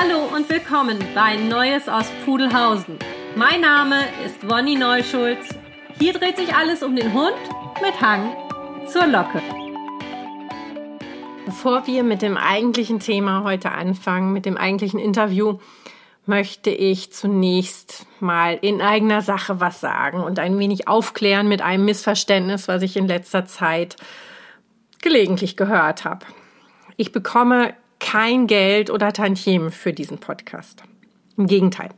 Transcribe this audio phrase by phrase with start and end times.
[0.00, 3.00] Hallo und willkommen bei Neues aus Pudelhausen.
[3.34, 5.48] Mein Name ist Wonny Neuschulz.
[5.98, 7.34] Hier dreht sich alles um den Hund
[7.82, 8.32] mit Hang
[8.86, 9.42] zur Locke.
[11.46, 15.58] Bevor wir mit dem eigentlichen Thema heute anfangen, mit dem eigentlichen Interview,
[16.26, 21.84] möchte ich zunächst mal in eigener Sache was sagen und ein wenig aufklären mit einem
[21.84, 23.96] Missverständnis, was ich in letzter Zeit
[25.02, 26.24] gelegentlich gehört habe.
[26.96, 30.82] Ich bekomme kein Geld oder Tantiemen für diesen Podcast.
[31.36, 31.90] Im Gegenteil,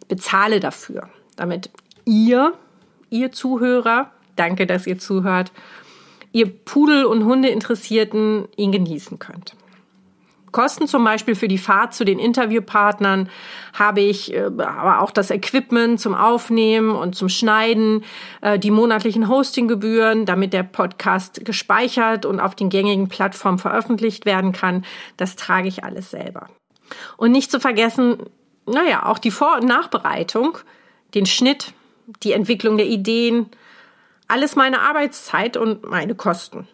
[0.00, 1.70] ich bezahle dafür, damit
[2.04, 2.54] ihr,
[3.10, 5.52] ihr Zuhörer, danke, dass ihr zuhört,
[6.32, 9.56] ihr Pudel- und Hundeinteressierten ihn genießen könnt.
[10.56, 13.28] Kosten zum Beispiel für die Fahrt zu den Interviewpartnern
[13.74, 18.04] habe ich äh, aber auch das Equipment zum Aufnehmen und zum Schneiden,
[18.40, 24.52] äh, die monatlichen Hostinggebühren, damit der Podcast gespeichert und auf den gängigen Plattformen veröffentlicht werden
[24.52, 24.86] kann.
[25.18, 26.46] Das trage ich alles selber.
[27.18, 28.16] Und nicht zu vergessen,
[28.64, 30.56] naja, auch die Vor- und Nachbereitung,
[31.14, 31.74] den Schnitt,
[32.22, 33.50] die Entwicklung der Ideen,
[34.26, 36.66] alles meine Arbeitszeit und meine Kosten.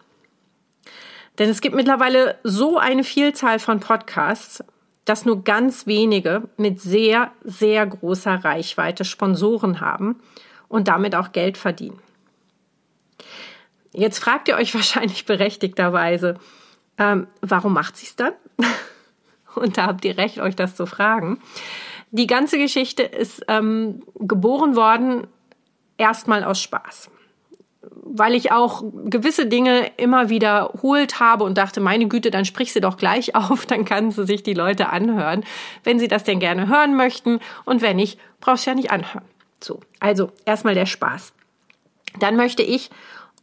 [1.39, 4.63] Denn es gibt mittlerweile so eine Vielzahl von Podcasts,
[5.05, 10.21] dass nur ganz wenige mit sehr, sehr großer Reichweite Sponsoren haben
[10.69, 11.99] und damit auch Geld verdienen.
[13.91, 16.35] Jetzt fragt ihr euch wahrscheinlich berechtigterweise,
[16.97, 18.33] ähm, warum macht sie es dann?
[19.55, 21.39] und da habt ihr recht, euch das zu fragen.
[22.11, 25.25] Die ganze Geschichte ist ähm, geboren worden
[25.97, 27.09] erstmal aus Spaß
[27.91, 32.81] weil ich auch gewisse Dinge immer wiederholt habe und dachte, meine Güte, dann sprich sie
[32.81, 35.43] doch gleich auf, dann kann sie sich die Leute anhören,
[35.83, 39.25] wenn sie das denn gerne hören möchten und wenn nicht, brauchst du ja nicht anhören.
[39.61, 41.33] So, also erstmal der Spaß.
[42.19, 42.89] Dann möchte ich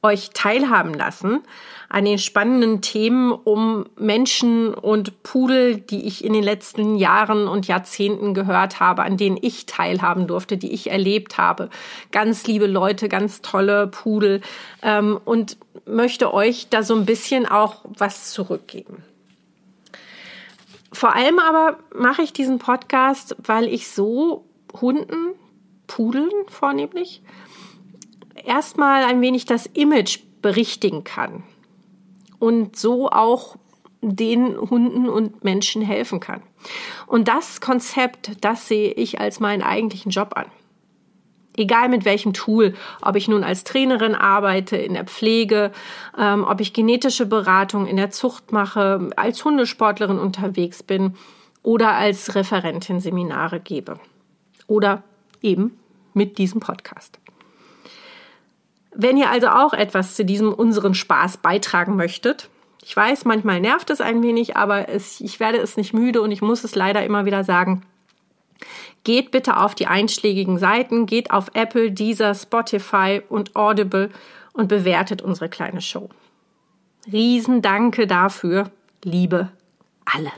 [0.03, 1.43] euch teilhaben lassen
[1.91, 7.67] an den spannenden Themen um Menschen und Pudel, die ich in den letzten Jahren und
[7.67, 11.69] Jahrzehnten gehört habe, an denen ich teilhaben durfte, die ich erlebt habe.
[12.13, 14.41] Ganz liebe Leute, ganz tolle Pudel
[14.83, 19.03] ähm, und möchte euch da so ein bisschen auch was zurückgeben.
[20.93, 24.45] Vor allem aber mache ich diesen Podcast, weil ich so
[24.81, 25.35] Hunden,
[25.89, 27.21] Pudeln vornehmlich,
[28.45, 31.43] erstmal ein wenig das Image berichtigen kann
[32.41, 33.57] und so auch
[34.03, 36.43] den Hunden und Menschen helfen kann.
[37.07, 40.47] Und das Konzept, das sehe ich als meinen eigentlichen Job an.
[41.57, 45.73] Egal mit welchem Tool, ob ich nun als Trainerin arbeite, in der Pflege,
[46.17, 51.15] ähm, ob ich genetische Beratung in der Zucht mache, als Hundesportlerin unterwegs bin
[51.63, 54.01] oder als Referentin Seminare gebe.
[54.67, 55.03] Oder
[55.43, 55.79] eben
[56.15, 57.20] mit diesem Podcast.
[58.93, 62.49] Wenn ihr also auch etwas zu diesem unseren Spaß beitragen möchtet,
[62.83, 66.33] ich weiß, manchmal nervt es ein wenig, aber es, ich werde es nicht müde und
[66.33, 67.83] ich muss es leider immer wieder sagen.
[69.05, 74.11] Geht bitte auf die einschlägigen Seiten, geht auf Apple, Deezer, Spotify und Audible
[74.53, 76.09] und bewertet unsere kleine Show.
[77.11, 78.71] Riesendanke dafür,
[79.05, 79.51] liebe
[80.05, 80.33] alle.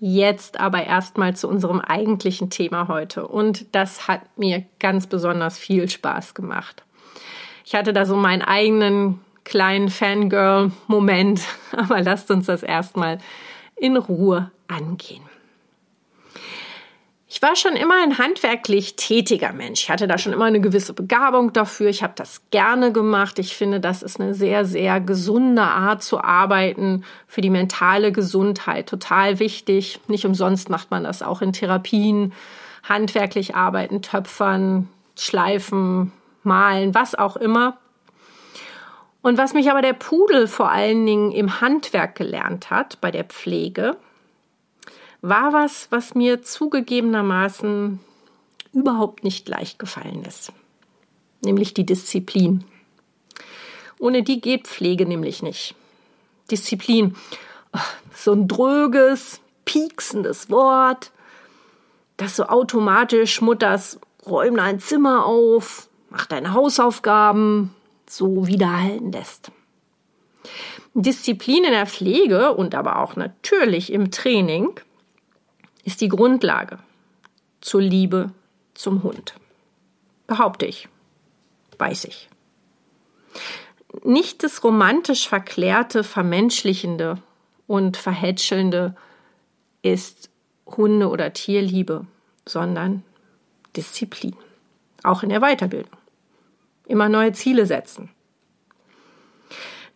[0.00, 5.88] Jetzt aber erstmal zu unserem eigentlichen Thema heute und das hat mir ganz besonders viel
[5.88, 6.84] Spaß gemacht.
[7.68, 11.42] Ich hatte da so meinen eigenen kleinen Fangirl-Moment,
[11.76, 13.18] aber lasst uns das erstmal
[13.76, 15.22] in Ruhe angehen.
[17.28, 19.82] Ich war schon immer ein handwerklich tätiger Mensch.
[19.82, 21.90] Ich hatte da schon immer eine gewisse Begabung dafür.
[21.90, 23.38] Ich habe das gerne gemacht.
[23.38, 28.88] Ich finde, das ist eine sehr, sehr gesunde Art zu arbeiten für die mentale Gesundheit.
[28.88, 30.00] Total wichtig.
[30.08, 32.32] Nicht umsonst macht man das auch in Therapien.
[32.82, 36.12] Handwerklich arbeiten, töpfern, schleifen,
[36.48, 37.78] malen, was auch immer.
[39.22, 43.24] Und was mich aber der Pudel vor allen Dingen im Handwerk gelernt hat, bei der
[43.24, 43.96] Pflege,
[45.20, 48.00] war was, was mir zugegebenermaßen
[48.72, 50.52] überhaupt nicht leicht gefallen ist.
[51.42, 52.64] Nämlich die Disziplin.
[53.98, 55.74] Ohne die geht Pflege nämlich nicht.
[56.50, 57.16] Disziplin,
[58.14, 61.10] so ein dröges, pieksendes Wort,
[62.16, 67.74] das so automatisch Mutters räum ein Zimmer auf, mach deine Hausaufgaben,
[68.08, 69.50] so widerhalten lässt.
[70.94, 74.80] Disziplin in der Pflege und aber auch natürlich im Training
[75.84, 76.78] ist die Grundlage
[77.60, 78.32] zur Liebe
[78.74, 79.34] zum Hund.
[80.26, 80.88] Behaupte ich.
[81.78, 82.28] Weiß ich.
[84.02, 87.18] Nicht das romantisch verklärte, vermenschlichende
[87.66, 88.96] und verhätschelnde
[89.82, 90.30] ist
[90.66, 92.06] Hunde- oder Tierliebe,
[92.44, 93.04] sondern
[93.76, 94.36] Disziplin.
[95.04, 95.97] Auch in der Weiterbildung
[96.88, 98.10] immer neue Ziele setzen.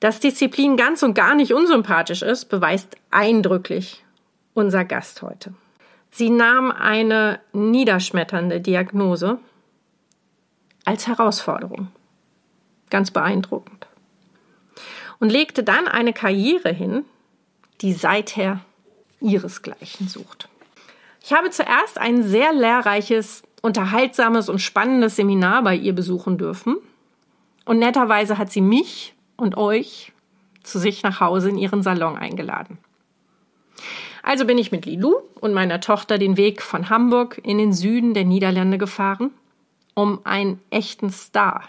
[0.00, 4.04] Dass Disziplin ganz und gar nicht unsympathisch ist, beweist eindrücklich
[4.54, 5.54] unser Gast heute.
[6.10, 9.38] Sie nahm eine niederschmetternde Diagnose
[10.84, 11.88] als Herausforderung.
[12.90, 13.86] Ganz beeindruckend.
[15.18, 17.04] Und legte dann eine Karriere hin,
[17.80, 18.60] die seither
[19.20, 20.48] ihresgleichen sucht.
[21.22, 26.76] Ich habe zuerst ein sehr lehrreiches, unterhaltsames und spannendes Seminar bei ihr besuchen dürfen.
[27.64, 30.12] Und netterweise hat sie mich und euch
[30.62, 32.78] zu sich nach Hause in ihren Salon eingeladen.
[34.22, 38.14] Also bin ich mit Lilou und meiner Tochter den Weg von Hamburg in den Süden
[38.14, 39.30] der Niederlande gefahren,
[39.94, 41.64] um einen echten Star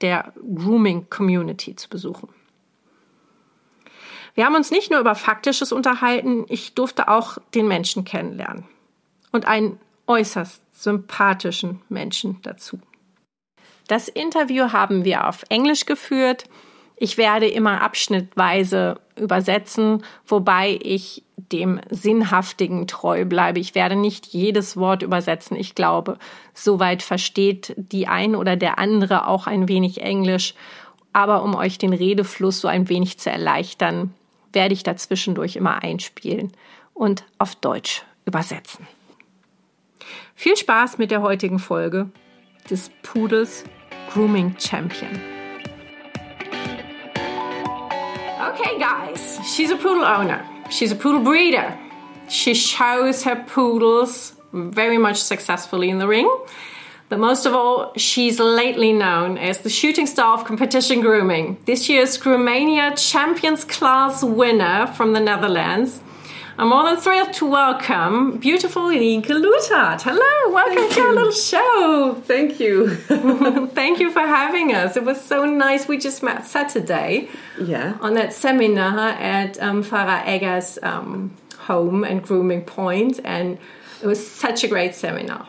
[0.00, 2.28] der Grooming Community zu besuchen.
[4.34, 8.64] Wir haben uns nicht nur über Faktisches unterhalten, ich durfte auch den Menschen kennenlernen.
[9.30, 12.78] Und einen äußerst sympathischen Menschen dazu.
[13.88, 16.44] Das Interview haben wir auf Englisch geführt.
[16.96, 23.60] Ich werde immer abschnittweise übersetzen, wobei ich dem Sinnhaftigen treu bleibe.
[23.60, 25.56] Ich werde nicht jedes Wort übersetzen.
[25.56, 26.18] Ich glaube,
[26.54, 30.54] soweit versteht die ein oder der andere auch ein wenig Englisch.
[31.12, 34.14] Aber um euch den Redefluss so ein wenig zu erleichtern,
[34.52, 36.52] werde ich dazwischendurch immer einspielen
[36.94, 38.86] und auf Deutsch übersetzen.
[40.42, 42.10] Viel Spaß mit der heutigen Folge
[42.68, 43.62] des Pudels
[44.12, 45.20] Grooming Champion.
[48.50, 50.44] Okay, guys, she's a poodle owner.
[50.68, 51.78] She's a poodle breeder.
[52.28, 56.28] She shows her poodles very much successfully in the ring.
[57.08, 61.58] But most of all, she's lately known as the shooting star of competition grooming.
[61.66, 66.00] This year's Groomania Champions Class winner from the Netherlands.
[66.58, 70.02] I'm more than thrilled to welcome beautiful Lienke Luthart.
[70.02, 71.06] Hello, welcome Thank to you.
[71.06, 72.22] our little show.
[72.26, 72.94] Thank you.
[73.68, 74.96] Thank you for having us.
[74.96, 75.88] It was so nice.
[75.88, 77.30] We just met Saturday.
[77.58, 77.96] Yeah.
[78.02, 83.56] On that seminar at um, Farah Eggers' um, home and grooming point, and
[84.02, 85.46] it was such a great seminar.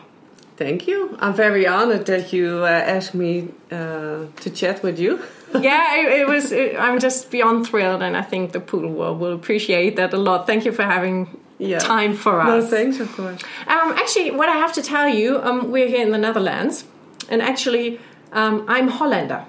[0.56, 1.16] Thank you.
[1.20, 5.22] I'm very honored that you uh, asked me uh, to chat with you.
[5.60, 6.52] Yeah, it, it was.
[6.52, 10.16] It, I'm just beyond thrilled, and I think the poodle world will appreciate that a
[10.18, 10.46] lot.
[10.46, 11.28] Thank you for having
[11.58, 11.78] yeah.
[11.78, 12.64] time for us.
[12.64, 13.42] No, thanks, of course.
[13.66, 16.84] Um, actually, what I have to tell you, um, we're here in the Netherlands,
[17.28, 18.00] and actually,
[18.32, 19.44] um, I'm Hollander.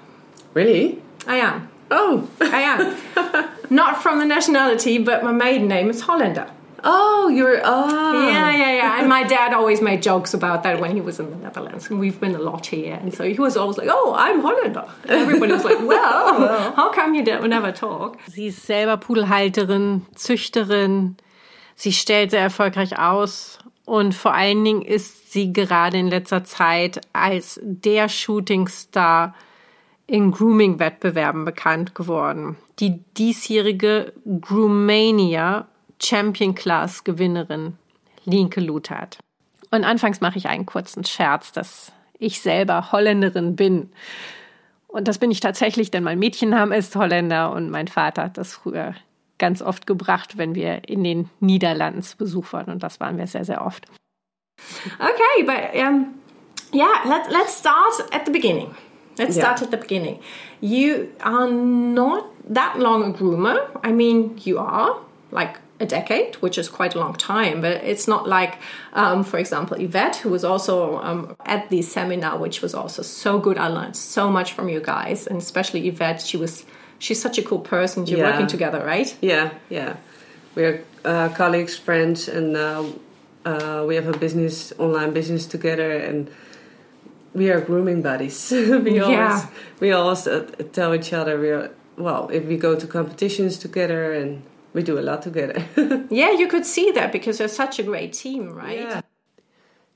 [0.54, 1.02] Really?
[1.26, 1.68] I am.
[1.90, 3.50] Oh, I am.
[3.70, 6.50] Not from the nationality, but my maiden name is Hollander.
[6.84, 9.00] Oh, you're oh yeah, yeah, yeah.
[9.00, 11.98] And my dad always made jokes about that when he was in the Netherlands, and
[11.98, 12.94] we've been a lot here.
[12.94, 16.72] And so he was always like, "Oh, I'm Hollander." And everybody was like, "Well, well,
[16.74, 21.16] how come you never talk?" Sie ist selber Pudelhalterin, Züchterin.
[21.74, 27.00] Sie stellt sehr erfolgreich aus und vor allen Dingen ist sie gerade in letzter Zeit
[27.12, 29.34] als der Shootingstar
[30.06, 32.56] in Grooming-Wettbewerben bekannt geworden.
[32.78, 35.66] Die diesjährige Groomania
[36.02, 37.76] Champion Class Gewinnerin
[38.24, 39.18] Linke Luthert.
[39.70, 43.90] Und anfangs mache ich einen kurzen Scherz, dass ich selber Holländerin bin.
[44.88, 48.54] Und das bin ich tatsächlich, denn mein Mädchenname ist Holländer und mein Vater hat das
[48.54, 48.94] früher
[49.38, 52.72] ganz oft gebracht, wenn wir in den Niederlanden zu Besuch waren.
[52.72, 53.86] Und das waren wir sehr, sehr oft.
[54.98, 56.14] Okay, but um,
[56.72, 58.74] yeah, let, let's start at the beginning.
[59.18, 59.44] Let's yeah.
[59.44, 60.20] start at the beginning.
[60.60, 63.56] You are not that long a groomer.
[63.84, 65.00] I mean, you are
[65.30, 67.60] like a decade, which is quite a long time.
[67.60, 68.58] But it's not like,
[68.92, 73.38] um, for example, Yvette, who was also um, at the seminar, which was also so
[73.38, 73.58] good.
[73.58, 76.22] I learned so much from you guys, and especially Yvette.
[76.22, 76.64] She was
[76.98, 78.06] she's such a cool person.
[78.06, 78.30] You're yeah.
[78.30, 79.14] working together, right?
[79.20, 79.96] Yeah, yeah.
[80.54, 82.84] We're uh, colleagues, friends, and uh,
[83.44, 86.30] uh, we have a business, online business together, and
[87.34, 88.50] we are grooming buddies.
[88.50, 89.02] we yeah.
[89.02, 89.46] always
[89.80, 94.12] we always uh, tell each other we are well if we go to competitions together
[94.12, 94.42] and
[94.76, 95.64] we do a lot together.
[96.10, 98.80] yeah, you could see that because you're such a great team, right?
[98.80, 99.00] Yeah.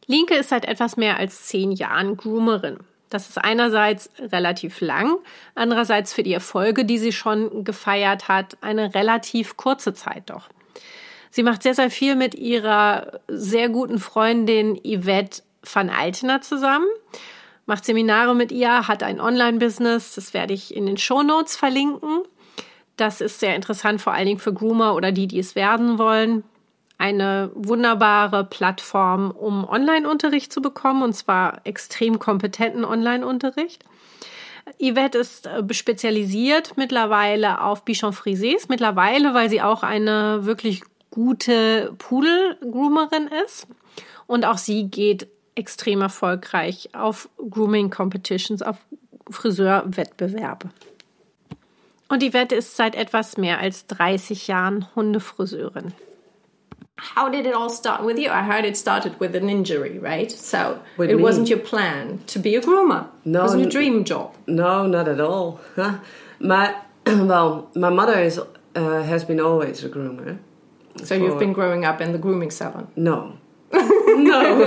[0.09, 2.79] Linke ist seit etwas mehr als zehn Jahren Groomerin.
[3.11, 5.19] Das ist einerseits relativ lang,
[5.55, 10.49] andererseits für die Erfolge, die sie schon gefeiert hat, eine relativ kurze Zeit doch.
[11.31, 16.87] Sie macht sehr, sehr viel mit ihrer sehr guten Freundin Yvette van Altena zusammen,
[17.67, 22.23] macht Seminare mit ihr, hat ein Online-Business, das werde ich in den Show Notes verlinken.
[23.01, 26.45] Das ist sehr interessant, vor allen Dingen für Groomer oder die, die es werden wollen.
[26.99, 33.85] Eine wunderbare Plattform, um Online-Unterricht zu bekommen, und zwar extrem kompetenten Online-Unterricht.
[34.79, 38.67] Yvette ist äh, spezialisiert mittlerweile auf Bichon Frisés.
[38.69, 43.67] Mittlerweile, weil sie auch eine wirklich gute Pudel-Groomerin ist.
[44.27, 48.77] Und auch sie geht extrem erfolgreich auf Grooming Competitions, auf
[49.31, 50.69] Friseurwettbewerbe.
[52.11, 55.93] Und die Wette ist seit etwas mehr als 30 Jahren Hundefriseurin.
[57.17, 58.29] how did it all start with you?
[58.31, 60.31] I heard it started with an injury, right?
[60.31, 61.23] So With it me?
[61.23, 63.07] wasn't your plan to be a groomer.
[63.25, 64.35] No, it wasn't your dream job.
[64.47, 65.61] No, not at all.
[66.41, 66.75] my
[67.07, 68.39] well, my mother is
[68.75, 70.39] uh, has been always a groomer.
[71.05, 72.89] So you've For- been growing up in the grooming salon.
[72.97, 73.39] No.
[73.73, 74.59] no.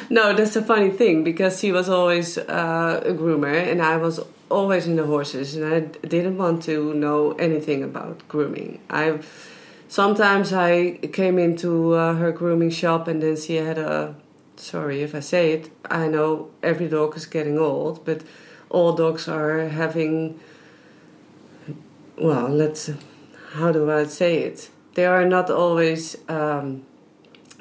[0.10, 4.18] no, that's a funny thing because she was always uh, a groomer and I was
[4.50, 8.80] always in the horses and I didn't want to know anything about grooming.
[8.90, 9.20] I
[9.88, 14.14] sometimes I came into uh, her grooming shop and then she had a
[14.56, 18.22] sorry if I say it, I know every dog is getting old, but
[18.68, 20.38] all dogs are having
[22.16, 22.90] well, let's
[23.54, 24.70] how do I say it?
[24.94, 26.82] They are not always um,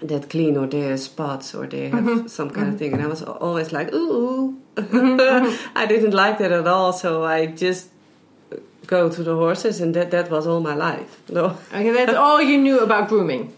[0.01, 2.93] that clean, or they have spots, or they have some kind of thing.
[2.93, 4.58] And I was always like, ooh,
[5.75, 6.93] I didn't like that at all.
[6.93, 7.89] So I just
[8.88, 11.21] go to the horses, and that that was all my life.
[11.29, 13.53] No, Okay, that's all you knew about grooming.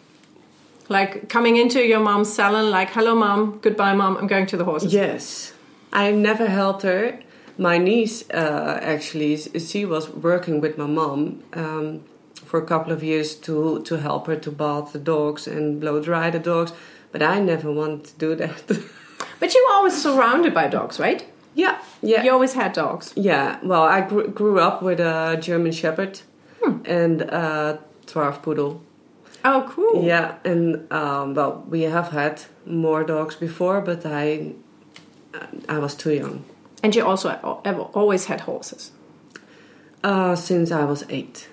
[0.90, 4.66] Like coming into your mom's salon, like, hello, mom, goodbye, mom, I'm going to the
[4.66, 4.94] horses.
[4.94, 5.54] yes,
[5.94, 7.20] I never helped her.
[7.58, 11.44] My niece, uh, actually, she was working with my mom.
[11.54, 12.02] Um,
[12.46, 16.02] for a couple of years to to help her to bath the dogs and blow
[16.02, 16.74] dry the dogs,
[17.14, 18.64] but I never wanted to do that.
[19.42, 21.26] But you were always surrounded by dogs, right?
[21.54, 23.12] yeah, yeah, You always had dogs.
[23.18, 23.60] yeah.
[23.62, 26.22] Well, I grew, grew up with a German Shepherd
[26.86, 28.80] and a Dwarf Poodle.
[29.44, 30.04] Oh, cool.
[30.06, 34.54] Yeah, and um, well, we have had more dogs before, but I
[35.68, 36.44] I was too young.
[36.84, 37.30] And you also
[37.66, 38.92] ever always had horses.
[40.04, 41.48] Uh, since I was eight.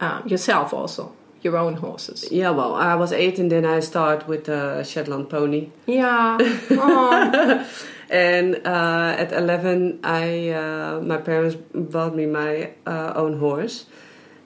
[0.00, 2.26] Um, yourself also, your own horses.
[2.30, 5.68] Yeah, well, I was eight, and then I started with a Shetland pony.
[5.86, 6.38] Yeah.
[8.10, 13.84] And uh, at 11, I uh, my parents bought me my uh, own horse,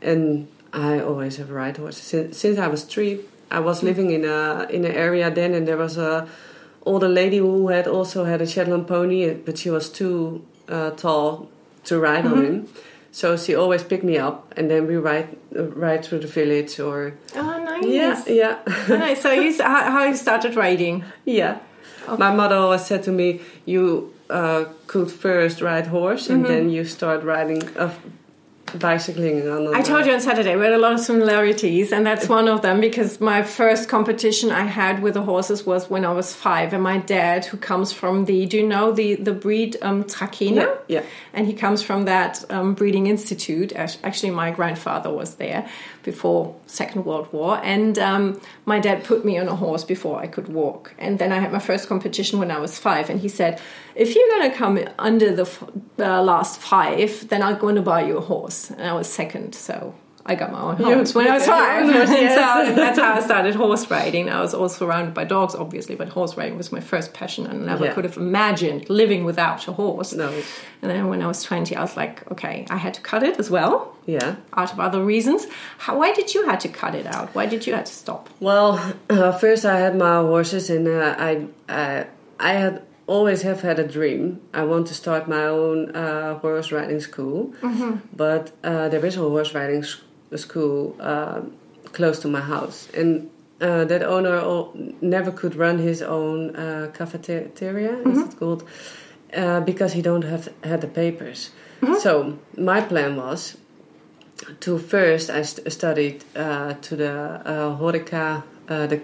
[0.01, 3.21] and I always have ride horses since, since I was three.
[3.51, 6.27] I was living in a in an area then, and there was a
[6.85, 11.49] older lady who had also had a Shetland pony, but she was too uh, tall
[11.85, 12.69] to ride on him.
[13.15, 16.81] So she always picked me up, and then we ride uh, ride through the village
[16.81, 17.85] or oh, nice.
[17.85, 18.59] yeah, yeah.
[18.67, 19.21] Oh, nice.
[19.21, 21.05] So you, how, how you started riding?
[21.27, 21.59] Yeah.
[22.19, 26.85] My mother always said to me, "You uh, could first ride horse, and then you
[26.85, 27.93] start riding, uh,
[28.79, 32.29] bicycling." On I told you on Saturday we had a lot of similarities, and that's
[32.29, 36.13] one of them because my first competition I had with the horses was when I
[36.13, 39.77] was five, and my dad, who comes from the, do you know the the breed
[39.83, 40.79] um, Trakehner?
[40.89, 41.03] Yeah, yeah.
[41.33, 43.73] And he comes from that um, breeding institute.
[43.75, 45.69] Actually, my grandfather was there
[46.03, 50.27] before Second World War, and um, my dad put me on a horse before I
[50.27, 50.95] could walk.
[50.99, 53.61] And then I had my first competition when I was five, and he said,
[53.95, 55.65] "If you're going to come under the f-
[55.99, 59.55] uh, last five, then I'm going to buy you a horse." And I was second,
[59.55, 59.95] so.
[60.25, 61.87] I got my own horse when I was five.
[61.89, 62.35] yes.
[62.69, 64.29] so that's how I started horse riding.
[64.29, 67.63] I was all surrounded by dogs, obviously, but horse riding was my first passion, and
[67.65, 67.93] I never Yeah.
[67.95, 70.13] could have imagined living without a horse.
[70.13, 70.29] No.
[70.81, 73.39] And then when I was 20, I was like, okay, I had to cut it
[73.41, 74.37] as well, Yeah.
[74.57, 75.47] out of other reasons.
[75.79, 77.35] How, why did you had to cut it out?
[77.35, 78.29] Why did you had to stop?
[78.39, 78.79] Well,
[79.11, 82.07] uh, first I had my horses, and uh, I, I,
[82.39, 84.41] I had always have had a dream.
[84.55, 87.53] I want to start my own uh, horse riding school,
[88.17, 89.83] but uh, there is a horse riding
[90.33, 91.41] s- school uh,
[91.93, 93.29] close to my house, and.
[93.61, 98.65] Uh, that owner al- never could run his own uh, cafeteria, is it called?
[99.33, 101.51] Uh, because he don't have had the papers.
[102.01, 103.57] So my plan was
[104.61, 109.01] to first I st- studied uh, to the uh, Horeca, uh, the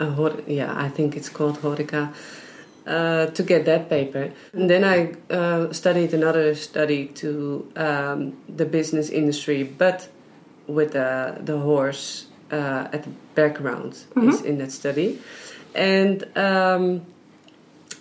[0.00, 2.14] uh, hor- yeah, I think it's called Horeca,
[2.86, 4.32] uh, to get that paper.
[4.54, 10.08] And then I uh, studied another study to um, the business industry, but
[10.74, 15.18] with the the horse uh, at the background is in that study,
[15.74, 16.24] and.
[16.36, 17.02] Um,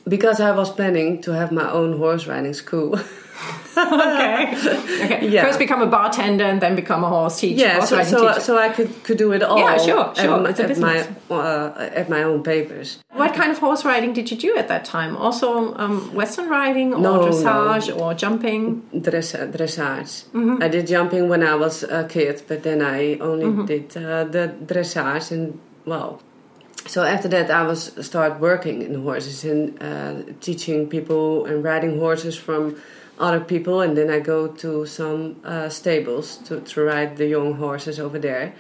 [0.08, 3.00] because I was planning to have my own horse riding school,
[3.78, 4.56] okay.
[5.06, 5.28] okay.
[5.30, 5.44] Yeah.
[5.46, 7.62] First become a bartender and then become a horse teacher.
[7.66, 9.58] Yeah, so so, so I could, could do it all.
[9.60, 12.98] Yeah, sure, sure, At, my- it's a at my uh, at my own papers.
[13.14, 15.16] what kind of horse riding did you do at that time?
[15.18, 18.82] Also um, Western riding or No, dressage or jumping?
[19.00, 20.26] Dress, dressage.
[20.34, 20.62] Mm-hmm.
[20.64, 23.66] I did jumping when I was a kid, but then I only Mm-hmm.
[23.66, 26.22] did uh, the dressage and well.
[26.88, 32.00] So after that, I was start working in horses and uh, teaching people and riding
[32.00, 32.76] horses from
[33.22, 37.54] other people, and then I go to some uh, stables to, to ride the young
[37.54, 38.54] horses over there.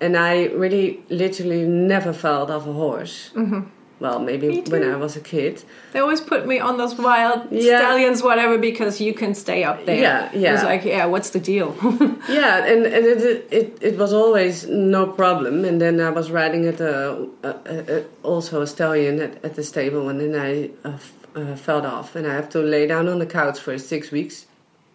[0.00, 3.30] And I really, literally, never felt of a horse.
[3.34, 3.60] Mm-hmm.
[3.98, 5.64] well, maybe when I was a kid.
[5.92, 7.78] They always put me on those wild yeah.
[7.78, 9.98] stallions, whatever, because you can stay up there.
[9.98, 10.50] Yeah, yeah.
[10.50, 11.74] It was like, yeah, what's the deal?
[12.28, 15.64] yeah, and, and it, it it was always no problem.
[15.64, 17.50] And then I was riding at a, a,
[17.96, 20.98] a also a stallion at, at the stable, and then I uh,
[21.36, 24.46] uh, fell off, and I have to lay down on the couch for six weeks.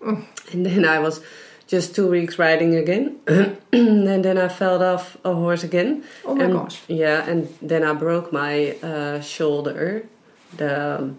[0.02, 0.26] Mm.
[0.52, 1.22] And then I was
[1.68, 3.20] just two weeks riding again,
[3.72, 6.04] and then I fell off a horse again.
[6.26, 6.82] Oh my and, gosh!
[6.88, 10.06] Yeah, and then I broke my uh, shoulder.
[10.58, 11.14] The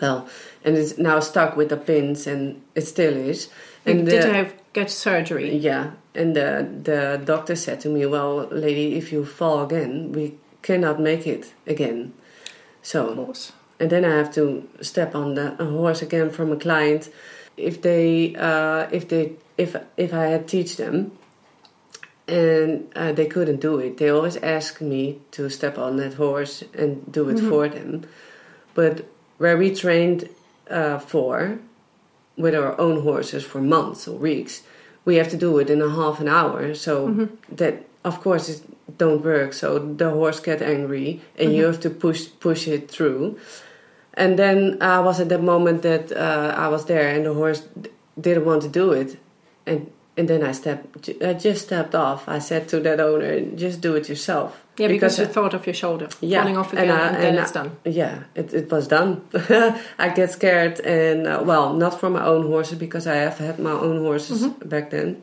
[0.00, 0.28] well,
[0.64, 3.50] and it's now stuck with the pins, and it still is.
[3.86, 5.54] And you did have get surgery?
[5.56, 10.34] Yeah, and the the doctor said to me, "Well, lady, if you fall again, we
[10.62, 12.14] cannot make it again."
[12.82, 13.32] So,
[13.82, 17.10] and then I have to step on the horse again from a client.
[17.56, 21.10] If they uh, if they if if I had teach them,
[22.28, 23.98] and uh, they couldn't do it.
[23.98, 27.48] They always ask me to step on that horse and do it mm-hmm.
[27.48, 28.04] for them.
[28.74, 29.04] But
[29.38, 30.28] where we trained
[30.70, 31.58] uh, for,
[32.36, 34.62] with our own horses for months or weeks,
[35.04, 36.72] we have to do it in a half an hour.
[36.74, 37.56] So mm-hmm.
[37.56, 38.62] that of course it
[38.96, 39.52] don't work.
[39.52, 41.56] So the horse get angry, and mm-hmm.
[41.56, 43.40] you have to push push it through.
[44.14, 47.62] And then I was at that moment that uh, I was there, and the horse
[48.20, 49.16] didn't want to do it
[49.66, 51.08] and and then I stepped.
[51.22, 52.28] I just stepped off.
[52.28, 55.54] I said to that owner, "Just do it yourself." Yeah, because, because you I, thought
[55.54, 57.76] of your shoulder yeah, falling off again, and, I, and then and it's I, done.
[57.84, 59.22] Yeah, it, it was done.
[59.98, 63.58] I get scared, and uh, well, not for my own horses because I have had
[63.58, 64.68] my own horses mm-hmm.
[64.68, 65.22] back then.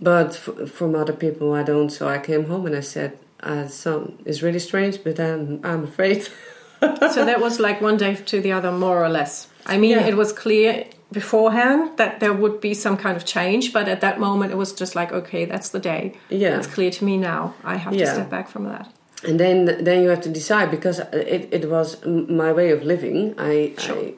[0.00, 1.90] But f- from other people, I don't.
[1.90, 5.84] So I came home and I said, uh, "Some it's really strange, but I'm I'm
[5.84, 6.28] afraid."
[7.12, 9.48] so that was like one day to the other, more or less.
[9.66, 10.06] I mean, yeah.
[10.06, 14.20] it was clear beforehand that there would be some kind of change, but at that
[14.20, 16.14] moment it was just like, okay, that's the day.
[16.28, 17.54] Yeah, it's clear to me now.
[17.64, 18.06] I have yeah.
[18.06, 18.92] to step back from that.
[19.26, 23.34] And then, then you have to decide because it, it was my way of living.
[23.38, 23.98] I, sure.
[23.98, 24.14] I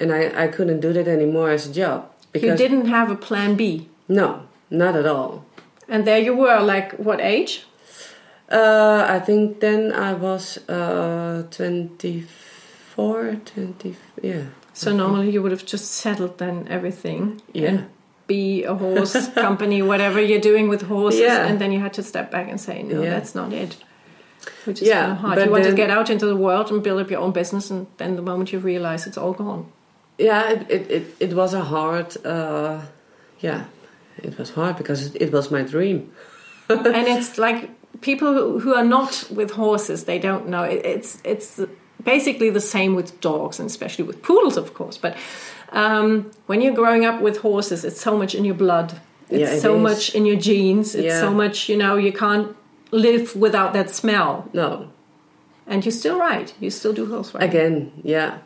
[0.00, 2.10] and I, I couldn't do that anymore as a job.
[2.32, 3.88] Because you didn't have a plan B.
[4.08, 5.44] No, not at all.
[5.86, 7.66] And there you were, like what age?
[8.50, 14.46] Uh, I think then I was uh, 24, 20, yeah.
[14.72, 17.40] So normally you would have just settled then everything.
[17.52, 17.84] Yeah.
[18.26, 21.46] be a horse company, whatever you're doing with horses, yeah.
[21.46, 23.10] and then you had to step back and say, no, yeah.
[23.10, 23.76] that's not it.
[24.64, 25.38] Which is yeah, kind of hard.
[25.44, 27.86] You want to get out into the world and build up your own business, and
[27.98, 29.70] then the moment you realize it's all gone.
[30.18, 32.80] Yeah, it it, it, it was a hard, uh,
[33.40, 33.64] yeah,
[34.18, 36.10] it was hard because it, it was my dream.
[36.68, 40.62] and it's like people who are not with horses, they don't know.
[40.62, 41.60] It's it's
[42.02, 44.96] basically the same with dogs and especially with poodles, of course.
[44.96, 45.16] But
[45.72, 49.00] um, when you're growing up with horses, it's so much in your blood.
[49.28, 49.82] It's yeah, it so is.
[49.82, 50.94] much in your genes.
[50.94, 51.20] It's yeah.
[51.20, 52.56] so much, you know, you can't
[52.90, 54.48] live without that smell.
[54.52, 54.90] No.
[55.66, 57.48] And you're still ride You still do horse riding.
[57.48, 58.38] Again, yeah.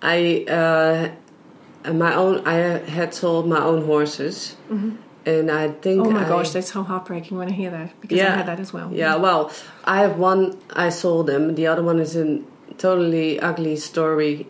[0.00, 2.46] I uh, my own.
[2.46, 2.54] I
[2.88, 4.96] had sold my own horses, mm-hmm.
[5.26, 6.06] And I think.
[6.06, 8.46] Oh my I, gosh, that's so heartbreaking when I hear that because yeah, I had
[8.46, 8.92] that as well.
[8.92, 9.52] Yeah, well,
[9.84, 10.58] I have one.
[10.70, 11.54] I sold them.
[11.54, 12.40] The other one is a
[12.78, 14.46] totally ugly story.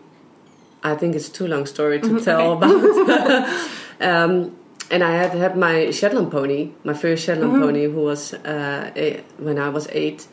[0.83, 2.71] I think it's too long story to mm-hmm, tell about.
[4.01, 4.55] um,
[4.89, 7.61] and I had had my Shetland pony, my first Shetland mm-hmm.
[7.61, 10.27] pony, who was uh, eight, when I was eight.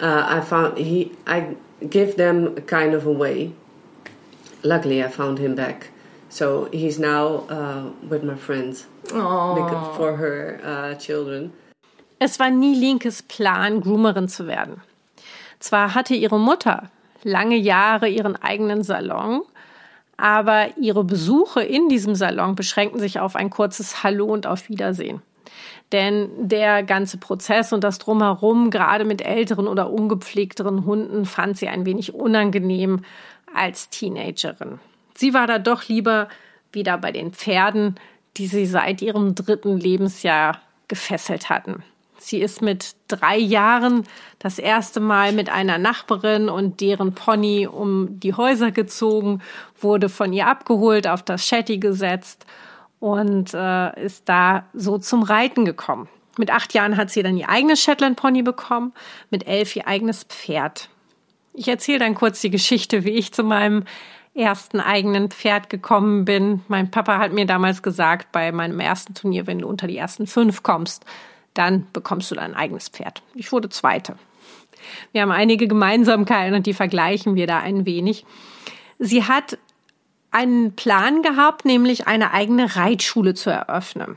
[0.00, 1.12] Uh, I found he.
[1.26, 1.56] I
[1.88, 3.52] give them kind of away.
[4.62, 5.88] Luckily, I found him back,
[6.30, 11.52] so he's now uh, with my friends for her uh, children.
[12.18, 14.82] Es war nie Linkes Plan, Groomerin zu werden.
[15.58, 16.90] Zwar hatte ihre Mutter
[17.22, 19.42] lange Jahre ihren eigenen Salon.
[20.16, 25.22] Aber ihre Besuche in diesem Salon beschränken sich auf ein kurzes Hallo und auf Wiedersehen.
[25.92, 31.68] Denn der ganze Prozess und das Drumherum, gerade mit älteren oder ungepflegteren Hunden, fand sie
[31.68, 33.00] ein wenig unangenehm
[33.54, 34.78] als Teenagerin.
[35.20, 36.28] Sie war da doch lieber
[36.72, 37.96] wieder bei den Pferden,
[38.38, 41.84] die sie seit ihrem dritten Lebensjahr gefesselt hatten.
[42.16, 44.04] Sie ist mit drei Jahren
[44.38, 49.42] das erste Mal mit einer Nachbarin und deren Pony um die Häuser gezogen,
[49.78, 52.46] wurde von ihr abgeholt, auf das Shetty gesetzt
[52.98, 56.08] und äh, ist da so zum Reiten gekommen.
[56.38, 58.94] Mit acht Jahren hat sie dann ihr eigenes Shetland Pony bekommen,
[59.28, 60.88] mit elf ihr eigenes Pferd.
[61.52, 63.84] Ich erzähle dann kurz die Geschichte, wie ich zu meinem
[64.34, 66.62] ersten eigenen Pferd gekommen bin.
[66.68, 70.26] Mein Papa hat mir damals gesagt, bei meinem ersten Turnier, wenn du unter die ersten
[70.26, 71.04] fünf kommst,
[71.54, 73.22] dann bekommst du dein eigenes Pferd.
[73.34, 74.16] Ich wurde Zweite.
[75.12, 78.24] Wir haben einige Gemeinsamkeiten und die vergleichen wir da ein wenig.
[78.98, 79.58] Sie hat
[80.32, 84.16] einen Plan gehabt, nämlich eine eigene Reitschule zu eröffnen.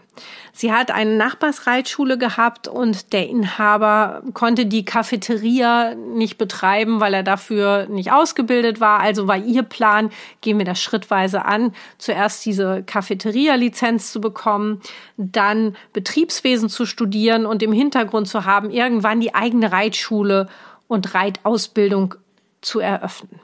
[0.52, 7.24] Sie hat eine Nachbarsreitschule gehabt und der Inhaber konnte die Cafeteria nicht betreiben, weil er
[7.24, 9.00] dafür nicht ausgebildet war.
[9.00, 14.82] Also war ihr Plan, gehen wir das schrittweise an, zuerst diese Cafeteria-Lizenz zu bekommen,
[15.18, 20.48] dann Betriebswesen zu studieren und im Hintergrund zu haben, irgendwann die eigene Reitschule
[20.88, 22.14] und Reitausbildung
[22.62, 23.40] zu eröffnen.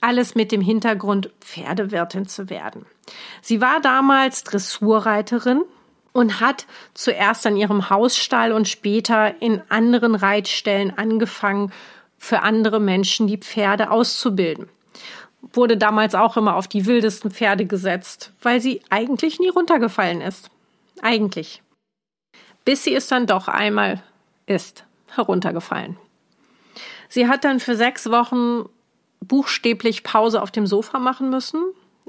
[0.00, 2.86] Alles mit dem Hintergrund, Pferdewirtin zu werden.
[3.42, 5.62] Sie war damals Dressurreiterin
[6.12, 11.72] und hat zuerst an ihrem Hausstall und später in anderen Reitstellen angefangen,
[12.18, 14.68] für andere Menschen die Pferde auszubilden.
[15.54, 20.50] Wurde damals auch immer auf die wildesten Pferde gesetzt, weil sie eigentlich nie runtergefallen ist.
[21.00, 21.62] Eigentlich.
[22.66, 24.02] Bis sie es dann doch einmal
[24.44, 24.84] ist
[25.14, 25.96] heruntergefallen.
[27.08, 28.68] Sie hat dann für sechs Wochen
[29.20, 31.62] buchstäblich Pause auf dem Sofa machen müssen,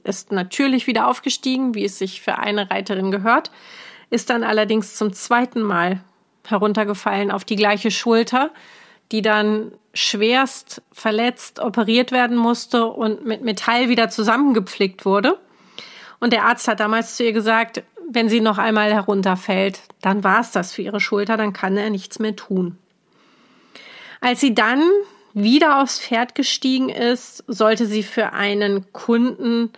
[0.04, 3.52] ist natürlich wieder aufgestiegen, wie es sich für eine Reiterin gehört,
[4.10, 6.04] ist dann allerdings zum zweiten Mal
[6.47, 8.52] heruntergefallen auf die gleiche Schulter,
[9.12, 15.38] die dann schwerst verletzt operiert werden musste und mit Metall wieder zusammengepflickt wurde.
[16.19, 20.41] Und der Arzt hat damals zu ihr gesagt, wenn sie noch einmal herunterfällt, dann war
[20.41, 22.78] es das für ihre Schulter, dann kann er nichts mehr tun.
[24.19, 24.82] Als sie dann
[25.34, 29.72] wieder aufs Pferd gestiegen ist, sollte sie für einen Kunden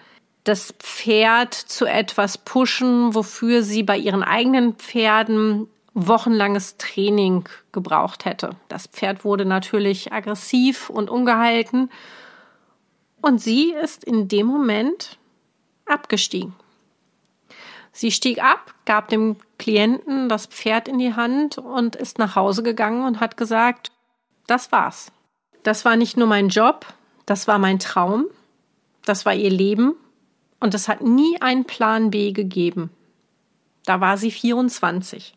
[0.43, 8.55] das Pferd zu etwas pushen, wofür sie bei ihren eigenen Pferden wochenlanges Training gebraucht hätte.
[8.67, 11.89] Das Pferd wurde natürlich aggressiv und ungehalten
[13.21, 15.17] und sie ist in dem Moment
[15.85, 16.53] abgestiegen.
[17.93, 22.63] Sie stieg ab, gab dem Klienten das Pferd in die Hand und ist nach Hause
[22.63, 23.91] gegangen und hat gesagt,
[24.47, 25.11] das war's.
[25.63, 26.85] Das war nicht nur mein Job,
[27.25, 28.25] das war mein Traum,
[29.05, 29.95] das war ihr Leben
[30.59, 32.89] und es hat nie einen Plan B gegeben.
[33.85, 35.33] Da war sie 24.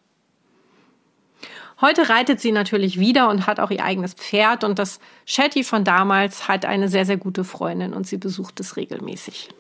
[1.81, 5.85] Heute reitet sie natürlich wieder und hat auch ihr eigenes Pferd und das Shetty von
[5.85, 9.51] damals hat eine sehr, sehr gute Freundin und sie besucht es regelmäßig.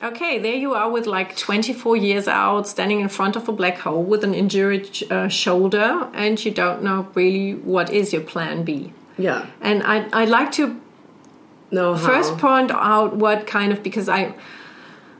[0.00, 3.84] Okay, there you are with like 24 years out, standing in front of a black
[3.84, 8.64] hole with an injured uh, shoulder, and you don't know really what is your plan
[8.64, 8.92] B.
[9.18, 9.46] Yeah.
[9.60, 10.80] And I, I'd like to
[11.70, 14.34] know first point out what kind of, because I,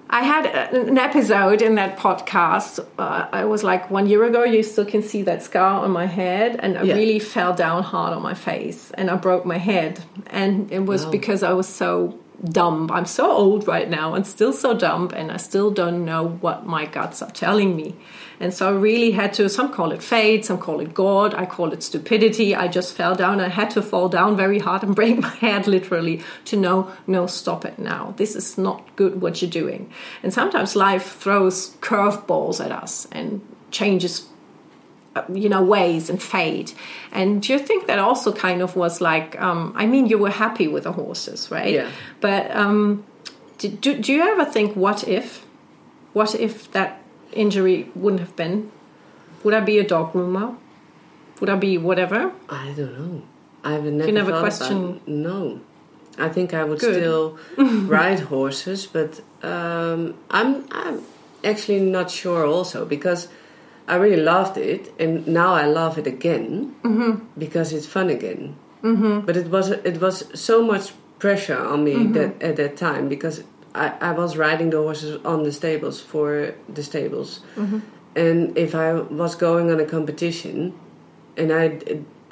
[0.08, 2.78] I had an episode in that podcast.
[2.98, 4.44] Uh, I was like one year ago.
[4.44, 6.94] You still can see that scar on my head, and I Yeah.
[6.94, 10.00] really fell down hard on my face, and I broke my head.
[10.28, 11.10] And it was Wow.
[11.10, 12.88] because I was so dumb.
[12.90, 16.64] I'm so old right now, and still so dumb, and I still don't know what
[16.66, 17.94] my guts are telling me.
[18.40, 19.48] And so I really had to.
[19.48, 21.34] Some call it fate, some call it God.
[21.34, 22.54] I call it stupidity.
[22.54, 23.40] I just fell down.
[23.40, 27.26] I had to fall down very hard and break my head literally to know, no,
[27.26, 28.14] stop it now.
[28.16, 29.90] This is not good what you're doing.
[30.22, 34.26] And sometimes life throws curveballs at us and changes
[35.16, 36.72] uh, you know ways and fade
[37.12, 40.30] and do you think that also kind of was like um, i mean you were
[40.30, 41.90] happy with the horses right Yeah.
[42.20, 43.04] but um,
[43.56, 45.44] did, do, do you ever think what if
[46.12, 46.97] what if that
[47.44, 48.54] injury wouldn't have been
[49.44, 50.46] would i be a dog groomer
[51.40, 53.22] would i be whatever I don't know.
[53.70, 55.60] I've never, You never question- no,
[56.26, 56.94] I think I would Good.
[56.94, 57.24] still
[57.96, 59.10] ride horses, but
[59.52, 60.00] um,
[60.38, 60.50] I'm
[60.82, 60.96] I'm
[61.50, 63.28] actually not sure also because
[63.92, 66.50] I really loved it, and now I love it again
[67.44, 68.42] because it's fun again.
[68.82, 69.26] Mm-hmm.
[69.26, 70.16] But it was it was
[70.48, 70.86] so much
[71.18, 73.42] pressure on me that at that time because
[73.78, 77.40] I, I was riding the horses on the stables for the stables,
[78.14, 80.74] and if I was going on a competition,
[81.36, 81.64] and I,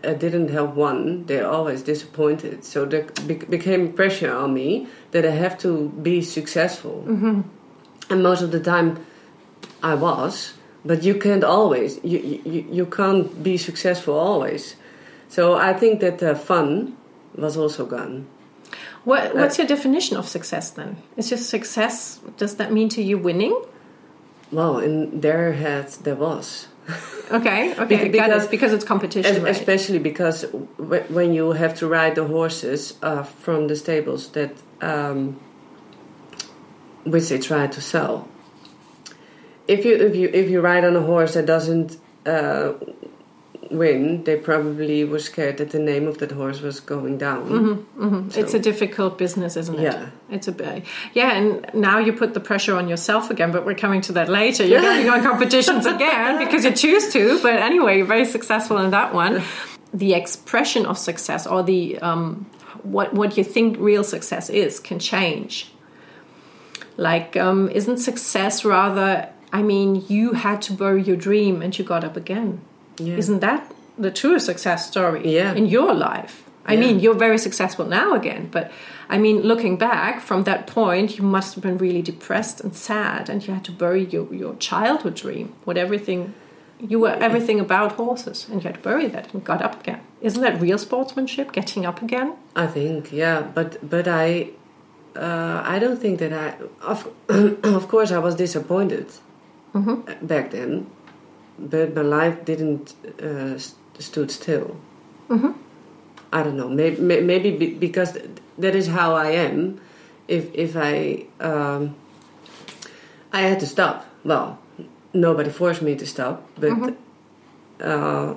[0.02, 2.64] I didn't have one, they're always disappointed.
[2.64, 7.04] So there be- became pressure on me that I have to be successful.
[7.06, 7.40] Mm-hmm.
[8.10, 9.04] And most of the time,
[9.82, 10.54] I was,
[10.84, 11.98] but you can't always.
[12.02, 14.76] You you, you can't be successful always.
[15.28, 16.96] So I think that the fun
[17.34, 18.26] was also gone.
[19.06, 23.16] What, what's your definition of success then is your success does that mean to you
[23.28, 23.54] winning
[24.52, 26.68] Well, in their head there was.
[27.38, 29.50] okay okay because- because it's competition right?
[29.56, 30.38] Especially because
[30.78, 34.52] w- when you have to ride the horses uh, from the stables that
[34.90, 35.20] um,
[37.12, 38.14] which they try to sell.
[39.74, 41.96] If you if you if you ride on a horse that doesn't
[42.34, 42.72] uh,
[43.70, 47.86] win, they probably were scared that the name of that horse was going down.
[48.34, 49.82] It's a difficult business, isn't it?
[49.82, 50.10] Yeah.
[50.30, 50.84] It's a bit.
[51.14, 54.28] Yeah, and now you put the pressure on yourself again, but we're coming to that
[54.28, 54.64] later.
[54.64, 58.90] You're going on competitions again because you choose to, but anyway, you're very successful in
[58.90, 59.42] that one.
[59.94, 62.46] The expression of success or the um,
[62.82, 65.72] what what you think real success is can change.
[66.96, 71.84] Like, um, isn't success rather, I mean, you had to bury your dream and you
[71.84, 72.60] got up again?
[72.98, 73.16] Yeah.
[73.16, 75.54] Isn't that the true success story yeah.
[75.54, 76.44] in your life?
[76.64, 76.80] I yeah.
[76.80, 78.72] mean, you're very successful now again, but
[79.08, 83.28] I mean, looking back from that point, you must have been really depressed and sad,
[83.28, 86.34] and you had to bury your, your childhood dream, what everything
[86.80, 90.00] you were everything about horses, and you had to bury that and got up again.
[90.20, 92.34] Isn't that real sportsmanship, getting up again?
[92.54, 94.50] I think, yeah, but but I,
[95.14, 96.54] uh, I don't think that I.
[96.84, 97.08] Of,
[97.64, 99.06] of course, I was disappointed
[99.74, 100.26] mm-hmm.
[100.26, 100.86] back then,
[101.58, 103.58] but my life didn't uh,
[103.98, 104.76] stood still.
[105.28, 105.52] Mm-hmm.
[106.32, 106.68] I don't know.
[106.68, 108.18] Maybe, maybe because
[108.58, 109.80] that is how I am.
[110.28, 111.94] If if I um,
[113.32, 114.06] I had to stop.
[114.24, 114.58] Well,
[115.12, 116.94] nobody forced me to stop, but mm-hmm.
[117.80, 118.34] uh,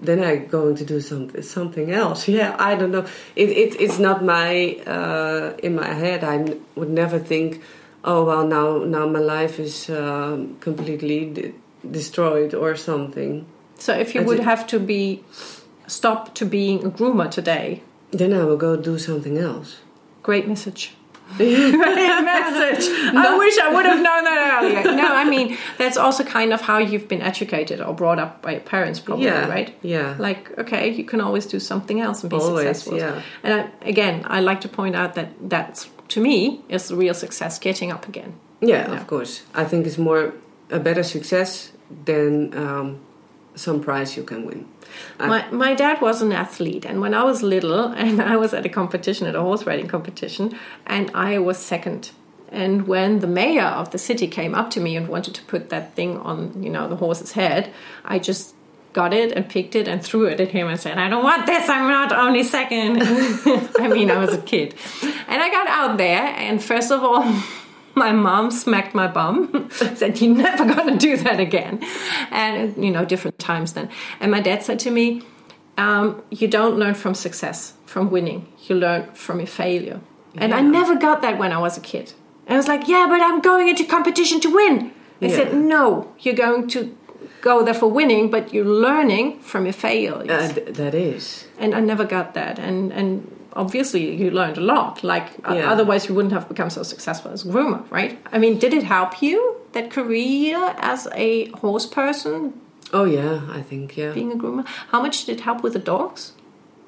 [0.00, 2.28] then I'm going to do something something else.
[2.38, 3.06] Yeah, I don't know.
[3.36, 6.24] It, it it's not my uh, in my head.
[6.24, 7.62] I would never think,
[8.04, 11.54] oh well, now now my life is uh, completely
[11.90, 13.46] destroyed or something.
[13.78, 15.24] So if you I would have to be
[15.86, 19.78] stop to being a groomer today, then I will go do something else.
[20.22, 20.94] Great message.
[21.36, 22.86] Great message.
[23.16, 24.82] I wish I would have known that earlier.
[25.04, 28.52] No, I mean that's also kind of how you've been educated or brought up by
[28.52, 29.74] your parents, probably, yeah, right?
[29.82, 30.16] Yeah.
[30.18, 32.98] Like, okay, you can always do something else and be always, successful.
[32.98, 33.22] Yeah.
[33.42, 37.14] And I, again, I like to point out that that's to me is the real
[37.14, 38.34] success, getting up again.
[38.60, 39.00] Yeah, yeah.
[39.00, 39.42] of course.
[39.54, 40.34] I think it's more
[40.70, 41.72] a better success
[42.04, 43.00] than um,
[43.54, 44.66] some prize you can win.
[45.18, 48.64] My, my dad was an athlete, and when I was little, and I was at
[48.66, 52.10] a competition, at a horse riding competition, and I was second.
[52.50, 55.70] And when the mayor of the city came up to me and wanted to put
[55.70, 57.72] that thing on, you know, the horse's head,
[58.04, 58.54] I just
[58.92, 61.46] got it and picked it and threw it at him and said, I don't want
[61.46, 63.02] this, I'm not only second.
[63.80, 64.74] I mean, I was a kid.
[65.02, 67.22] And I got out there, and first of all,
[67.94, 71.80] my mom smacked my bum, said, You're never going to do that again.
[72.30, 73.88] And, you know, different times then.
[74.20, 75.22] And my dad said to me,
[75.76, 78.52] um, You don't learn from success, from winning.
[78.66, 80.00] You learn from your failure.
[80.36, 80.58] And yeah.
[80.58, 82.12] I never got that when I was a kid.
[82.46, 84.92] And I was like, Yeah, but I'm going into competition to win.
[85.20, 85.36] I yeah.
[85.36, 86.96] said, No, you're going to
[87.40, 90.30] go there for winning, but you're learning from your failures.
[90.30, 91.46] Uh, th- that is.
[91.58, 92.58] And I never got that.
[92.58, 95.02] And, and obviously you learned a lot.
[95.02, 95.70] Like yeah.
[95.70, 98.18] otherwise you wouldn't have become so successful as a groomer, right?
[98.32, 102.60] I mean, did it help you that career as a horse person?
[102.92, 104.12] Oh yeah, I think yeah.
[104.12, 106.32] Being a groomer, how much did it help with the dogs,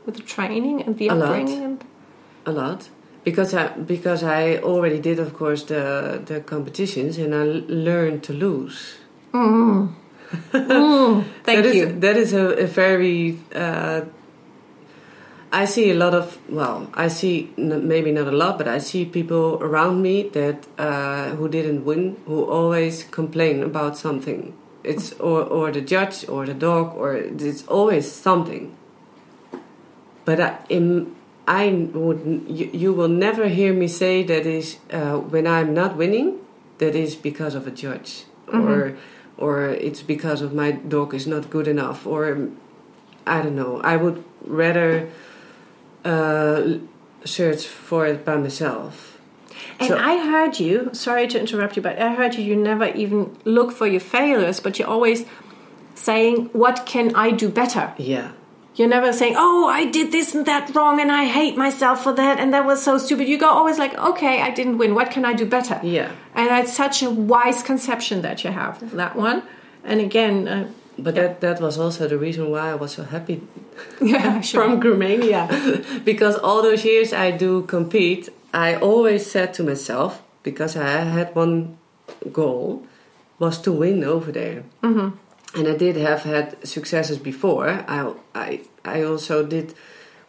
[0.04, 1.60] with the training and the a upbringing?
[1.60, 1.64] Lot.
[1.64, 1.84] And...
[2.46, 2.88] A lot,
[3.24, 8.32] because I because I already did, of course, the the competitions, and I learned to
[8.32, 8.96] lose.
[9.36, 9.92] Mm.
[10.52, 11.86] mm, thank that you.
[11.86, 14.00] Is, that is a, a very uh,
[15.52, 19.04] I see a lot of well, I see maybe not a lot, but I see
[19.04, 24.54] people around me that uh, who didn't win, who always complain about something.
[24.82, 28.76] It's or or the judge or the dog or it's always something.
[30.24, 31.14] But I, in,
[31.46, 35.96] I would you, you, will never hear me say that is uh, when I'm not
[35.96, 36.38] winning,
[36.78, 38.68] that is because of a judge mm-hmm.
[38.68, 38.98] or
[39.38, 42.48] or it's because of my dog is not good enough or
[43.26, 43.80] I don't know.
[43.82, 45.08] I would rather
[46.06, 46.78] uh,
[47.24, 49.18] search for it by myself.
[49.78, 52.86] And so, I heard you, sorry to interrupt you, but I heard you, you never
[52.86, 55.26] even look for your failures, but you're always
[55.94, 57.92] saying, What can I do better?
[57.98, 58.32] Yeah.
[58.74, 62.12] You're never saying, Oh, I did this and that wrong and I hate myself for
[62.12, 63.28] that and that was so stupid.
[63.28, 64.94] You go always like, Okay, I didn't win.
[64.94, 65.80] What can I do better?
[65.82, 66.12] Yeah.
[66.34, 69.42] And that's such a wise conception that you have, that one.
[69.84, 71.22] And again, uh, but yeah.
[71.22, 73.42] that that was also the reason why I was so happy
[74.00, 74.62] yeah, sure.
[74.62, 76.04] from Groomania.
[76.04, 81.34] because all those years I do compete, I always said to myself, because I had
[81.34, 81.78] one
[82.32, 82.86] goal,
[83.38, 84.64] was to win over there.
[84.82, 85.16] Mm-hmm.
[85.58, 87.68] And I did have had successes before.
[87.68, 89.74] I, I, I also did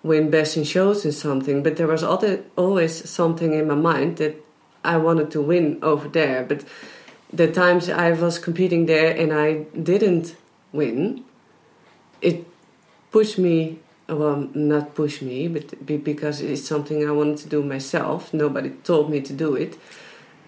[0.04, 4.36] win best in shows and something, but there was always something in my mind that
[4.84, 6.44] I wanted to win over there.
[6.44, 6.64] But
[7.32, 10.36] the times I was competing there and I didn't
[10.72, 11.24] win,
[12.22, 12.46] it
[13.12, 18.34] pushed me well not push me but because it's something i wanted to do myself
[18.34, 19.78] nobody told me to do it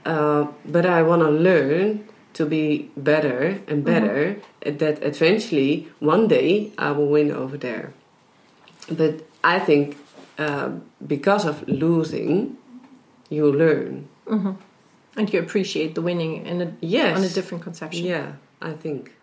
[0.06, 3.92] uh, but i want to learn to be better and mm-hmm.
[3.94, 4.78] better mm-hmm.
[4.78, 7.94] that eventually one day i will win over there
[8.90, 9.98] but i think
[10.38, 10.70] uh,
[11.06, 12.56] because of losing
[13.30, 14.54] you learn mm-hmm.
[15.18, 17.18] and you appreciate the winning in a, yes.
[17.18, 19.19] on a different conception yeah i think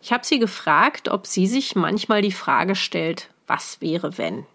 [0.00, 4.46] Ich habe sie gefragt, ob sie sich manchmal die Frage stellt, was wäre, wenn?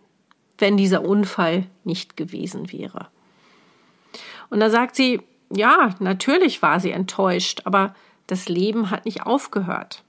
[0.58, 3.08] Wenn dieser Unfall nicht gewesen wäre.
[4.50, 7.96] Und da sagt sie, ja, natürlich war sie enttäuscht, aber
[8.28, 10.04] das Leben hat nicht aufgehört.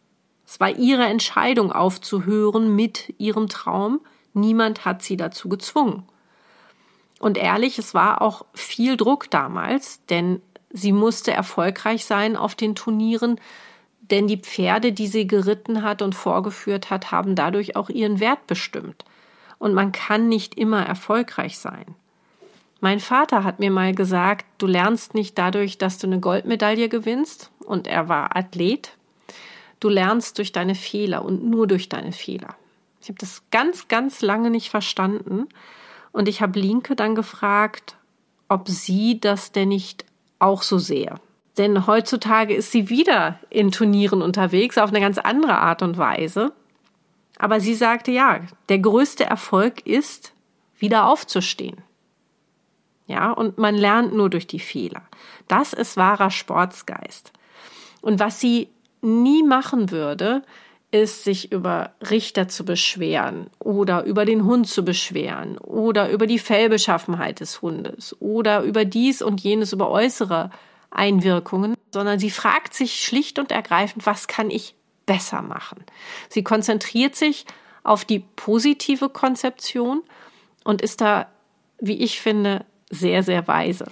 [0.46, 4.00] Es war ihre Entscheidung aufzuhören mit ihrem Traum.
[4.34, 6.04] Niemand hat sie dazu gezwungen.
[7.18, 12.74] Und ehrlich, es war auch viel Druck damals, denn sie musste erfolgreich sein auf den
[12.74, 13.40] Turnieren,
[14.12, 18.46] denn die Pferde, die sie geritten hat und vorgeführt hat, haben dadurch auch ihren Wert
[18.46, 19.04] bestimmt.
[19.58, 21.86] Und man kann nicht immer erfolgreich sein.
[22.80, 27.50] Mein Vater hat mir mal gesagt, du lernst nicht dadurch, dass du eine Goldmedaille gewinnst,
[27.64, 28.96] und er war Athlet.
[29.80, 32.54] Du lernst durch deine Fehler und nur durch deine Fehler.
[33.00, 35.48] Ich habe das ganz, ganz lange nicht verstanden.
[36.12, 37.96] Und ich habe Linke dann gefragt,
[38.48, 40.04] ob sie das denn nicht
[40.38, 41.14] auch so sehe.
[41.58, 46.52] Denn heutzutage ist sie wieder in Turnieren unterwegs auf eine ganz andere Art und Weise.
[47.38, 50.32] Aber sie sagte ja, der größte Erfolg ist,
[50.78, 51.82] wieder aufzustehen.
[53.06, 55.02] Ja, und man lernt nur durch die Fehler.
[55.48, 57.32] Das ist wahrer Sportsgeist.
[58.00, 58.68] Und was sie
[59.02, 60.42] nie machen würde,
[60.92, 66.38] ist, sich über Richter zu beschweren oder über den Hund zu beschweren oder über die
[66.38, 70.50] Fellbeschaffenheit des Hundes oder über dies und jenes, über äußere
[70.92, 74.74] Einwirkungen, sondern sie fragt sich schlicht und ergreifend, was kann ich
[75.06, 75.84] besser machen?
[76.28, 77.46] Sie konzentriert sich
[77.82, 80.02] auf die positive Konzeption
[80.64, 81.26] und ist da,
[81.80, 83.86] wie ich finde, sehr, sehr weise.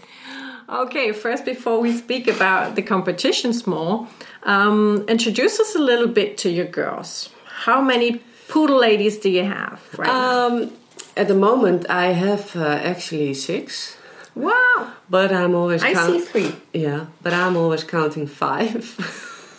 [0.68, 4.06] Okay, first, before we speak about the competitions more,
[4.46, 7.30] um, introduce us a little bit to your girls.
[7.66, 10.70] How many poodle ladies do you have right um,
[11.16, 13.96] At the moment, I have uh, actually six.
[14.34, 14.92] Wow!
[15.08, 15.82] But I'm always.
[15.82, 16.54] I see three.
[16.72, 18.96] Yeah, but I'm always counting five.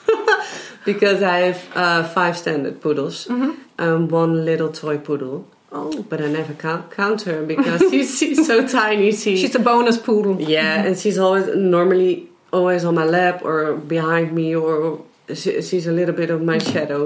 [0.86, 3.62] because I have uh, five standard poodles mm-hmm.
[3.78, 5.48] and one little toy poodle.
[5.74, 9.14] Oh, but I never count, count her because she's, she's so tiny.
[9.14, 10.42] She, she's a bonus poodle.
[10.42, 15.02] Yeah, and she's always normally always on my lap or behind me, or
[15.34, 17.06] she, she's a little bit of my shadow.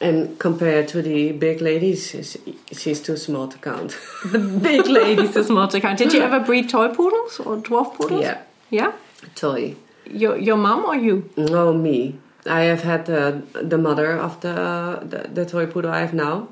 [0.00, 2.36] And compared to the big ladies, she's,
[2.72, 3.96] she's too small to count.
[4.26, 5.98] the big ladies are small to count.
[5.98, 8.20] Did you ever breed toy poodles or dwarf poodles?
[8.20, 8.42] Yeah.
[8.68, 8.92] Yeah?
[9.34, 9.76] Toy.
[10.04, 11.30] Your, your mom or you?
[11.36, 12.18] No, me.
[12.44, 16.48] I have had the, the mother of the, the, the toy poodle I have now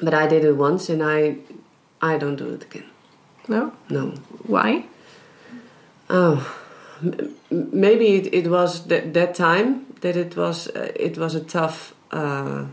[0.00, 1.36] but I did it once, and I
[2.00, 2.84] I don't do it again.
[3.48, 3.72] No.
[3.88, 4.14] No.
[4.46, 4.86] Why?
[6.10, 6.46] Oh,
[7.50, 11.93] maybe it, it was that that time that it was uh, it was a tough
[12.14, 12.66] uh,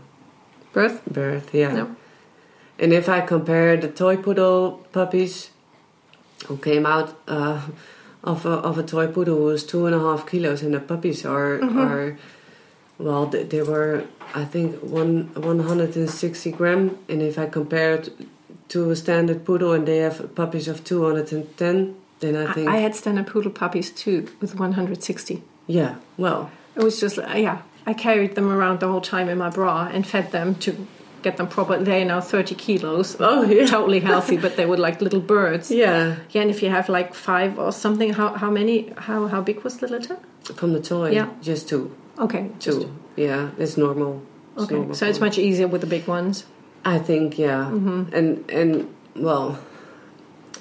[0.72, 1.04] birth.
[1.06, 1.72] Birth, yeah.
[1.72, 1.96] No.
[2.78, 5.50] And if I compare the toy poodle puppies
[6.46, 7.60] who came out uh,
[8.24, 10.80] of a, of a toy poodle who was two and a half kilos, and the
[10.80, 11.78] puppies are mm-hmm.
[11.78, 12.18] are
[12.98, 18.10] well, they, they were I think one 160 gram, and if I compare it
[18.68, 22.78] to a standard poodle and they have puppies of 210, then I think I, I
[22.78, 25.42] had standard poodle puppies too with 160.
[25.66, 27.62] Yeah, well, it was just yeah.
[27.86, 30.86] I carried them around the whole time in my bra and fed them to
[31.22, 31.78] get them proper.
[31.78, 33.16] They're now 30 kilos.
[33.20, 33.66] Oh, yeah.
[33.78, 35.70] Totally healthy, but they were like little birds.
[35.70, 36.16] Yeah.
[36.30, 39.62] Yeah, and if you have like five or something, how, how many, how, how big
[39.62, 40.18] was the litter?
[40.56, 41.10] From the toy?
[41.10, 41.30] Yeah.
[41.40, 41.94] Just two.
[42.18, 42.50] Okay.
[42.58, 42.94] Two.
[43.16, 44.22] Yeah, it's normal.
[44.54, 46.44] It's okay, normal so it's much easier with the big ones.
[46.84, 48.14] I think, yeah, mm-hmm.
[48.14, 49.58] and and well,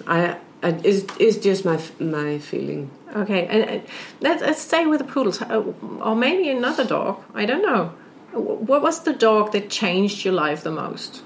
[0.05, 2.91] I, I it's, it's just my my feeling.
[3.15, 3.83] Okay, and, and
[4.21, 5.63] let's, let's stay with the poodles, uh,
[6.01, 7.21] or maybe another dog.
[7.33, 7.93] I don't know.
[8.31, 11.23] What was the dog that changed your life the most?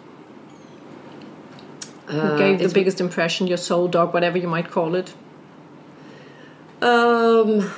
[2.07, 3.47] Who uh, gave the biggest impression?
[3.47, 5.13] Your soul dog, whatever you might call it.
[6.81, 7.71] Um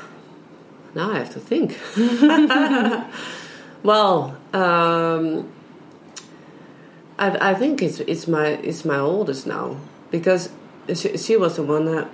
[0.98, 1.78] now I have to think.
[3.84, 5.52] well, um,
[7.20, 9.78] I, I think it's it's my it's my oldest now
[10.10, 10.50] because
[10.94, 12.10] she, she was the one that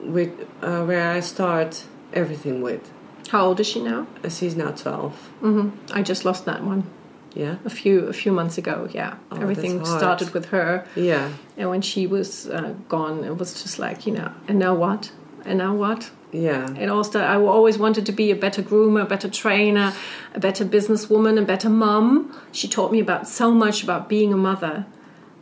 [0.00, 0.32] with
[0.62, 2.90] uh, where I start everything with.
[3.28, 4.06] How old is she now?
[4.22, 5.96] Uh, she's now 12 mm-hmm.
[5.96, 6.90] I just lost that one.
[7.34, 8.88] Yeah, a few a few months ago.
[8.92, 10.86] Yeah, oh, everything started with her.
[10.94, 14.32] Yeah, and when she was uh, gone, it was just like you know.
[14.46, 15.10] And now what?
[15.44, 16.10] And now what?
[16.34, 16.66] Yeah.
[16.76, 19.94] And also, I always wanted to be a better groomer, a better trainer,
[20.34, 22.36] a better businesswoman, a better mom.
[22.50, 24.86] She taught me about so much about being a mother.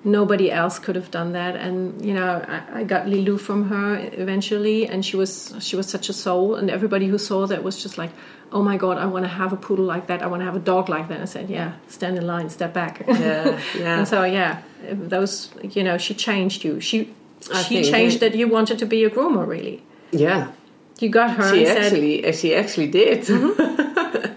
[0.05, 4.11] Nobody else could have done that, and you know, I, I got Lilou from her
[4.13, 7.81] eventually, and she was she was such a soul, and everybody who saw that was
[7.81, 8.11] just like,
[8.51, 10.23] oh my god, I want to have a poodle like that.
[10.23, 11.21] I want to have a dog like that.
[11.21, 13.05] I said, yeah, stand in line, step back.
[13.07, 13.99] Yeah, yeah.
[13.99, 16.81] and so yeah, those you know, she changed you.
[16.81, 17.15] She
[17.53, 19.83] I she changed that you wanted to be a groomer, really.
[20.11, 20.53] Yeah,
[20.99, 21.55] you got her.
[21.55, 23.21] She actually, said, she actually did.
[23.21, 24.33] Mm-hmm.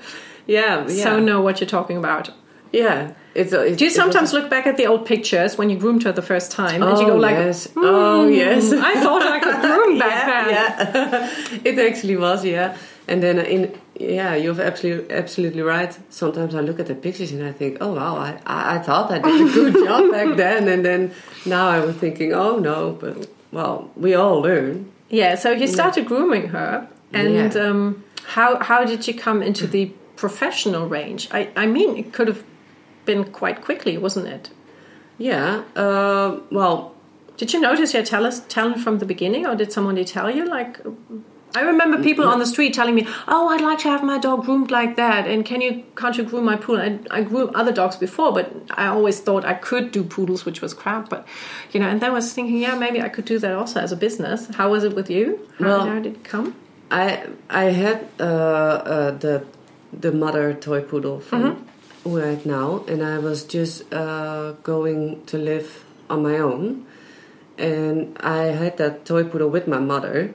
[0.47, 1.03] yeah, yeah.
[1.03, 2.29] So know what you're talking about.
[2.76, 3.11] Yeah.
[3.34, 6.11] It's, it's, Do you sometimes look back at the old pictures when you groomed her
[6.13, 7.67] the first time oh, and you go like, yes.
[7.67, 12.45] Mm, "Oh yes, I thought I could groom back yeah, then." Yeah, it actually was.
[12.45, 12.78] Yeah,
[13.09, 13.61] and then in
[13.99, 15.91] yeah, you're absolutely absolutely right.
[16.09, 19.11] Sometimes I look at the pictures and I think, "Oh wow, I I, I thought
[19.11, 21.11] I did a good job back then," and then
[21.45, 24.91] now I was thinking, "Oh no," but well, we all learn.
[25.09, 25.36] Yeah.
[25.36, 27.63] So you started grooming her, and Yeah.
[27.67, 28.03] um,
[28.36, 31.28] how how did you come into the professional range?
[31.32, 32.43] I I mean, it could have
[33.05, 34.49] been quite quickly, wasn't it?
[35.17, 35.63] Yeah.
[35.75, 36.91] Uh, well,
[37.37, 40.45] Did you notice your talent from the beginning, or did somebody tell you?
[40.45, 40.79] Like,
[41.53, 44.45] I remember people on the street telling me, "Oh, I'd like to have my dog
[44.45, 46.81] groomed like that," and can you can't you groom my poodle?
[46.87, 48.47] I, I grew other dogs before, but
[48.83, 51.09] I always thought I could do poodles, which was crap.
[51.09, 51.21] But
[51.73, 53.91] you know, and then I was thinking, yeah, maybe I could do that also as
[53.91, 54.47] a business.
[54.59, 55.25] How was it with you?
[55.59, 56.47] How, Well- how did it come?
[56.91, 57.05] I
[57.49, 58.23] I had uh,
[58.95, 59.43] uh, the
[60.03, 61.41] the mother toy poodle from
[62.05, 66.85] right now, and I was just uh, going to live on my own,
[67.57, 70.33] and I had that toy poodle with my mother,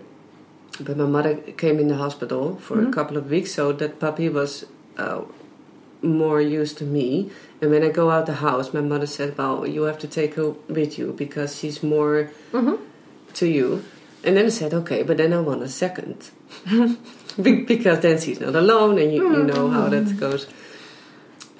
[0.80, 4.28] but my mother came in the hospital for a couple of weeks, so that puppy
[4.28, 4.66] was
[4.98, 5.22] uh,
[6.02, 7.30] more used to me.
[7.60, 10.34] And when I go out the house, my mother said, "Well, you have to take
[10.34, 12.30] her with you because she's more
[13.34, 13.84] to you."
[14.24, 16.30] And then I said, "Okay, but then I want a second.
[17.40, 20.46] Be- because then she's not alone, and you, you know how that goes."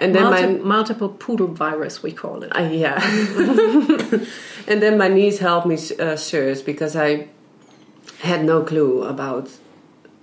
[0.01, 2.51] And then Multi- my multiple poodle virus, we call it.
[2.57, 2.97] uh, yeah.
[4.67, 7.29] and then my niece helped me uh, search because I
[8.21, 9.49] had no clue about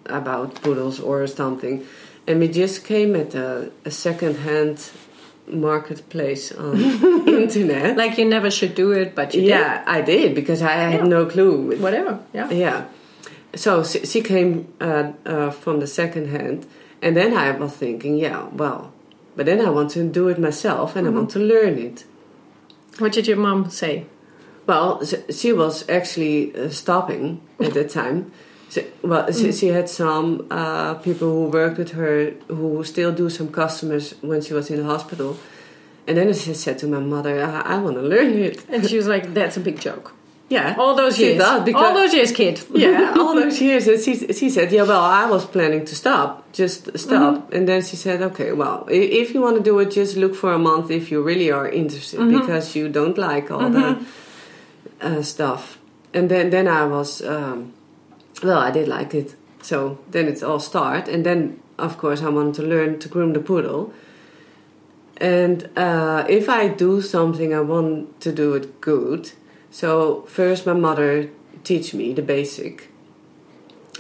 [0.06, 1.86] about poodles or something,
[2.28, 4.90] and we just came at a, a second-hand
[5.48, 6.80] marketplace on
[7.28, 7.98] internet.
[7.98, 11.04] Like you never should do it, but you yeah, I did because I had Yeah.
[11.08, 11.78] no clue.
[11.78, 12.20] Whatever.
[12.34, 12.50] Yeah.
[12.52, 12.86] Yeah.
[13.56, 16.66] So she, she came uh, uh, from the second hand,
[17.02, 18.92] and then I was thinking, yeah, well,
[19.38, 22.06] but then I want to do it myself and I want to learn it.
[22.98, 24.08] What did your mom say?
[24.66, 28.32] Well, she was actually uh, stopping at that time.
[28.70, 33.30] So, well, she, she had some uh, people who worked with her who still do
[33.30, 35.38] some customers when she was in the hospital.
[36.08, 38.66] And then she said to my mother, I, I want to learn it.
[38.68, 40.17] And she was like, "That's a big joke."
[40.50, 40.76] Yeah.
[40.78, 41.38] All those years.
[41.66, 42.62] because- All those years, kid.
[42.74, 43.88] yeah, all those years.
[43.88, 47.52] And she, she said, yeah, well, I was planning to stop, just stop.
[47.54, 50.54] And then she said, okay, well, if you want to do it, just look for
[50.54, 53.98] a month if you really are interested because you don't like all the
[55.02, 55.80] uh, stuff.
[56.14, 57.74] And then, then I was, um,
[58.42, 59.36] well, I did like it.
[59.62, 61.10] So then it's all start.
[61.10, 63.92] And then, of course, I wanted to learn to groom the poodle.
[65.20, 69.32] And uh, if I do something, I want to do it good.
[69.78, 71.30] So first, my mother
[71.64, 72.90] teach me the basic,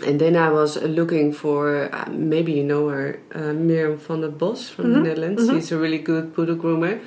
[0.03, 4.29] and then I was looking for uh, maybe you know her, uh, Miriam van der
[4.29, 5.47] Bos from the Netherlands.
[5.47, 6.99] She's a really good poodle groomer,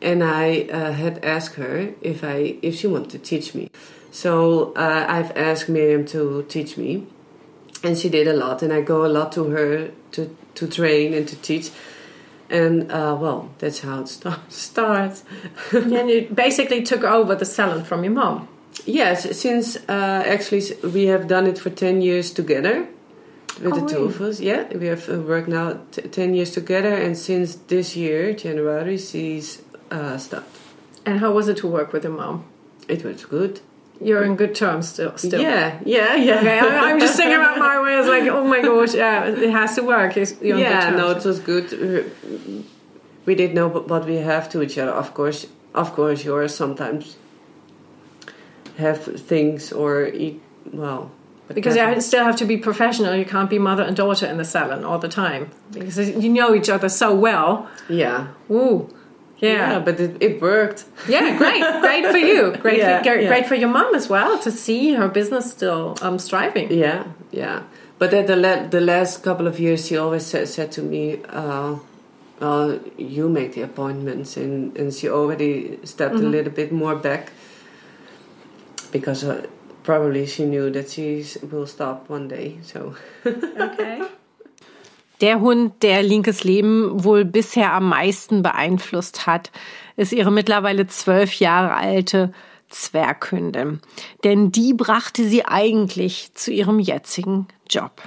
[0.00, 3.68] and I uh, had asked her if I if she wanted to teach me.
[4.12, 7.08] So uh, I've asked Miriam to teach me,
[7.82, 8.62] and she did a lot.
[8.62, 11.72] And I go a lot to her to to train and to teach.
[12.50, 15.24] And uh, well, that's how it start, starts.
[15.72, 18.48] and you basically took over the salon from your mom.
[18.84, 22.86] Yes, since uh, actually we have done it for 10 years together
[23.62, 24.14] with Oh, the two really?
[24.14, 24.40] of us.
[24.40, 28.98] Yeah, we have uh, worked now t- 10 years together, and since this year, January,
[28.98, 30.56] she's uh, stopped.
[31.06, 32.44] And how was it to work with your mom?
[32.88, 33.60] It was good.
[34.00, 35.16] You're in good terms still.
[35.16, 35.40] still.
[35.40, 36.36] Yeah, yeah, yeah.
[36.40, 37.96] Okay, I, I'm just thinking about my way.
[37.96, 40.16] It's like, oh my gosh, yeah, it has to work.
[40.16, 42.14] It's- You're in yeah, good no, it was good.
[43.26, 44.92] We did know wh- what we have to each other.
[44.92, 47.16] Of course, of course, you sometimes
[48.78, 50.40] have things or eat
[50.72, 51.10] well.
[51.52, 53.14] Because you still have to be professional.
[53.14, 56.54] You can't be mother and daughter in the salon all the time because you know
[56.54, 57.68] each other so well.
[57.88, 58.88] yeah, Ooh,
[59.38, 60.84] yeah, yeah, but it, it worked.
[61.08, 62.52] yeah, great, great for you.
[62.62, 63.28] Great, Yeah, for, great, yeah.
[63.28, 66.70] great for your mom as well to see her business still um, striving.
[66.72, 67.62] Yeah, yeah.
[67.98, 71.20] But at the la- the last couple of years, she always said, said to me,
[71.28, 71.76] uh,
[72.40, 77.30] uh, "You make the appointments," and and she already stepped a little bit more back
[78.90, 79.46] because uh,
[79.82, 82.58] probably she knew that she will stop one day.
[82.62, 84.02] So Okay.
[85.20, 89.50] Der Hund, der Linkes Leben wohl bisher am meisten beeinflusst hat,
[89.96, 92.32] ist ihre mittlerweile zwölf Jahre alte
[92.68, 93.80] Zwerghündin.
[94.24, 98.02] Denn die brachte sie eigentlich zu ihrem jetzigen Job.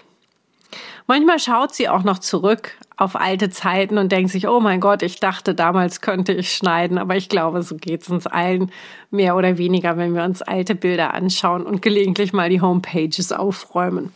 [1.08, 5.04] Manchmal schaut sie auch noch zurück auf alte Zeiten und denkt sich, oh mein Gott,
[5.04, 8.72] ich dachte, damals könnte ich schneiden, aber ich glaube, so geht es uns allen
[9.12, 14.12] mehr oder weniger, wenn wir uns alte Bilder anschauen und gelegentlich mal die Homepages aufräumen.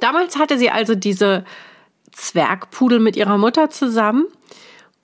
[0.00, 1.44] Damals hatte sie also diese
[2.14, 4.26] Zwergpudel mit ihrer Mutter zusammen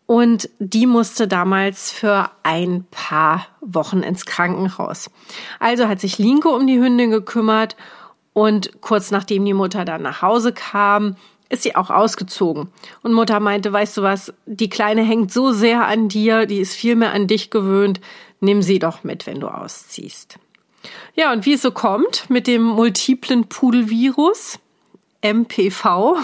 [0.07, 5.09] Und die musste damals für ein paar Wochen ins Krankenhaus.
[5.61, 7.77] Also hat sich Linke um die Hündin gekümmert
[8.33, 11.15] und kurz nachdem die Mutter dann nach Hause kam,
[11.49, 12.69] ist sie auch ausgezogen.
[13.03, 16.75] Und Mutter meinte, weißt du was, die Kleine hängt so sehr an dir, die ist
[16.75, 18.01] viel mehr an dich gewöhnt,
[18.41, 20.39] nimm sie doch mit, wenn du ausziehst.
[21.15, 24.59] Ja, und wie es so kommt mit dem multiplen Pudelvirus,
[25.23, 26.17] MPV,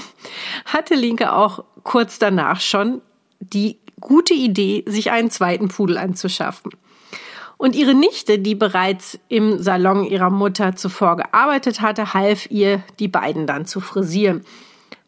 [0.65, 3.03] hatte Linke auch kurz danach schon
[3.41, 6.73] die gute Idee, sich einen zweiten Pudel anzuschaffen.
[7.59, 13.09] Und ihre Nichte, die bereits im Salon ihrer Mutter zuvor gearbeitet hatte, half ihr, die
[13.09, 14.45] beiden dann zu frisieren.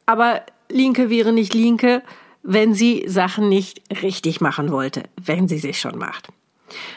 [0.07, 2.03] Aber Linke wäre nicht Linke,
[2.43, 6.28] wenn sie Sachen nicht richtig machen wollte, wenn sie sich schon macht.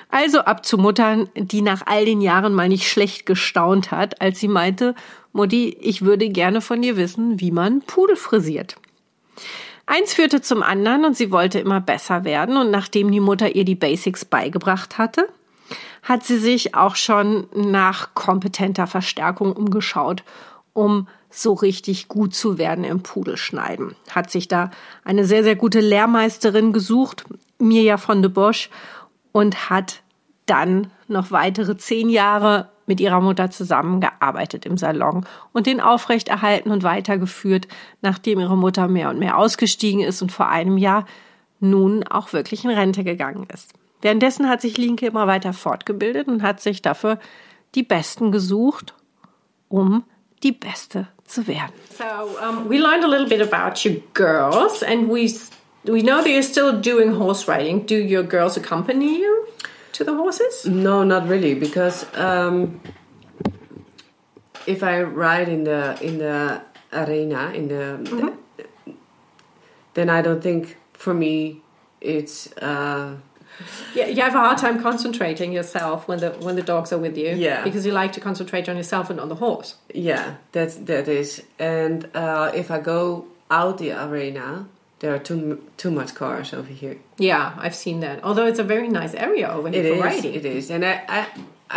[0.09, 4.39] Also ab zu Muttern, die nach all den Jahren mal nicht schlecht gestaunt hat, als
[4.39, 4.95] sie meinte,
[5.33, 8.75] Mutti, ich würde gerne von dir wissen, wie man Pudel frisiert.
[9.85, 12.57] Eins führte zum anderen und sie wollte immer besser werden.
[12.57, 15.27] Und nachdem die Mutter ihr die Basics beigebracht hatte,
[16.03, 20.23] hat sie sich auch schon nach kompetenter Verstärkung umgeschaut,
[20.73, 23.95] um so richtig gut zu werden im Pudelschneiden.
[24.09, 24.71] Hat sich da
[25.03, 27.25] eine sehr, sehr gute Lehrmeisterin gesucht,
[27.59, 28.69] Mirja von de Bosch,
[29.31, 30.01] und hat
[30.45, 36.83] dann noch weitere zehn Jahre mit ihrer Mutter zusammengearbeitet im Salon und den aufrechterhalten und
[36.83, 37.67] weitergeführt,
[38.01, 41.05] nachdem ihre Mutter mehr und mehr ausgestiegen ist und vor einem Jahr
[41.59, 43.73] nun auch wirklich in Rente gegangen ist.
[44.01, 47.19] Währenddessen hat sich Linke immer weiter fortgebildet und hat sich dafür
[47.75, 48.95] die Besten gesucht,
[49.69, 50.03] um
[50.43, 51.71] die Beste zu werden.
[51.97, 52.03] So
[52.43, 55.31] um, we learned a little bit about your girls and we
[55.83, 57.85] we know that you're still doing horse riding.
[57.85, 59.47] Do your girls accompany you?
[59.93, 60.65] To the horses?
[60.65, 62.81] No, not really, because um,
[64.67, 66.61] if I ride in the in the
[66.93, 68.29] arena in the, mm-hmm.
[68.57, 68.93] the
[69.93, 71.61] then I don't think for me
[71.99, 72.51] it's.
[72.57, 73.17] Uh,
[73.93, 77.17] yeah, you have a hard time concentrating yourself when the when the dogs are with
[77.17, 77.35] you.
[77.35, 79.75] Yeah, because you like to concentrate on yourself and on the horse.
[79.93, 81.43] Yeah, that's that is.
[81.59, 84.67] And uh, if I go out the arena,
[85.01, 86.97] there are too too much cars over here.
[87.17, 88.23] Yeah, I've seen that.
[88.23, 90.33] Although it's a very nice area over here it for is, riding.
[90.35, 91.27] It is, and I, I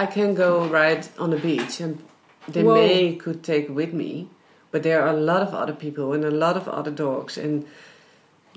[0.03, 2.03] I can go ride on the beach, and
[2.47, 2.75] they Whoa.
[2.75, 4.29] may could take with me,
[4.71, 7.67] but there are a lot of other people and a lot of other dogs, and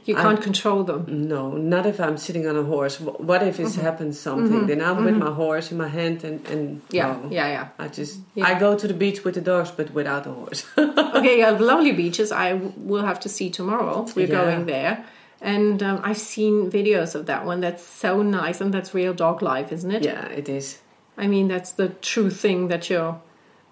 [0.08, 1.28] you can't I, control them.
[1.28, 2.97] No, not if I'm sitting on a horse.
[2.99, 3.82] What if it mm-hmm.
[3.82, 4.60] happens something?
[4.60, 4.68] Mm-hmm.
[4.68, 5.05] Then I'm mm-hmm.
[5.05, 7.70] with my horse in my hand, and and yeah, no, yeah, yeah.
[7.78, 8.47] I just yeah.
[8.47, 10.66] I go to the beach with the dogs, but without the horse.
[10.78, 12.32] okay, yeah, lovely beaches.
[12.32, 14.08] I will have to see tomorrow.
[14.16, 14.41] We're yeah.
[14.41, 15.05] going there.
[15.39, 17.60] And um, I've seen videos of that one.
[17.60, 20.03] That's so nice, and that's real dog life, isn't it?
[20.03, 20.80] Yeah, it is.
[21.18, 23.20] I mean, that's the true thing that you're.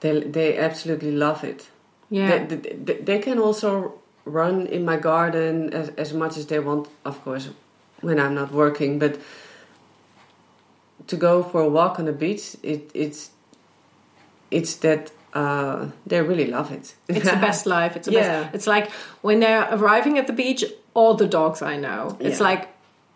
[0.02, 1.70] They they absolutely love it.
[2.10, 2.46] Yeah.
[2.46, 6.88] They, they, they can also run in my garden as, as much as they want,
[7.06, 7.50] of course,
[8.02, 9.00] when I'm not working.
[9.00, 9.20] But
[11.08, 13.32] to go for a walk on the beach, it, it's
[14.52, 16.96] it's that uh, they really love it.
[17.08, 17.96] It's the best life.
[17.96, 18.44] It's the yeah.
[18.44, 18.56] best.
[18.56, 20.64] It's like when they're arriving at the beach,
[20.94, 22.18] all the dogs I know.
[22.20, 22.44] It's yeah.
[22.46, 22.70] like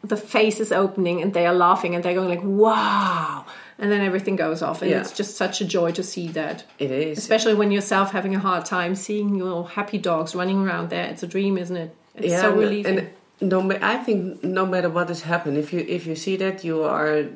[0.03, 3.45] the face is opening and they are laughing and they're going like, "Wow!"
[3.79, 4.81] And then everything goes off.
[4.81, 4.99] And yeah.
[4.99, 6.65] it's just such a joy to see that.
[6.77, 7.17] It is.
[7.17, 11.05] Especially when yourself having a hard time seeing your happy dogs running around there.
[11.05, 11.95] It's a dream isn't it?
[12.15, 12.99] It's yeah, so relieving.
[12.99, 13.09] and
[13.41, 16.83] no i think no matter what has happened if you if you see that you
[16.83, 17.27] are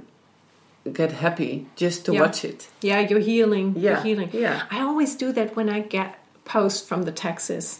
[0.91, 2.20] get happy just to yeah.
[2.20, 2.68] watch it.
[2.82, 4.30] Yeah you're healing yeah you're healing.
[4.34, 4.64] yeah.
[4.70, 7.80] I always do that when i get posts from the taxis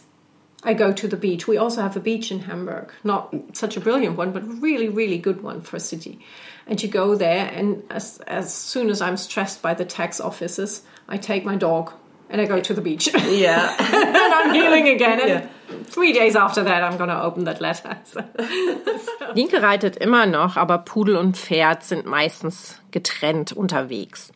[0.66, 1.46] I go to the beach.
[1.46, 5.18] We also have a beach in Hamburg, not such a brilliant one, but really, really
[5.18, 6.20] good one for a city
[6.66, 10.82] and you go there and as, as soon as i'm stressed by the tax offices
[11.08, 11.92] i take my dog
[12.30, 15.46] and i go to the beach yeah and i'm healing again and yeah.
[15.84, 18.20] three days after that i'm gonna open that letter so.
[19.34, 24.32] Linke reitet immer noch aber Pudel und Pferd sind meistens getrennt unterwegs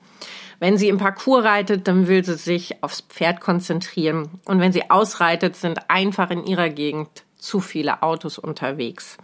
[0.61, 4.29] wenn sie im Parcours reitet, dann will sie sich aufs Pferd konzentrieren.
[4.45, 7.09] Und wenn sie ausreitet, sind einfach in ihrer Gegend
[7.39, 9.19] zu viele Autos unterwegs.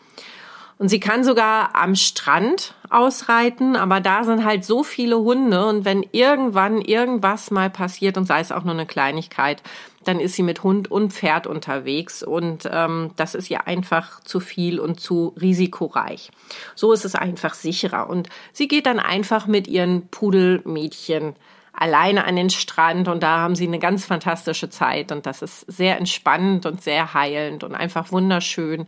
[0.79, 5.85] Und sie kann sogar am Strand ausreiten, aber da sind halt so viele Hunde und
[5.85, 9.63] wenn irgendwann irgendwas mal passiert und sei es auch nur eine Kleinigkeit,
[10.05, 14.41] dann ist sie mit Hund und Pferd unterwegs und ähm, das ist ihr einfach zu
[14.41, 16.31] viel und zu risikoreich.
[16.75, 21.35] So ist es einfach sicherer und sie geht dann einfach mit ihren Pudelmädchen
[21.73, 25.61] alleine an den Strand und da haben sie eine ganz fantastische Zeit und das ist
[25.61, 28.87] sehr entspannend und sehr heilend und einfach wunderschön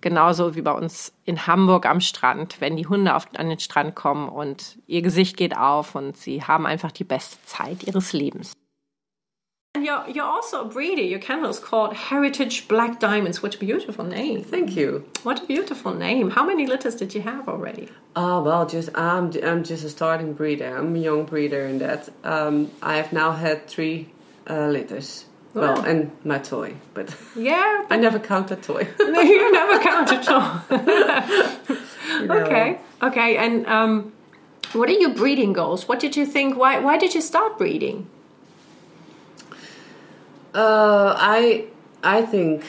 [0.00, 3.94] Genauso wie bei uns in Hamburg am Strand, wenn die Hunde auf, an den Strand
[3.94, 8.52] kommen und ihr Gesicht geht auf und sie haben einfach die beste Zeit ihres Lebens.
[9.72, 11.02] And you're, you're also a breeder.
[11.02, 13.40] Your kennel is called Heritage Black Diamonds.
[13.40, 14.42] What a beautiful name.
[14.42, 15.04] Thank you.
[15.22, 16.30] What a beautiful name.
[16.30, 17.88] How many litters did you have already?
[18.16, 20.76] Oh, well, just I'm, I'm just a starting breeder.
[20.76, 22.08] I'm a young breeder in that.
[22.24, 24.08] Um, I have now had three
[24.48, 25.26] uh, litters.
[25.54, 28.86] Well, and my toy, but Yeah, I never count a toy.
[28.98, 30.62] you never count all.
[32.26, 32.34] know.
[32.44, 33.36] Okay, okay.
[33.36, 34.12] And um,
[34.72, 35.88] what are your breeding goals?
[35.88, 36.56] What did you think?
[36.56, 38.06] Why, why did you start breeding?
[40.54, 41.66] Uh, I
[42.02, 42.64] I think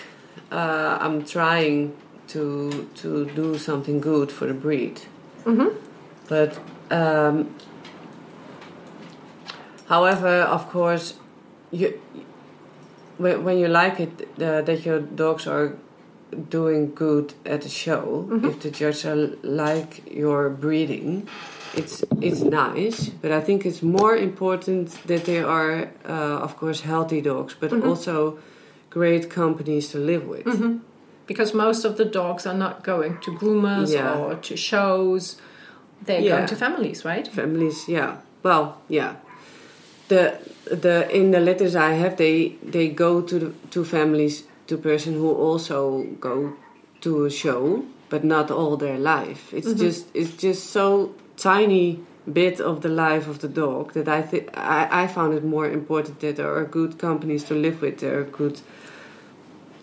[0.52, 1.94] uh, I'm trying
[2.30, 5.02] to to do something good for the breed.
[5.46, 5.78] Mm-hmm.
[6.28, 6.60] But
[6.90, 7.56] um,
[9.88, 11.16] however, of course,
[11.72, 12.00] you
[13.22, 14.12] when, when you like it
[14.42, 15.74] uh, that your dogs are
[16.50, 19.92] doing good at the show, if the judges are like
[20.24, 21.28] your breeding,
[21.76, 23.10] it's it's nice.
[23.22, 27.72] But I think it's more important that they are, uh, of course, healthy dogs, but
[27.74, 28.38] also
[28.90, 30.46] great companies to live with.
[31.28, 34.18] Because most of the dogs are not going to groomers Yeah.
[34.20, 35.38] or to shows.
[36.06, 36.36] They're Yeah.
[36.38, 37.28] going to families, right?
[37.28, 39.14] families yeah well yeah
[40.08, 40.34] the
[40.66, 45.14] the in the letters i have they they go to the to families to person
[45.14, 46.54] who also go
[47.02, 49.54] to a show but not all their life.
[49.54, 52.02] It's just it's just so tiny
[52.32, 56.20] bit of the life of the dog that i think I, found it more important
[56.20, 58.00] that there are good companies to live with.
[58.00, 58.62] There are good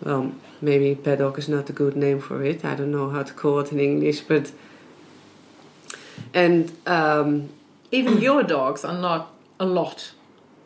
[0.05, 2.63] well maybe paddock is not a good name for it.
[2.63, 4.45] I don't know how to call it in english but
[6.33, 7.49] and um
[7.91, 9.21] Even your dogs are not
[9.59, 10.11] a lot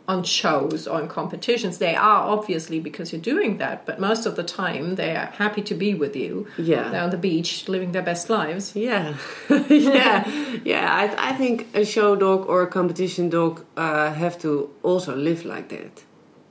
[0.07, 1.77] on shows or in competitions.
[1.77, 5.61] They are obviously because you're doing that, but most of the time they are happy
[5.63, 6.47] to be with you.
[6.57, 6.89] Yeah.
[6.89, 8.75] They're on the beach living their best lives.
[8.75, 9.15] Yeah,
[9.69, 10.29] yeah,
[10.63, 10.93] yeah.
[10.93, 15.45] I, I think a show dog or a competition dog uh, have to also live
[15.45, 16.03] like that.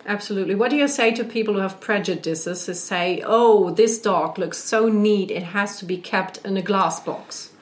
[0.06, 0.54] Absolutely.
[0.54, 4.58] What do you say to people who have prejudices who say, oh, this dog looks
[4.58, 7.52] so neat, it has to be kept in a glass box?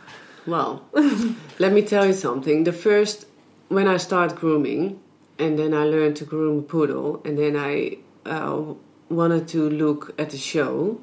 [0.46, 0.82] Well,
[1.58, 2.64] let me tell you something.
[2.64, 3.26] The first,
[3.68, 5.00] when I start grooming,
[5.40, 8.74] and then I learned to groom a poodle, and then I uh,
[9.08, 11.00] wanted to look at the show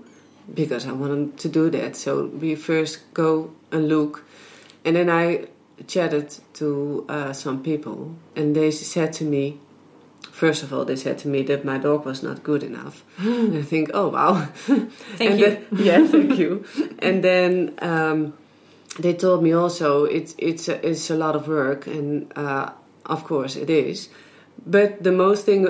[0.54, 1.96] because I wanted to do that.
[1.96, 4.24] So we first go and look,
[4.86, 5.48] and then I
[5.88, 9.60] chatted to uh, some people, and they said to me,
[10.32, 13.04] First of all, they said to me that my dog was not good enough.
[13.18, 14.92] and I think, oh wow, Thank
[15.32, 15.46] and you.
[15.46, 16.64] then- yeah, thank you.
[17.00, 18.34] And then um,
[19.00, 22.70] they told me also it's it's a, it's a lot of work, and uh,
[23.06, 24.10] of course it is.
[24.70, 25.62] But the most thing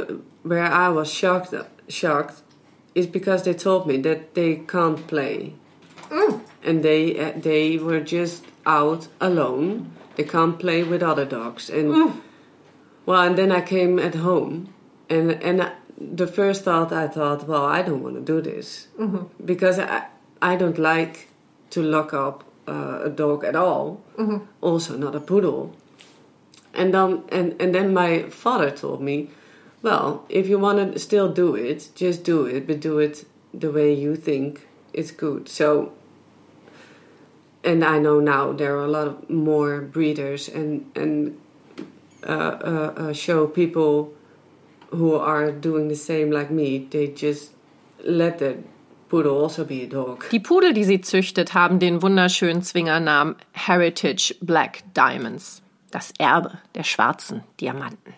[0.43, 1.53] where I was shocked
[1.87, 2.41] shocked
[2.95, 5.53] is because they told me that they can't play,
[6.63, 9.91] and they uh, they were just out alone.
[10.15, 11.87] They can't play with other dogs, and
[13.05, 14.73] well, and then I came at home,
[15.09, 15.69] and and I,
[16.19, 18.87] the first thought I thought, well, I don't want to do this.
[19.45, 20.07] Because I
[20.41, 21.27] I don't like
[21.69, 24.01] to lock up uh, a dog at all.
[24.61, 25.75] Also, not a poodle.
[26.77, 29.29] And then and and then my father told me,
[29.81, 33.71] well, if you want to still do it, just do it, but do it the
[33.71, 35.49] way you think it's good.
[35.49, 35.91] So.
[37.63, 41.37] And I know now there are a lot of more breeders and and
[42.25, 44.13] uh, uh, uh, show people
[44.91, 46.87] who are doing the same like me.
[46.89, 47.51] They just
[48.03, 48.57] let the
[49.09, 50.25] poodle also be a dog.
[50.31, 55.61] Die Pudel, die sie züchtet, haben den wunderschönen Zwingernamen Heritage Black Diamonds.
[55.91, 58.13] Das Erbe der schwarzen Diamanten.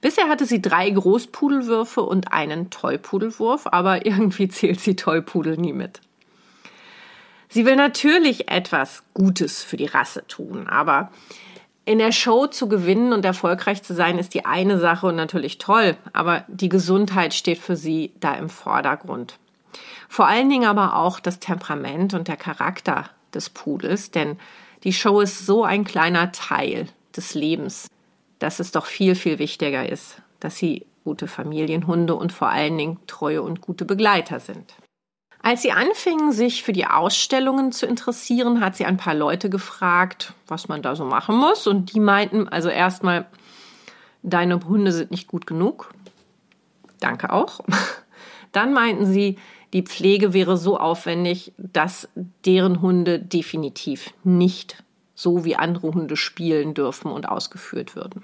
[0.00, 6.00] Bisher hatte sie drei Großpudelwürfe und einen Tollpudelwurf, aber irgendwie zählt sie Tollpudel nie mit.
[7.48, 11.10] Sie will natürlich etwas Gutes für die Rasse tun, aber
[11.84, 15.58] in der Show zu gewinnen und erfolgreich zu sein, ist die eine Sache und natürlich
[15.58, 19.38] toll, aber die Gesundheit steht für sie da im Vordergrund.
[20.08, 24.38] Vor allen Dingen aber auch das Temperament und der Charakter des Pudels, denn
[24.84, 27.88] die Show ist so ein kleiner Teil des Lebens,
[28.38, 32.98] dass es doch viel, viel wichtiger ist, dass sie gute Familienhunde und vor allen Dingen
[33.06, 34.74] treue und gute Begleiter sind.
[35.42, 40.32] Als sie anfingen, sich für die Ausstellungen zu interessieren, hat sie ein paar Leute gefragt,
[40.46, 41.66] was man da so machen muss.
[41.66, 43.26] Und die meinten also erstmal,
[44.22, 45.92] deine Hunde sind nicht gut genug.
[46.98, 47.60] Danke auch.
[48.52, 49.36] Dann meinten sie,
[49.74, 52.08] die Pflege wäre so aufwendig, dass
[52.46, 54.82] deren Hunde definitiv nicht
[55.14, 58.22] so wie andere Hunde spielen dürfen und ausgeführt würden.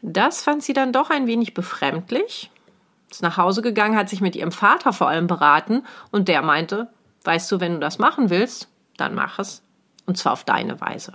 [0.00, 2.50] Das fand sie dann doch ein wenig befremdlich
[3.14, 6.88] ist nach Hause gegangen, hat sich mit ihrem Vater vor allem beraten und der meinte,
[7.22, 9.62] weißt du, wenn du das machen willst, dann mach es.
[10.06, 11.12] Und zwar auf deine Weise.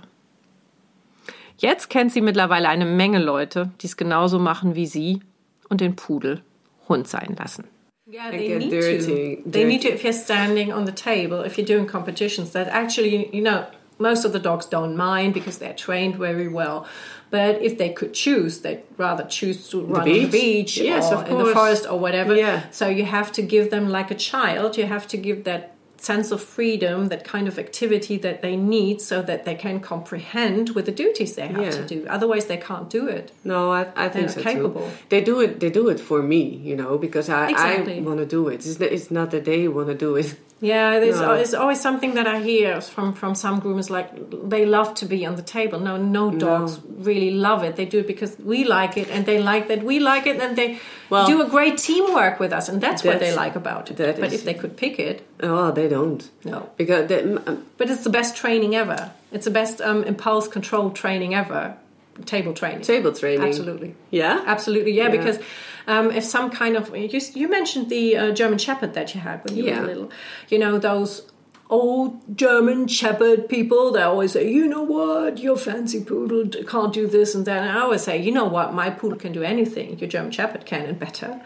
[1.58, 5.20] Jetzt kennt sie mittlerweile eine Menge Leute, die es genauso machen wie sie
[5.68, 6.42] und den Pudel
[6.88, 7.64] Hund sein lassen.
[8.10, 9.42] Yeah, they need dirty, to.
[9.46, 13.34] They need to if you're standing on the table, if you're doing competitions, that actually,
[13.34, 16.88] you know, most of the dogs don't mind because they're trained very well.
[17.30, 21.12] But if they could choose, they'd rather choose to run the on the beach yes,
[21.12, 22.34] or in the forest or whatever.
[22.34, 22.68] Yeah.
[22.72, 24.76] So you have to give them like a child.
[24.76, 29.00] You have to give that sense of freedom, that kind of activity that they need
[29.00, 31.70] so that they can comprehend with the duties they have yeah.
[31.70, 32.06] to do.
[32.08, 33.32] Otherwise, they can't do it.
[33.44, 34.88] No, I, I think so capable.
[34.88, 34.96] too.
[35.10, 35.60] They do it.
[35.60, 37.98] They do it for me, you know, because I, exactly.
[37.98, 38.66] I want to do it.
[38.66, 40.36] It's, it's not that they want to do it.
[40.60, 41.32] Yeah, there's no.
[41.32, 44.10] it's always something that I hear from from some groomers like
[44.48, 45.80] they love to be on the table.
[45.80, 46.82] No, no dogs no.
[46.98, 47.76] really love it.
[47.76, 50.56] They do it because we like it, and they like that we like it, and
[50.56, 53.90] they well, do a great teamwork with us, and that's, that's what they like about
[53.90, 53.96] it.
[53.96, 56.28] But if they could pick it, oh, they don't.
[56.44, 59.12] No, because they, um, but it's the best training ever.
[59.32, 61.76] It's the best um, impulse control training ever.
[62.22, 62.82] Table training.
[62.82, 63.46] Table training.
[63.46, 63.94] Absolutely.
[64.10, 64.42] Yeah.
[64.46, 64.92] Absolutely.
[64.92, 65.10] Yeah, yeah.
[65.10, 65.38] because
[65.86, 69.44] um, if some kind of you, you mentioned the uh, German Shepherd that you had
[69.44, 69.80] when you yeah.
[69.80, 70.10] were little,
[70.48, 71.30] you know those
[71.70, 73.92] old German Shepherd people.
[73.92, 77.62] They always say, you know what, your fancy poodle can't do this and that.
[77.62, 79.98] And I always say, you know what, my poodle can do anything.
[79.98, 81.40] Your German Shepherd can and better.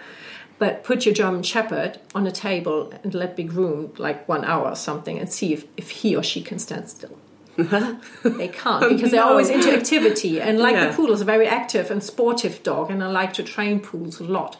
[0.59, 4.69] But put your German Shepherd on a table and let be groomed like one hour
[4.69, 7.19] or something and see if, if he or she can stand still.
[7.57, 10.41] They can't because they're always into activity.
[10.41, 10.87] And like yeah.
[10.87, 14.21] the poodle is a very active and sportive dog, and I like to train poodles
[14.21, 14.57] a lot.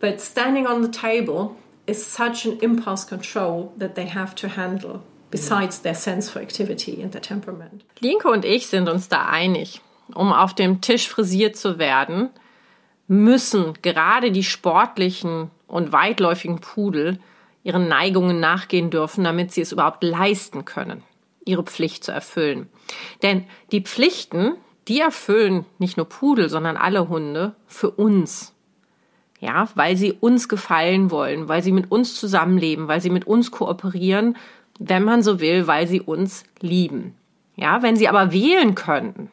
[0.00, 5.02] But standing on the table is such an impulse control that they have to handle.
[5.30, 7.84] Besides their sense for activity and their temperament.
[8.00, 9.82] Linke und ich sind uns da einig.
[10.14, 12.30] Um auf dem Tisch frisiert zu werden,
[13.08, 17.18] müssen gerade die sportlichen und weitläufigen Pudel
[17.62, 21.02] ihren Neigungen nachgehen dürfen, damit sie es überhaupt leisten können
[21.48, 22.68] ihre Pflicht zu erfüllen.
[23.22, 24.52] Denn die Pflichten,
[24.86, 28.54] die erfüllen nicht nur Pudel, sondern alle Hunde für uns.
[29.40, 33.50] Ja, weil sie uns gefallen wollen, weil sie mit uns zusammenleben, weil sie mit uns
[33.50, 34.36] kooperieren,
[34.78, 37.14] wenn man so will, weil sie uns lieben.
[37.56, 39.30] Ja, wenn sie aber wählen könnten,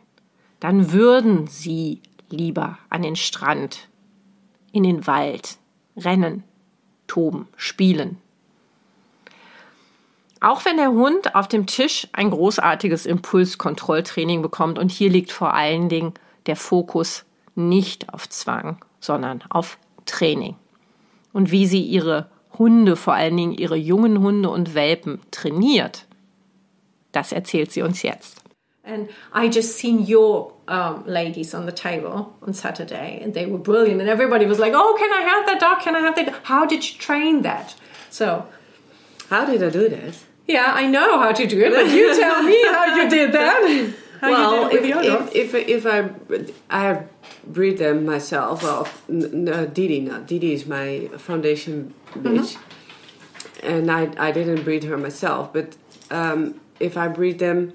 [0.59, 3.89] dann würden sie lieber an den Strand,
[4.71, 5.57] in den Wald,
[5.97, 6.43] rennen,
[7.07, 8.17] toben, spielen,
[10.41, 15.53] auch wenn der Hund auf dem Tisch ein großartiges Impulskontrolltraining bekommt und hier liegt vor
[15.53, 16.13] allen Dingen
[16.45, 17.25] der Fokus
[17.55, 20.55] nicht auf Zwang, sondern auf Training.
[21.33, 26.05] Und wie sie ihre Hunde, vor allen Dingen ihre jungen Hunde und Welpen trainiert,
[27.11, 28.41] das erzählt sie uns jetzt.
[28.87, 33.57] And I just seen your um, ladies on the table on Saturday, and they were
[33.57, 33.99] brilliant.
[33.99, 35.79] And everybody was like, "Oh, can I have that dog?
[35.81, 37.73] Can I have that?" How did you train that?
[38.11, 38.45] So,
[39.29, 40.15] how did I do that?
[40.47, 43.93] Yeah, I know how to do it, but you tell me how you did that.
[44.21, 44.83] How well, if,
[45.35, 46.09] if, if, if, I
[46.69, 47.03] I
[47.45, 50.27] breed them myself, well, uh, Didi not.
[50.27, 53.67] Didi is my foundation bitch, mm-hmm.
[53.67, 55.51] and I I didn't breed her myself.
[55.51, 55.75] But
[56.11, 57.73] um, if I breed them,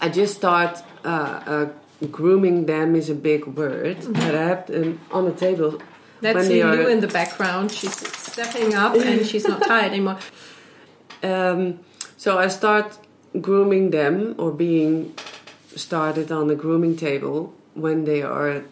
[0.00, 1.08] I just start uh,
[1.46, 1.68] uh,
[2.10, 4.12] grooming them is a big word, mm-hmm.
[4.12, 5.80] but I have them on the table.
[6.20, 7.70] That's you are, in the background.
[7.70, 10.18] She's stepping up and she's not tired anymore.
[11.22, 11.80] Um,
[12.16, 12.98] so I start
[13.40, 15.14] grooming them or being
[15.76, 18.64] started on the grooming table when they are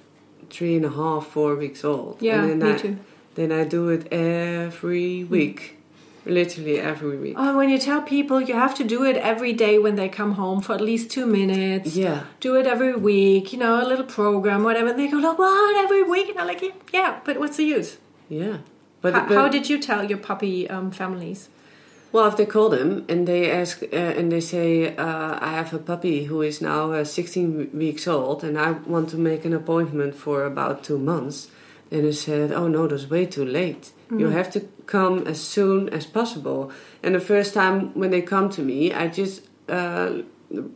[0.51, 2.21] three and a half, four weeks old.
[2.21, 2.99] Yeah, and then me I, too.
[3.35, 5.79] Then I do it every week.
[6.25, 7.35] Literally every week.
[7.37, 10.33] Oh, when you tell people you have to do it every day when they come
[10.33, 11.97] home for at least two minutes.
[11.97, 12.25] Yeah.
[12.39, 14.91] Do it every week, you know, a little program, whatever.
[14.91, 16.29] And they go, like, what, every week?
[16.29, 17.99] And I'm like, yeah, but what's the use?
[18.29, 18.59] Yeah.
[19.03, 21.48] But, how, but, how did you tell your puppy um, families?
[22.12, 25.72] Well, if they call them and they ask uh, and they say, uh, "I have
[25.72, 29.55] a puppy who is now uh, 16 weeks old, and I want to make an
[29.55, 31.48] appointment for about two months,"
[31.88, 33.92] then they said, "Oh no, that's way too late.
[34.07, 34.20] Mm-hmm.
[34.20, 36.70] You have to come as soon as possible."
[37.03, 40.22] And the first time when they come to me, I just uh,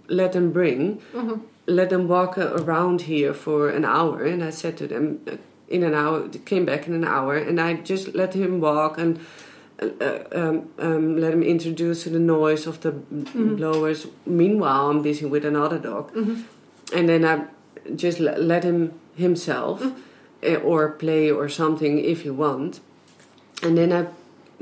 [0.08, 1.40] let them bring, mm-hmm.
[1.66, 5.20] let them walk around here for an hour, and I said to them,
[5.68, 9.20] in an hour, came back in an hour, and I just let him walk and
[9.82, 13.56] uh, um, um, let him introduce to the noise of the mm-hmm.
[13.56, 14.06] blowers.
[14.24, 16.42] Meanwhile, I'm busy with another dog, mm-hmm.
[16.96, 17.46] and then I
[17.94, 20.54] just let him himself mm-hmm.
[20.54, 22.80] uh, or play or something if he want,
[23.62, 24.06] and then I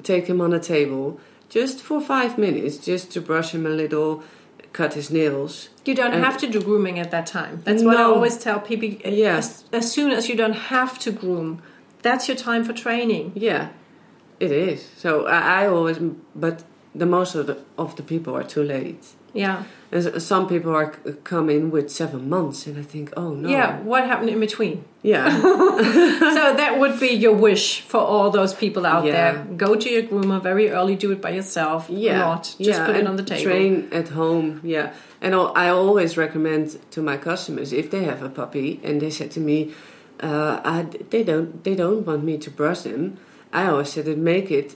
[0.03, 4.25] take him on a table just for five minutes, just to brush him a little,
[4.75, 5.71] cut his nails.
[5.87, 7.63] You don't have to do grooming at that time.
[7.65, 7.89] That's no.
[7.89, 8.91] what I always tell people.
[9.11, 9.39] Yeah.
[9.39, 11.63] As, as soon as you don't have to groom,
[12.03, 13.33] that's your time for training.
[13.35, 13.71] Yeah
[14.41, 14.89] it is.
[14.97, 15.99] So I, I always,
[16.35, 16.65] but
[16.95, 19.05] the most of the of the people are too late.
[19.33, 19.65] Yeah.
[19.95, 20.89] And some people are
[21.33, 23.49] come in with seven months, and I think, oh no.
[23.49, 23.79] Yeah.
[23.91, 24.85] What happened in between?
[25.03, 25.29] Yeah.
[25.41, 29.13] so that would be your wish for all those people out Yeah.
[29.13, 29.45] there.
[29.57, 30.97] Go to your groomer very early.
[30.97, 31.87] Do it by yourself.
[31.89, 32.19] yeah.
[32.19, 32.87] Not just yeah.
[32.87, 33.43] put it on the table.
[33.51, 34.61] Train at home.
[34.65, 34.93] Yeah.
[35.21, 39.31] And I always recommend to my customers if they have a puppy and they said
[39.33, 39.73] to me,
[40.21, 43.17] uh, I, they don't they don't want me to brush them.
[43.53, 44.69] I always said that make it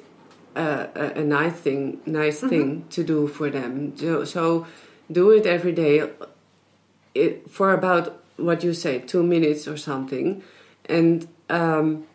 [0.56, 2.48] uh, a, a nice thing, nice Mm-hmm.
[2.48, 3.96] thing to do for them.
[3.96, 4.66] So, so
[5.10, 6.08] do it every day,
[7.14, 10.42] it, for about what you say, two minutes or something,
[10.86, 12.06] and um,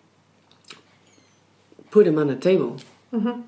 [1.91, 2.78] put them on a table.
[3.12, 3.41] Mm-hmm.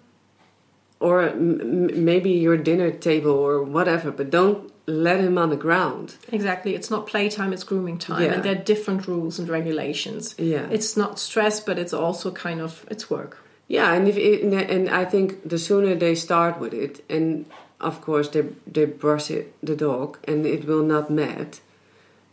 [1.00, 5.58] Or m- m- maybe your dinner table or whatever, but don't let him on the
[5.58, 6.16] ground.
[6.32, 6.76] Exactly.
[6.76, 8.24] It's not playtime, it's grooming time.
[8.24, 8.34] Yeah.
[8.34, 10.36] And there are different rules and regulations.
[10.38, 10.68] Yeah.
[10.70, 13.40] It's not stress, but it's also kind of it's work.
[13.68, 17.46] Yeah, and if it, and I think the sooner they start with it, and
[17.80, 21.60] of course they they brush it, the dog, and it will not mad,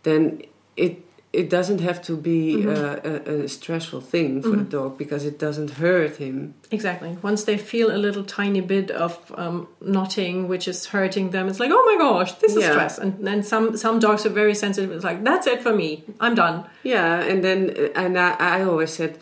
[0.03, 0.43] then
[0.76, 4.68] it it doesn't have to be a, a, a stressful thing for the mm-hmm.
[4.68, 6.55] dog because it doesn't hurt him.
[6.70, 7.16] Exactly.
[7.22, 11.59] Once they feel a little tiny bit of um, knotting, which is hurting them, it's
[11.59, 12.72] like, oh my gosh, this is Yeah.
[12.72, 12.99] stress.
[12.99, 14.93] And then some some dogs are very sensitive.
[14.93, 16.05] It's like, that's it for me.
[16.20, 16.64] I'm done.
[16.82, 19.18] Yeah, and then and I, I always said,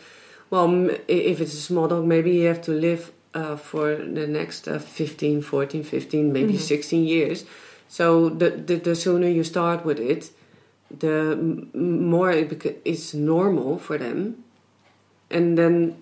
[0.49, 4.67] well, if it's a small dog, maybe you have to live uh, for the next
[4.67, 7.45] uh, 15, 14, 15, maybe 16 years.
[7.87, 10.31] So the, the the sooner you start with it,
[10.99, 11.35] the
[11.73, 14.43] more it it's normal for them,
[15.29, 15.95] and then.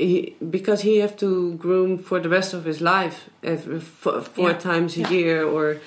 [0.00, 4.50] He, because he have to groom for the rest of his life, every, four, four
[4.50, 4.58] Yeah.
[4.58, 5.10] times a Yeah.
[5.10, 5.78] year or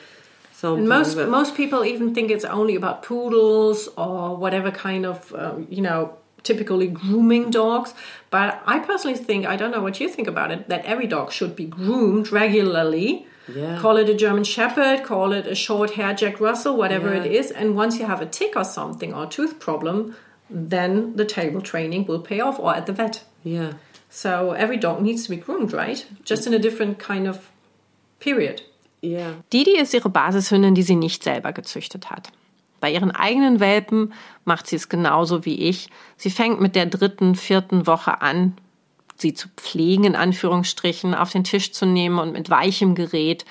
[0.52, 0.80] something.
[0.80, 5.34] And most but- most people even think it's only about poodles or whatever kind of
[5.34, 7.94] um, you know typically grooming dogs.
[8.30, 11.32] But I personally think I don't know what you think about it that every dog
[11.32, 13.26] should be groomed regularly.
[13.54, 13.80] Yeah.
[13.80, 17.24] Call it a German Shepherd, call it a short hair Jack Russell, whatever Yeah.
[17.24, 17.52] it is.
[17.52, 20.16] And once you have a tick or something or tooth problem,
[20.50, 23.24] then the table training will pay off or at the vet.
[23.44, 23.74] yeah.
[24.14, 26.06] So every dog needs to be groomed, right?
[26.26, 27.38] Just in a different kind of
[28.20, 28.62] period.
[29.02, 29.36] Yeah.
[29.54, 32.30] Didi ist ihre Basishündin, die sie nicht selber gezüchtet hat.
[32.82, 34.13] Bei ihren eigenen Welpen
[34.43, 35.89] macht sie es genauso wie ich.
[36.17, 38.57] Sie fängt mit der dritten, vierten Woche an,
[39.15, 43.45] sie zu pflegen, in Anführungsstrichen, auf den Tisch zu nehmen und mit weichem Gerät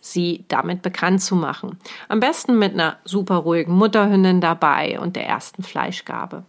[0.00, 1.80] sie damit bekannt zu machen.
[2.08, 6.44] Am besten mit einer super ruhigen Mutterhündin dabei und der ersten Fleischgabe.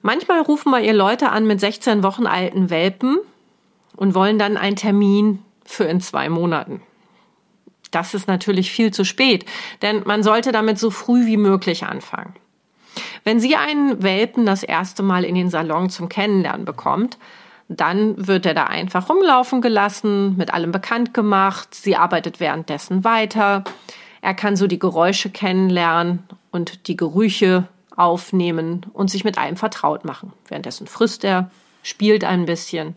[0.00, 3.18] Manchmal rufen mal ihr Leute an mit 16 Wochen alten Welpen
[3.94, 6.80] und wollen dann einen Termin für in zwei Monaten.
[7.92, 9.46] Das ist natürlich viel zu spät,
[9.82, 12.34] denn man sollte damit so früh wie möglich anfangen.
[13.24, 17.18] Wenn sie einen Welpen das erste Mal in den Salon zum Kennenlernen bekommt,
[17.68, 21.74] dann wird er da einfach rumlaufen gelassen, mit allem bekannt gemacht.
[21.74, 23.64] Sie arbeitet währenddessen weiter.
[24.20, 30.04] Er kann so die Geräusche kennenlernen und die Gerüche aufnehmen und sich mit allem vertraut
[30.04, 30.32] machen.
[30.48, 31.50] Währenddessen frisst er,
[31.82, 32.94] spielt ein bisschen.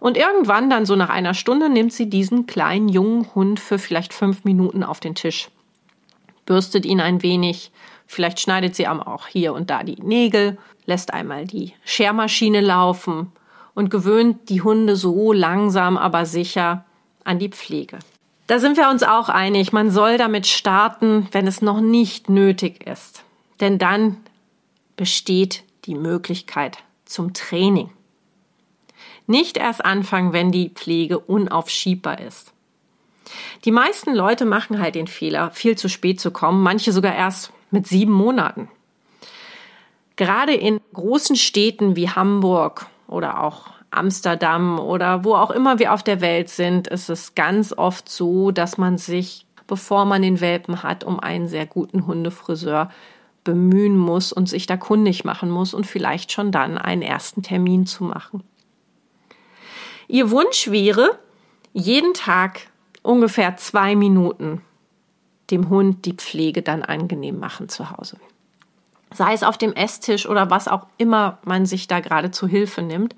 [0.00, 4.12] Und irgendwann, dann so nach einer Stunde, nimmt sie diesen kleinen jungen Hund für vielleicht
[4.12, 5.48] fünf Minuten auf den Tisch,
[6.44, 7.72] bürstet ihn ein wenig,
[8.06, 13.32] vielleicht schneidet sie auch hier und da die Nägel, lässt einmal die Schermaschine laufen
[13.74, 16.84] und gewöhnt die Hunde so langsam aber sicher
[17.24, 17.98] an die Pflege.
[18.46, 22.86] Da sind wir uns auch einig, man soll damit starten, wenn es noch nicht nötig
[22.86, 23.24] ist.
[23.60, 24.18] Denn dann
[24.96, 27.90] besteht die Möglichkeit zum Training.
[29.26, 32.52] Nicht erst anfangen, wenn die Pflege unaufschiebbar ist.
[33.64, 37.52] Die meisten Leute machen halt den Fehler, viel zu spät zu kommen, manche sogar erst
[37.70, 38.68] mit sieben Monaten.
[40.14, 46.02] Gerade in großen Städten wie Hamburg oder auch Amsterdam oder wo auch immer wir auf
[46.02, 50.82] der Welt sind, ist es ganz oft so, dass man sich, bevor man den Welpen
[50.82, 52.90] hat, um einen sehr guten Hundefriseur
[53.44, 57.86] bemühen muss und sich da kundig machen muss und vielleicht schon dann einen ersten Termin
[57.86, 58.42] zu machen.
[60.08, 61.18] Ihr Wunsch wäre,
[61.72, 62.68] jeden Tag
[63.02, 64.62] ungefähr zwei Minuten
[65.50, 68.18] dem Hund die Pflege dann angenehm machen zu Hause.
[69.14, 72.82] Sei es auf dem Esstisch oder was auch immer man sich da gerade zu Hilfe
[72.82, 73.14] nimmt.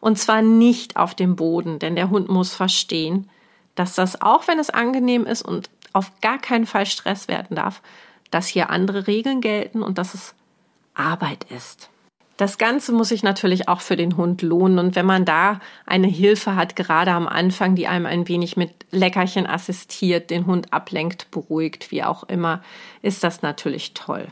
[0.00, 3.30] Und zwar nicht auf dem Boden, denn der Hund muss verstehen,
[3.74, 7.80] dass das, auch wenn es angenehm ist und auf gar keinen Fall Stress werden darf,
[8.30, 10.34] dass hier andere Regeln gelten und dass es
[10.94, 11.88] Arbeit ist.
[12.38, 14.78] Das Ganze muss sich natürlich auch für den Hund lohnen.
[14.78, 18.70] Und wenn man da eine Hilfe hat, gerade am Anfang, die einem ein wenig mit
[18.92, 22.62] Leckerchen assistiert, den Hund ablenkt, beruhigt, wie auch immer,
[23.02, 24.28] ist das natürlich toll.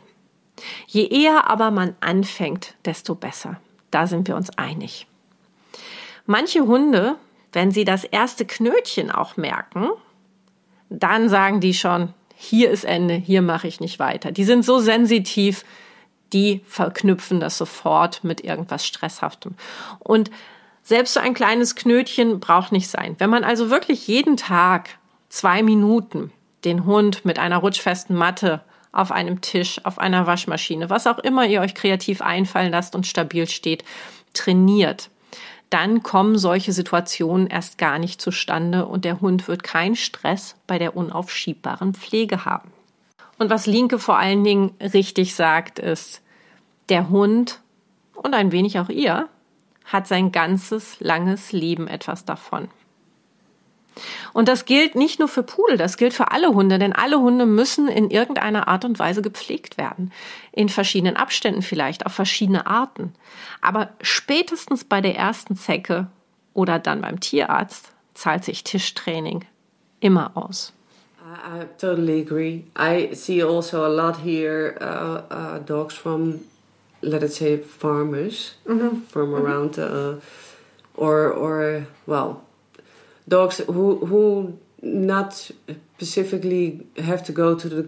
[0.86, 3.61] Je eher aber man anfängt, desto besser.
[3.90, 5.09] Da sind wir uns einig.
[6.26, 7.16] Manche Hunde,
[7.52, 9.88] wenn sie das erste Knötchen auch merken,
[10.90, 14.30] dann sagen die schon, hier ist Ende, hier mache ich nicht weiter.
[14.30, 15.64] Die sind so sensitiv,
[16.33, 19.55] die verknüpfen das sofort mit irgendwas Stresshaftem.
[19.99, 20.31] Und
[20.83, 23.16] selbst so ein kleines Knötchen braucht nicht sein.
[23.18, 24.91] Wenn man also wirklich jeden Tag
[25.29, 26.33] zwei Minuten
[26.64, 28.62] den Hund mit einer rutschfesten Matte
[28.93, 33.07] auf einem Tisch, auf einer Waschmaschine, was auch immer ihr euch kreativ einfallen lasst und
[33.07, 33.85] stabil steht,
[34.33, 35.11] trainiert,
[35.70, 40.79] dann kommen solche Situationen erst gar nicht zustande und der Hund wird keinen Stress bei
[40.79, 42.72] der unaufschiebbaren Pflege haben.
[43.39, 46.22] Und was Linke vor allen Dingen richtig sagt, ist,
[46.89, 47.61] der Hund
[48.14, 49.28] und ein wenig auch ihr
[49.84, 52.68] hat sein ganzes langes Leben etwas davon.
[54.32, 57.47] Und das gilt nicht nur für Pudel, das gilt für alle Hunde, denn alle Hunde
[57.47, 60.12] müssen in irgendeiner Art und Weise gepflegt werden.
[60.53, 63.14] In verschiedenen Abständen vielleicht, auf verschiedene Arten.
[63.62, 66.09] Aber spätestens bei der ersten Zecke
[66.53, 69.45] oder dann beim Tierarzt zahlt sich Tischtraining
[70.01, 70.76] immer aus.
[71.45, 72.64] I, totally agree.
[72.74, 76.47] I see also a lot here uh, uh, dogs from,
[77.01, 79.03] let us say, farmers mm -hmm.
[79.09, 79.45] from mm-hmm.
[79.45, 80.14] around, uh,
[80.95, 82.41] or or well,
[83.24, 85.51] dogs who who not
[85.97, 87.82] specifically have to go to the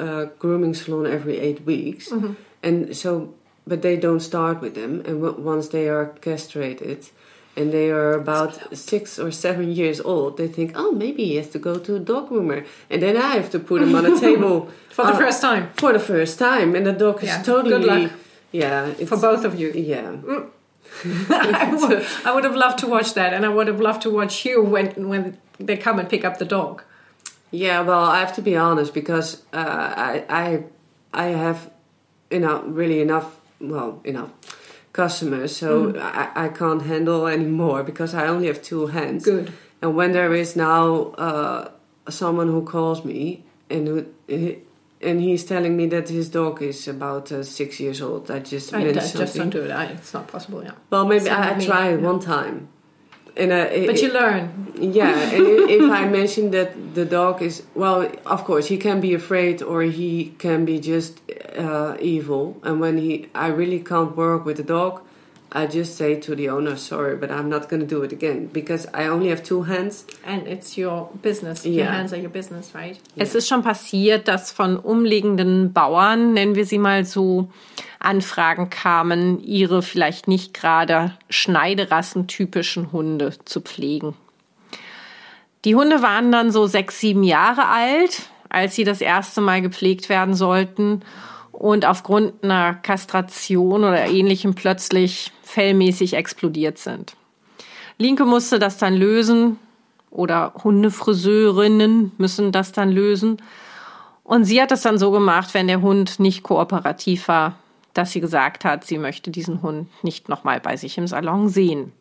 [0.00, 2.34] uh, grooming salon every eight weeks, mm -hmm.
[2.62, 3.34] and so
[3.66, 7.10] but they don't start with them, and once they are castrated.
[7.58, 10.36] And they are about six or seven years old.
[10.36, 13.30] They think, oh, maybe he has to go to a dog groomer, and then I
[13.40, 15.70] have to put him on a table for the uh, first time.
[15.76, 17.42] For the first time, and the dog is yeah.
[17.42, 18.12] totally Good luck.
[18.52, 19.68] yeah for both of you.
[19.72, 20.16] Yeah.
[20.32, 20.50] Mm.
[21.30, 24.10] I, would, I would have loved to watch that, and I would have loved to
[24.10, 26.82] watch you when when they come and pick up the dog.
[27.50, 30.64] Yeah, well, I have to be honest because uh, I I
[31.12, 31.70] I have
[32.30, 34.30] you know really enough well enough
[34.98, 36.00] customers, so mm.
[36.00, 39.24] I, I can't handle anymore because I only have two hands.
[39.24, 39.52] Good.
[39.80, 41.70] And when there is now uh,
[42.08, 43.98] someone who calls me and who
[45.00, 48.30] and he's telling me that his dog is about uh, six years old.
[48.30, 49.70] I just I, I just don't do it.
[49.70, 50.64] I, it's not possible.
[50.64, 50.72] Yeah.
[50.90, 52.68] Well, maybe I, I try it one time.
[53.38, 54.66] And, uh, it, but you learn.
[54.80, 59.14] Yeah, and if I mention that the dog is well, of course he can be
[59.14, 61.20] afraid or he can be just
[61.56, 62.56] uh, evil.
[62.62, 65.02] And when he, I really can't work with the dog,
[65.50, 68.48] I just say to the owner, sorry, but I'm not going to do it again
[68.52, 70.04] because I only have two hands.
[70.24, 71.64] And it's your business.
[71.64, 71.84] Yeah.
[71.84, 72.98] Your hands are your business, right?
[73.16, 77.48] Es ist schon passiert, dass von umliegenden Bauern, nennen wir sie mal so,
[77.98, 84.14] Anfragen kamen, ihre vielleicht nicht gerade Schneiderassentypischen Hunde zu pflegen.
[85.64, 90.08] Die Hunde waren dann so sechs, sieben Jahre alt, als sie das erste Mal gepflegt
[90.08, 91.02] werden sollten
[91.52, 97.16] und aufgrund einer Kastration oder ähnlichem plötzlich fellmäßig explodiert sind.
[97.98, 99.58] Linke musste das dann lösen
[100.10, 103.42] oder Hundefriseurinnen müssen das dann lösen.
[104.22, 107.56] Und sie hat es dann so gemacht, wenn der Hund nicht kooperativ war,
[107.94, 111.92] dass sie gesagt hat, sie möchte diesen Hund nicht nochmal bei sich im Salon sehen.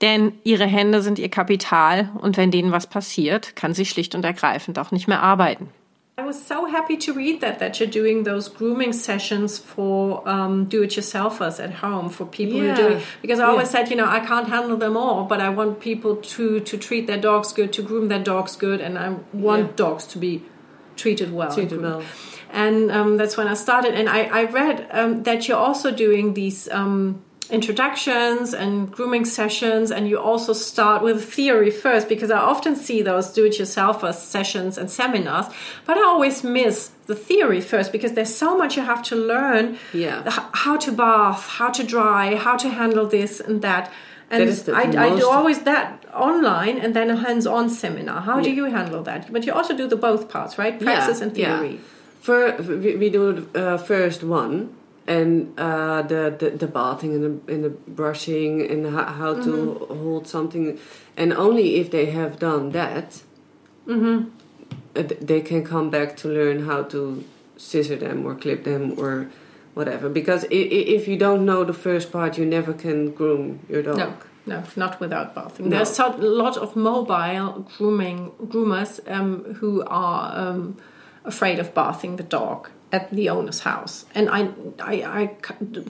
[0.00, 4.24] Denn ihre Hände sind ihr Kapital und wenn denen was passiert, kann sie schlicht und
[4.24, 5.68] ergreifend auch nicht mehr arbeiten.
[6.18, 10.66] I was so happy to read that that you're doing those grooming sessions for um,
[10.66, 12.62] do-it-yourselfers at home for people yeah.
[12.62, 13.80] who are doing because I always yeah.
[13.80, 17.06] said you know I can't handle them all but I want people to to treat
[17.06, 19.76] their dogs good to groom their dogs good and I want yeah.
[19.76, 20.42] dogs to be
[20.96, 22.02] treated well treated well
[22.52, 23.94] and um, that's when I started.
[23.94, 29.90] And I, I read um, that you're also doing these um, introductions and grooming sessions.
[29.90, 34.90] And you also start with theory first because i often see those do-it-yourself sessions and
[34.90, 35.46] seminars
[35.86, 39.78] but i always miss the theory first because there's so much you have to learn.
[39.92, 40.22] Yeah.
[40.64, 43.92] How to bath how to dry how to handle this and that.
[44.30, 44.42] And
[44.72, 48.22] I, I, do always that online and then a hands-on seminar.
[48.22, 48.44] How yeah.
[48.44, 49.30] do you handle that?
[49.30, 50.80] But you also do the both parts right?
[50.80, 51.72] Praxis yeah, and theory.
[51.74, 51.80] yeah.
[52.22, 54.76] For, we, we do uh, first one
[55.08, 59.74] and uh, the, the, the bathing and the, and the brushing and how, how to
[59.90, 60.78] hold something.
[61.16, 63.22] And only if they have done that
[63.88, 64.28] mm-hmm.
[64.94, 67.24] uh, they can come back to learn how to
[67.56, 69.28] scissor them or clip them or
[69.74, 70.08] whatever.
[70.08, 73.98] Because if you don't know the first part you never can groom your dog.
[73.98, 74.14] No
[74.46, 75.68] no not without bathing.
[75.68, 75.76] No.
[75.76, 80.76] there's a lot of mobile grooming groomers um, who are um,
[81.24, 84.04] afraid of bathing the dog at the owner's house.
[84.14, 84.50] And I,
[84.80, 85.26] I, I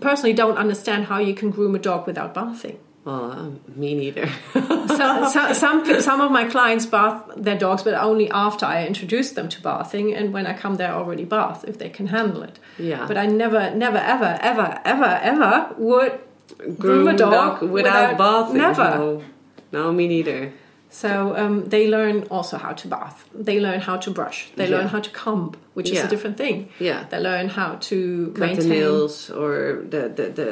[0.01, 2.79] personally don't understand how you can groom a dog without bathing.
[3.05, 4.29] Well, uh, me neither.
[4.53, 9.33] so, so, some some of my clients bath their dogs, but only after I introduce
[9.33, 12.61] them to bathing, and when I come there already bath if they can handle it.
[12.79, 13.07] Yeah.
[13.09, 16.21] But I never, never, ever, ever, ever, ever would
[16.59, 18.63] groom, groom a dog, dog without, without bathing.
[18.63, 18.85] Never.
[18.85, 19.25] No.
[19.73, 20.53] no, me neither.
[20.95, 23.25] So um, they learn also how to bath.
[23.49, 24.39] They learn how to brush.
[24.57, 24.77] They Yeah.
[24.77, 26.69] learn how to comb, which is a different thing.
[26.79, 27.01] Yeah.
[27.11, 27.97] They learn how to
[28.37, 28.69] cut maintain.
[28.69, 29.53] the nails or
[29.93, 30.49] the the, the,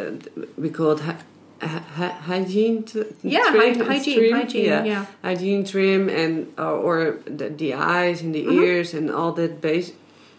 [0.56, 1.24] we call it hy-
[1.98, 5.04] hy- hygiene t- Yeah, trim, hy- hygiene, trim, hygiene, yeah.
[5.22, 6.96] hygiene trim and uh, or
[7.38, 8.64] the, the eyes and the Mm-hmm.
[8.64, 9.92] ears and all that base,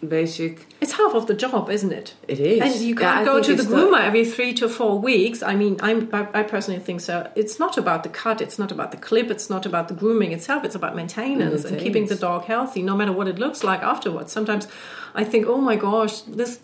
[0.08, 2.14] basic It's half of the job, isn't it?
[2.26, 5.42] it is And you can't I go to the groomer every three to four weeks.
[5.42, 7.30] I mean, I'm, I, I personally think so.
[7.36, 10.32] It's not about the cut, it's not about the clip, it's not about the grooming
[10.32, 10.64] itself.
[10.64, 13.82] It's about maintenance mm, and keeping the dog healthy, no matter what it looks like
[13.82, 14.32] afterwards.
[14.32, 14.66] Sometimes
[15.14, 16.60] I think, oh my gosh, this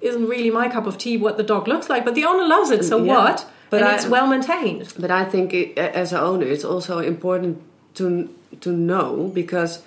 [0.00, 1.16] isn't really my cup of tea.
[1.16, 3.16] What the dog looks like, but the owner loves it, so Yeah.
[3.16, 3.46] what?
[3.70, 4.92] But and I- it's well maintained.
[4.98, 7.62] But I think it, as an owner, it's also important
[7.94, 8.28] to
[8.60, 9.80] to know because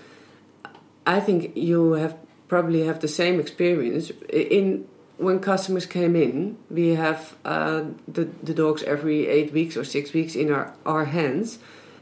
[1.06, 2.16] I think you have
[2.48, 4.86] probably have the same experience in
[5.18, 6.58] when customers came in.
[6.70, 11.06] We have uh, the the dogs every eight weeks or six weeks in our our
[11.06, 11.60] hands,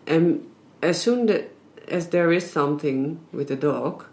[0.07, 0.39] and
[0.81, 1.51] as soon that
[1.87, 4.05] as there is something with the dog,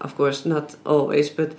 [0.00, 1.52] of course not always, but.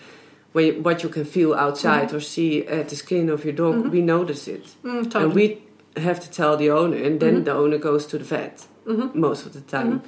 [0.52, 2.18] When you, what you can feel outside mm-hmm.
[2.18, 3.92] or see at the skin of your dog, mm-hmm.
[3.92, 4.66] we notice it.
[4.84, 5.62] Mm, And we
[5.96, 7.44] have to tell the owner, and then mm-hmm.
[7.44, 8.66] the owner goes to the vet
[9.14, 10.02] most of the time.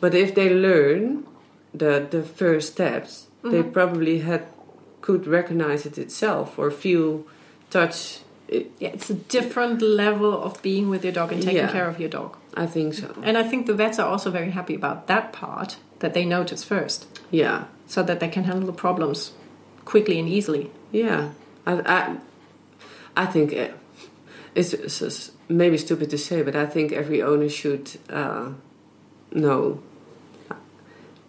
[0.00, 1.24] But if they learn
[1.72, 4.42] the the first steps, they probably had
[5.00, 7.24] could recognize it itself or feel,
[7.70, 8.20] touch.
[8.48, 8.70] It.
[8.78, 11.72] yeah, it's a different level of being with your dog and taking Yeah.
[11.72, 12.36] care of your dog.
[12.54, 13.08] I think so.
[13.22, 16.62] And I think the vets are also very happy about that part that they notice
[16.64, 17.06] first.
[17.30, 19.32] Yeah, so that they can handle the problems
[19.84, 20.70] quickly and easily.
[20.92, 21.30] yeah.
[21.66, 22.16] I I,
[23.16, 23.52] I think
[24.54, 28.50] it's, it's- it's maybe stupid to say, but I think every owner should uh,
[29.32, 29.80] know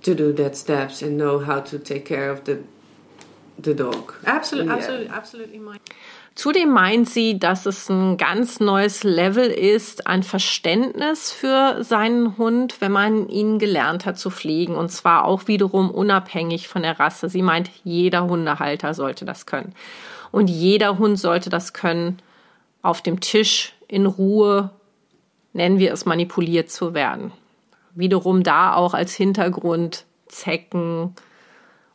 [0.08, 2.58] to do that steps and know how to take care of the
[3.62, 4.14] the dog.
[4.26, 4.78] Absolutely, Yeah.
[4.78, 5.60] absolutely, absolutely.
[5.60, 5.78] My
[6.36, 12.80] Zudem meint sie, dass es ein ganz neues Level ist an Verständnis für seinen Hund,
[12.80, 14.76] wenn man ihn gelernt hat zu pflegen.
[14.76, 17.28] Und zwar auch wiederum unabhängig von der Rasse.
[17.28, 19.74] Sie meint, jeder Hundehalter sollte das können.
[20.32, 22.20] Und jeder Hund sollte das können,
[22.84, 24.70] auf dem Tisch in Ruhe,
[25.54, 27.32] nennen wir es, manipuliert zu werden.
[27.98, 31.16] Wiederum da auch als Hintergrund Zecken,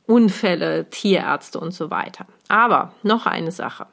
[0.07, 2.27] Unfälle, Tierärzte und so weiter.
[2.49, 3.87] Aber noch eine Sache.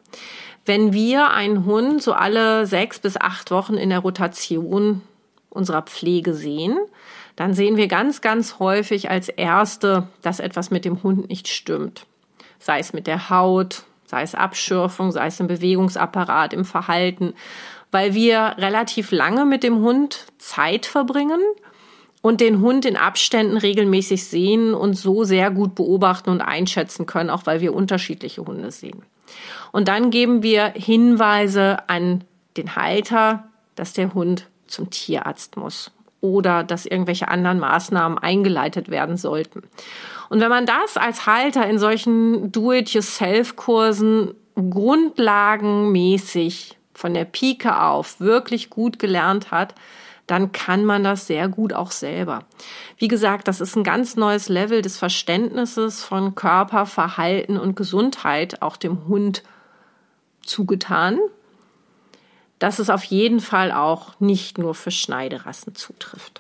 [0.66, 5.02] Wenn wir einen Hund so alle sechs bis acht Wochen in der Rotation
[5.50, 6.78] unserer Pflege sehen,
[7.36, 12.06] dann sehen wir ganz, ganz häufig als Erste, dass etwas mit dem Hund nicht stimmt.
[12.58, 17.34] Sei es mit der Haut, sei es Abschürfung, sei es im Bewegungsapparat, im Verhalten,
[17.92, 21.40] weil wir relativ lange mit dem Hund Zeit verbringen
[22.22, 27.30] und den Hund in Abständen regelmäßig sehen und so sehr gut beobachten und einschätzen können,
[27.30, 29.04] auch weil wir unterschiedliche Hunde sehen.
[29.72, 32.26] Und dann geben wir Hinweise an
[32.58, 33.46] den Halter,
[33.76, 35.92] dass der Hund zum Tierarzt muss
[36.22, 39.64] oder dass irgendwelche anderen Maßnahmen eingeleitet werden sollten.
[40.30, 48.70] Und wenn man das als Halter in solchen Do-it-yourself-Kursen grundlagenmäßig von der Pike auf wirklich
[48.70, 49.74] gut gelernt hat,
[50.30, 52.44] dann kann man das sehr gut auch selber.
[52.98, 58.62] Wie gesagt, das ist ein ganz neues Level des Verständnisses von Körper, Verhalten und Gesundheit
[58.62, 59.44] auch dem Hund
[60.44, 61.20] zugetan,
[62.60, 66.40] dass es auf jeden Fall auch nicht nur für Schneiderassen zutrifft.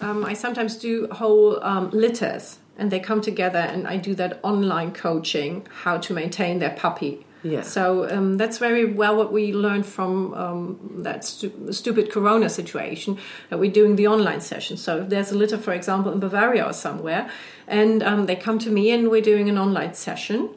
[0.00, 4.44] Um, I sometimes do whole um, litters, and they come together, and I do that
[4.44, 7.18] online coaching how to maintain their puppy.
[7.42, 7.62] Yeah.
[7.62, 13.18] So um, that's very well what we learned from um, that stu- stupid Corona situation
[13.48, 14.76] that we're doing the online session.
[14.76, 17.30] So if there's a litter, for example, in Bavaria or somewhere,
[17.66, 20.50] and um, they come to me and we're doing an online session.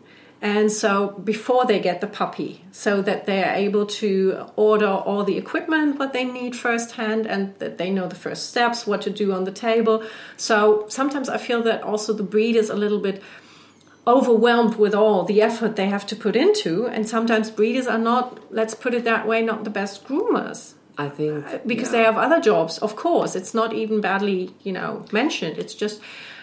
[0.43, 5.23] And so before they get the puppy, so that they are able to order all
[5.23, 9.11] the equipment what they need firsthand, and that they know the first steps, what to
[9.11, 10.03] do on the table.
[10.37, 13.21] So sometimes I feel that also the breed is a little bit
[14.07, 18.51] overwhelmed with all the effort they have to put into, and sometimes breeders are not,
[18.51, 20.73] let's put it that way, not the best groomers.
[20.97, 21.99] I think uh, because yeah.
[21.99, 23.35] they have other jobs of course.
[23.35, 25.57] It's not even badly you know mentioned.
[25.57, 26.01] It's just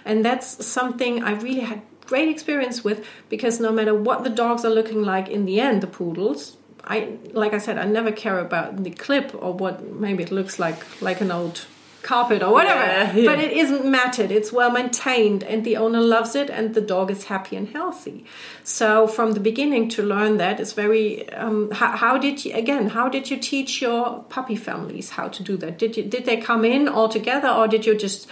[0.08, 4.64] and that's something i really had great experience with because no matter what the dogs
[4.64, 8.38] are looking like in the end the poodles i like i said i never care
[8.38, 11.66] about the clip or what maybe it looks like like an old
[12.08, 12.80] carpet or whatever.
[12.80, 13.30] Yeah, yeah.
[13.30, 14.30] but it isn't matted.
[14.32, 18.24] It's well maintained and the owner loves it and the dog is happy and healthy.
[18.64, 22.88] So from the beginning to learn that is very um, how, how did you again
[22.88, 25.78] how did you teach your puppy families how to do that?
[25.78, 28.26] Did you did they come in all together or did you just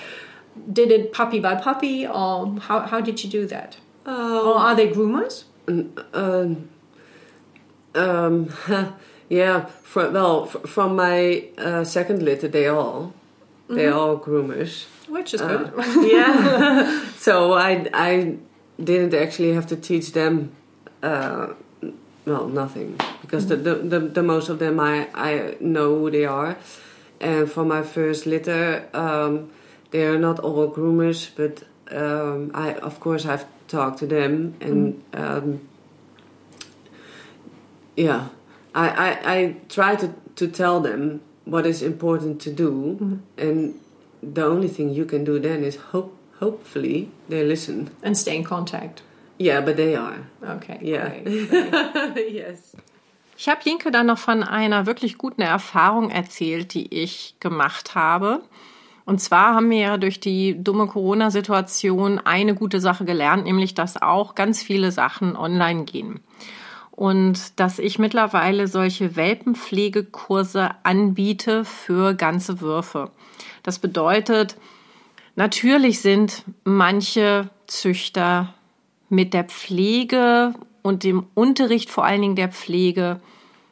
[0.72, 3.76] did it puppy by puppy or how, how did you do that?
[4.06, 5.44] Um, or are they groomers?
[6.14, 6.70] Um,
[7.94, 8.50] um,
[9.28, 13.12] yeah, from, well, from my uh, second litter, they all
[13.68, 14.86] They're all groomers.
[15.08, 15.72] Which is Uh, good.
[16.12, 17.02] yeah.
[17.16, 18.36] so I I
[18.82, 20.50] didn't actually have to teach them.
[21.02, 21.54] Uh,
[22.26, 26.24] well, nothing because the, the, the the most of them I I know who they
[26.26, 26.56] are,
[27.20, 29.50] and for my first litter, um,
[29.90, 35.02] they are not all groomers, but um, I of course I've talked to them and.
[35.14, 35.60] Um,
[37.96, 38.28] yeah,
[38.74, 43.74] I, I, I try to, to tell them what is important to do, and
[44.22, 47.90] the only thing you can do then is hope hopefully they listen.
[48.02, 49.02] And stay in contact.
[49.38, 50.26] Yeah, but they are.
[50.42, 50.78] Okay.
[50.82, 51.08] Yeah.
[51.08, 52.32] great.
[52.32, 52.76] yes.
[53.38, 58.40] Ich habe Linke dann noch von einer wirklich guten Erfahrung erzählt, die ich gemacht habe.
[59.04, 64.00] Und zwar haben wir ja durch die dumme Corona-Situation eine gute Sache gelernt, nämlich dass
[64.00, 66.20] auch ganz viele Sachen online gehen.
[66.96, 73.10] Und dass ich mittlerweile solche Welpenpflegekurse anbiete für ganze Würfe.
[73.62, 74.56] Das bedeutet,
[75.34, 78.54] natürlich sind manche Züchter
[79.10, 83.20] mit der Pflege und dem Unterricht vor allen Dingen der Pflege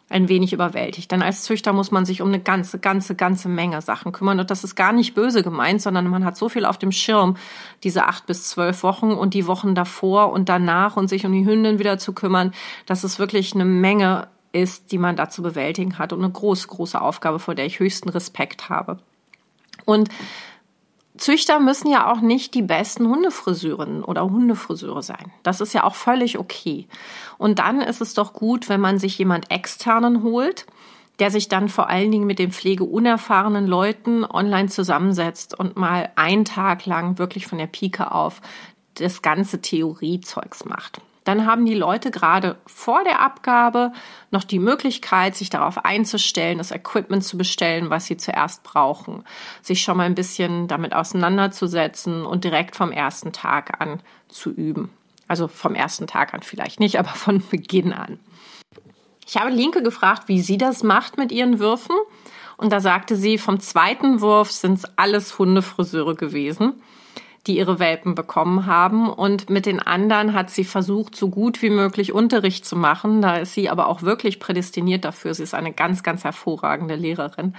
[0.09, 1.11] ein wenig überwältigt.
[1.11, 4.39] Denn als Züchter muss man sich um eine ganze, ganze, ganze Menge Sachen kümmern.
[4.39, 7.37] Und das ist gar nicht böse gemeint, sondern man hat so viel auf dem Schirm,
[7.83, 11.47] diese acht bis zwölf Wochen und die Wochen davor und danach und sich um die
[11.47, 12.53] Hündin wieder zu kümmern,
[12.87, 16.69] dass es wirklich eine Menge ist, die man da zu bewältigen hat und eine große,
[16.69, 18.99] große Aufgabe, vor der ich höchsten Respekt habe.
[19.85, 20.11] Und
[21.17, 25.33] Züchter müssen ja auch nicht die besten Hundefriseurinnen oder Hundefriseure sein.
[25.45, 26.89] Das ist ja auch völlig okay.
[27.39, 30.67] Und dann ist es doch gut, wenn man sich jemand externen holt,
[31.21, 36.45] der sich dann vor allen Dingen mit den pflegeunerfahrenen Leuten online zusammensetzt und mal einen
[36.45, 38.41] Tag lang wirklich von der Pike auf
[38.95, 41.01] das ganze Theoriezeugs macht.
[41.25, 43.93] Dann haben die Leute gerade vor der Abgabe
[44.31, 49.25] noch die Möglichkeit, sich darauf einzustellen, das Equipment zu bestellen, was sie zuerst brauchen,
[49.63, 54.91] sich schon mal ein bisschen damit auseinanderzusetzen und direkt vom ersten Tag an zu üben.
[55.27, 58.21] Also vom ersten Tag an vielleicht nicht, aber von Beginn an.
[59.27, 61.97] Ich habe Linke gefragt, wie sie das macht mit ihren Würfen.
[62.59, 66.75] Und da sagte sie, vom zweiten Wurf sind es alles Hundefriseure gewesen
[67.47, 69.09] die ihre Welpen bekommen haben.
[69.09, 73.23] Und mit den anderen hat sie versucht, so gut wie möglich Unterricht zu machen.
[73.23, 75.35] Da ist sie aber auch wirklich prädestiniert dafür.
[75.35, 77.55] Sie ist eine ganz, ganz hervorragende Lehrerin.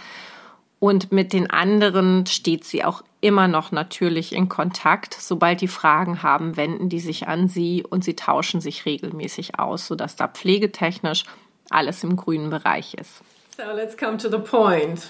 [0.79, 5.13] Und mit den anderen steht sie auch immer noch natürlich in Kontakt.
[5.13, 9.87] Sobald die Fragen haben, wenden die sich an sie und sie tauschen sich regelmäßig aus,
[9.87, 11.23] sodass da pflegetechnisch
[11.69, 13.21] alles im grünen Bereich ist.
[13.57, 15.07] So let's come to the point.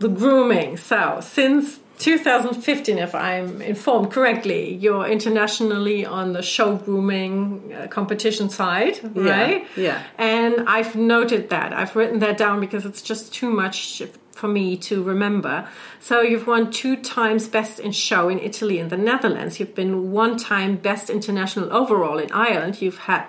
[0.00, 0.76] The grooming.
[0.76, 8.50] So since 2015, if I'm informed correctly, you're internationally on the show grooming uh, competition
[8.50, 9.64] side, right?
[9.76, 10.02] Yeah.
[10.18, 11.72] And I've noted that.
[11.72, 14.02] I've written that down because it's just too much
[14.32, 15.68] for me to remember.
[16.00, 19.60] So you've won two times best in show in Italy and the Netherlands.
[19.60, 22.82] You've been one time best international overall in Ireland.
[22.82, 23.26] You've had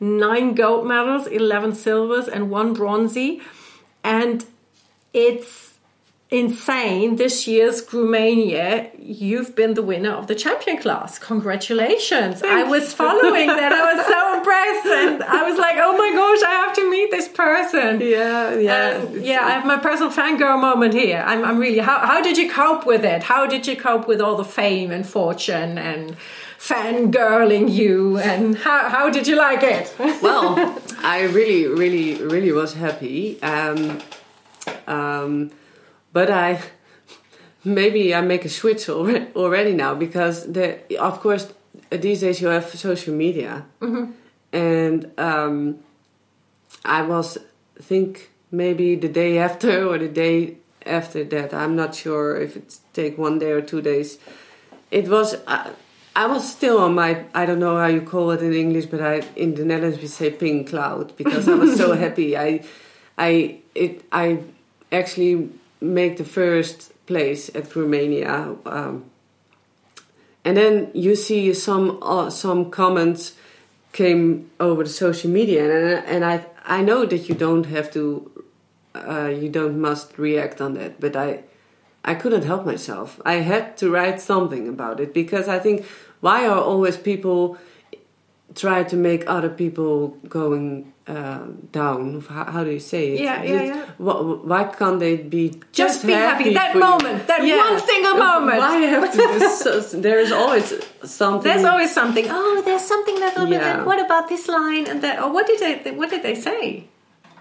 [0.00, 3.40] nine gold medals, 11 silvers, and one bronzy.
[4.02, 4.44] And
[5.12, 5.65] it's
[6.30, 11.20] insane this year's Groomania you've been the winner of the champion class.
[11.20, 12.42] Congratulations.
[12.42, 13.72] I was following that.
[13.72, 17.10] I was so impressed and i was like oh my gosh i have to meet
[17.12, 18.00] this person.
[18.00, 19.04] Yeah, yeah.
[19.04, 21.22] Um, yeah i have my personal fangirl moment here.
[21.24, 23.22] I'm, I'm really how, how did you cope with it?
[23.22, 26.16] How did you cope with all the fame and fortune and
[26.58, 28.18] fangirling you?
[28.18, 29.94] And how, how did you like it?
[30.22, 33.40] Well, I really, really, really was happy.
[33.42, 34.00] Um,
[34.88, 35.50] um,
[36.16, 36.58] but I
[37.62, 40.66] maybe I make a switch already, already now because the
[41.08, 41.44] of course
[41.90, 43.66] these days you have social media,
[44.50, 45.56] and um,
[46.86, 47.36] I was
[47.90, 50.56] think maybe the day after or the day
[50.86, 51.52] after that.
[51.52, 54.18] I'm not sure if it take one day or two days.
[54.90, 55.34] It was.
[55.46, 55.70] Uh,
[56.24, 59.02] I was still on my I don't know how you call it in English, but
[59.02, 59.14] I
[59.44, 62.38] in the Netherlands we say pink cloud because I was so happy.
[62.38, 62.64] I
[63.18, 64.26] I it I
[64.90, 65.50] actually
[65.80, 68.58] make the first place at Groomania.
[68.66, 69.04] Um,
[70.44, 73.34] and then you see some uh, some comments
[73.92, 78.44] came over the social media, and and I I know that you don't have to,
[78.94, 81.44] uh, you don't must react on that, but I
[82.04, 83.20] I couldn't help myself.
[83.24, 85.84] I had to write something about it because I think
[86.20, 87.58] why are always people
[88.54, 92.20] try to make other people going uh, down?
[92.28, 93.20] How, how do you say it?
[93.20, 93.86] Yeah, yeah, yeah.
[93.98, 96.52] Wh- Why can't they be just, Just be happy.
[96.54, 96.84] That for you?
[96.84, 98.58] moment, that one single moment.
[98.58, 100.74] Why have to so, there is always
[101.04, 101.42] something.
[101.50, 102.26] There's always something.
[102.28, 103.60] Oh, there's something that little bit.
[103.60, 103.78] Yeah.
[103.78, 105.22] and What about this line and that?
[105.22, 105.90] Or what did they?
[105.92, 106.84] What did they say?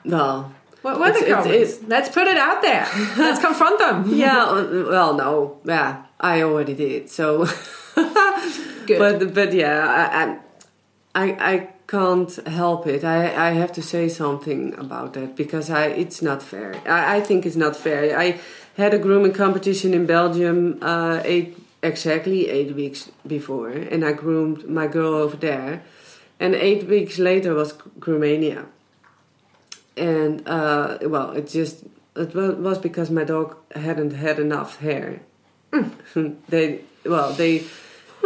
[0.03, 0.51] well.
[0.81, 1.79] What were the comments?
[1.87, 2.85] Let's put it out there.
[3.17, 4.05] Let's confront them.
[4.23, 4.43] yeah.
[4.45, 5.59] uh, Well, no.
[5.65, 7.09] Yeah, I already did.
[7.09, 7.47] So.
[8.85, 8.99] Good.
[8.99, 9.81] But but yeah,
[11.15, 13.03] I, I I can't help it.
[13.03, 16.73] I I have to say something about that because I it's not fair.
[16.85, 18.17] I, I think it's not fair.
[18.17, 18.39] I
[18.77, 24.67] had a grooming competition in Belgium uh, eight exactly eight weeks before, and I groomed
[24.67, 25.81] my girl over there.
[26.39, 28.65] And eight weeks later was Groomania.
[29.95, 31.83] And uh, well, it just
[32.15, 35.21] it wa- was because my dog hadn't had enough hair.
[36.49, 37.63] they well they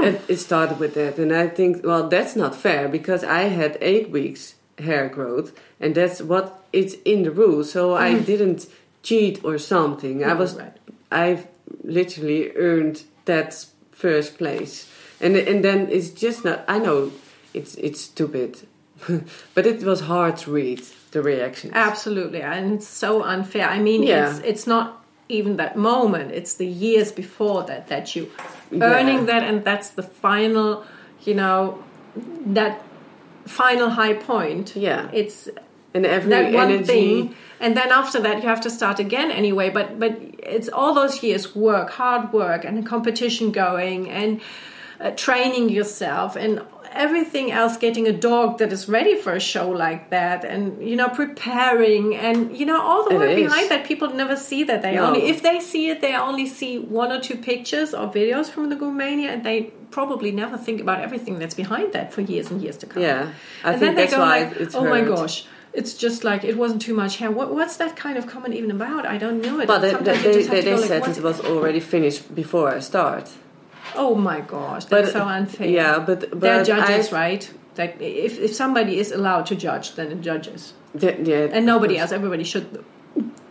[0.03, 3.77] it, it started with that, and I think well that's not fair because I had
[3.81, 7.71] eight weeks hair growth, and that's what it's in the rules.
[7.71, 8.25] So I mm.
[8.25, 8.67] didn't
[9.03, 10.23] cheat or something.
[10.23, 10.73] I was right.
[11.11, 11.47] I've
[11.83, 14.89] literally earned that first place,
[15.19, 16.63] and and then it's just not.
[16.67, 17.11] I know
[17.53, 18.67] it's it's stupid,
[19.53, 20.81] but it was hard to read
[21.11, 21.73] the reactions.
[21.75, 23.67] Absolutely, and it's so unfair.
[23.67, 24.29] I mean, Yeah.
[24.29, 24.98] it's it's not
[25.29, 28.27] even that moment; it's the years before that that you
[28.71, 28.83] Yeah.
[28.99, 30.83] earning that, and that's the final,
[31.27, 31.77] you know,
[32.53, 32.81] that
[33.45, 34.75] final high point.
[34.75, 35.07] Yeah.
[35.13, 35.49] it's
[35.93, 36.85] and every that one energy.
[36.85, 39.69] thing, and then after that you have to start again anyway.
[39.69, 40.13] But but
[40.55, 44.39] it's all those years work, hard work, and competition going, and
[45.01, 46.61] uh, training yourself, and
[46.93, 47.77] everything else.
[47.77, 52.15] Getting a dog that is ready for a show like that, and you know preparing,
[52.15, 53.85] and you know all the work behind that.
[53.85, 54.81] People never see that.
[54.81, 55.05] They No.
[55.07, 58.69] only if they see it, they only see one or two pictures or videos from
[58.69, 62.61] the Groomania, and they probably never think about everything that's behind that for years and
[62.61, 63.01] years to come.
[63.01, 63.29] Yeah,
[63.63, 66.23] I and think then they that's go why like, it's "Oh my gosh, it's just
[66.23, 69.05] like it wasn't too much hair." What, what's that kind of comment even about?
[69.05, 69.67] I don't know it.
[69.67, 72.79] But they, Sometimes they, just to go like, said it was already finished before I
[72.79, 73.29] start.
[73.95, 75.67] Oh my gosh, But- that's so unfair.
[75.67, 77.49] yeah, but- but they're judges, I've- right?
[77.77, 81.97] Like if if somebody is allowed to judge, then it judges, The- yeah, and nobody
[81.97, 82.11] else.
[82.11, 82.65] Everybody should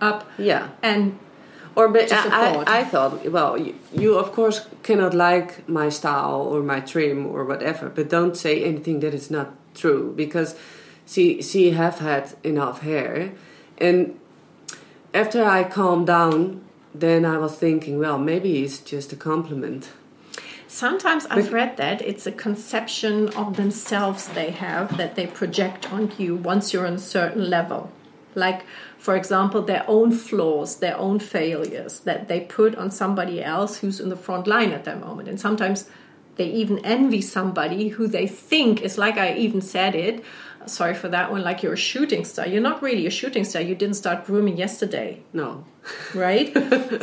[0.01, 1.13] up Yeah, and
[1.75, 2.13] or but.
[2.13, 7.27] I, I thought, well, you, you of course cannot like my style or my trim
[7.27, 10.55] or whatever, but don't say anything that is not true because
[11.07, 13.31] she she have had enough hair,
[13.81, 14.15] and
[15.15, 16.61] after I calmed down,
[17.01, 19.89] then I was thinking, well, maybe it's just a compliment.
[20.71, 26.13] Sometimes I've read that it's a conception of themselves they have that they project on
[26.19, 27.91] you once you're on a certain level.
[28.35, 28.67] Like,
[28.99, 33.99] for example, their own flaws, their own failures that they put on somebody else who's
[33.99, 35.27] in the front line at that moment.
[35.27, 35.89] And sometimes
[36.37, 40.23] they even envy somebody who they think is like I even said it.
[40.69, 42.47] Sorry for that one, like you're a shooting star.
[42.47, 43.63] You're not really a shooting star.
[43.63, 45.65] You didn't start grooming yesterday No,
[46.15, 46.53] right?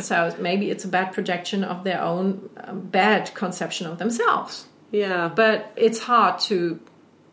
[0.02, 4.66] so maybe it's a bad projection of their own um, bad conception of themselves.
[4.90, 6.78] yeah, But it's hard to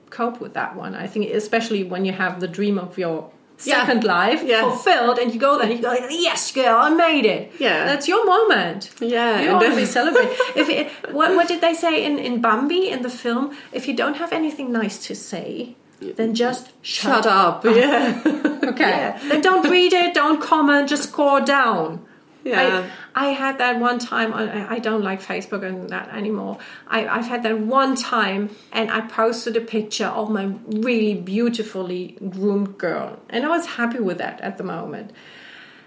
[0.10, 0.94] cope with that one.
[0.96, 3.30] I think, especially when you have the dream of your
[3.66, 3.80] Yeah.
[3.86, 4.62] second life Yeah.
[4.62, 7.86] fulfilled, and you go there and you go, "Yes, girl, I made it." Yeah.
[7.90, 8.90] that's your moment.
[9.00, 10.36] Yeah, you ought to be celebrated.
[10.62, 10.86] if it,
[11.18, 13.46] what, what did they say in in Bambi in the film?
[13.72, 15.76] If you don't have anything nice to say.
[16.12, 17.64] Then just shut, shut up.
[17.66, 18.22] Yeah,
[18.64, 19.16] Okay.
[19.30, 22.06] Then don't read it, don't comment, just score down.
[22.44, 22.86] Yeah.
[23.16, 26.58] I, I had that one time, I, I don't like Facebook and that anymore.
[26.88, 32.18] I, I've had that one time and I posted a picture of my really beautifully
[32.30, 33.20] groomed girl.
[33.30, 35.12] And I was happy with that at the moment.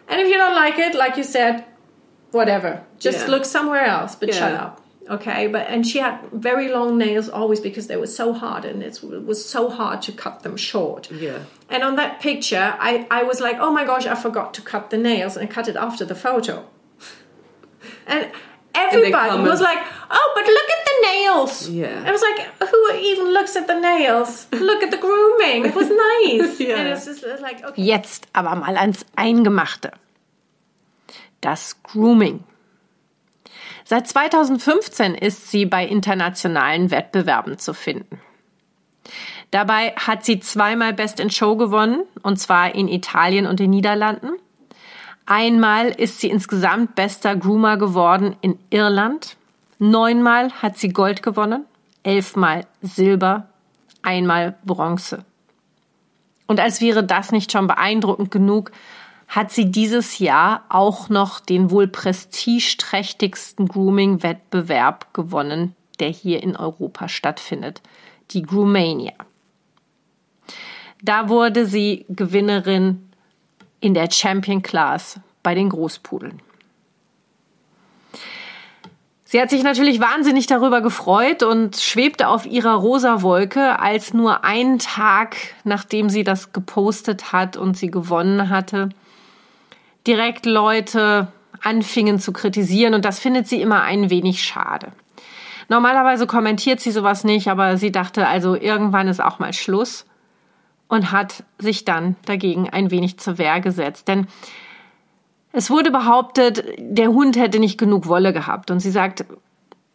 [0.09, 1.65] And if you don't like it, like you said,
[2.31, 2.85] whatever.
[2.99, 3.33] Just Yeah.
[3.33, 4.81] look somewhere else, but shut up.
[5.09, 8.83] Okay, but and she had very long nails always because they were so hard and
[8.83, 11.11] it was so hard to cut them short.
[11.11, 11.39] Yeah.
[11.71, 14.91] And on that picture, I, I was like, oh my gosh, I forgot to cut
[14.91, 16.65] the nails and I cut it after the photo.
[18.09, 18.31] And
[18.75, 19.79] everybody comment- was like,
[20.11, 21.69] oh, but look at the nails.
[21.69, 22.05] Yeah.
[22.07, 24.47] I was like, who even looks at the nails?
[24.53, 25.67] Look at the grooming.
[25.67, 26.61] It was nice.
[26.67, 26.77] Yeah.
[26.79, 27.83] And it's just it's like, okay.
[27.83, 29.93] Jetzt aber mal ans Eingemachte.
[31.41, 32.45] Das Grooming.
[33.89, 38.21] Seit 2015 ist sie bei internationalen Wettbewerben zu finden.
[39.53, 44.31] Dabei hat sie zweimal Best in Show gewonnen, und zwar in Italien und den Niederlanden.
[45.25, 49.37] Einmal ist sie insgesamt bester Groomer geworden in Irland.
[49.79, 51.65] Neunmal hat sie Gold gewonnen,
[52.03, 53.47] elfmal Silber,
[54.03, 55.25] einmal Bronze.
[56.49, 58.73] Und als wäre das nicht schon beeindruckend genug,
[59.29, 67.09] hat sie dieses Jahr auch noch den wohl prestigeträchtigsten Grooming-Wettbewerb gewonnen, der hier in Europa
[67.09, 67.83] stattfindet,
[68.31, 69.15] die Groomania.
[71.03, 73.11] Da wurde sie Gewinnerin
[73.81, 76.41] in der Champion Class bei den Großpudeln.
[79.29, 84.45] Sie hat sich natürlich wahnsinnig darüber gefreut und schwebte auf ihrer rosa Wolke, als nur
[84.45, 88.91] einen Tag, nachdem sie das gepostet hat und sie gewonnen hatte,
[90.07, 91.29] direkt Leute
[91.63, 94.93] anfingen zu kritisieren und das findet sie immer ein wenig schade.
[95.69, 100.07] Normalerweise kommentiert sie sowas nicht, aber sie dachte also, irgendwann ist auch mal Schluss
[100.89, 104.07] und hat sich dann dagegen ein wenig zur Wehr gesetzt.
[104.07, 104.29] Denn
[105.53, 108.71] es wurde behauptet, der Hund hätte nicht genug Wolle gehabt.
[108.71, 109.25] Und sie sagt,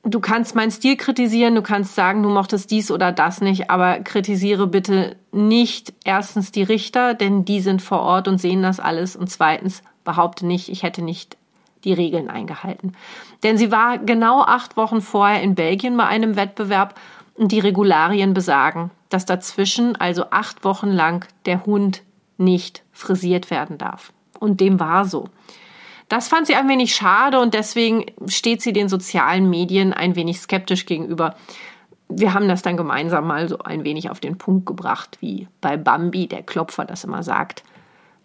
[0.03, 3.99] du kannst meinen Stil kritisieren, du kannst sagen, du mochtest dies oder das nicht, aber
[3.99, 9.15] kritisiere bitte nicht erstens die Richter, denn die sind vor Ort und sehen das alles.
[9.15, 11.37] Und zweitens behaupte nicht, ich hätte nicht
[11.83, 12.93] die Regeln eingehalten.
[13.43, 16.95] Denn sie war genau acht Wochen vorher in Belgien bei einem Wettbewerb
[17.35, 22.03] und die Regularien besagen, dass dazwischen, also acht Wochen lang, der Hund
[22.37, 24.13] nicht frisiert werden darf.
[24.39, 25.29] Und dem war so.
[26.09, 30.41] Das fand sie ein wenig schade und deswegen steht sie den sozialen Medien ein wenig
[30.41, 31.35] skeptisch gegenüber.
[32.09, 35.77] Wir haben das dann gemeinsam mal so ein wenig auf den Punkt gebracht, wie bei
[35.77, 37.63] Bambi, der Klopfer das immer sagt.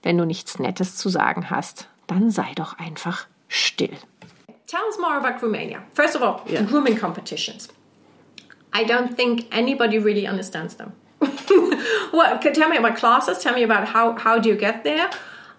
[0.06, 3.96] Wenn du nichts Nettes zu sagen hast, dann sei doch einfach still.
[4.68, 5.82] Tell us more about Romania.
[5.94, 6.62] First of all, yeah.
[6.62, 7.66] grooming competitions.
[8.72, 10.92] I don't think anybody really understands them.
[12.12, 13.40] well, tell me about classes.
[13.40, 15.10] Tell me about how, how do you get there?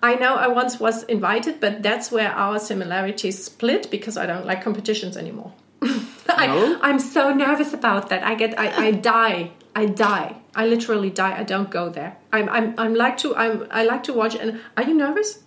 [0.01, 4.45] I know I once was invited, but that's where our similarities split because I don't
[4.45, 5.51] like competitions anymore.
[6.29, 8.23] I, I'm so nervous about that.
[8.23, 9.51] I get, I, I die.
[9.75, 10.37] I die.
[10.57, 11.37] I literally die.
[11.37, 12.17] I don't go there.
[12.33, 14.35] I'm, I'm, I'm like to, I'm, I like to watch.
[14.35, 15.43] And are you nervous?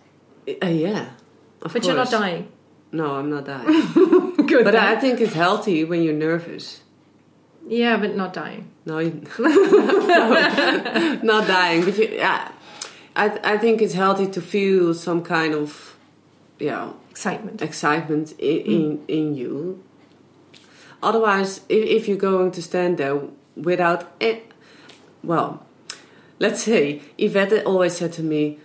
[0.62, 1.10] Uh, yeah,
[1.58, 1.86] but course.
[1.86, 2.48] you're not dying.
[2.92, 3.66] No, I'm not dying.
[4.46, 4.64] Good.
[4.64, 4.76] But.
[4.76, 6.82] I think it's healthy when you're nervous.
[7.66, 8.70] Yeah, but not dying.
[8.86, 9.00] No,
[9.38, 11.84] no not dying.
[11.84, 12.52] But you, yeah,
[13.16, 15.96] I I think it's healthy to feel some kind of,
[16.58, 18.66] yeah, excitement, excitement in mm.
[18.66, 19.82] in, in you.
[21.02, 23.20] Otherwise, if, if you're going to stand there
[23.56, 24.49] without it,
[25.22, 25.64] well,
[26.38, 28.58] let's say Yvette always said to me,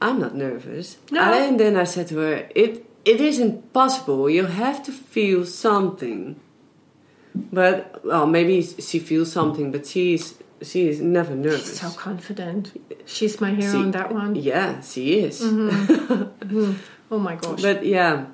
[0.00, 0.96] I'm not nervous.
[1.10, 1.20] No.
[1.20, 4.28] And then I said to her, it it isn't possible.
[4.30, 6.36] You have to feel something.
[7.34, 11.68] But well, maybe she feels something, but she's she is never nervous.
[11.68, 12.80] She's so confident.
[13.06, 14.34] She's my hero she, on that one.
[14.34, 15.40] Yeah, she is.
[15.40, 16.22] Mm-hmm.
[16.46, 16.72] mm-hmm.
[17.10, 17.62] Oh my gosh.
[17.62, 18.26] But yeah,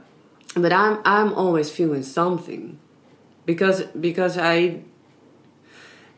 [0.56, 2.78] but I'm I'm always feeling something,
[3.46, 4.82] because because I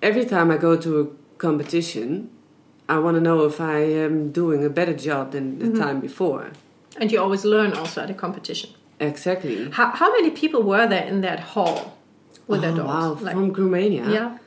[0.02, 2.30] every time I go to a competition,
[2.88, 5.82] I want to know if I am doing a better job than the mm-hmm.
[5.82, 6.52] time before.
[6.98, 8.70] And you always learn also at a competition.
[9.00, 9.70] Exactly.
[9.70, 11.98] How, how many people were there in that hall
[12.46, 13.20] with oh, their dogs?
[13.20, 14.10] Wow, like, from Groomania.
[14.12, 14.38] Yeah.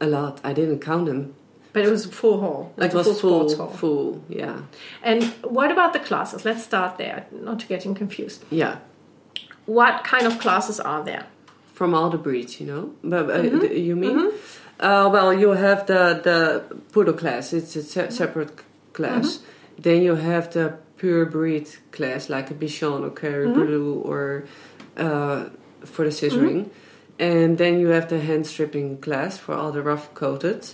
[0.00, 0.40] A lot.
[0.44, 1.34] I didn't count them.
[1.72, 2.74] But it was a full hall.
[2.76, 4.60] It was full, full, full, yeah.
[5.02, 6.44] And what about the classes?
[6.44, 8.44] Let's start there, not to getting confused.
[8.50, 8.80] Yeah.
[9.64, 11.28] What kind of classes are there?
[11.72, 12.94] From all the breeds, you know.
[13.02, 13.74] But uh, mm-hmm.
[13.74, 14.18] you mean?
[14.18, 14.36] Mm-hmm.
[14.82, 17.52] Uh, well, you have the the poodle class.
[17.52, 18.50] It's a se- separate
[18.92, 19.36] class.
[19.36, 19.82] Mm-hmm.
[19.82, 24.08] Then you have the pure breed class, like a Bichon or Kerry Blue mm-hmm.
[24.10, 24.44] or
[24.96, 25.50] uh,
[25.84, 26.64] for the scissoring.
[26.64, 27.22] Mm-hmm.
[27.22, 30.66] And then you have the hand stripping class for all the rough coated,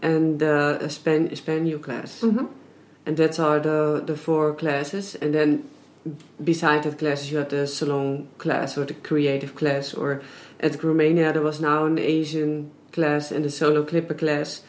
[0.00, 2.20] and uh, a span spaniel class.
[2.20, 2.46] Mm-hmm.
[3.06, 5.16] And that's are the the four classes.
[5.16, 5.64] And then
[6.44, 9.94] beside that classes, you have the salon class or the creative class.
[9.94, 10.22] Or
[10.60, 14.62] at Groomania, there was now an Asian class and the solo clipper class.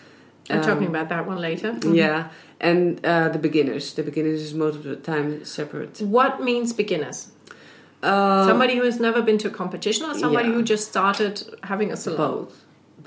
[0.49, 1.71] I'm um, talking about that one later.
[1.73, 1.93] Mm-hmm.
[1.93, 2.29] Yeah,
[2.59, 3.93] and uh, the beginners.
[3.93, 6.01] The beginners is most of the time separate.
[6.01, 7.31] What means beginners?
[8.01, 10.55] Uh, somebody who has never been to a competition, or somebody yeah.
[10.55, 12.17] who just started having a salon.
[12.17, 12.55] Both,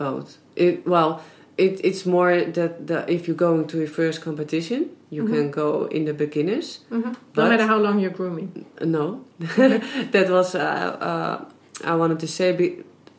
[0.04, 0.28] both.
[0.54, 1.10] It well,
[1.56, 5.34] it, it's more that the, if you're going to your first competition, you mm-hmm.
[5.34, 6.80] can go in the beginners.
[6.90, 7.12] Mm-hmm.
[7.36, 8.66] No matter how long you're grooming.
[8.80, 11.36] No, that was uh, uh,
[11.84, 12.48] I wanted to say.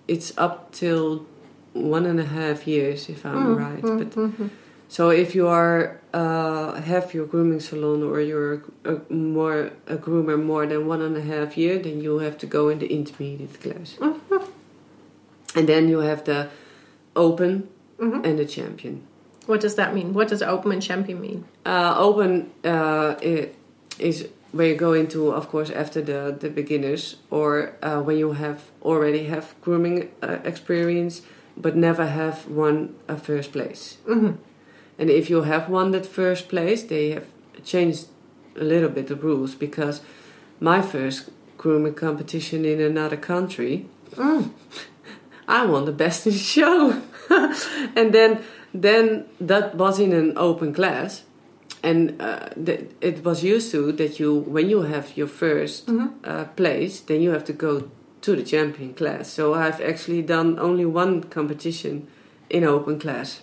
[0.06, 1.26] It's up till
[1.74, 3.82] one and a half years, if I'm mm, right.
[3.82, 4.48] Mm, but mm-hmm.
[4.88, 9.98] so if you are uh, have your grooming salon or you're a, a, more a
[9.98, 12.88] groomer more than one and a half year, then you have to go in the
[12.88, 15.58] intermediate class, mm-hmm.
[15.58, 16.50] and then you have the
[17.16, 17.68] open
[18.00, 18.24] mm-hmm.
[18.24, 19.06] and the champion.
[19.45, 20.14] What does that mean?
[20.14, 21.45] What does open and champion mean?
[21.66, 23.16] Uh, open uh,
[24.00, 28.34] is where you go into, of course, after the the beginners or uh, when you
[28.34, 31.24] have already have grooming uh, experience
[31.56, 33.98] but never have won a first place.
[34.08, 34.34] Mm-hmm.
[35.00, 37.26] And if you have won that first place, they have
[37.64, 38.08] changed
[38.56, 40.02] a little bit the rules because
[40.60, 44.50] my first grooming competition in another country, mm.
[45.48, 47.02] I won the best in show.
[47.30, 48.44] and then
[48.74, 51.24] then that was in an open class
[51.84, 56.08] and uh, th- it was used to that you when you have your 1st mm-hmm.
[56.24, 57.92] uh, place then you have to go
[58.24, 59.30] to the champion class.
[59.30, 62.08] So I've actually done only one competition
[62.50, 63.41] in open class.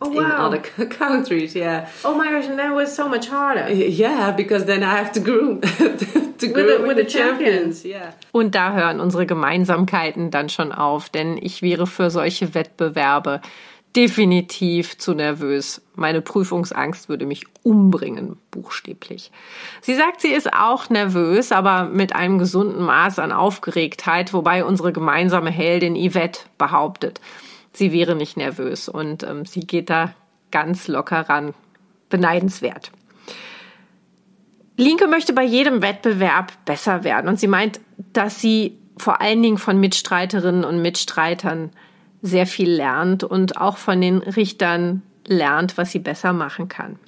[0.00, 0.46] Oh in wow!
[0.48, 1.88] other c- countries, yeah.
[2.04, 3.66] oh my gosh, and that was so much harder.
[3.72, 5.60] Yeah, because then I have to groom
[6.38, 7.82] to groom the- with, with the, the champions.
[7.82, 7.84] champions.
[7.84, 8.12] Yeah.
[8.32, 13.40] Und da hören unsere Gemeinsamkeiten dann schon auf, denn ich wäre für solche Wettbewerbe
[13.96, 15.80] definitiv zu nervös.
[15.94, 19.32] Meine Prüfungsangst würde mich umbringen, buchstäblich.
[19.80, 24.92] Sie sagt, sie ist auch nervös, aber mit einem gesunden Maß an Aufgeregtheit, wobei unsere
[24.92, 27.20] gemeinsame Heldin Yvette behauptet,
[27.72, 30.14] sie wäre nicht nervös und ähm, sie geht da
[30.50, 31.54] ganz locker ran.
[32.08, 32.92] Beneidenswert.
[34.76, 37.80] Linke möchte bei jedem Wettbewerb besser werden und sie meint,
[38.12, 41.70] dass sie vor allen Dingen von Mitstreiterinnen und Mitstreitern
[42.22, 46.98] sehr viel lernt und auch von den Richtern lernt, was sie besser machen kann.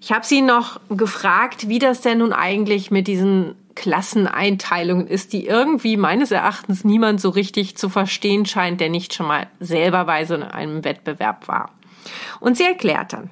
[0.00, 5.46] Ich habe sie noch gefragt, wie das denn nun eigentlich mit diesen Klasseneinteilungen ist, die
[5.46, 10.42] irgendwie meines Erachtens niemand so richtig zu verstehen scheint, der nicht schon mal selberweise in
[10.42, 11.70] einem Wettbewerb war.
[12.40, 13.30] Und sie erklärt dann.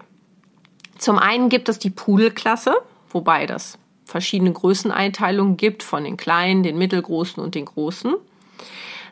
[0.98, 2.74] Zum einen gibt es die Pudelklasse,
[3.10, 8.14] wobei das verschiedene Größeneinteilungen gibt von den kleinen, den mittelgroßen und den großen.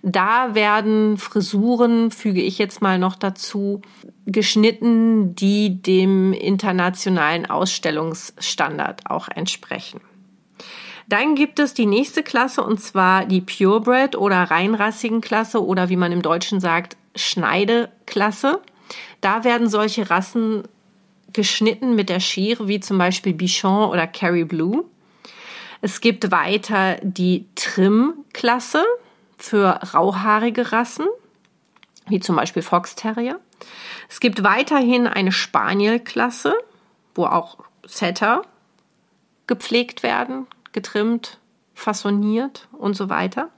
[0.08, 3.82] Da werden Frisuren, füge ich jetzt mal noch dazu,
[4.24, 10.00] geschnitten, die dem internationalen Ausstellungsstandard auch entsprechen.
[11.08, 15.96] Dann gibt es die nächste Klasse und zwar die Purebred oder reinrassigen Klasse oder wie
[15.96, 18.60] man im Deutschen sagt, Schneideklasse.
[19.20, 20.68] Da werden solche Rassen
[21.32, 24.84] geschnitten mit der Schere, wie zum Beispiel Bichon oder Carry Blue.
[25.80, 28.84] Es gibt weiter die Trim-Klasse
[29.36, 31.06] für rauhaarige Rassen,
[32.08, 33.38] wie zum Beispiel Fox Terrier.
[34.08, 36.54] Es gibt weiterhin eine Spaniel-Klasse,
[37.14, 38.42] wo auch Setter
[39.46, 41.38] gepflegt werden, getrimmt,
[41.74, 43.48] fassoniert und so weiter.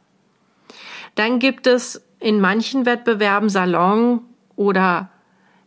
[1.14, 4.22] Dann gibt es in manchen Wettbewerben Salon
[4.56, 5.10] oder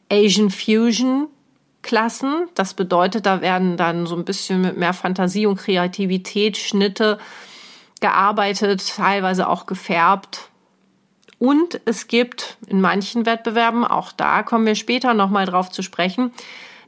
[0.09, 1.27] Asian Fusion
[1.81, 2.47] Klassen.
[2.53, 7.17] Das bedeutet, da werden dann so ein bisschen mit mehr Fantasie und Kreativität Schnitte
[8.01, 10.49] gearbeitet, teilweise auch gefärbt.
[11.39, 16.31] Und es gibt in manchen Wettbewerben, auch da kommen wir später nochmal drauf zu sprechen,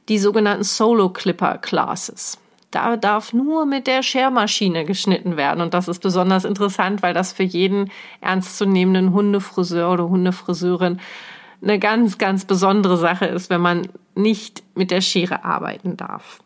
[0.10, 2.38] die sogenannten Solo Clipper Classes.
[2.70, 5.62] Da darf nur mit der Schermaschine geschnitten werden.
[5.62, 11.00] Und das ist besonders interessant, weil das für jeden ernstzunehmenden Hundefriseur oder Hundefriseurin
[11.62, 16.40] eine ganz, ganz besondere Sache ist, wenn man nicht mit der Schere arbeiten darf.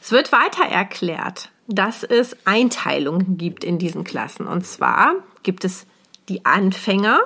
[0.00, 4.46] Es wird weiter erklärt, dass es Einteilungen gibt in diesen Klassen.
[4.46, 5.86] Und zwar gibt es
[6.28, 7.20] die Anfänger.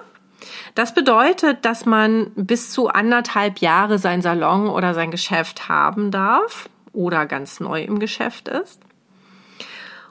[0.75, 6.69] Das bedeutet, dass man bis zu anderthalb Jahre sein Salon oder sein Geschäft haben darf
[6.93, 8.81] oder ganz neu im Geschäft ist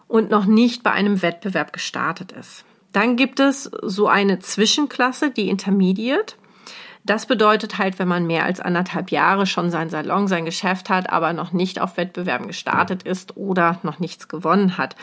[0.07, 2.65] und noch nicht bei einem Wettbewerb gestartet ist.
[2.91, 6.35] Dann gibt es so eine Zwischenklasse, die Intermediate.
[7.05, 11.11] Das bedeutet halt, wenn man mehr als anderthalb Jahre schon sein Salon, sein Geschäft hat,
[11.11, 14.95] aber noch nicht auf Wettbewerben gestartet ist oder noch nichts gewonnen hat.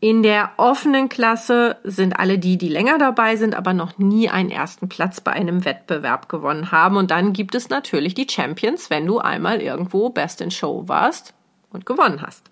[0.00, 4.50] In der offenen Klasse sind alle die, die länger dabei sind, aber noch nie einen
[4.50, 6.96] ersten Platz bei einem Wettbewerb gewonnen haben.
[6.96, 11.34] Und dann gibt es natürlich die Champions, wenn du einmal irgendwo Best in Show warst
[11.70, 12.50] und gewonnen hast.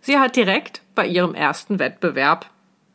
[0.00, 2.46] Sie hat direkt bei ihrem ersten Wettbewerb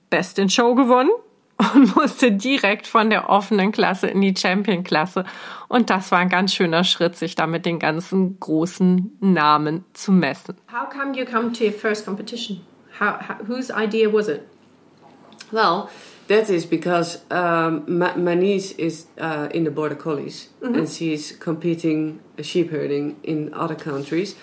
[0.10, 1.12] Best in Show gewonnen
[1.58, 5.24] und musste direkt von der offenen Klasse in die Champion-Klasse.
[5.68, 10.12] Und das war ein ganz schöner Schritt, sich da mit den ganzen großen Namen zu
[10.12, 10.56] messen.
[10.72, 12.62] How come you come to your first competition?
[13.00, 14.42] How, how whose idea was it?
[15.52, 15.90] Well,
[16.28, 21.32] that is because um, my, my niece is uh, in the border collies and she's
[21.32, 24.36] competing sheep herding in other countries.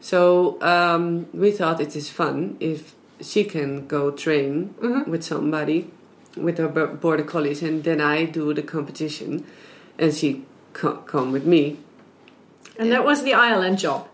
[0.00, 4.74] So um, we thought it is fun if she can go train
[5.06, 5.90] with somebody
[6.42, 9.44] with her bo- border collies, and then I do the competition,
[9.98, 10.42] and she
[10.72, 11.76] co- come with me.
[12.78, 14.06] And that was the Ireland job.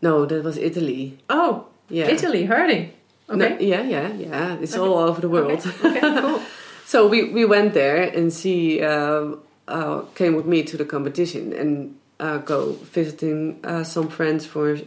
[0.00, 1.18] No, that was Italy.
[1.28, 2.08] Oh, Yeah.
[2.08, 2.90] Italy herding.
[3.28, 3.66] No, Okay.
[3.68, 4.56] yeah, yeah, yeah.
[4.60, 5.64] It's all over the world.
[5.84, 6.40] Okay, cool.
[6.84, 9.36] So we, we went there and she uh,
[9.68, 14.78] uh, came with me to the competition and uh, go visiting uh, some friends for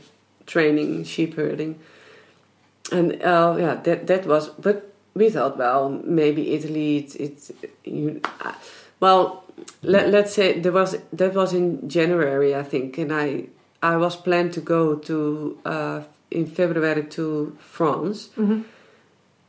[0.46, 1.80] training sheep herding.
[2.92, 4.50] And uh, yeah, that that was.
[4.60, 6.98] But we thought, well, maybe Italy.
[6.98, 7.52] It's, it's
[7.84, 8.22] you.
[8.42, 8.54] Uh,
[9.00, 9.44] well,
[9.82, 13.48] let, let's say there was that was in January, I think, and I
[13.82, 16.02] I was planned to go to uh,
[16.32, 18.30] in February to France.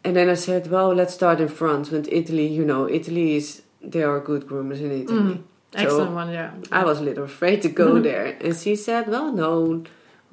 [0.04, 1.88] And then I said, well, let's start in France.
[1.88, 5.42] But Italy, you know, Italy is, there are good groomers in Italy.
[5.74, 6.52] Excellent one, yeah.
[6.70, 8.36] I was a little afraid to go there.
[8.40, 9.82] And she said, well, no,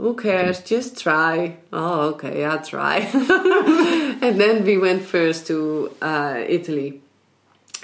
[0.03, 0.59] who cares?
[0.61, 1.55] Just try.
[1.71, 2.97] Oh, okay, I'll try.
[4.21, 7.01] and then we went first to uh, Italy,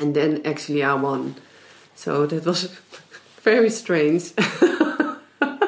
[0.02, 1.36] and then actually I won.
[1.96, 2.64] So that was
[3.42, 4.34] very strange.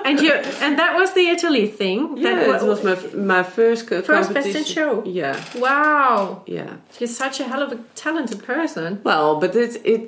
[0.06, 0.34] and you
[0.66, 2.18] and that was the Italy thing.
[2.18, 5.04] Yeah, that it was my my first first best in show.
[5.06, 6.76] Yeah, Wow, yeah.
[7.00, 9.00] you're such a hell of a talented person.
[9.06, 10.02] Well, but it's it.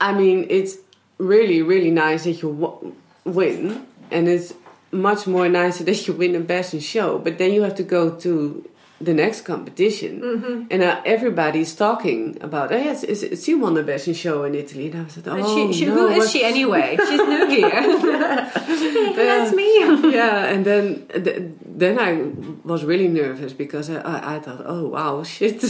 [0.00, 0.78] I mean, it's
[1.18, 2.92] really really nice that you w-
[3.24, 4.52] win, and it's
[4.92, 7.18] much more nicer that you win a best in show.
[7.18, 8.68] But then you have to go to
[8.98, 10.62] the next competition, Mm-hmm.
[10.70, 12.72] and uh, everybody's talking about.
[12.72, 14.90] Oh yes, is, is she won the best in show in Italy?
[14.90, 16.96] And I was like, oh she, she, no, who is what- she anyway?
[16.96, 17.68] She's new here.
[17.68, 19.68] Hey, that's me.
[20.14, 22.32] yeah, and then th- then I
[22.66, 25.62] was really nervous because I, I, I thought, oh wow, shit,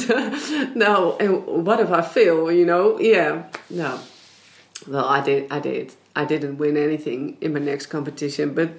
[0.77, 2.53] no, and what if I fail?
[2.53, 2.97] You know?
[3.01, 3.99] Yeah, no.
[4.87, 8.71] Well, I did, I did, I didn't win anything in my next competition, but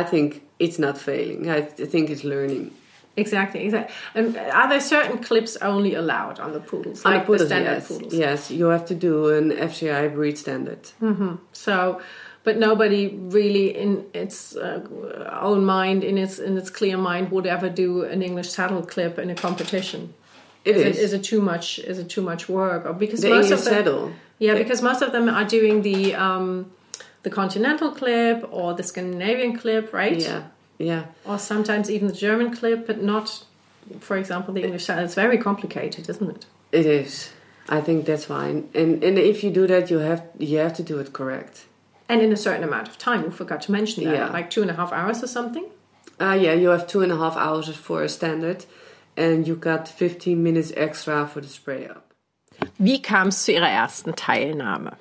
[0.00, 0.28] I think
[0.58, 1.40] it's not failing.
[1.50, 1.60] I
[1.92, 2.70] think it's learning.
[3.16, 3.94] Exactly, exactly.
[4.14, 7.70] And are there certain clips only allowed on the poodles, On like the poodles, standard
[7.80, 8.14] yes, poodles?
[8.14, 10.82] yes, you have to do an FCI breed standard.
[11.52, 12.00] So,
[12.44, 13.02] but nobody
[13.38, 14.80] really in its uh,
[15.50, 19.18] own mind, in its in its clear mind, would ever do an English saddle clip
[19.18, 20.14] in a competition.
[20.64, 20.98] It Is is.
[20.98, 21.66] it, is it too much?
[21.80, 22.86] Is it too much work?
[22.86, 24.12] Or because the most English of them, saddle.
[24.38, 26.70] yeah, because most of them are doing the um,
[27.22, 30.18] the continental clip or the Scandinavian clip, right?
[30.20, 30.42] Yeah,
[30.78, 31.04] yeah.
[31.24, 33.44] Or sometimes even the German clip, but not,
[34.00, 35.04] for example, the English style.
[35.04, 36.46] It's very complicated, isn't it?
[36.72, 37.30] It is.
[37.68, 38.68] I think that's fine.
[38.74, 41.66] And and if you do that, you have you have to do it correct.
[42.08, 43.22] And in a certain amount of time.
[43.22, 44.32] We forgot to mention that, Yeah.
[44.32, 45.64] like two and a half hours or something.
[46.20, 48.66] Uh, yeah, you have two and a half hours for a standard,
[49.16, 52.12] and you got 15 minutes extra for the spray up.
[52.78, 54.96] Wie kam es zu ihrer ersten Teilnahme?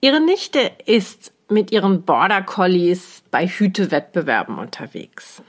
[0.00, 5.42] Ihre Nichte ist mit ihren Border Collies bei Hütewettbewerben unterwegs.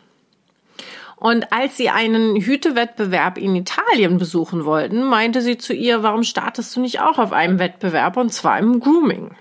[1.18, 6.76] Und als sie einen Hütewettbewerb in Italien besuchen wollten, meinte sie zu ihr, warum startest
[6.76, 9.32] du nicht auch auf einem Wettbewerb und zwar im Grooming?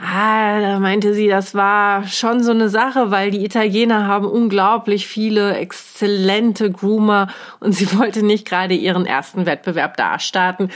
[0.00, 5.08] Ah, da meinte sie, das war schon so eine Sache, weil die Italiener haben unglaublich
[5.08, 7.28] viele exzellente Groomer
[7.58, 10.70] und sie wollte nicht gerade ihren ersten Wettbewerb da starten.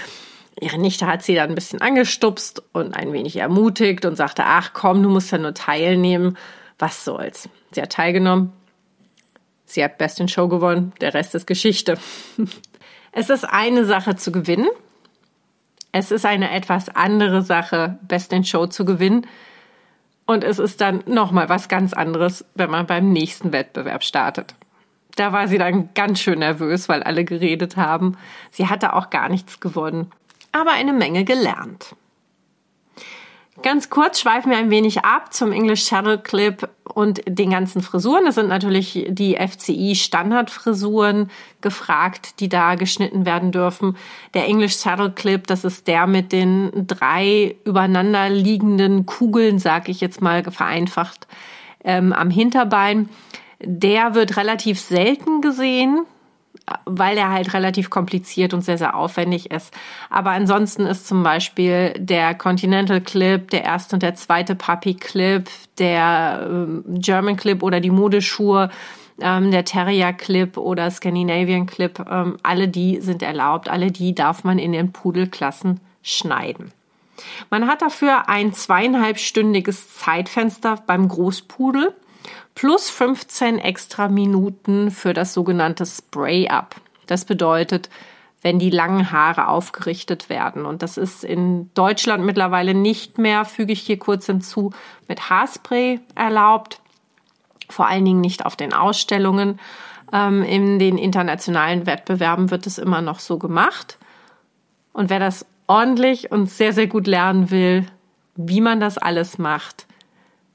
[0.62, 4.72] Ihre Nichte hat sie dann ein bisschen angestupst und ein wenig ermutigt und sagte, ach
[4.72, 6.38] komm, du musst ja nur teilnehmen.
[6.78, 7.48] Was soll's?
[7.72, 8.52] Sie hat teilgenommen.
[9.64, 10.92] Sie hat Best in Show gewonnen.
[11.00, 11.98] Der Rest ist Geschichte.
[13.14, 14.68] Es ist eine Sache zu gewinnen.
[15.90, 19.26] Es ist eine etwas andere Sache, Best in Show zu gewinnen.
[20.24, 24.54] Und es ist dann nochmal was ganz anderes, wenn man beim nächsten Wettbewerb startet.
[25.16, 28.16] Da war sie dann ganz schön nervös, weil alle geredet haben.
[28.50, 30.10] Sie hatte auch gar nichts gewonnen,
[30.52, 31.96] aber eine Menge gelernt.
[33.62, 38.26] Ganz kurz schweifen wir ein wenig ab zum English Shuttle Clip und den ganzen Frisuren.
[38.26, 41.30] Es sind natürlich die FCI Standardfrisuren
[41.60, 43.96] gefragt, die da geschnitten werden dürfen.
[44.34, 50.00] Der English Saddle Clip, das ist der mit den drei übereinander liegenden Kugeln, sag ich
[50.00, 51.26] jetzt mal vereinfacht,
[51.84, 53.10] ähm, am Hinterbein.
[53.60, 56.06] Der wird relativ selten gesehen
[56.84, 59.74] weil er halt relativ kompliziert und sehr, sehr aufwendig ist.
[60.10, 65.48] Aber ansonsten ist zum Beispiel der Continental Clip, der erste und der zweite Puppy Clip,
[65.78, 68.70] der ähm, German Clip oder die Modeschuhe,
[69.20, 74.44] ähm, der Terrier Clip oder Scandinavian Clip, ähm, alle die sind erlaubt, alle die darf
[74.44, 76.72] man in den Pudelklassen schneiden.
[77.50, 81.94] Man hat dafür ein zweieinhalbstündiges Zeitfenster beim Großpudel
[82.54, 86.76] plus 15 extra Minuten für das sogenannte Spray-Up.
[87.06, 87.88] Das bedeutet,
[88.42, 90.66] wenn die langen Haare aufgerichtet werden.
[90.66, 94.72] Und das ist in Deutschland mittlerweile nicht mehr, füge ich hier kurz hinzu,
[95.08, 96.80] mit Haarspray erlaubt.
[97.68, 99.60] Vor allen Dingen nicht auf den Ausstellungen.
[100.12, 103.98] Ähm, in den internationalen Wettbewerben wird es immer noch so gemacht.
[104.92, 107.86] Und wer das ordentlich und sehr, sehr gut lernen will,
[108.34, 109.86] wie man das alles macht,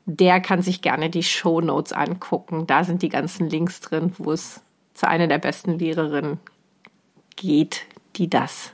[0.07, 2.65] der kann sich gerne die Show Notes angucken.
[2.65, 4.61] Da sind die ganzen Links drin, wo es
[4.93, 6.39] zu einer der besten Lehrerinnen
[7.35, 7.81] geht,
[8.15, 8.71] die das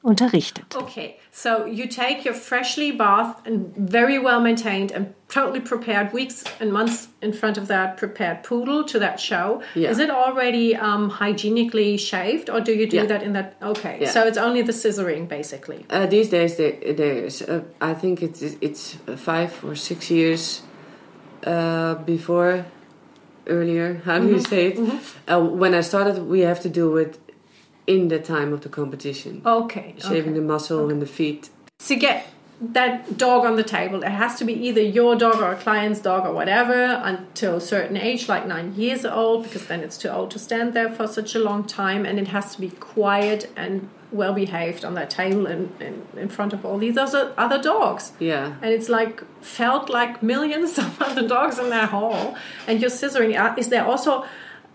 [0.00, 0.76] unterrichtet.
[0.76, 6.44] Okay, so you take your freshly bathed and very well maintained and totally prepared weeks
[6.60, 9.60] and months in front of that prepared poodle to that show.
[9.74, 9.90] Yeah.
[9.90, 13.06] Is it already um, hygienically shaved or do you do Yeah.
[13.06, 13.56] that in that?
[13.60, 14.10] Okay, Yeah.
[14.10, 15.84] so it's only the scissoring basically.
[15.90, 18.82] Uh, these days, there, there's uh, I think it's it's
[19.16, 20.62] five or six years
[21.44, 22.64] uh, before
[23.48, 24.00] earlier.
[24.04, 24.78] How do you say it?
[25.28, 27.18] Uh, when I started, we have to do it
[27.86, 30.40] in the time of the competition, Okay, shaving okay.
[30.40, 31.50] the muscle and the feet.
[31.80, 32.26] to get
[32.60, 34.02] that dog on the table.
[34.02, 37.60] It has to be either your dog or a client's dog or whatever until a
[37.60, 41.06] certain age, like nine years old, because then it's too old to stand there for
[41.06, 42.06] such a long time.
[42.06, 46.28] And it has to be quiet and well behaved on that table in, in, in
[46.28, 48.12] front of all these other, other dogs.
[48.20, 48.54] Yeah.
[48.62, 52.36] And it's like felt like millions of other dogs in that hall.
[52.68, 53.58] And you're scissoring.
[53.58, 54.24] Is there also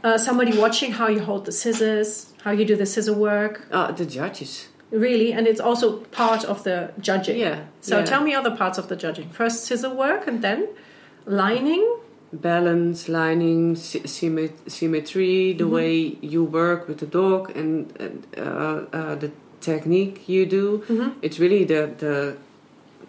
[0.04, 3.68] uh, somebody watching how you hold the scissors, how you do the scissor work?
[3.72, 4.68] Uh, the judges.
[4.92, 7.38] Really, and it's also part of the judging.
[7.38, 8.06] Yeah, So yeah.
[8.06, 9.30] tell me other parts of the judging.
[9.30, 10.68] First scissor work, and then
[11.26, 11.86] lining.
[12.32, 17.92] balance, lining, sy- symmet- symmetry, the way you work with the dog, and,
[18.38, 19.32] uh, uh, the
[19.62, 20.84] technique you do.
[21.22, 22.36] It's really the the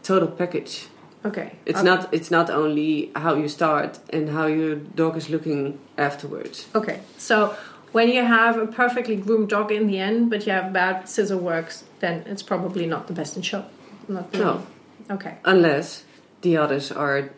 [0.02, 0.88] total package.
[1.24, 1.52] Okay.
[1.66, 1.86] It's okay.
[1.86, 6.66] not it's not only how you start and how your dog is looking afterwards.
[6.74, 7.00] Okay.
[7.18, 7.54] So
[7.92, 11.36] when you have a perfectly groomed dog in the end, but you have bad scissor
[11.36, 13.64] works, then it's probably not the best in show.
[14.08, 14.66] Not the No.
[15.10, 15.36] Okay.
[15.44, 16.04] Unless
[16.42, 17.30] the others are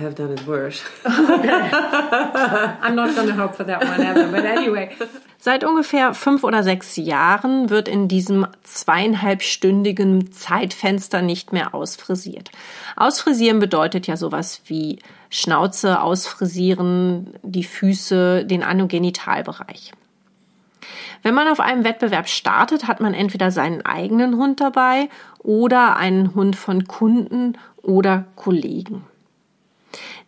[0.00, 0.82] have done it worse.
[1.04, 4.28] I'm not going to hope for that one ever.
[4.28, 4.96] But anyway.
[5.40, 12.50] Seit ungefähr fünf oder sechs Jahren wird in diesem zweieinhalbstündigen Zeitfenster nicht mehr ausfrisiert.
[12.96, 14.98] Ausfrisieren bedeutet ja sowas wie
[15.30, 19.92] Schnauze ausfrisieren, die Füße, den Anogenitalbereich.
[21.22, 25.08] Wenn man auf einem Wettbewerb startet, hat man entweder seinen eigenen Hund dabei
[25.38, 27.56] oder einen Hund von Kunden
[27.88, 29.04] oder Kollegen.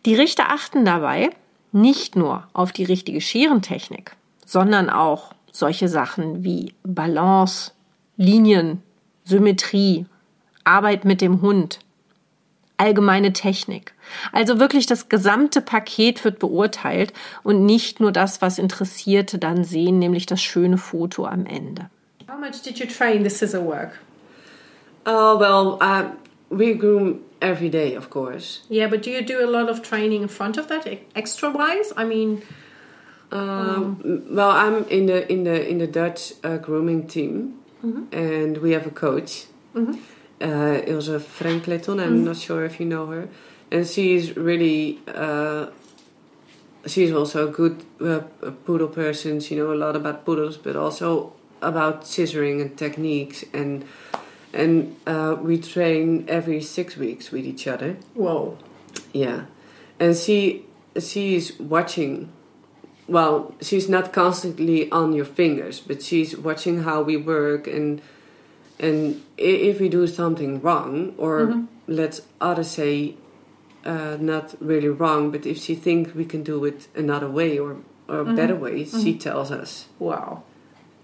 [0.05, 1.29] Die Richter achten dabei
[1.71, 4.15] nicht nur auf die richtige Schierentechnik,
[4.45, 7.71] sondern auch solche Sachen wie Balance,
[8.17, 8.81] Linien,
[9.23, 10.05] Symmetrie,
[10.63, 11.79] Arbeit mit dem Hund,
[12.77, 13.93] allgemeine Technik.
[14.31, 17.13] Also wirklich das gesamte Paket wird beurteilt
[17.43, 21.89] und nicht nur das, was Interessierte dann sehen, nämlich das schöne Foto am Ende.
[22.27, 23.99] How much did you train the scissor work?
[25.05, 26.09] Oh well, uh,
[26.49, 28.61] we groom every day, of course.
[28.69, 31.91] Yeah, but do you do a lot of training in front of that, extra wise?
[31.97, 32.41] I mean,
[33.33, 33.95] Um,
[34.35, 37.33] well, I'm in the in the in the Dutch uh, grooming team,
[38.11, 39.45] and we have a coach,
[40.41, 41.99] uh, Ilse Frankleton.
[41.99, 43.29] I'm not sure if you know her,
[43.71, 44.99] and she's really.
[45.07, 45.67] Uh,
[46.85, 48.19] she's also a good uh,
[48.65, 49.39] poodle person.
[49.39, 51.31] She knows a lot about poodles, but also
[51.61, 53.85] about scissoring and techniques, and
[54.53, 57.97] and uh, we train every six weeks with each other.
[58.13, 58.57] whoa.
[59.13, 59.45] Yeah,
[59.99, 60.65] and she
[60.99, 62.31] she's watching.
[63.07, 68.01] Well, she's not constantly on your fingers, but she's watching how we work and
[68.79, 73.15] and if we do something wrong, or let's others say
[73.85, 77.77] uh, not really wrong, but if she thinks we can do it another way or
[78.07, 79.87] or a better way, she tells us.
[79.99, 80.43] Wow.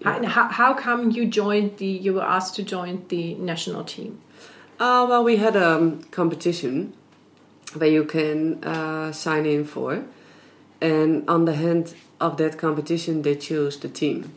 [0.03, 4.19] How, how, how come you joined the, you were asked to join the national team?
[4.80, 6.94] Uh, well, we had a um, competition
[7.76, 10.03] where you can uh, sign in for,
[10.82, 14.34] and on the hand of that competition, they choose the team.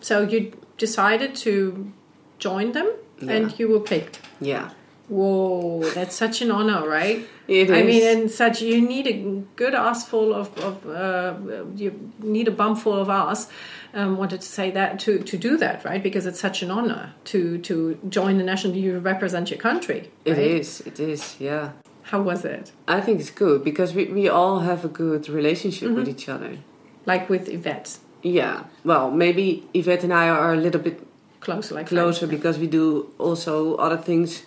[0.00, 1.92] So you decided to
[2.38, 2.90] join them
[3.20, 3.32] Yeah.
[3.32, 4.20] and you were picked.
[4.40, 4.70] Yeah,
[5.08, 7.28] Whoa, that's such an honor, right?
[7.48, 7.86] it I is.
[7.86, 9.12] mean, and such you need a
[9.56, 11.34] good ass full of, of uh,
[11.76, 13.48] you need a bum full of ass.
[13.94, 16.02] Um, wanted to say that to to do that, right?
[16.02, 18.74] Because it's such an honor to to join the national.
[18.74, 20.10] You represent your country.
[20.24, 20.38] It right?
[20.38, 20.80] is.
[20.80, 21.36] It is.
[21.38, 21.72] Yeah,
[22.04, 22.72] How was it?
[22.88, 26.58] I think it's good because we we all have a good relationship with each other.
[27.06, 28.64] Like with Yvette, Yeah.
[28.84, 29.44] Well, maybe
[29.74, 30.98] Yvette and I are a little bit
[31.40, 32.30] closer, like closer friends.
[32.36, 34.42] because we do also other things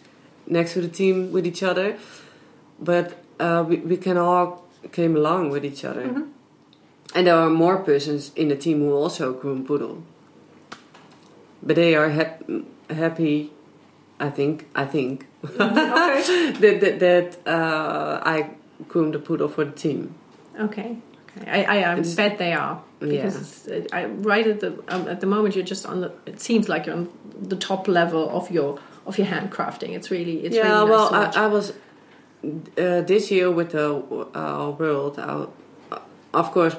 [0.47, 1.97] next to the team with each other,
[2.79, 3.05] but
[3.39, 6.25] uh, we we can all came along with each other.
[7.15, 10.03] And there are more persons in the team who also groom poodle,
[11.63, 12.43] but they are hap-
[12.89, 13.51] happy.
[14.19, 14.67] I think.
[14.75, 16.51] I think okay.
[16.59, 18.49] that that, that uh, I
[18.89, 20.15] groom the poodle for the team.
[20.59, 20.97] Okay.
[21.37, 21.51] Okay.
[21.51, 25.27] I, I, I bet they are because it's, I, right at the um, at the
[25.27, 26.11] moment you're just on the.
[26.25, 27.09] It seems like you're on
[27.41, 29.89] the top level of your of your handcrafting.
[29.89, 31.13] It's really it's yeah, really nice well.
[31.13, 31.73] I, I was
[32.77, 33.95] uh, this year with the
[34.33, 35.19] uh, world.
[35.19, 35.47] I,
[36.33, 36.75] of course,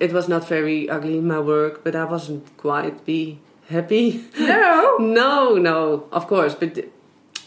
[0.00, 3.38] it was not very ugly my work, but I wasn't quite be
[3.68, 4.24] happy.
[4.38, 6.78] no, no, no, of course, but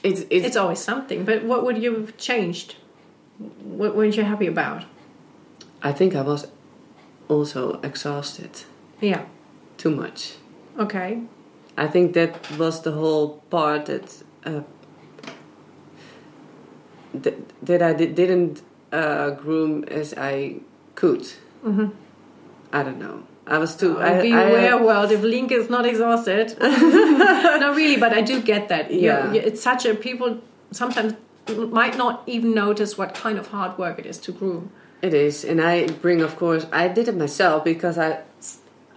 [0.04, 1.26] it's it's, it's always something.
[1.26, 2.76] But what would you have changed?
[3.64, 4.84] What weren't you happy about?
[5.84, 6.48] I think I was
[7.30, 8.50] also exhausted
[9.02, 9.24] Yeah.
[9.78, 10.36] too much.
[10.78, 11.22] Okay.
[11.78, 14.62] I think that was the whole part that uh,
[17.14, 18.62] that, that I di- didn't
[18.92, 20.58] uh, groom as I
[20.96, 21.22] could.
[21.66, 21.88] Mm-hmm.
[22.74, 23.24] I don't know.
[23.48, 23.98] I was too.
[23.98, 26.56] Oh, I, be I- aware, world, if Lienke is not exhausted.
[26.62, 28.92] no, really, but I do get that.
[28.94, 29.34] Yeah.
[29.34, 30.40] you- it's such a people
[30.72, 31.14] sometimes
[31.48, 34.72] might not even notice what kind of hard work it is to groom.
[35.02, 38.20] It is, and I bring, of course, I did it myself because I,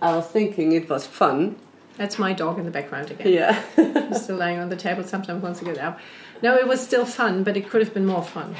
[0.02, 1.56] I was thinking it was fun.
[1.96, 3.32] That's my dog in the background again.
[3.32, 5.02] Yeah, still laying on the table.
[5.04, 5.98] Sometimes wants to get out.
[6.42, 8.54] No, it was still fun, but it could have been more fun.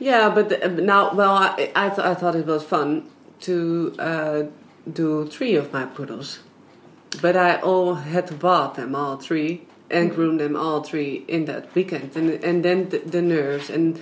[0.00, 3.10] yeah, but the, now, well, I, I, th- I thought it was fun
[3.42, 4.42] to uh,
[4.90, 6.40] do three of my poodles,
[7.20, 10.14] but I all had to bath them all three and mm.
[10.14, 13.70] groom them all three in that weekend, and and then the, the nerves.
[13.70, 14.00] And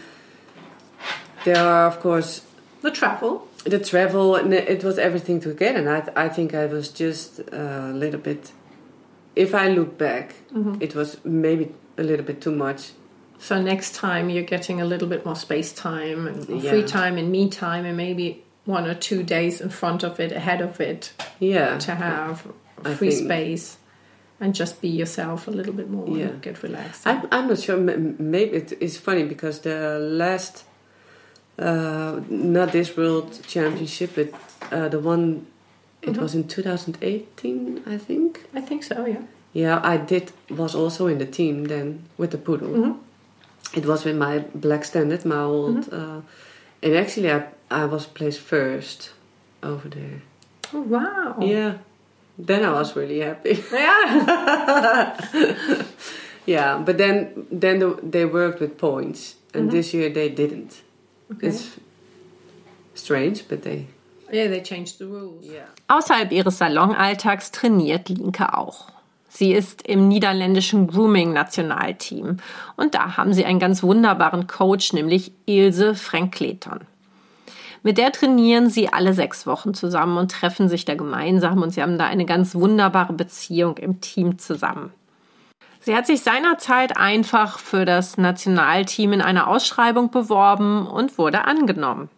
[1.44, 2.42] there are of course
[2.82, 3.46] The travel.
[3.64, 7.90] the travel and it was everything together and i, I think i was just uh,
[7.90, 8.52] a little bit
[9.36, 10.76] if i look back mm-hmm.
[10.80, 12.92] it was maybe a little bit too much.
[13.38, 16.70] So next time you're getting a little bit more space time and Yeah.
[16.70, 20.32] free time and me time and maybe one or two days in front of it,
[20.32, 22.46] ahead of it, yeah to have
[22.84, 23.76] I free space
[24.40, 26.28] and just be yourself a little bit more Yeah.
[26.28, 27.06] and get relaxed.
[27.06, 30.64] I'm, I'm not sure maybe it is funny because the last
[31.58, 34.28] uh, not this world championship but
[34.72, 35.46] uh, the one
[36.02, 39.22] it was in 2018 i think I think so, yeah.
[39.52, 40.30] Yeah, I did.
[40.48, 42.68] Was also in the team then with the poodle.
[42.68, 42.96] Mhm.
[43.74, 46.20] It was with my black standard, my old, uh,
[46.82, 49.10] and actually I I was placed first
[49.62, 50.22] over there.
[50.72, 51.36] Oh, wow.
[51.40, 51.74] Yeah,
[52.38, 53.62] then I was really happy.
[53.72, 55.16] Yeah.
[56.46, 60.82] yeah, but then then the, they worked with points, and this year they didn't.
[61.32, 61.48] Okay.
[61.48, 61.78] It's
[62.94, 63.86] strange, but they
[64.32, 65.44] yeah, they changed the rules.
[65.44, 65.66] yeah.
[65.88, 68.90] Außerhalb ihres Salonalltags trainiert Linke auch.
[69.28, 72.38] Sie ist im niederländischen Grooming-Nationalteam
[72.76, 76.80] und da haben sie einen ganz wunderbaren Coach, nämlich Ilse Frankleton.
[77.82, 81.82] Mit der trainieren sie alle sechs Wochen zusammen und treffen sich da gemeinsam und sie
[81.82, 84.92] haben da eine ganz wunderbare Beziehung im Team zusammen.
[85.80, 92.10] Sie hat sich seinerzeit einfach für das Nationalteam in einer Ausschreibung beworben und wurde angenommen.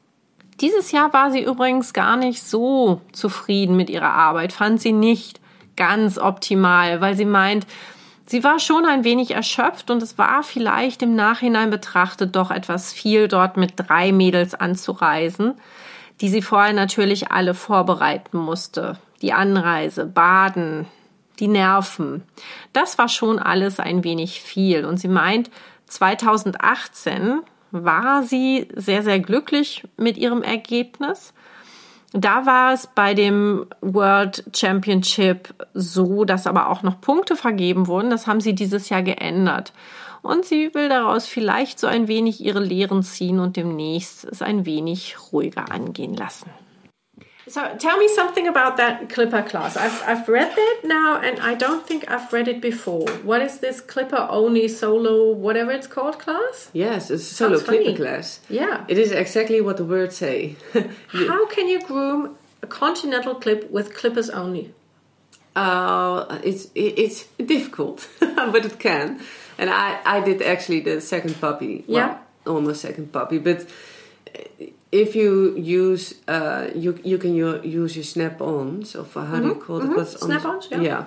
[0.60, 5.40] Dieses Jahr war sie übrigens gar nicht so zufrieden mit ihrer Arbeit, fand sie nicht
[5.76, 7.66] ganz optimal, weil sie meint,
[8.26, 12.92] sie war schon ein wenig erschöpft und es war vielleicht im Nachhinein betrachtet doch etwas
[12.92, 15.54] viel, dort mit drei Mädels anzureisen,
[16.20, 18.98] die sie vorher natürlich alle vorbereiten musste.
[19.22, 20.86] Die Anreise, Baden,
[21.38, 22.22] die Nerven.
[22.72, 24.84] Das war schon alles ein wenig viel.
[24.84, 25.50] Und sie meint,
[25.86, 27.40] 2018
[27.70, 31.32] war sie sehr, sehr glücklich mit ihrem Ergebnis.
[32.12, 38.10] Da war es bei dem World Championship so, dass aber auch noch Punkte vergeben wurden.
[38.10, 39.72] Das haben sie dieses Jahr geändert.
[40.20, 44.66] Und sie will daraus vielleicht so ein wenig ihre Lehren ziehen und demnächst es ein
[44.66, 46.50] wenig ruhiger angehen lassen.
[47.48, 49.76] So tell me something about that Clipper class.
[49.76, 53.08] I've, I've read that now and I don't think I've read it before.
[53.24, 56.70] What is this Clipper only solo, whatever it's called, class?
[56.72, 57.84] Yes, it's a solo Sounds funny.
[57.84, 58.40] clipper class.
[58.48, 58.84] Yeah.
[58.88, 60.56] It is exactly what the words say.
[61.12, 64.72] You- How can you groom a continental clip with clippers only?
[65.56, 69.20] Uh, it's it, it's difficult, but it can.
[69.58, 71.84] And I I did actually the second puppy.
[71.86, 72.18] Well, Yeah.
[72.46, 73.38] almost second puppy.
[73.38, 73.66] But
[74.92, 79.78] if you use uh you you can use your snap-ons of how do you call
[79.80, 79.84] it?
[79.88, 79.96] mhm.
[79.96, 80.80] What's on- Snap-ons, yeah.
[80.82, 81.04] Yeah.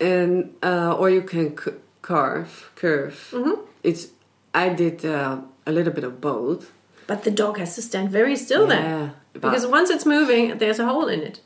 [0.00, 1.72] And uh, or you can c-
[2.02, 3.16] carve curve.
[3.32, 3.60] Mm-hmm.
[3.82, 4.08] It's
[4.54, 6.70] I did uh, a little bit of both.
[7.06, 8.82] But the dog has to stand very still then.
[8.82, 11.40] Yeah, but- Because once it's moving, there's a hole in it.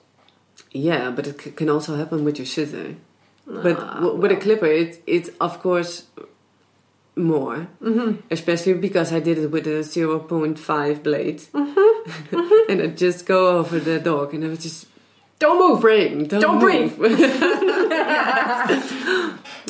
[0.73, 2.95] Yeah, but it c- can also happen with your sitter.
[3.47, 5.93] But Ah, w- with a clipper, it's it's of course
[7.23, 8.21] more, Mm-hmm.
[8.31, 12.69] especially because I did it with a zero point five blade, Mm-hmm.
[12.71, 14.87] and I just go over the dog, and I was just
[15.39, 15.81] Don't move.
[15.81, 16.99] brain, don't, Don't move.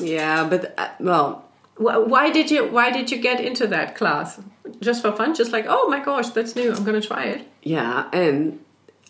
[0.01, 1.45] yeah, but uh, well,
[1.79, 4.41] Why did you Why did you get into that class?
[4.81, 5.35] Just for fun?
[5.35, 6.73] Just like, oh my gosh, that's new.
[6.73, 7.47] I'm gonna try it.
[7.63, 8.61] yeah, and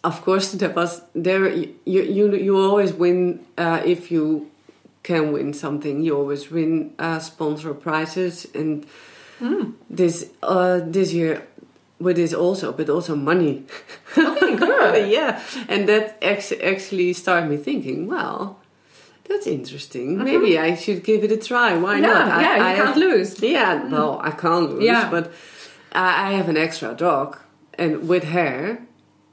[0.02, 4.49] of course there was there you you you always win uh, if you
[5.10, 5.94] can win something.
[6.06, 8.84] You always win uh, sponsor prizes, and
[9.90, 11.42] this uh, this year
[11.98, 13.54] with this also, but also money.
[14.18, 15.10] Okay, good.
[15.18, 15.30] yeah,
[15.68, 16.04] and that
[16.72, 18.08] actually started me thinking.
[18.08, 18.56] Well,
[19.28, 20.06] that's interesting.
[20.30, 21.70] Maybe I should give it a try.
[21.84, 22.28] Why Yeah, not?
[22.28, 23.40] I, yeah, you I can't have- lose.
[23.42, 25.08] Yeah, no, I can't lose, Yeah.
[25.10, 25.24] but
[25.92, 27.38] I, I have an extra dog,
[27.78, 28.62] and with hair,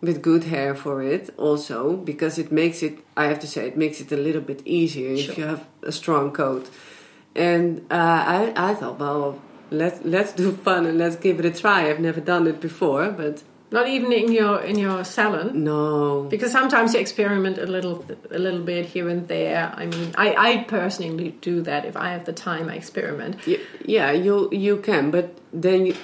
[0.02, 2.99] with good hair for it also, because it makes it.
[3.15, 5.32] I have to say, it makes it a little bit easier Sure.
[5.32, 6.69] if you have a strong coat.
[7.36, 9.40] And uh, I, I thought, well,
[9.72, 11.90] let's let's do fun and let's give it a try.
[11.90, 15.64] I've never done it before, but Not even in your in your salon.
[15.64, 19.74] No, because sometimes you experiment a little a little bit here and there.
[19.76, 22.69] I mean, I, I personally do that if I have the time.
[22.69, 23.36] I experiment.
[23.45, 25.26] Yeah, yeah, you you can, but
[25.61, 25.95] then you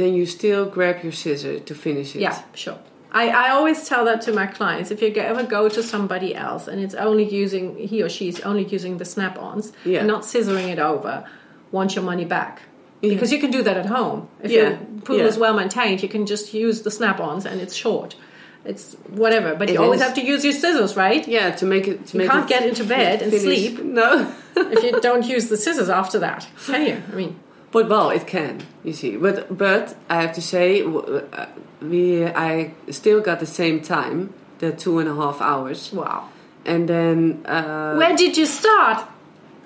[0.00, 2.20] then you still grab your scissor to finish it.
[2.20, 2.78] Yeah, sure.
[3.12, 4.90] I, I always tell that to my clients.
[4.90, 8.40] If you ever go to somebody else and it's only using he or she is
[8.40, 10.00] only using the snap-ons Yeah.
[10.00, 11.24] and not scissoring it over,
[11.70, 12.62] want your money back.
[13.00, 14.28] Because you can do that at home.
[14.42, 15.26] If Yeah, your pool yeah.
[15.26, 18.16] is well maintained, you can just use the snap-ons and it's short.
[18.64, 20.06] It's whatever, but It you always is.
[20.06, 21.28] have to use your scissors, right?
[21.28, 22.06] Yeah, to make it.
[22.06, 23.42] To You make can't it get into bed and finish.
[23.44, 23.78] sleep.
[24.02, 24.32] No.
[24.56, 26.96] if you don't use the scissors after that, can you?
[27.12, 27.36] I mean,
[27.74, 28.54] But well, it can.
[28.84, 31.46] You see, but but I have to say, uh,
[31.82, 34.18] we I still got the same time,
[34.60, 36.28] the two and a half hours, wow.
[36.64, 38.98] and then uh, Where did you start?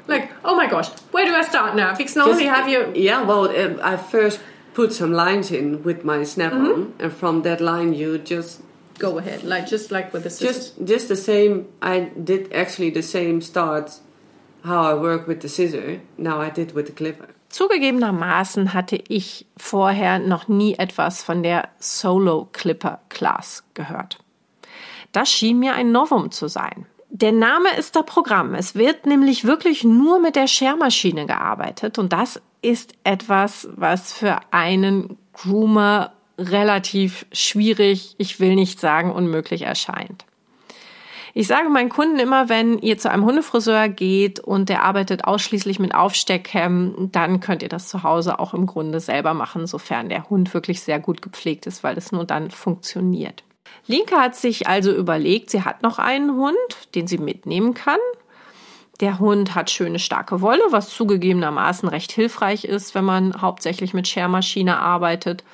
[0.07, 1.91] Like, oh my gosh, where do I start now?
[1.97, 2.81] Because normally you have you.
[3.09, 3.21] yeah.
[3.29, 4.41] Well, um, I first
[4.73, 7.03] put some lines in with my snap-on, Mm-hmm.
[7.03, 8.63] and from that line you just
[8.99, 10.57] go ahead, like just like with the scissors.
[10.57, 11.53] just just the same.
[11.83, 14.01] I did actually the same start
[14.65, 16.01] how I work with the scissor.
[16.17, 17.29] Now I did with the clipper.
[17.49, 24.19] Zugegebenermaßen hatte ich vorher noch nie etwas von der Solo Clipper Class gehört.
[25.13, 26.87] Das schien mir ein Novum zu sein.
[27.11, 28.55] Der Name ist da Programm.
[28.55, 34.41] Es wird nämlich wirklich nur mit der Schermaschine gearbeitet und das ist etwas, was für
[34.51, 40.25] einen Groomer relativ schwierig, ich will nicht sagen unmöglich erscheint.
[41.35, 45.79] Ich sage meinen Kunden immer, wenn ihr zu einem Hundefriseur geht und der arbeitet ausschließlich
[45.79, 50.29] mit Aufsteckhemmen, dann könnt ihr das zu Hause auch im Grunde selber machen, sofern der
[50.31, 53.45] Hund wirklich sehr gut gepflegt ist, weil es nur dann funktioniert.
[53.87, 56.57] Linke hat sich also überlegt, sie hat noch einen Hund,
[56.95, 57.99] den sie mitnehmen kann.
[59.01, 64.09] Der Hund hat schöne starke Wolle, was zugegebenermaßen recht hilfreich ist, wenn man hauptsächlich mit
[64.09, 65.45] Schermaschine arbeitet.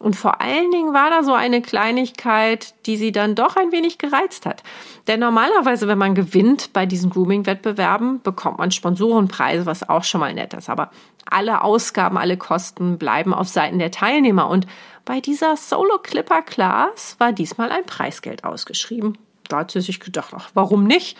[0.00, 3.98] Und vor allen Dingen war da so eine Kleinigkeit, die sie dann doch ein wenig
[3.98, 4.62] gereizt hat.
[5.06, 10.32] Denn normalerweise, wenn man gewinnt bei diesen Grooming-Wettbewerben, bekommt man Sponsorenpreise, was auch schon mal
[10.32, 10.70] nett ist.
[10.70, 10.90] Aber
[11.28, 14.48] alle Ausgaben, alle Kosten bleiben auf Seiten der Teilnehmer.
[14.48, 14.66] Und
[15.04, 19.18] bei dieser Solo Clipper Class war diesmal ein Preisgeld ausgeschrieben.
[19.48, 21.18] Da hat sie sich gedacht, ach, warum nicht?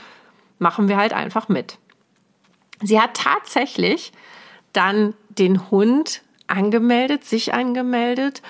[0.59, 1.77] Machen wir halt einfach mit.
[2.81, 4.13] Sie hat tatsächlich
[4.73, 8.41] dann den Hund angemeldet, sich angemeldet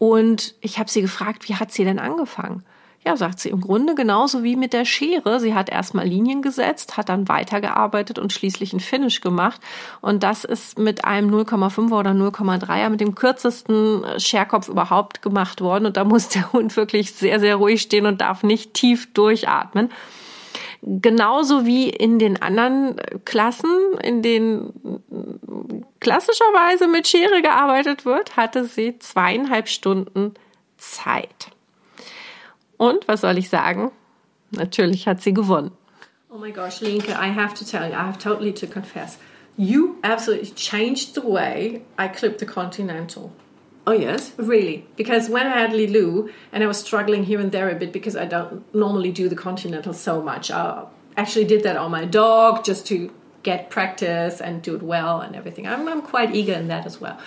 [0.00, 2.64] und ich habe sie gefragt, wie hat sie denn angefangen?
[3.04, 5.40] Ja, sagt sie, im Grunde genauso wie mit der Schere.
[5.40, 9.60] Sie hat erstmal Linien gesetzt, hat dann weitergearbeitet und schließlich einen Finish gemacht.
[10.00, 15.84] Und das ist mit einem 0,5er oder 0,3er, mit dem kürzesten Scherkopf überhaupt gemacht worden.
[15.84, 19.90] Und da muss der Hund wirklich sehr, sehr ruhig stehen und darf nicht tief durchatmen.
[20.82, 22.96] Genauso wie in den anderen
[23.26, 25.02] Klassen, in denen
[26.00, 30.34] klassischerweise mit Schere gearbeitet wird, hatte sie zweieinhalb Stunden
[30.78, 31.50] Zeit.
[32.78, 33.90] Und was soll ich sagen?
[34.52, 35.72] Natürlich hat sie gewonnen.
[36.30, 39.18] Oh my gosh, Linka, I have to tell you, I have totally to confess.
[39.56, 43.32] You absolutely changed the way I clip the Continental.
[43.86, 44.32] Oh yes.
[44.36, 47.92] Really, because when I had Lilou and I was struggling here and there a bit
[47.92, 50.84] because I don't normally do the Continental so much, I
[51.16, 53.12] actually did that on my dog just to
[53.42, 55.66] get practice and do it well and everything.
[55.66, 57.18] I'm, I'm quite eager in that as well.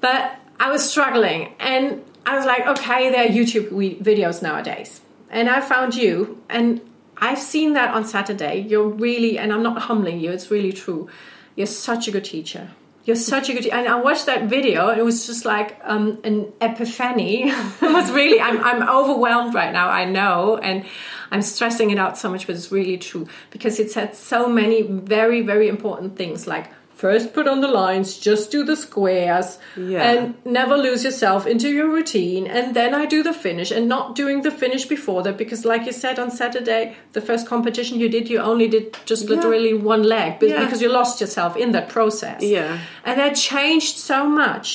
[0.00, 3.70] But I was struggling and I was like, okay, there are YouTube
[4.02, 5.00] videos nowadays.
[5.30, 6.80] And I found you and
[7.16, 8.60] I've seen that on Saturday.
[8.60, 11.08] You're really, and I'm not humbling you, it's really true.
[11.54, 12.70] You're such a good teacher.
[13.04, 13.66] You're such a good.
[13.66, 17.48] And I watched that video, it was just like um, an epiphany.
[17.50, 20.56] it was really, I'm, I'm overwhelmed right now, I know.
[20.56, 20.84] And
[21.30, 24.82] I'm stressing it out so much, but it's really true because it said so many
[24.82, 26.70] very, very important things like
[27.02, 30.08] first put on the lines, just do the squares, Yeah.
[30.10, 30.20] and
[30.60, 32.44] never lose yourself into your routine.
[32.58, 35.84] And then I do the finish and not doing the finish before that because, like
[35.88, 36.82] you said on Saturday,
[37.16, 40.64] the first competition you did, you only did just literally one leg be- Yeah.
[40.64, 42.40] because you lost yourself in that process.
[42.56, 42.78] Yeah.
[43.04, 44.68] And that changed so much.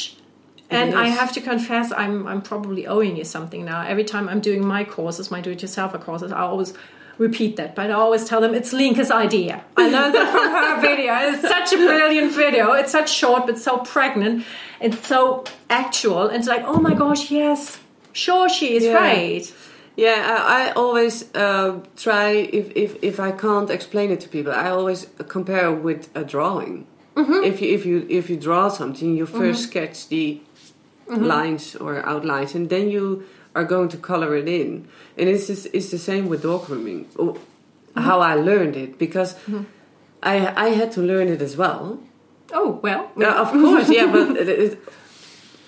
[0.69, 3.79] And I have to confess, I'm, I'm probably owing you something now.
[3.93, 6.73] Every time I'm doing my courses, my do it yourself courses, I always
[7.17, 7.75] repeat that.
[7.75, 9.63] But I always tell them it's Lienke's idea.
[9.75, 11.13] I learned that from her video.
[11.31, 12.71] It's such a brilliant video.
[12.73, 14.45] It's such short, but so pregnant.
[14.79, 16.27] It's so actual.
[16.27, 17.79] And it's like, oh my gosh, yes,
[18.13, 18.93] sure, she is Yeah.
[18.93, 19.53] right.
[19.95, 24.53] Yeah, I, I always uh, try if, if if I can't explain it to people,
[24.53, 26.85] I always compare with a drawing.
[27.15, 27.43] Mm-hmm.
[27.43, 30.39] If you if you if you draw something, you 1st sketch the
[31.09, 31.23] Mm-hmm.
[31.23, 33.23] lines or outlines, and then you
[33.57, 34.87] are going to color it in.
[35.17, 37.07] And it's just, it's the same with dog grooming.
[37.17, 37.37] Oh,
[37.97, 38.09] Mm-hmm.
[38.09, 39.35] How I learned it because
[40.21, 40.35] I
[40.65, 41.99] I had to learn it as well.
[42.53, 43.11] Oh, well.
[43.17, 44.79] Yeah, of course, yeah, but it, it,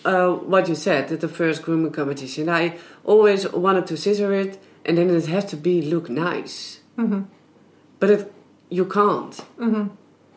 [0.06, 2.48] uh, what you said at the first grooming competition.
[2.48, 6.82] I always wanted to scissor it, and then it has to be look nice.
[6.98, 7.22] Mm-hmm.
[8.00, 8.34] But it,
[8.70, 9.34] you can't.
[9.58, 9.88] Mm-hmm.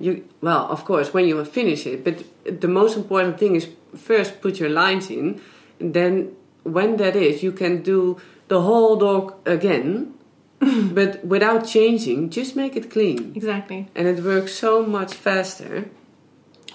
[0.00, 2.04] You well, of course, when you finish it.
[2.04, 2.24] But
[2.60, 5.40] the most important thing is first put your lines in,
[5.78, 6.34] and then
[6.64, 10.14] when that is, you can do the whole dog again.
[10.92, 13.32] but without changing, just make it clean.
[13.34, 13.88] Exactly.
[13.96, 15.90] And it works so much faster.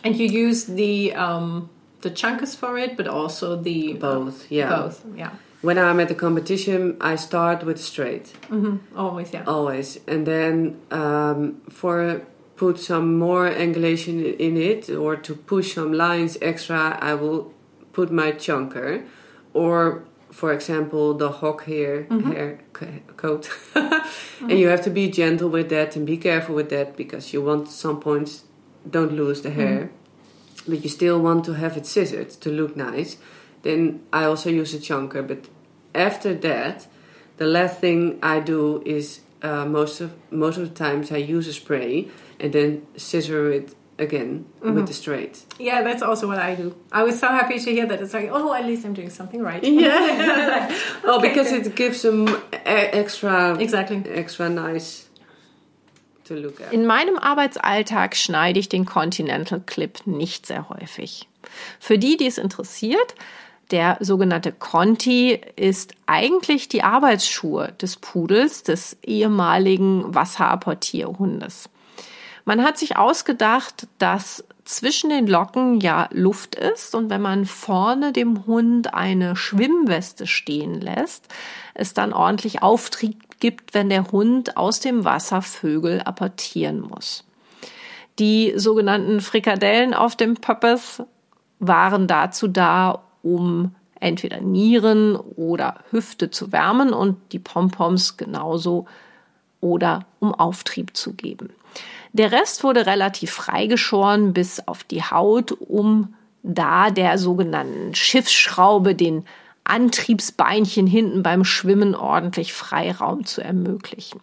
[0.04, 1.70] And you use the um,
[2.02, 4.52] the chunkers for it, but also the both.
[4.52, 5.06] Yeah, both.
[5.16, 5.32] Yeah.
[5.62, 8.26] When I'm at the competition, I start with straight.
[8.50, 8.98] Mm-hmm.
[8.98, 9.44] Always, yeah.
[9.48, 12.22] Always, and then um, for
[12.58, 17.54] put some more angulation in it or to push some lines extra, I will
[17.94, 19.06] put my chunker,
[19.64, 20.04] or
[20.40, 22.32] for example the hawk hair Mm-hmm.
[22.32, 23.44] hair c- coat,
[24.50, 27.42] and you have to be gentle with that and be careful with that because you
[27.46, 28.44] want some points
[28.90, 29.90] don't lose the hair,
[30.70, 33.18] but you still want to have it scissored to look nice.
[33.64, 33.82] Then
[34.14, 35.40] I also use a chunker, but
[35.94, 36.88] after that,
[37.38, 41.48] the last thing I do is uh, most of most of the times I use
[41.50, 42.08] a spray
[42.40, 43.68] and then scissor it
[44.00, 45.44] again with the straight.
[45.60, 46.76] Yeah, that's also what I do.
[46.92, 48.00] I was so happy to hear that.
[48.02, 49.64] It's like, oh, at least I'm doing something right.
[49.64, 50.70] Yeah.
[51.04, 51.66] well, Okay, because good.
[51.68, 54.04] it gives them e- extra Exactly.
[54.14, 55.08] extra nice
[56.26, 56.72] to look at.
[56.74, 61.28] In meinem Arbeitsalltag schneide ich den Continental Clip nicht sehr häufig.
[61.80, 63.16] Für die, die es interessiert,
[63.72, 71.70] der sogenannte Conti ist eigentlich die Arbeitsschuhe des Pudels, des ehemaligen Wasserapportierhundes.
[72.48, 78.14] Man hat sich ausgedacht, dass zwischen den Locken ja Luft ist und wenn man vorne
[78.14, 81.28] dem Hund eine Schwimmweste stehen lässt,
[81.74, 87.26] es dann ordentlich Auftrieb gibt, wenn der Hund aus dem Wasser Vögel apportieren muss.
[88.18, 91.04] Die sogenannten Frikadellen auf dem Pöppes
[91.60, 98.86] waren dazu da, um entweder Nieren oder Hüfte zu wärmen und die Pompoms genauso
[99.60, 101.50] oder um Auftrieb zu geben.
[102.18, 109.24] Der Rest wurde relativ freigeschoren bis auf die Haut, um da der sogenannten Schiffsschraube den
[109.66, 114.20] Antriebsbeinchen hinten beim Schwimmen ordentlich Freiraum zu ermöglichen.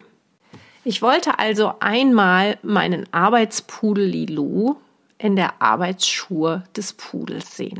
[0.83, 4.75] Ich wollte also einmal meinen Arbeitspudel Lilou
[5.17, 7.79] in der Arbeitsschuhe des Pudels sehen.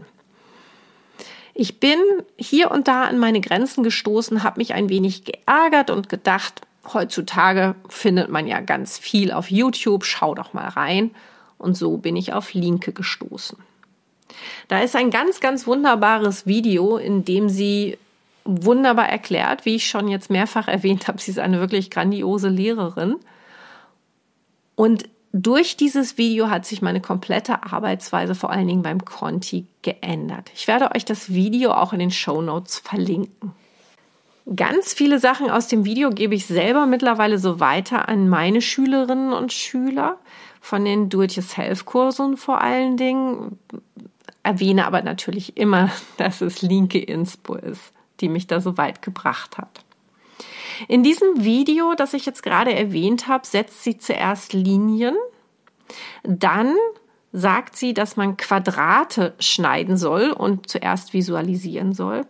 [1.54, 2.00] Ich bin
[2.38, 6.62] hier und da an meine Grenzen gestoßen, habe mich ein wenig geärgert und gedacht,
[6.94, 11.12] heutzutage findet man ja ganz viel auf YouTube, schau doch mal rein.
[11.58, 13.58] Und so bin ich auf Linke gestoßen.
[14.68, 17.98] Da ist ein ganz, ganz wunderbares Video, in dem sie
[18.44, 23.16] wunderbar erklärt, wie ich schon jetzt mehrfach erwähnt habe, sie ist eine wirklich grandiose Lehrerin.
[24.76, 30.50] Und durch dieses Video hat sich meine komplette Arbeitsweise vor allen Dingen beim Conti geändert.
[30.54, 33.52] Ich werde euch das Video auch in den Show Notes verlinken.
[34.54, 39.34] Ganz viele Sachen aus dem Video gebe ich selber mittlerweile so weiter an meine Schülerinnen
[39.34, 40.20] und Schüler
[40.62, 43.58] von den Do-it-yourself-Kursen vor allen Dingen.
[44.44, 49.58] Erwähne aber natürlich immer, dass es Linke Inspo ist, die mich da so weit gebracht
[49.58, 49.84] hat.
[50.88, 55.16] In diesem Video, das ich jetzt gerade erwähnt habe, setzt sie zuerst Linien,
[56.24, 56.76] dann
[57.32, 62.26] sagt sie, dass man Quadrate schneiden soll und zuerst visualisieren soll.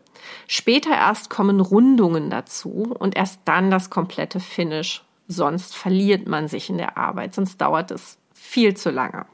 [0.47, 5.03] Später erst kommen Rundungen dazu und erst dann das komplette Finish.
[5.27, 9.25] Sonst verliert man sich in der Arbeit, sonst dauert es viel zu lange.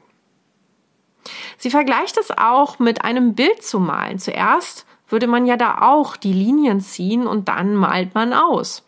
[1.57, 4.19] Sie vergleicht es auch mit einem Bild zu malen.
[4.19, 8.83] Zuerst würde man ja da auch die Linien ziehen und dann malt man aus.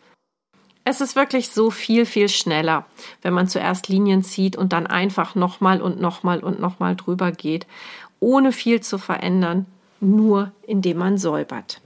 [0.86, 2.84] Es ist wirklich so viel, viel schneller,
[3.22, 7.66] wenn man zuerst Linien zieht und dann einfach nochmal und nochmal und nochmal drüber geht,
[8.20, 9.66] ohne viel zu verändern,
[10.00, 11.80] nur indem man säubert.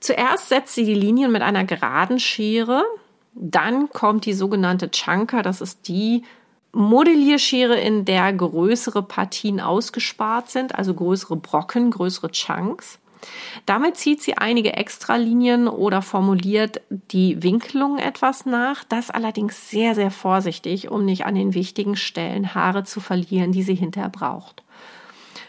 [0.00, 2.84] Zuerst setzt sie die Linien mit einer geraden Schere,
[3.34, 6.24] dann kommt die sogenannte Chunker, das ist die
[6.72, 12.98] Modellierschere, in der größere Partien ausgespart sind, also größere Brocken, größere Chunks.
[13.66, 20.10] Damit zieht sie einige Extralinien oder formuliert die Winkelung etwas nach, das allerdings sehr, sehr
[20.10, 24.62] vorsichtig, um nicht an den wichtigen Stellen Haare zu verlieren, die sie hinterher braucht.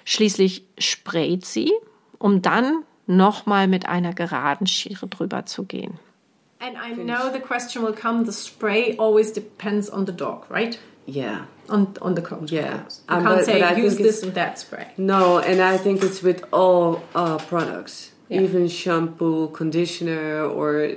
[0.06, 1.72] Schließlich sprayt sie,
[2.18, 6.00] um dann nochmal mit einer geraden Schere drüber zu gehen.
[6.62, 8.26] And I know the question will come.
[8.26, 10.78] The spray always depends on the dog, right?
[11.06, 11.48] Yeah.
[11.70, 12.52] On on the coat.
[12.52, 12.62] Yeah.
[13.10, 14.88] You Um, can't but- say but use this and that spray.
[14.98, 18.42] No, and I think it's with all uh, products, Yeah.
[18.44, 20.90] even shampoo, conditioner, or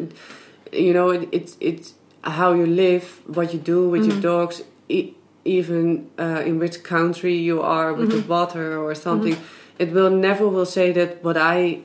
[0.72, 5.12] you know, it, it's it's how you live, what you do with your dogs, e-
[5.44, 9.36] even uh, in which country you are with the water or something.
[9.78, 11.78] it will never will say that what I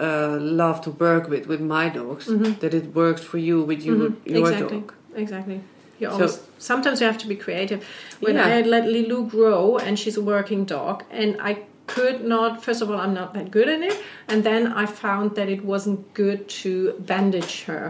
[0.00, 2.26] uh, love to work with with my dogs
[2.60, 4.36] that it works for you with you your Mm-hmm.
[4.36, 4.78] exactly.
[4.80, 4.92] dog.
[5.24, 5.60] Exactly.
[6.00, 7.80] You So- always, sometimes you have to be creative.
[8.20, 8.56] When Yeah.
[8.58, 11.52] I let Lilou grow, and she's a working dog, and I
[11.94, 12.50] could not.
[12.66, 13.96] First of all, I'm not that good at it,
[14.28, 16.70] and then I found that it wasn't good to
[17.12, 17.84] bandage her.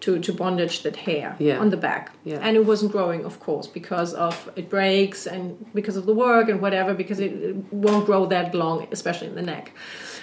[0.00, 1.60] To, to bondage that hair Yeah.
[1.62, 2.40] on the back Yeah.
[2.46, 6.48] and it wasn't growing of course because of it breaks and because of the work
[6.50, 9.70] and whatever because it, it won't grow that long especially in the neck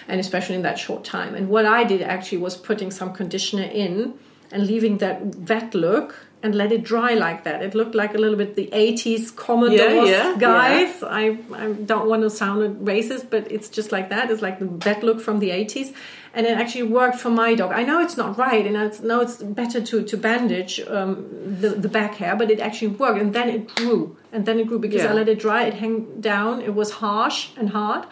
[0.07, 3.63] and especially in that short time and what i did actually was putting some conditioner
[3.63, 4.13] in
[4.51, 7.63] and leaving that wet look and let it dry like that.
[7.63, 11.01] It looked like a little bit the 80s Commodores yeah, guys.
[11.01, 14.29] I, I don't want to sound racist, but it's just like that.
[14.29, 15.95] It's like the wet look from the 80s.
[16.33, 17.71] And it actually worked for my dog.
[17.71, 21.27] I know it's not right, and I know it's better to, to bandage um,
[21.61, 23.21] the, the back hair, but it actually worked.
[23.21, 24.17] And then it grew.
[24.33, 25.11] And then it grew because Yeah.
[25.11, 26.61] I let it dry, it hang down.
[26.61, 28.05] It was harsh and hard.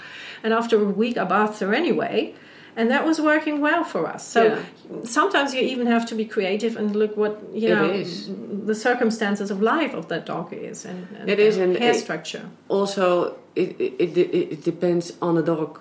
[0.43, 2.33] And after a week, I bathed her anyway
[2.75, 4.25] and that was working well for us.
[4.25, 4.59] So Yeah.
[5.03, 8.29] sometimes you even have to be creative and look what you It know is.
[8.65, 11.99] the circumstances of life of that dog is and, and It is, and hair it-
[11.99, 12.43] structure.
[12.69, 15.79] also it, it, it, depends on the dog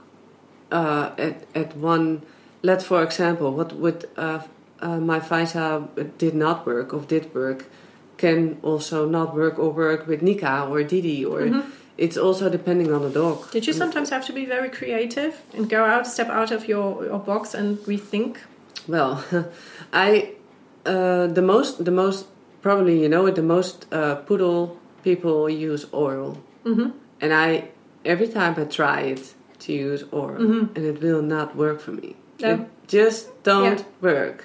[0.72, 2.22] uh, at, at one
[2.62, 4.40] let for example what with uh,
[4.80, 5.86] uh, my Faisa
[6.18, 7.66] did not work or did work
[8.16, 11.40] can also not work or work with Nika or Didi or
[12.00, 15.68] it's also depending on the dog Did you sometimes have to be very creative and
[15.70, 18.36] go out, step out of your, your box and rethink?
[18.88, 19.12] Well,
[19.92, 20.08] I
[20.86, 22.26] uh, the most the most
[22.62, 24.60] probably you know it the most uh, poodle
[25.04, 26.26] people use oil,
[26.64, 26.90] mm-hmm.
[27.22, 27.68] and I
[28.04, 30.36] every time I try it to use oil,
[30.74, 32.16] and it will not work for me.
[32.40, 32.48] No.
[32.54, 34.10] It just don't Yeah.
[34.12, 34.38] work.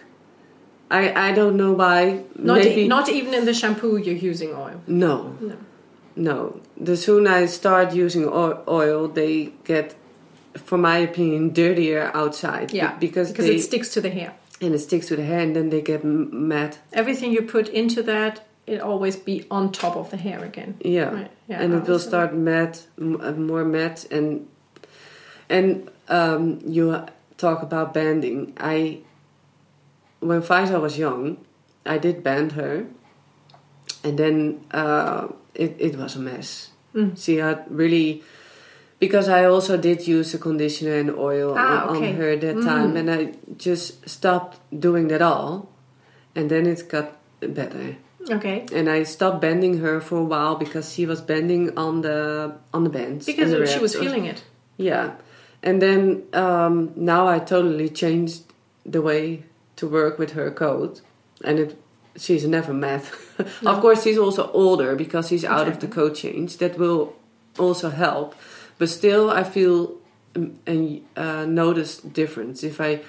[0.91, 2.23] I I don't know why.
[2.35, 4.77] Not, Maybe e- not even in the shampoo you're using oil.
[4.87, 5.55] no No.
[6.15, 6.59] No.
[6.77, 9.95] The soon I start using oil, they get.
[10.57, 12.71] For my opinion, dirtier outside.
[12.71, 14.31] Yeah, because because they, it sticks to the hair.
[14.61, 16.77] and it sticks to the hair, and then they get m- mad.
[16.93, 20.75] Everything you put into that, it always be on top of the hair again.
[20.79, 24.47] Yeah, Right, yeah, and it will start matte, m- uh, more matte, and
[25.49, 27.03] and um, you
[27.37, 28.53] talk about banding.
[28.57, 28.99] I
[30.21, 31.37] when Faisa was young,
[31.85, 32.85] I did band her,
[34.05, 36.69] and then uh, it it was a mess.
[36.93, 37.17] Mm.
[37.17, 38.23] She had really.
[38.97, 42.09] Because I also did use a conditioner and oil Ah, on, okay.
[42.11, 45.67] on her that time, and I just stopped doing that all,
[46.33, 47.11] and then it got
[47.41, 47.97] better
[48.31, 48.65] Okay.
[48.73, 52.83] and I stopped bending her for a while because she was bending on the on
[52.83, 54.43] the bends Because the she was feeling it.
[54.77, 55.15] Yeah,
[55.61, 58.43] and then um, now I totally changed
[58.85, 59.43] the way
[59.75, 61.01] to work with her coat,
[61.43, 61.77] and it
[62.17, 63.03] she's never mad.
[63.65, 66.57] of course, she's also older because she's out of the coat change.
[66.57, 67.15] That will
[67.57, 68.35] also help,
[68.77, 69.97] but still, I feel
[70.35, 73.01] um, and uh, notice difference if I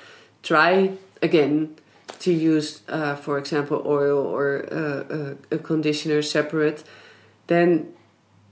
[0.43, 0.93] try
[1.23, 1.77] again
[2.21, 6.85] to use, uh, for example, oil or uh, a, a conditioner separate.
[7.49, 7.93] Then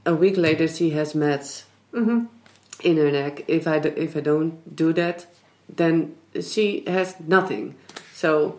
[0.04, 1.64] a week later, she has mats
[2.82, 3.44] in her neck.
[3.48, 5.26] If I do, if I don't do that,
[5.68, 7.76] then she has nothing.
[8.12, 8.58] So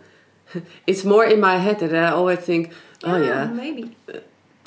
[0.88, 2.72] it's more in my head that I always think,
[3.04, 3.96] oh yeah, maybe.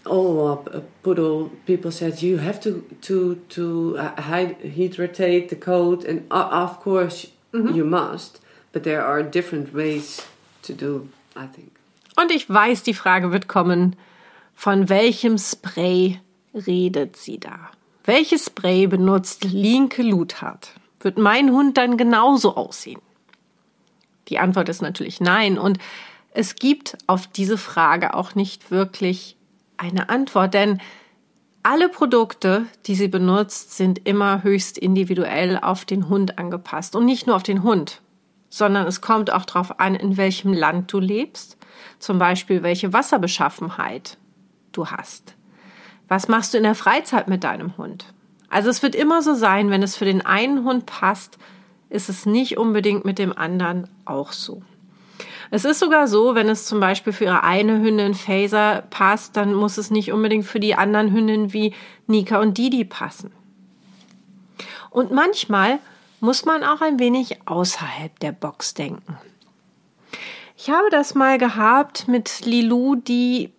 [0.06, 6.04] oh uh, poodle people said you have to to to uh, hy- hydrate the coat
[6.04, 8.40] and uh, of course you must
[8.72, 10.22] but there are different ways
[10.62, 11.72] to do i think
[12.16, 13.94] Und ich weiß, die Frage wird kommen,
[14.54, 16.18] von welchem Spray
[16.52, 17.70] redet sie da?
[18.04, 20.72] Welches Spray benutzt Linke Luthard?
[21.00, 23.00] Wird mein Hund dann genauso aussehen?
[24.28, 25.58] Die Antwort ist natürlich nein.
[25.58, 25.78] Und
[26.32, 29.36] es gibt auf diese Frage auch nicht wirklich
[29.76, 30.80] eine Antwort, denn
[31.62, 36.96] alle Produkte, die sie benutzt, sind immer höchst individuell auf den Hund angepasst.
[36.96, 38.00] Und nicht nur auf den Hund,
[38.48, 41.56] sondern es kommt auch darauf an, in welchem Land du lebst,
[41.98, 44.16] zum Beispiel welche Wasserbeschaffenheit
[44.72, 45.34] du hast.
[46.06, 48.06] Was machst du in der Freizeit mit deinem Hund?
[48.48, 51.38] Also es wird immer so sein, wenn es für den einen Hund passt,
[51.90, 54.62] ist es nicht unbedingt mit dem anderen auch so.
[55.50, 59.54] Es ist sogar so, wenn es zum Beispiel für ihre eine Hündin Phaser passt, dann
[59.54, 61.74] muss es nicht unbedingt für die anderen Hündinnen wie
[62.06, 63.32] Nika und Didi passen.
[64.90, 65.78] Und manchmal
[66.20, 69.16] muss man auch ein wenig außerhalb der Box denken.
[70.56, 73.52] Ich habe das mal gehabt mit Lilou, die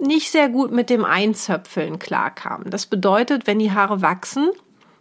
[0.00, 2.64] nicht sehr gut mit dem Einzöpfeln klarkam.
[2.68, 4.50] Das bedeutet, wenn die Haare wachsen,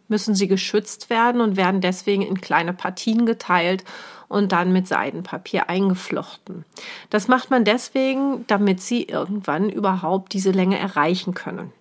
[0.10, 3.84] müssen sie geschützt werden und werden deswegen in kleine Partien geteilt
[4.28, 6.66] und dann mit Seidenpapier eingeflochten.
[7.10, 11.72] Das macht man deswegen, damit sie irgendwann überhaupt diese Länge erreichen können.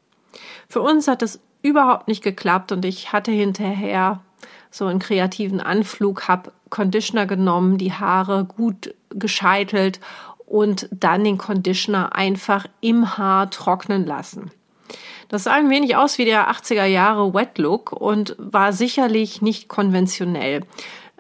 [0.69, 4.21] Für uns hat es überhaupt nicht geklappt und ich hatte hinterher
[4.71, 10.01] so einen kreativen Anflug, habe Conditioner genommen, die Haare gut gescheitelt
[10.47, 14.51] und dann den Conditioner einfach im Haar trocknen lassen.
[15.29, 19.69] Das sah ein wenig aus wie der 80er Jahre Wet Look und war sicherlich nicht
[19.69, 20.65] konventionell.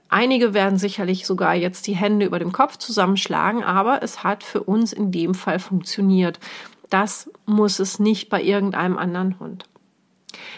[0.08, 4.62] Einige werden sicherlich sogar jetzt die Hände über dem Kopf zusammenschlagen, aber es hat für
[4.62, 6.40] uns in dem Fall funktioniert.
[6.88, 9.64] Das muss es nicht bei irgendeinem anderen Hund.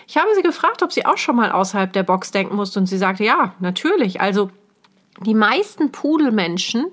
[0.06, 2.86] Ich habe sie gefragt, ob sie auch schon mal außerhalb der Box denken musste und
[2.86, 4.20] sie sagte, ja, natürlich.
[4.20, 4.50] Also
[5.24, 6.86] die meisten Pudelmenschen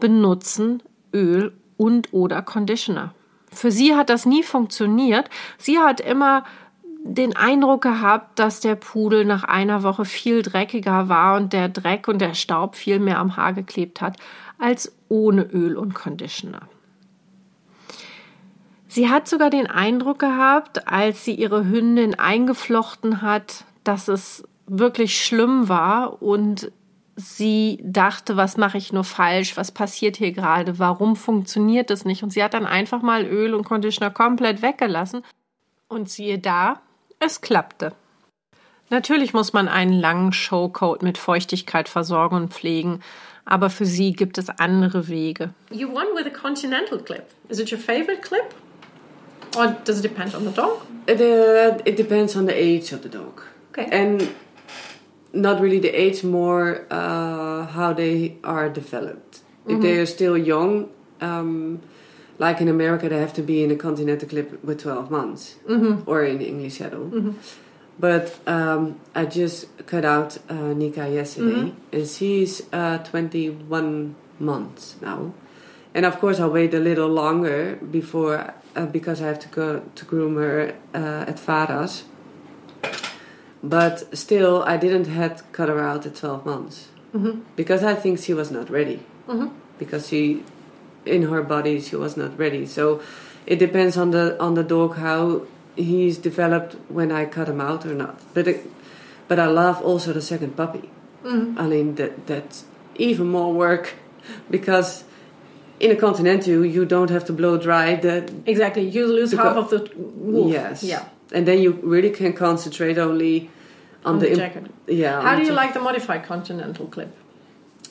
[0.00, 0.82] benutzen
[1.12, 3.14] Öl und oder Conditioner.
[3.58, 5.28] Für sie hat das nie funktioniert.
[5.58, 6.44] Sie hat immer
[7.02, 12.06] den Eindruck gehabt, dass der Pudel nach einer Woche viel dreckiger war und der Dreck
[12.06, 14.16] und der Staub viel mehr am Haar geklebt hat
[14.58, 16.68] als ohne Öl und Conditioner.
[18.86, 25.20] Sie hat sogar den Eindruck gehabt, als sie ihre Hündin eingeflochten hat, dass es wirklich
[25.20, 26.70] schlimm war und
[27.18, 32.22] sie dachte, was mache ich nur falsch, was passiert hier gerade, warum funktioniert das nicht?
[32.22, 35.24] Und sie hat dann einfach mal Öl und Conditioner komplett weggelassen.
[35.88, 36.80] Und siehe da,
[37.18, 37.92] es klappte.
[38.90, 43.00] Natürlich muss man einen langen Showcoat mit Feuchtigkeit versorgen und pflegen,
[43.44, 45.50] aber für sie gibt es andere Wege.
[45.70, 47.24] You won with a continental clip.
[47.48, 48.54] Is it your favorite clip?
[49.56, 50.82] Or does it depend on the dog?
[51.06, 53.42] It, uh, it depends on the age of the dog.
[53.72, 53.88] Okay.
[53.90, 54.28] And
[55.32, 59.40] not really the age, more uh, how they are developed.
[59.66, 59.76] Mm-hmm.
[59.76, 60.90] If they are still young,
[61.20, 61.82] um,
[62.38, 66.08] like in America, they have to be in a continental clip with 12 months mm-hmm.
[66.08, 67.10] or in English saddle.
[67.10, 67.32] Mm-hmm.
[67.98, 71.96] But um, I just cut out uh, Nika yesterday, Mm-hmm.
[71.96, 75.34] and she's uh, 21 months now.
[75.94, 79.82] And of course, I'll wait a little longer before uh, because I have to go
[79.94, 82.04] to groom her uh, at Varas.
[83.62, 87.40] But still, I didn't had cut her out at 12 months Mm-hmm.
[87.56, 89.00] because I think she was not ready.
[89.26, 89.50] Mhm.
[89.78, 90.42] Because she,
[91.06, 92.66] in her body, she was not ready.
[92.66, 93.00] So
[93.46, 95.42] it depends on the on the dog how
[95.74, 98.20] he's developed when I cut him out or not.
[98.34, 98.60] But it,
[99.26, 100.90] but I love also the second puppy.
[101.24, 101.56] Mhm.
[101.58, 102.64] I mean that that's
[102.96, 103.94] even more work
[104.50, 105.04] because
[105.80, 108.14] in a continental you don't have to blow dry the
[108.46, 108.84] Exactly.
[108.86, 110.50] You lose half of the wool.
[110.50, 111.04] yes Yeah.
[111.32, 113.50] And then you really can concentrate only
[114.04, 114.64] on, On the, the jacket.
[114.86, 117.14] yeah How do you like the modified continental clip?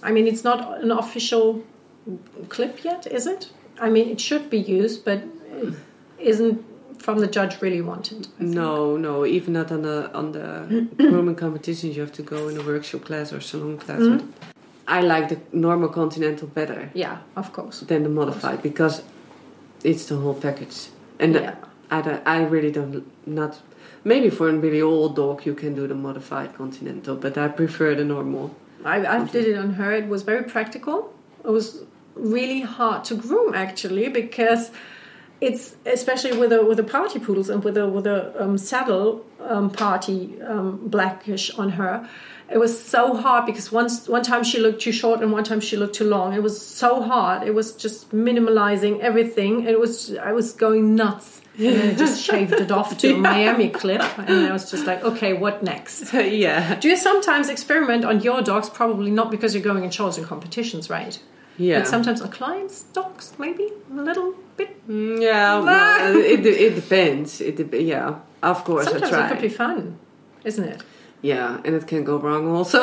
[0.03, 1.63] I mean, it's not an official
[2.49, 3.49] clip yet, is it?
[3.79, 5.19] I mean, it should be used, but
[6.19, 6.63] isn't
[6.99, 8.27] from the judge really wanted.
[8.39, 11.95] No, no, even not on the on the grooming competitions.
[11.95, 13.99] You have to go in a workshop class or salon class.
[14.01, 14.27] Mhm.
[14.87, 17.81] I like the normal continental better Yeah, of course.
[17.81, 19.01] than the modified because
[19.83, 20.87] it's the whole package.
[21.19, 21.55] And Yeah.
[21.89, 23.61] I, don't- I really don't not
[24.03, 27.95] maybe for a really old dog you can do the modified continental, but I prefer
[27.95, 28.55] the normal.
[28.85, 29.91] I, I did it on her.
[29.93, 31.13] It was very practical.
[31.43, 31.83] It was
[32.15, 34.71] really hard to groom actually because
[35.39, 39.25] it's especially with a with the party poodles and with a with a um, saddle
[39.41, 42.07] um, party um, blackish on her.
[42.49, 45.59] It was so hard because once one time she looked too short and one time
[45.59, 46.33] she looked too long.
[46.33, 47.45] It was so hard.
[47.47, 49.65] It was just minimalizing everything.
[49.65, 51.41] It was I was going nuts.
[51.67, 54.85] And then I just shaved it off to a Miami clip, and I was just
[54.85, 56.13] like, okay, what next?
[56.45, 58.69] yeah, Do you sometimes experiment on your dogs?
[58.69, 61.17] Probably not because you're going in shows and competitions, right?
[61.57, 64.69] yeah, But sometimes on clients' dogs, maybe a little bit.
[64.87, 65.59] Mm, yeah.
[65.59, 67.41] well, it it depends.
[67.41, 69.25] It de- yeah, of course Sometimes I try.
[69.25, 69.97] it could be fun,
[70.43, 70.83] isn't it?
[71.23, 72.79] yeah, and it can go wrong also.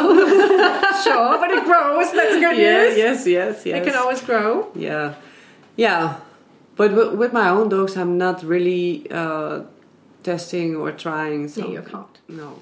[1.05, 2.13] Sure, but it grows.
[2.13, 2.97] That's good yeah, news.
[2.99, 3.77] yes, yes, yes.
[3.79, 4.71] It can always grow.
[4.75, 5.15] Yeah,
[5.77, 6.17] yeah.
[6.77, 9.63] But with my own dogs, I'm not really uh,
[10.23, 11.43] testing or trying.
[11.43, 11.73] No, Something.
[11.73, 12.19] you can't.
[12.29, 12.53] No.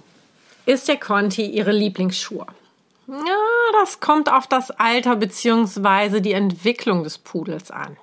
[0.66, 2.47] Ist der Conti ihre Lieblingsschuhe?
[3.09, 6.20] Ja, das kommt auf das Alter bzw.
[6.20, 7.97] die Entwicklung des Pudels an.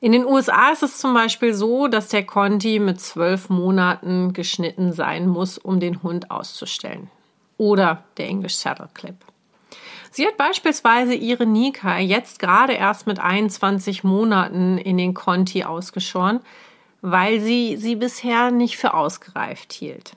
[0.00, 4.92] In den USA ist es zum Beispiel so, dass der Conti mit zwölf Monaten geschnitten
[4.92, 7.10] sein muss, um den Hund auszustellen.
[7.56, 9.16] Oder der English Saddle Clip.
[10.18, 16.40] Sie hat beispielsweise ihre Nika jetzt gerade erst mit 21 Monaten in den Conti ausgeschoren,
[17.02, 20.16] weil sie sie bisher nicht für ausgereift hielt.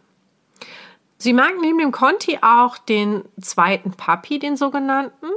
[1.19, 5.27] Sie mag neben dem Conti auch den zweiten Puppy, den sogenannten.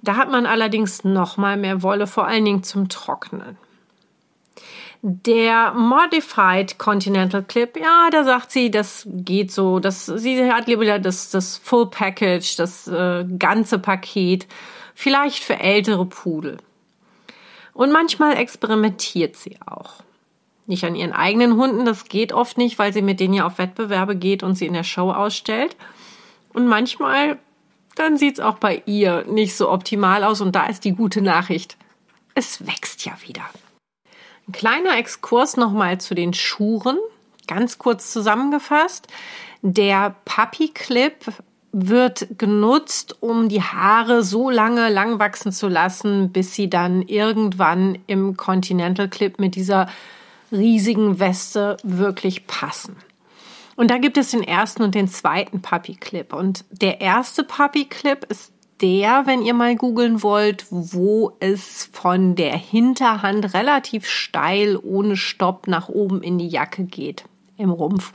[0.00, 3.58] Da hat man allerdings noch mal mehr Wolle, vor allen Dingen zum Trocknen.
[5.02, 9.78] Der Modified Continental Clip, ja, da sagt sie, das geht so.
[9.78, 14.46] Das, sie hat lieber das, das Full Package, das äh, ganze Paket,
[14.94, 16.58] vielleicht für ältere Pudel.
[17.72, 20.02] Und manchmal experimentiert sie auch.
[20.66, 23.56] Nicht an ihren eigenen Hunden, das geht oft nicht, weil sie mit denen ja auf
[23.56, 25.76] Wettbewerbe geht und sie in der Show ausstellt.
[26.52, 27.38] Und manchmal,
[27.94, 31.22] dann sieht es auch bei ihr nicht so optimal aus und da ist die gute
[31.22, 31.78] Nachricht.
[32.34, 33.42] Es wächst ja wieder.
[34.50, 36.98] Ein kleiner Exkurs nochmal zu den Schuren.
[37.46, 39.06] Ganz kurz zusammengefasst.
[39.62, 41.14] Der Puppy Clip
[41.70, 48.00] wird genutzt, um die Haare so lange lang wachsen zu lassen, bis sie dann irgendwann
[48.08, 49.88] im Continental Clip mit dieser
[50.50, 52.96] riesigen Weste wirklich passen.
[53.76, 56.32] Und da gibt es den ersten und den zweiten Puppy Clip.
[56.32, 62.34] Und der erste Puppy Clip ist der, wenn ihr mal googeln wollt, wo es von
[62.34, 67.24] der Hinterhand relativ steil ohne Stopp nach oben in die Jacke geht,
[67.56, 68.12] im Rumpf.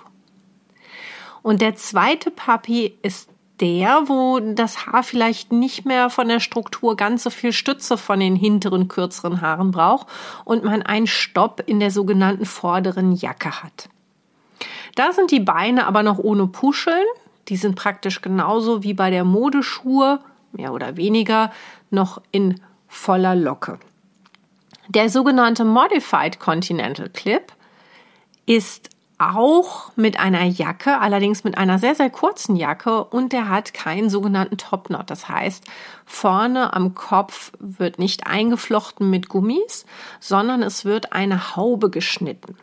[1.41, 3.29] Und der zweite Puppy ist
[3.59, 8.19] der, wo das Haar vielleicht nicht mehr von der Struktur ganz so viel Stütze von
[8.19, 10.07] den hinteren, kürzeren Haaren braucht
[10.43, 13.89] und man einen Stopp in der sogenannten vorderen Jacke hat.
[14.95, 17.05] Da sind die Beine aber noch ohne Puscheln.
[17.47, 20.19] Die sind praktisch genauso wie bei der Modeschuhe,
[20.55, 21.51] mehr oder weniger,
[21.89, 23.79] noch in voller Locke.
[24.87, 27.51] Der sogenannte Modified Continental Clip
[28.45, 33.73] ist auch mit einer Jacke, allerdings mit einer sehr, sehr kurzen Jacke und der hat
[33.73, 35.09] keinen sogenannten Topknot.
[35.09, 35.63] Das heißt,
[36.05, 39.85] vorne am Kopf wird nicht eingeflochten mit Gummis,
[40.19, 42.57] sondern es wird eine Haube geschnitten.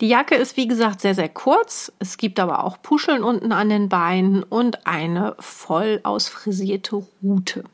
[0.00, 1.92] Die Jacke ist wie gesagt sehr, sehr kurz.
[1.98, 7.64] Es gibt aber auch Puscheln unten an den Beinen und eine voll ausfrisierte Rute.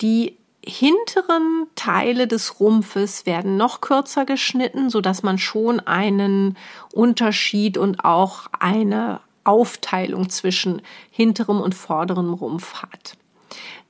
[0.00, 6.56] Die hinteren Teile des Rumpfes werden noch kürzer geschnitten, so dass man schon einen
[6.92, 13.16] Unterschied und auch eine Aufteilung zwischen hinterem und vorderem Rumpf hat.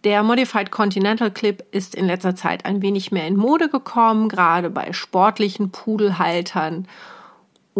[0.04, 4.70] Der Modified Continental Clip ist in letzter Zeit ein wenig mehr in Mode gekommen, gerade
[4.70, 6.88] bei sportlichen Pudelhaltern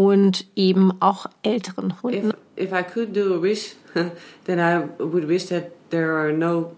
[0.01, 2.33] und eben auch älteren Hunden.
[2.57, 3.75] If, if I could do a wish,
[4.45, 6.73] then I would wish that there are no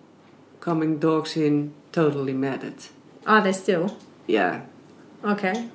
[0.60, 2.74] coming dogs in totally matted.
[3.24, 3.96] Are they still?
[4.26, 4.62] Yeah.
[5.24, 5.68] Okay.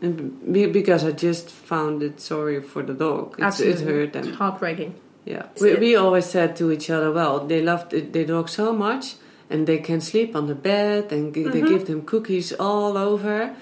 [0.00, 3.34] And because I just found it sorry for the dog.
[3.38, 3.82] It's, Absolutely.
[3.82, 4.32] It hurt them.
[4.34, 4.94] Heartbreaking.
[5.24, 5.46] Yeah.
[5.60, 9.16] We, we always said to each other, well, they love their dog so much
[9.50, 11.68] and they can sleep on the bed and g- they mm-hmm.
[11.68, 13.56] give them cookies all over.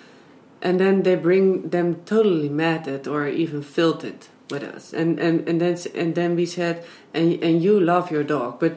[0.62, 4.92] And then they bring them totally matted or even filtered with us.
[4.92, 6.84] And and, and then and then we said,
[7.14, 8.72] and and you love your dog, but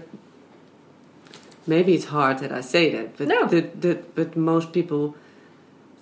[1.68, 3.48] maybe it's hard that I say that, but No.
[3.48, 5.16] the, the, but most people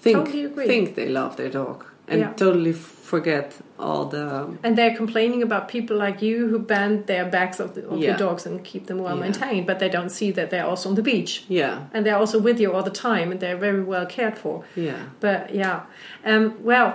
[0.01, 2.33] think Totally think they love their dog and Yeah.
[2.35, 3.53] totally forget
[3.83, 4.27] all the
[4.63, 8.11] And they're complaining about people like you who band their backs of the, of Yeah.
[8.13, 9.21] the dogs and keep them well Yeah.
[9.27, 11.43] maintained, but they don't see that they're also on the beach.
[11.49, 14.63] yeah And they're also with you all the time and they're very well cared for.
[14.75, 15.77] yeah But yeah,
[16.25, 16.89] um, well,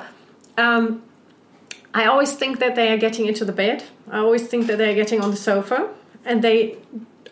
[0.56, 1.02] um,
[1.94, 3.82] I always think that they are getting into the bed.
[4.10, 5.88] I always think that they are getting on the sofa,
[6.24, 6.76] and they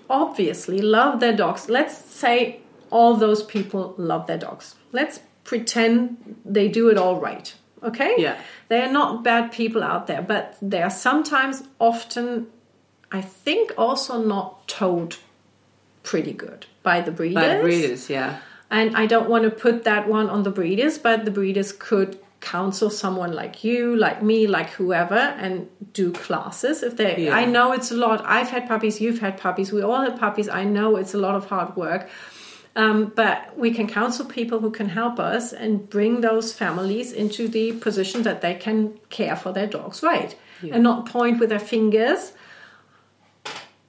[0.08, 1.68] obviously love their dogs.
[1.68, 2.60] Let's say
[2.90, 4.74] all those people love their dogs.
[4.92, 7.54] Let's pretend they do it all right.
[7.82, 8.14] Okay?
[8.18, 8.40] Yeah.
[8.68, 12.46] They are not bad people out there, but they are sometimes, often,
[13.12, 15.18] I think, also not told
[16.02, 17.34] pretty good by the breeders.
[17.34, 18.38] by the breeders yeah
[18.70, 22.18] And I don't want to put that one on the breeders, but the breeders could
[22.40, 27.24] counsel someone like you, like me, like whoever, and do classes if they.
[27.24, 27.34] Yeah.
[27.34, 28.22] I know it's a lot.
[28.24, 29.00] I've had puppies.
[29.00, 29.72] You've had puppies.
[29.72, 30.48] We all had puppies.
[30.48, 32.08] I know it's a lot of hard work.
[32.76, 37.48] Um, but we can counsel people who can help us and bring those families into
[37.48, 40.36] the position that they can care for their dogs right?
[40.62, 42.32] And not point with their fingers.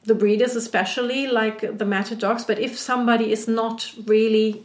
[0.06, 4.64] The breeders especially like the matter dogs but if somebody is not really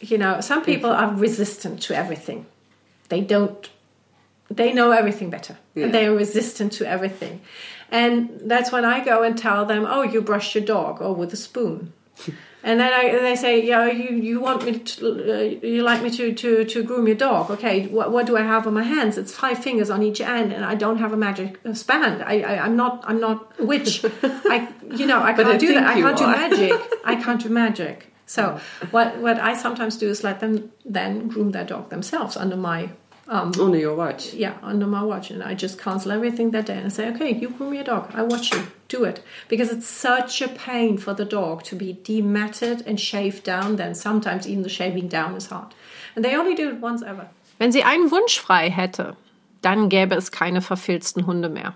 [0.00, 2.46] you know some people are resistant to everything.
[3.10, 3.68] They don't
[4.50, 5.58] they know everything better.
[5.74, 5.84] Yeah.
[5.84, 7.42] and they are resistant to everything.
[7.90, 11.34] And that's when i go and tell them oh you brush your dog or with
[11.34, 11.92] a spoon
[12.62, 16.10] and then I, they say yeah you, you want me to uh, you like me
[16.10, 17.50] to, to, to groom your dog.
[17.50, 19.18] Okay what, what do i have on my hands?
[19.18, 22.22] It's five fingers on each end and i don't have a magic span.
[22.22, 24.04] I, I, i'm not i'm not a witch.
[24.22, 25.84] I you know i can't I do that.
[25.84, 26.72] I can't do magic.
[27.04, 28.12] I can't do magic.
[28.26, 28.60] So
[28.90, 32.90] what what i sometimes do is let them then groom their dog themselves under my
[33.28, 36.78] um, under your watch yeah, under my watch, and I just cancel everything that day
[36.78, 38.10] and say, okay, you groom your dog.
[38.14, 41.98] I watch you do it because it's such a pain for the dog to be
[42.02, 43.76] dematted and shaved down.
[43.76, 45.74] Then sometimes even the shaving down is hard,
[46.16, 47.28] and they only do it once ever.
[47.58, 49.16] Wenn sie einen Wunsch frei hätte,
[49.62, 51.74] dann gäbe es keine verfilzten Hunde mehr.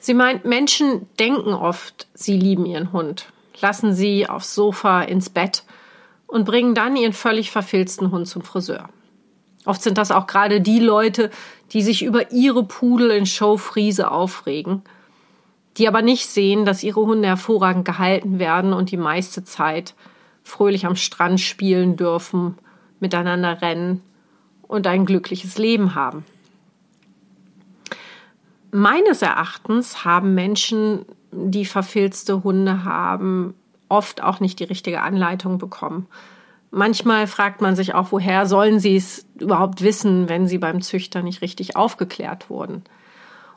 [0.00, 3.26] Sie meint, Menschen denken oft, sie lieben ihren Hund,
[3.60, 5.62] lassen sie aufs Sofa, ins Bett
[6.26, 8.88] und bringen dann ihren völlig verfilzten Hund zum Friseur.
[9.64, 11.30] Oft sind das auch gerade die Leute,
[11.72, 14.82] die sich über ihre Pudel in Showfriese aufregen,
[15.76, 19.94] die aber nicht sehen, dass ihre Hunde hervorragend gehalten werden und die meiste Zeit
[20.42, 22.58] fröhlich am Strand spielen dürfen,
[23.00, 24.02] miteinander rennen
[24.62, 26.24] und ein glückliches Leben haben.
[28.70, 33.54] Meines Erachtens haben Menschen, die verfilzte Hunde haben,
[33.88, 36.06] oft auch nicht die richtige Anleitung bekommen.
[36.76, 41.22] Manchmal fragt man sich auch, woher sollen sie es überhaupt wissen, wenn sie beim Züchter
[41.22, 42.82] nicht richtig aufgeklärt wurden.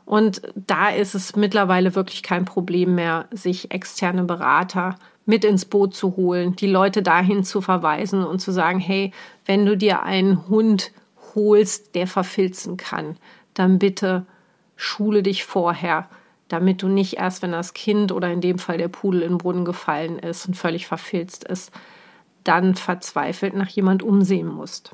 [0.04, 4.94] Und da ist es mittlerweile wirklich kein Problem mehr, sich externe Berater
[5.26, 9.12] mit ins Boot zu holen, die Leute dahin zu verweisen und zu sagen, hey,
[9.46, 10.92] wenn du dir einen Hund
[11.34, 13.16] holst, der verfilzen kann,
[13.52, 14.26] dann bitte
[14.76, 16.08] schule dich vorher,
[16.46, 19.38] damit du nicht erst, wenn das Kind oder in dem Fall der Pudel in den
[19.38, 21.72] Brunnen gefallen ist und völlig verfilzt ist,
[22.44, 24.92] dann verzweifelt nach jemand umsehen musst.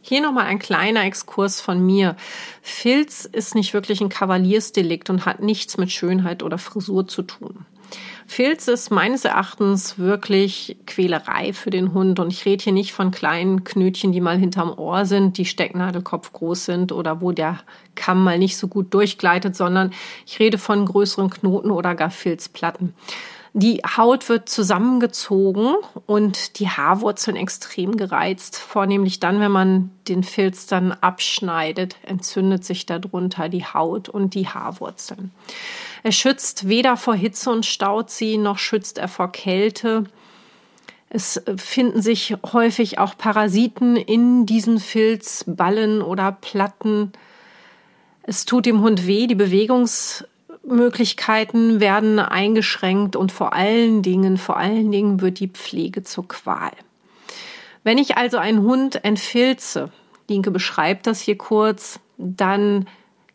[0.00, 2.16] Hier nochmal ein kleiner Exkurs von mir.
[2.60, 7.64] Filz ist nicht wirklich ein Kavaliersdelikt und hat nichts mit Schönheit oder Frisur zu tun.
[8.26, 12.18] Filz ist meines Erachtens wirklich Quälerei für den Hund.
[12.18, 16.32] Und ich rede hier nicht von kleinen Knötchen, die mal hinterm Ohr sind, die Stecknadelkopf
[16.32, 17.60] groß sind oder wo der
[17.94, 19.92] Kamm mal nicht so gut durchgleitet, sondern
[20.26, 22.94] ich rede von größeren Knoten oder gar Filzplatten.
[23.56, 25.76] Die Haut wird zusammengezogen
[26.06, 28.56] und die Haarwurzeln extrem gereizt.
[28.56, 34.48] Vornehmlich dann, wenn man den Filz dann abschneidet, entzündet sich darunter die Haut und die
[34.48, 35.30] Haarwurzeln.
[36.02, 40.02] Er schützt weder vor Hitze und Stauziehen noch schützt er vor Kälte.
[41.08, 47.12] Es finden sich häufig auch Parasiten in diesen Filzballen oder Platten.
[48.24, 50.24] Es tut dem Hund weh, die Bewegungs
[50.66, 56.72] Möglichkeiten werden eingeschränkt und vor allen Dingen, vor allen Dingen wird die Pflege zur Qual.
[57.82, 59.90] Wenn ich also einen Hund entfilze,
[60.28, 62.86] Linke beschreibt das hier kurz, dann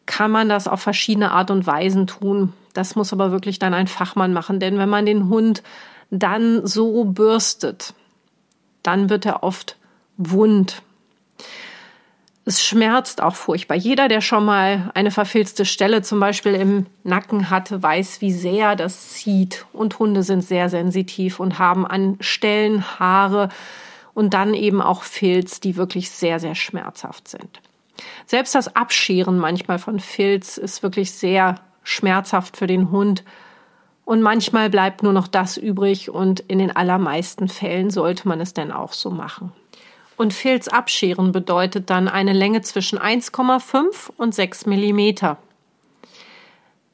[0.06, 2.54] kann man das auf verschiedene Art und Weisen tun.
[2.74, 5.62] Das muss aber wirklich dann ein Fachmann machen, denn wenn man den Hund
[6.10, 7.94] dann so bürstet,
[8.82, 9.78] dann wird er oft
[10.18, 10.82] wund.
[12.50, 13.78] Es schmerzt auch furchtbar.
[13.78, 18.76] Jeder, der schon mal eine verfilzte Stelle zum Beispiel im Nacken hatte, weiß, wie sehr
[18.76, 19.68] das zieht.
[19.72, 23.50] Und Hunde sind sehr sensitiv und haben an Stellen Haare
[24.16, 27.62] und dann eben auch Filz, die wirklich sehr, sehr schmerzhaft sind.
[28.26, 31.54] Selbst das Abscheren manchmal von Filz ist wirklich sehr
[31.84, 33.24] schmerzhaft für den Hund.
[34.06, 38.56] Und manchmal bleibt nur noch das übrig und in den allermeisten Fällen sollte man es
[38.56, 39.52] denn auch so machen.
[40.20, 45.38] Und Filz abscheren bedeutet dann eine Länge zwischen 1,5 und 6 Millimeter.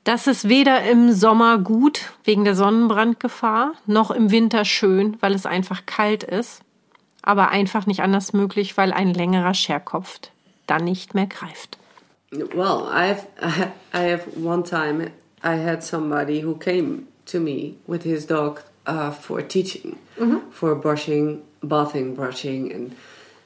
[0.04, 5.48] Das ist weder im Sommer gut wegen der Sonnenbrandgefahr, noch im Winter schön, weil es
[5.48, 6.62] einfach kalt ist,
[7.24, 10.20] aber einfach nicht anders möglich, weil ein längerer Scherkopf
[10.68, 11.80] dann nicht mehr greift.
[12.32, 13.26] Well, I've
[13.92, 15.10] I have one time
[15.44, 20.40] I had somebody who came to me with his dog uh, for teaching, mm -hmm.
[20.52, 22.92] for brushing, bathing, brushing and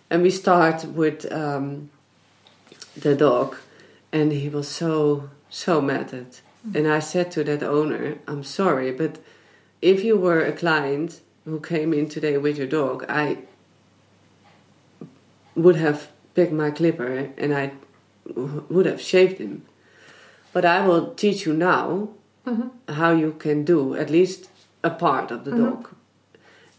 [0.10, 1.90] and we start with um,
[2.96, 3.56] the dog,
[4.12, 6.42] and he was so so mad at.
[6.76, 9.20] And I said to that owner, "I'm sorry, but
[9.82, 13.38] if you were a client who came in today with your dog, I
[15.56, 17.72] would have picked my clipper and I
[18.36, 19.66] would have shaved him.
[20.54, 22.10] But I will teach you now
[22.46, 22.94] mm-hmm.
[22.94, 24.50] how you can do at least
[24.84, 25.64] a part of the mm-hmm.
[25.64, 25.96] dog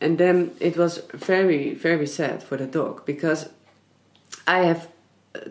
[0.01, 3.48] and then it was very very sad for the dog because
[4.47, 4.89] I have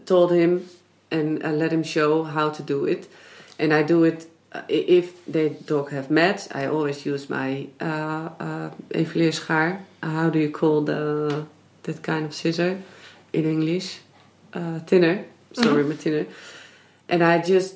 [0.05, 0.69] told him
[1.11, 3.07] and I let him show how to do it,
[3.57, 4.27] and I do it.
[4.51, 8.69] Uh, if the dog have mats, I always use my uh, uh,
[10.01, 11.45] How do you call the
[11.83, 12.81] that kind of scissor
[13.31, 13.99] in English?
[14.53, 15.25] Uh, thinner.
[15.53, 15.89] Sorry, mm -hmm.
[15.89, 16.25] my thinner.
[17.07, 17.75] And I just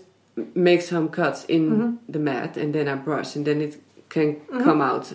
[0.54, 2.12] make some cuts in mm -hmm.
[2.12, 3.78] the mat, and then I brush, and then it
[4.08, 4.64] can mm -hmm.
[4.64, 5.14] come out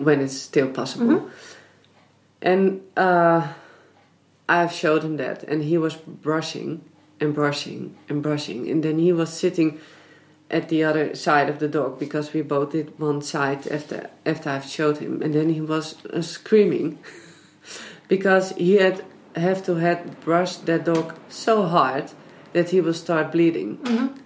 [0.00, 1.06] when it's still possible.
[1.06, 1.28] Mm-hmm.
[2.42, 3.52] And uh,
[4.48, 6.82] I've showed him that, and he was brushing
[7.20, 9.78] and brushing and brushing, and then he was sitting
[10.50, 14.50] at the other side of the dog because we both did one side after after
[14.50, 16.98] I've showed him, and then he was uh, screaming
[18.08, 19.04] because he had
[19.36, 22.10] have to had brushed that dog so hard
[22.54, 24.18] that he will start bleeding, mm-hmm.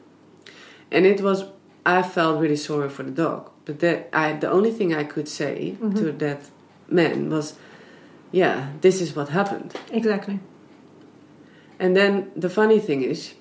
[0.93, 1.47] and it was
[1.85, 5.28] I felt really sorry for the dog but that I the only thing I could
[5.28, 5.95] say mm-hmm.
[5.97, 6.51] to that
[6.89, 7.55] man was,
[8.32, 9.74] yeah, this is what happened.
[9.91, 10.41] Exactly.
[11.78, 13.35] And then the funny thing is,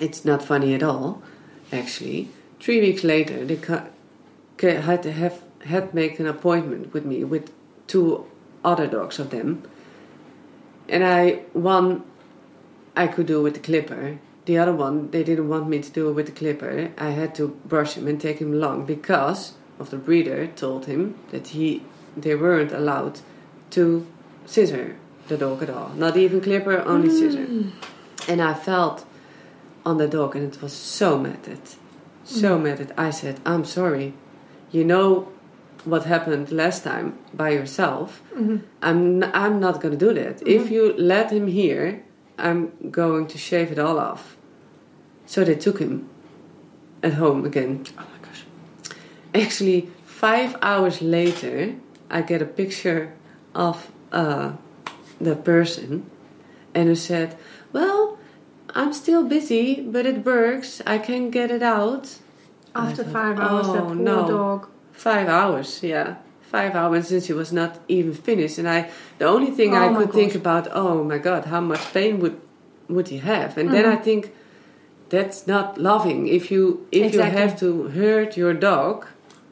[0.00, 1.22] it's not funny at all,
[1.72, 2.28] actually.
[2.60, 3.56] Three weeks later, they
[4.62, 7.52] had to have had make an appointment with me with
[7.86, 8.26] two
[8.64, 9.62] other dogs of them,
[10.88, 12.02] And I one
[12.96, 14.18] I could do with the clipper.
[14.48, 16.90] The other one they didn't want me to do it with the clipper.
[16.96, 21.16] I had to brush him and take him long because of the breeder told him
[21.32, 21.82] that he
[22.16, 23.20] they weren't allowed
[23.72, 24.06] to
[24.46, 24.96] scissor
[25.28, 25.90] the dog at all.
[25.90, 27.44] Not even clipper, only scissor.
[27.44, 27.72] Mm.
[28.26, 29.04] And I felt
[29.84, 31.60] on the dog and it was so matted.
[32.24, 32.62] So mm.
[32.62, 32.94] matted.
[32.96, 34.14] I said, I'm sorry.
[34.72, 35.30] You know
[35.84, 38.22] what happened last time by yourself.
[38.34, 38.56] Mm-hmm.
[38.80, 40.40] I'm, n- I'm not going to do that.
[40.46, 40.72] If mm-hmm.
[40.72, 42.02] you let him here,
[42.38, 44.37] I'm going to shave it all off.
[45.28, 46.08] So they took him
[47.02, 47.84] at home again.
[47.98, 48.44] Oh my gosh.
[49.34, 51.74] Actually, five hours later,
[52.10, 53.12] I get a picture
[53.54, 54.52] of uh,
[55.20, 56.08] the person,
[56.74, 57.36] and who said,
[57.74, 58.16] "Well,
[58.74, 60.80] I'm still busy, but it works.
[60.86, 62.18] I can get it out."
[62.74, 64.68] After thought, five hours, that "Oh, poor no." dog.
[64.92, 68.90] Five hours, yeah, five hours since he was not even finished, and I.
[69.18, 72.40] The only thing Oh I could think about, oh my God, how much pain would
[72.88, 73.58] would he have?
[73.60, 74.04] And then I Mm-hmm.
[74.08, 74.32] think.
[75.10, 76.26] That's not loving.
[76.28, 77.18] If you if Exactly.
[77.32, 79.06] you have to hurt your dog,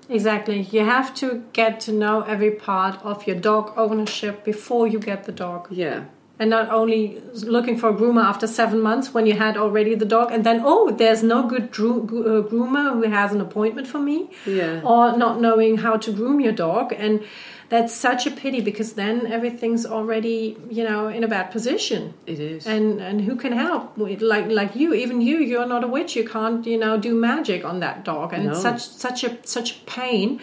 [0.09, 0.61] Exactly.
[0.71, 5.25] You have to get to know every part of your dog ownership before you get
[5.25, 5.67] the dog.
[5.71, 6.05] yeah,
[6.39, 7.21] And not only
[7.57, 10.61] looking for a groomer after seven months when you had already the dog, and then,
[10.65, 14.29] oh, there's no good uh, groomer who has an appointment for me.
[14.47, 14.81] Yeah.
[14.85, 16.93] Or not knowing how to groom your dog.
[16.97, 17.25] And
[17.69, 22.15] that's such a pity because then everything's already, you know, in a bad position.
[22.27, 22.67] it is.
[22.67, 23.93] and and who can help?
[23.97, 26.17] Like like you even you you're not a witch.
[26.17, 28.33] You can't you know do magic on that dog.
[28.33, 30.41] And it's such such a such a pain.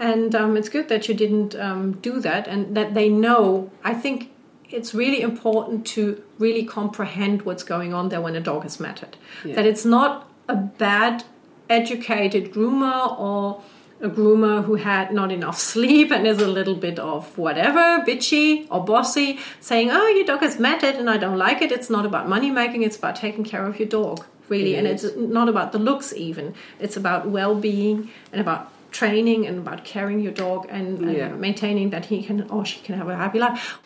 [0.00, 3.70] And um, it's good that you didn't um, do that and that they know.
[3.82, 4.30] I think
[4.70, 9.16] it's really important to really comprehend what's going on there when a dog is matted
[9.44, 9.54] Yeah.
[9.56, 11.24] that it's not a bad
[11.70, 13.62] educated groomer or
[14.00, 18.66] a groomer who had not enough sleep and is a little bit of whatever, bitchy
[18.70, 21.72] or bossy, saying, Oh, your dog is matted and I don't like it.
[21.72, 24.74] It's not about money making, it's about taking care of your dog, really.
[24.74, 25.04] It and is.
[25.04, 26.54] it's not about the looks, even.
[26.80, 31.28] It's about well being and about training and about caring your dog and, and Yeah.
[31.28, 33.78] maintaining that he can or she can have a happy life.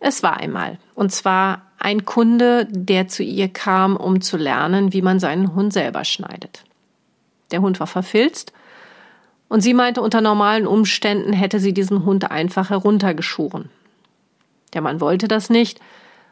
[0.00, 0.78] Es war einmal.
[0.94, 5.72] Und zwar ein Kunde, der zu ihr kam, um zu lernen, wie man seinen Hund
[5.72, 6.64] selber schneidet.
[7.52, 8.52] Der Hund war verfilzt
[9.48, 13.70] und sie meinte, unter normalen Umständen hätte sie diesen Hund einfach heruntergeschoren.
[14.72, 15.80] Der Mann wollte das nicht,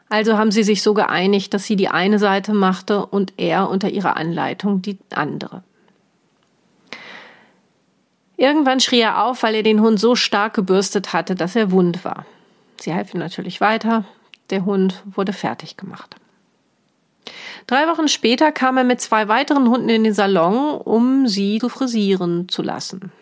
[0.08, 3.88] also haben sie sich so geeinigt, dass sie die eine Seite machte und er unter
[3.88, 5.62] ihrer Anleitung die andere.
[8.36, 12.04] Irgendwann schrie er auf, weil er den Hund so stark gebürstet hatte, dass er wund
[12.04, 12.26] war.
[12.80, 14.04] Sie half ihm natürlich weiter.
[14.50, 16.16] Der Hund wurde fertig gemacht.
[17.72, 22.46] Drei Wochen später kam er mit zwei weiteren Hunden in den Salon, um sie frisieren
[22.50, 23.12] zu lassen.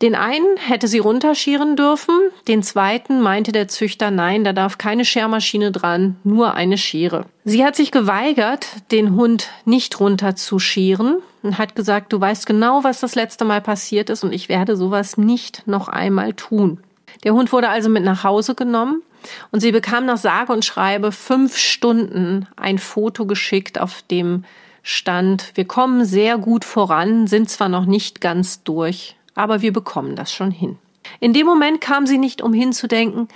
[0.00, 2.14] Den einen hätte sie runterschieren dürfen,
[2.46, 7.24] den zweiten meinte der Züchter, nein, da darf keine Schermaschine dran, nur eine Schere.
[7.44, 13.00] Sie hat sich geweigert, den Hund nicht runterzuscheren und hat gesagt, du weißt genau, was
[13.00, 16.78] das letzte Mal passiert ist und ich werde sowas nicht noch einmal tun.
[17.24, 19.02] Der Hund wurde also mit nach Hause genommen
[19.50, 24.44] und sie bekam nach sage und schreibe fünf Stunden ein Foto geschickt, auf dem
[24.82, 30.16] stand, wir kommen sehr gut voran, sind zwar noch nicht ganz durch, aber wir bekommen
[30.16, 30.78] das schon hin.
[31.20, 33.28] In dem Moment kam sie nicht umhin zu denken,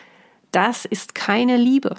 [0.52, 1.96] das ist keine Liebe.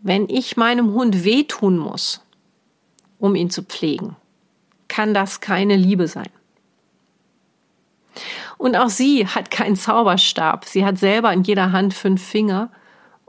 [0.00, 2.22] Wenn ich meinem Hund wehtun muss,
[3.18, 4.16] um ihn zu pflegen,
[4.86, 6.30] kann das keine Liebe sein.
[8.56, 10.64] Und auch sie hat keinen Zauberstab.
[10.64, 12.70] Sie hat selber in jeder Hand fünf Finger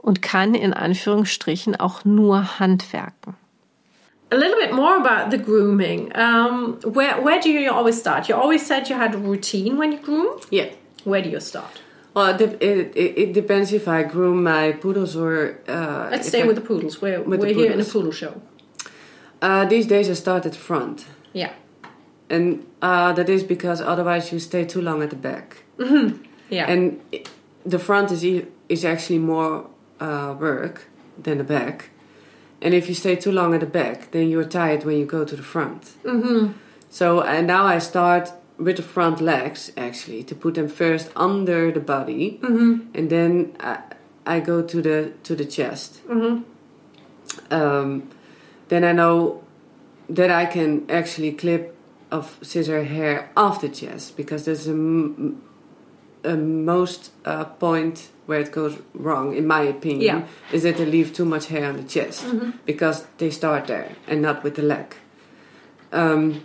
[0.02, 3.34] und kann in Anführungsstrichen auch nur handwerken.
[4.32, 6.12] A little bit more about the grooming.
[6.16, 8.28] Um, where where do you always start?
[8.28, 10.26] You always said you had a routine when you groom.
[10.50, 10.66] Yeah.
[11.04, 11.80] Where do you start?
[12.14, 15.58] Well, it, it, it, it depends if I groom my poodles or.
[15.68, 17.00] Uh, Let's stay I- with the poodles.
[17.02, 17.92] We're, we're here in a poodles.
[17.92, 18.42] poodle show.
[19.42, 21.06] Uh, these days I start at the front.
[21.32, 21.52] Yeah.
[22.28, 25.64] And uh, that is because otherwise you stay too long at the back.
[26.50, 26.66] Yeah.
[26.70, 27.22] And i
[27.64, 29.69] the front is, e- is actually more
[30.00, 30.86] uh, work
[31.22, 31.90] than the back.
[32.62, 35.24] And if you stay too long at the back, then you're tired when you go
[35.24, 35.82] to the front.
[36.04, 36.52] Mm-hmm.
[36.90, 41.70] So and now I start with the front legs actually to put them first under
[41.72, 42.38] the body,
[42.94, 43.78] and then I,
[44.26, 46.00] I go to the to the chest.
[47.50, 48.08] Um,
[48.68, 49.42] then I know
[50.08, 51.74] that I can actually clip
[52.10, 55.40] of scissor hair off the chest because there's a, m-
[56.24, 60.52] a most uh, point where it goes wrong, in my opinion, Yeah.
[60.52, 62.24] is that they leave too much hair on the chest
[62.64, 64.94] because they start there and not with the leg.
[65.92, 66.42] Um,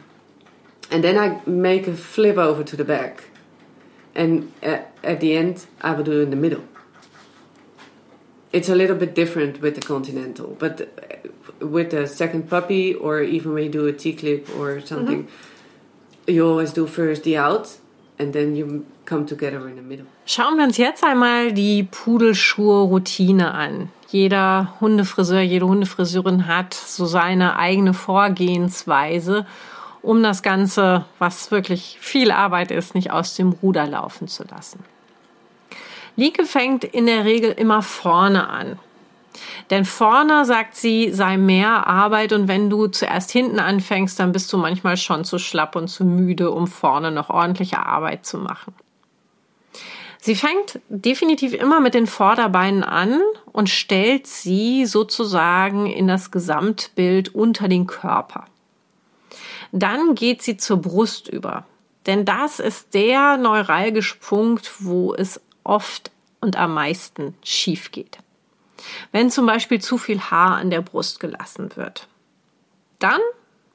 [0.91, 3.25] and then I make a flip over to the back,
[4.15, 6.63] and at, at the end I will do it in the middle.
[8.51, 13.21] it's a little bit different with the Continental, but uh, with the second puppy or
[13.21, 16.31] even when you do a T clip or something, mm-hmm.
[16.31, 17.77] you always do first the out
[20.25, 23.89] Schauen wir uns jetzt einmal die Pudelschuhe-Routine an.
[24.07, 29.45] Jeder Hundefriseur, jede Hundefriseurin hat so seine eigene Vorgehensweise,
[30.01, 34.83] um das Ganze, was wirklich viel Arbeit ist, nicht aus dem Ruder laufen zu lassen.
[36.15, 38.79] Lieke fängt in der Regel immer vorne an.
[39.69, 44.51] Denn vorne, sagt sie, sei mehr Arbeit und wenn du zuerst hinten anfängst, dann bist
[44.53, 48.73] du manchmal schon zu schlapp und zu müde, um vorne noch ordentliche Arbeit zu machen.
[50.21, 57.35] Sie fängt definitiv immer mit den Vorderbeinen an und stellt sie sozusagen in das Gesamtbild
[57.35, 58.45] unter den Körper.
[59.71, 61.65] Dann geht sie zur Brust über.
[62.07, 68.17] Denn das ist der neuralgische Punkt, wo es oft und am meisten schief geht.
[69.11, 72.07] Wenn zum Beispiel zu viel Haar an der Brust gelassen wird.
[72.99, 73.19] Dann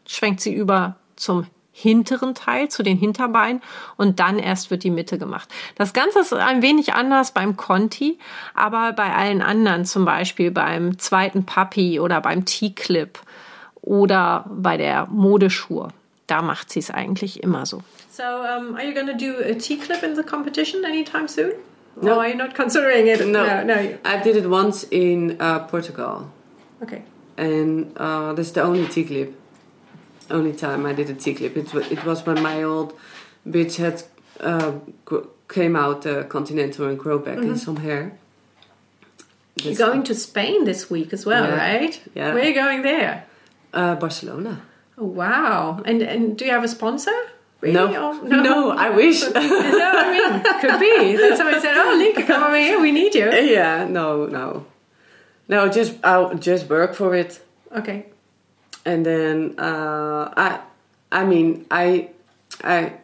[0.07, 3.63] schwenkt sie über zum hinteren Teil, zu den Hinterbeinen
[3.97, 5.49] und dann erst wird die Mitte gemacht.
[5.77, 8.19] Das Ganze ist ein wenig anders beim Conti,
[8.55, 13.19] aber bei allen anderen, zum Beispiel beim zweiten Puppy oder beim T-Clip
[13.81, 15.89] oder bei der Modeschuhe,
[16.27, 17.83] da macht sie es eigentlich immer so.
[18.11, 21.53] So, um, are you going to do a T-Clip in the competition anytime soon?
[22.03, 23.21] No, or are you not considering it?
[23.27, 23.65] No, no.
[23.65, 23.99] no.
[24.05, 26.31] I did it once in uh, Portugal.
[26.83, 27.03] Okay.
[27.37, 29.39] And uh, that's the only T clip.
[30.31, 31.57] Only time I did a T clip.
[31.57, 32.99] It, it was when my old
[33.47, 34.03] bitch had
[34.41, 34.73] uh,
[35.49, 37.51] came out uh, continental and grow back mm -hmm.
[37.51, 38.13] in some hair.
[39.57, 41.73] You're going to Spain this week as well, yeah.
[41.73, 42.01] right?
[42.15, 42.35] Yeah.
[42.35, 43.25] Where are you going there?
[43.75, 44.61] Uh, Barcelona.
[44.97, 45.83] Oh, wow!
[45.85, 47.30] And and do you have a sponsor?
[47.61, 47.75] Really?
[47.75, 48.13] No.
[48.23, 49.23] no, no, I wish.
[49.23, 51.17] no, I mean, could be.
[51.17, 52.81] Then somebody said, "Oh, Lienke, come over here.
[52.81, 54.65] We need you." Yeah, no, no,
[55.49, 55.69] no.
[55.69, 57.41] Just I'll just work for it.
[57.73, 58.07] Okay.
[58.85, 60.61] And then uh, I,
[61.13, 62.11] I mean, I,
[62.65, 62.95] I,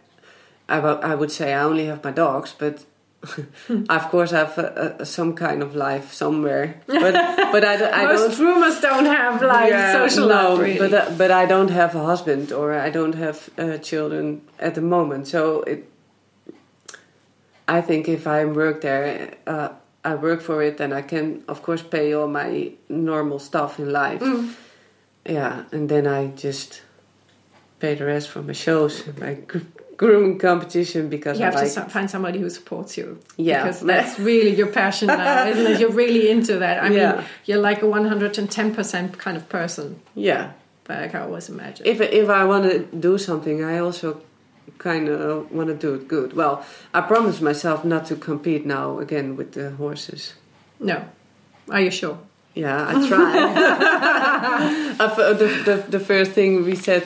[0.68, 2.84] I, I would say I only have my dogs, but
[3.88, 7.12] of course, I have a, a, some kind of life somewhere, but
[7.52, 8.60] but I, I Most don't.
[8.60, 10.60] Most don't have life, yeah, social no, life.
[10.60, 10.78] Really.
[10.78, 14.74] but uh, but I don't have a husband or I don't have uh, children at
[14.74, 15.26] the moment.
[15.28, 15.88] So it,
[17.68, 19.70] I think if I work there, uh,
[20.04, 23.92] I work for it, then I can of course pay all my normal stuff in
[23.92, 24.20] life.
[24.20, 24.54] Mm.
[25.24, 26.82] Yeah, and then I just
[27.80, 29.38] pay the rest for my shows, my
[29.96, 33.18] grooming competition because you have like, to find somebody who supports you.
[33.36, 35.80] Yeah, because that's really your passion now, isn't it?
[35.80, 36.82] You're really into that.
[36.82, 37.12] I yeah.
[37.16, 40.00] mean, you're like a 110 percent kind of person.
[40.14, 40.52] Yeah,
[40.84, 41.86] but I can always imagine.
[41.86, 44.20] If if I want to do something, I also
[44.78, 46.34] kind of want to do it good.
[46.34, 50.34] Well, I promise myself not to compete now again with the horses.
[50.78, 51.04] No,
[51.70, 52.18] are you sure?
[52.54, 54.96] Yeah, I try.
[54.98, 57.02] the, the, the first thing we said,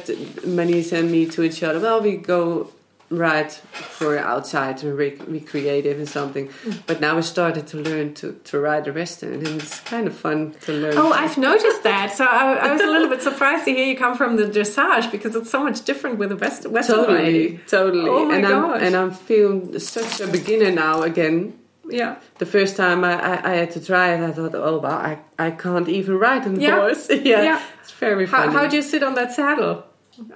[0.47, 2.71] Manise and me to each other, well, we go
[3.11, 6.49] ride for outside and re- be creative and something.
[6.87, 10.17] But now we started to learn to, to ride the western, and it's kind of
[10.17, 10.97] fun to learn.
[10.97, 12.15] Oh, I've noticed that.
[12.15, 15.11] So I, I, was a little bit surprised to hear you come from the dressage
[15.11, 17.61] because it's so much different with the west, western totally.
[17.67, 18.81] Totally, oh my and gosh.
[18.81, 21.59] I'm and I'm feeling such a beginner now again.
[21.89, 22.21] Yeah.
[22.39, 25.19] The first time I, I, I, had to try it, I thought, oh wow, I,
[25.39, 26.77] I can't even ride on yeah.
[26.77, 27.09] horse.
[27.11, 27.43] yeah.
[27.43, 28.53] yeah, it's very funny.
[28.53, 29.85] How, how do you sit on that saddle?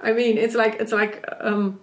[0.03, 1.79] I mean, it's like it's like um,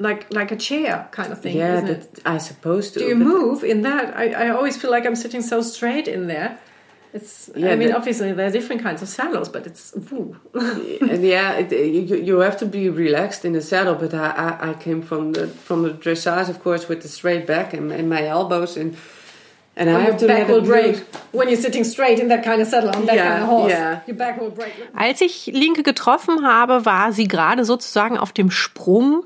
[0.00, 1.56] like like a chair kind of thing.
[1.56, 2.98] Yeah, that, I suppose to.
[2.98, 4.16] Do you move in that?
[4.16, 6.58] I, I always feel like I'm sitting so straight in there.
[7.12, 7.50] It's.
[7.54, 9.92] Yeah, I mean, obviously there are different kinds of saddles, but it's.
[10.54, 13.94] and yeah, it, you you have to be relaxed in the saddle.
[13.94, 17.46] But I, I, I came from the from the dressage, of course, with the straight
[17.46, 18.96] back and, and my elbows and.
[19.76, 20.96] And I have to back will break
[21.32, 23.72] when you're sitting straight in that kind of saddle on that yeah, kind of horse.
[23.72, 24.00] Yeah.
[24.06, 24.72] Your back will break.
[24.94, 29.24] Als ich Lienke getroffen habe, war sie gerade sozusagen auf dem Sprung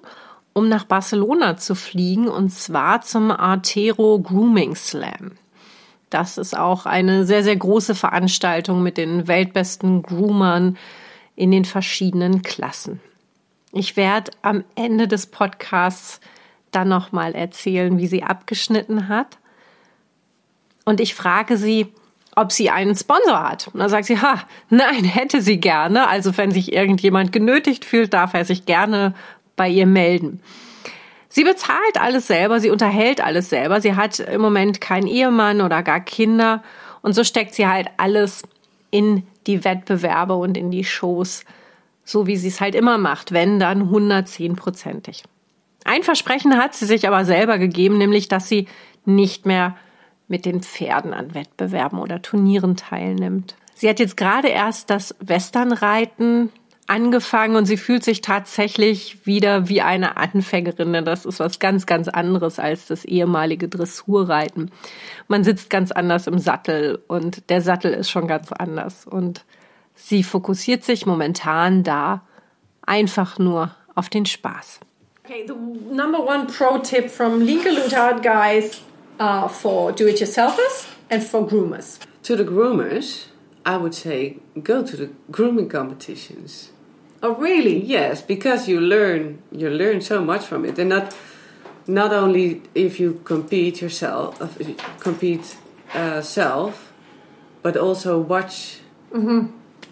[0.54, 5.32] um nach Barcelona zu fliegen und zwar zum Artero Grooming Slam.
[6.08, 10.78] Das ist auch eine sehr, sehr große Veranstaltung mit den weltbesten Groomern
[11.34, 13.00] in den verschiedenen Klassen.
[13.72, 16.20] Ich werde am Ende des Podcasts
[16.70, 19.38] dann nochmal erzählen, wie sie abgeschnitten hat.
[20.84, 21.92] Und ich frage sie,
[22.36, 23.68] ob sie einen Sponsor hat.
[23.68, 26.08] Und dann sagt sie, ha, nein, hätte sie gerne.
[26.08, 29.14] Also wenn sich irgendjemand genötigt fühlt, darf er sich gerne
[29.56, 30.40] bei ihr melden.
[31.28, 33.80] Sie bezahlt alles selber, sie unterhält alles selber.
[33.80, 36.62] Sie hat im Moment keinen Ehemann oder gar Kinder.
[37.02, 38.42] Und so steckt sie halt alles
[38.90, 41.44] in die Wettbewerbe und in die Shows,
[42.04, 45.24] so wie sie es halt immer macht, wenn dann 110-prozentig.
[45.84, 48.68] Ein Versprechen hat sie sich aber selber gegeben, nämlich, dass sie
[49.04, 49.76] nicht mehr
[50.28, 53.56] mit den Pferden an Wettbewerben oder Turnieren teilnimmt.
[53.74, 56.50] Sie hat jetzt gerade erst das Westernreiten
[56.86, 61.04] angefangen und sie fühlt sich tatsächlich wieder wie eine Anfängerin.
[61.04, 64.70] Das ist was ganz, ganz anderes als das ehemalige Dressurreiten.
[65.28, 69.06] Man sitzt ganz anders im Sattel und der Sattel ist schon ganz anders.
[69.06, 69.44] Und
[69.94, 72.22] sie fokussiert sich momentan da
[72.86, 74.80] einfach nur auf den Spaß.
[75.24, 75.54] Okay, the
[75.94, 78.82] number one pro tip from Linke Lutard guys
[79.18, 81.98] uh, for do-it-yourselfers and for groomers.
[82.24, 83.28] To the groomers,
[83.64, 86.73] I would say go to the grooming competitions.
[87.24, 87.82] Oh, really?
[87.82, 91.16] Yes, because you learn you learn so much from it, and not
[91.86, 94.48] not only if you compete yourself, uh,
[95.00, 95.56] compete
[95.94, 96.92] uh, self,
[97.62, 98.80] but also watch
[99.10, 99.46] mm-hmm.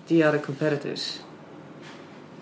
[0.09, 1.21] the other competitors.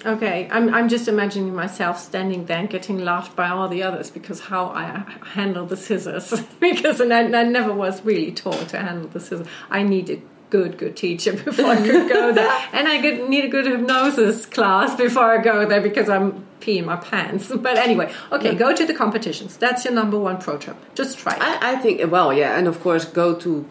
[0.04, 4.10] Okay, I'm, I'm just imagining myself standing there and getting laughed by all the others
[4.10, 5.04] because how I
[5.34, 6.32] handle the scissors.
[6.60, 9.46] because and I, I never was really taught to handle the scissors.
[9.70, 12.50] I needed good, good teacher before I could go there.
[12.72, 16.84] and I could, need a good hypnosis class before I go there because I'm peeing
[16.84, 17.50] my pants.
[17.60, 18.58] But anyway, okay, yeah.
[18.58, 19.56] go to the competitions.
[19.56, 20.76] That's your number one pro tip.
[20.94, 21.40] Just try it.
[21.40, 23.66] I, I think, well, yeah, and of course, go to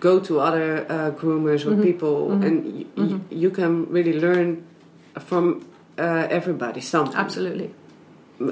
[0.00, 1.82] go to other uh, groomers or mm-hmm.
[1.82, 2.42] people, mm-hmm.
[2.42, 3.18] and y- mm-hmm.
[3.30, 4.66] you can really learn
[5.20, 5.64] from
[5.96, 7.16] uh, everybody something.
[7.16, 7.72] Absolutely.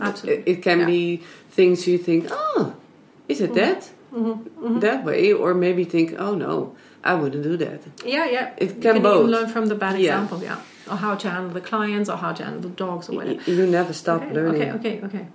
[0.00, 0.42] Absolutely.
[0.44, 0.86] It, it can yeah.
[0.86, 1.16] be
[1.50, 2.76] things you think, oh,
[3.26, 3.54] is it mm-hmm.
[3.54, 3.90] that?
[4.12, 4.64] Mm-hmm.
[4.64, 4.78] Mm-hmm.
[4.80, 7.80] That way, or maybe think, oh no, I wouldn't do that.
[8.04, 8.54] Yeah, yeah.
[8.56, 9.28] It can, you can both.
[9.30, 10.60] learn from the bad example, yeah.
[10.86, 10.92] yeah.
[10.92, 13.40] Or how to handle the clients, or how to handle the dogs, or whatever.
[13.50, 14.62] You, you never stop okay, learning.
[14.62, 15.26] Okay, okay, okay.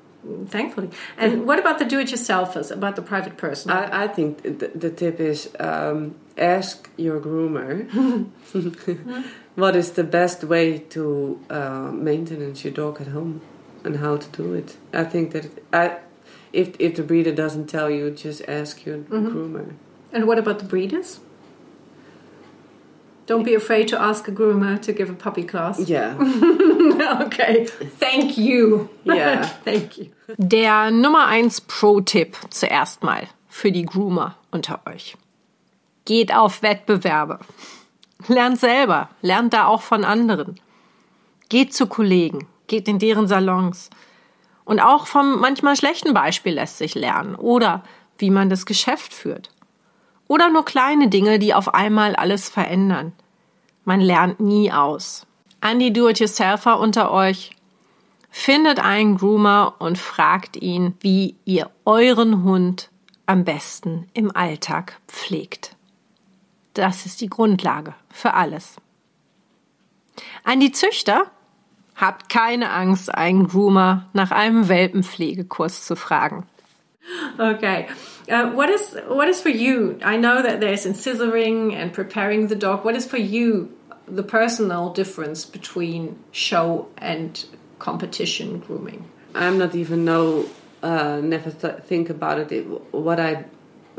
[0.48, 0.90] Thankfully.
[1.18, 2.72] And what about the do-it-yourselfers?
[2.72, 3.72] About the private person?
[3.72, 7.85] I, I think the, the tip is um, ask your groomer
[9.56, 13.42] what is the best way to uh, maintenance your dog at home
[13.84, 14.77] and how to do it.
[14.94, 15.98] I think that I,
[16.52, 19.27] if if the breeder doesn't tell you, just ask your mm-hmm.
[19.27, 19.74] groomer.
[20.11, 21.19] And what about the breeders?
[23.28, 25.80] Don't be afraid to ask a groomer to give a puppy class.
[25.80, 26.16] Yeah.
[27.22, 27.66] okay.
[28.00, 28.90] Thank you.
[29.04, 29.45] Yeah.
[29.66, 30.12] Thank you.
[30.38, 35.16] Der Nummer 1 Pro-Tipp zuerst mal für die Groomer unter euch.
[36.06, 37.40] Geht auf Wettbewerbe.
[38.28, 40.60] Lernt selber, lernt da auch von anderen.
[41.50, 43.90] Geht zu Kollegen, geht in deren Salons.
[44.66, 47.84] Und auch vom manchmal schlechten Beispiel lässt sich lernen oder
[48.18, 49.52] wie man das Geschäft führt.
[50.28, 53.14] Oder nur kleine Dinge, die auf einmal alles verändern.
[53.84, 55.28] Man lernt nie aus.
[55.62, 57.52] An die Do-it-yourselfer unter euch.
[58.30, 62.90] Findet einen Groomer und fragt ihn, wie ihr euren Hund
[63.26, 65.76] am besten im Alltag pflegt.
[66.74, 68.76] Das ist die Grundlage für alles.
[70.44, 71.32] An die Züchter
[71.95, 76.45] habt keine Angst, einen Groomer nach einem Welpenpflegekurs zu fragen.
[77.38, 77.88] Okay.
[78.30, 80.00] Uh, what is what is for you?
[80.04, 82.84] I know that there's incissoring and preparing the dog.
[82.84, 87.45] What is for you the personal difference between show and
[87.78, 89.10] competition grooming?
[89.36, 90.50] I'm not even know.
[90.82, 92.52] Uh, never th think about it.
[92.52, 92.64] it.
[92.92, 93.45] What I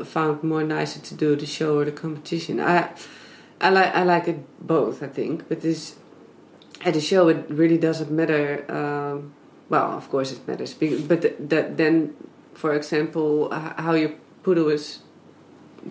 [0.03, 2.59] found more nicer to do the show or the competition.
[2.59, 2.89] I
[3.61, 5.01] I like I like it both.
[5.01, 5.95] I think, but this
[6.83, 8.65] at the show it really doesn't matter.
[8.69, 9.33] Um,
[9.69, 12.15] well, of course it matters, but that then
[12.57, 14.99] for example, how your poodle is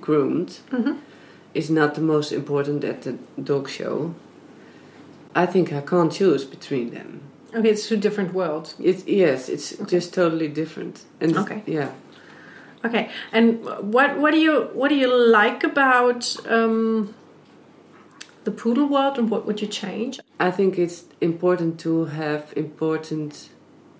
[0.00, 0.98] groomed mm-hmm.
[1.54, 4.14] is not the most important at the dog show.
[5.32, 7.20] I think I can't choose between them.
[7.54, 8.74] Okay, it's two different worlds.
[8.80, 9.84] It's yes, it's okay.
[9.84, 11.04] just totally different.
[11.20, 11.90] And okay, yeah.
[12.84, 17.14] Okay, and what what do you what do you like about um,
[18.42, 20.18] the poodle world, and what would you change?
[20.40, 23.50] I think it's important to have important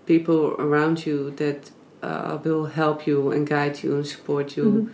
[0.05, 1.71] people around you that
[2.03, 4.65] uh, will help you and guide you and support you.
[4.65, 4.93] Mm-hmm.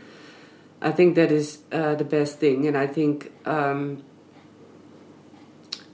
[0.81, 4.02] I think that is uh, the best thing, and I think um,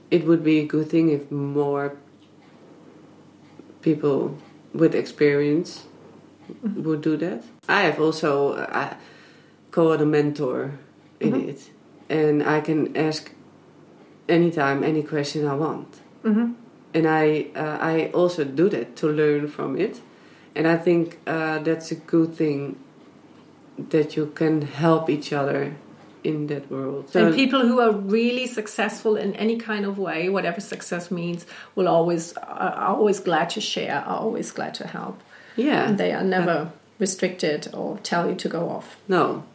[0.09, 1.95] it would be a good thing if more
[3.81, 4.37] people
[4.73, 5.85] with experience
[6.51, 6.83] mm-hmm.
[6.83, 7.43] would do that.
[7.67, 8.95] I have also uh,
[9.71, 10.79] called a mentor
[11.19, 11.49] in mm-hmm.
[11.49, 11.69] it,
[12.09, 13.31] and I can ask
[14.27, 15.99] anytime any question I want.
[16.23, 16.53] Mm-hmm.
[16.95, 20.01] And I uh, I also do that to learn from it
[20.59, 22.75] and I think uh, that's a good thing
[23.77, 25.73] that you can help each other
[26.21, 27.09] in that world.
[27.09, 31.45] So and people who are really successful in any kind of way, whatever success means,
[31.75, 35.21] will always are always glad to share, are always glad to help.
[35.55, 38.97] Yeah, and they are never uh, restricted or tell you to go off.
[39.07, 39.45] No,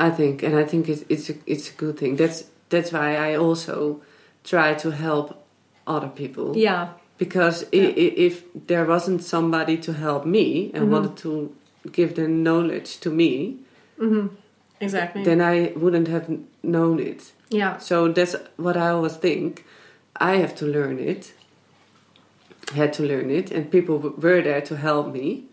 [0.00, 2.16] I think, and I think it's it's a, it's a good thing.
[2.16, 4.00] That's that's why I also
[4.42, 5.44] try to help
[5.86, 6.56] other people.
[6.56, 7.82] Yeah, because yeah.
[7.82, 10.92] if there wasn't somebody to help me and mm-hmm.
[10.92, 11.54] wanted to
[11.92, 13.58] give the knowledge to me
[13.98, 14.34] Mm-hmm.
[14.80, 15.24] Exactly.
[15.24, 16.30] Then I wouldn't have
[16.62, 17.32] known it.
[17.50, 17.78] Yeah.
[17.78, 19.64] So that's what I always think.
[20.16, 21.32] I have to learn it.
[22.74, 25.44] Had to learn it, and people were there to help me.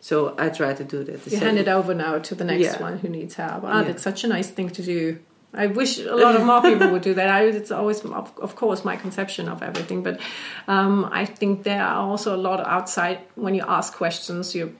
[0.00, 1.24] So I try to do that.
[1.24, 1.40] You same.
[1.40, 2.82] hand it over now to the next Yeah.
[2.82, 3.64] one who needs help.
[3.64, 3.82] Oh, Yeah.
[3.84, 5.18] that's such a nice thing to do.
[5.54, 7.28] I wish a lot of more people would do that.
[7.28, 10.02] I, it's always, of, of course, my conception of everything.
[10.02, 10.20] But
[10.66, 14.54] um, I think there are also a lot outside when you ask questions.
[14.54, 14.76] You've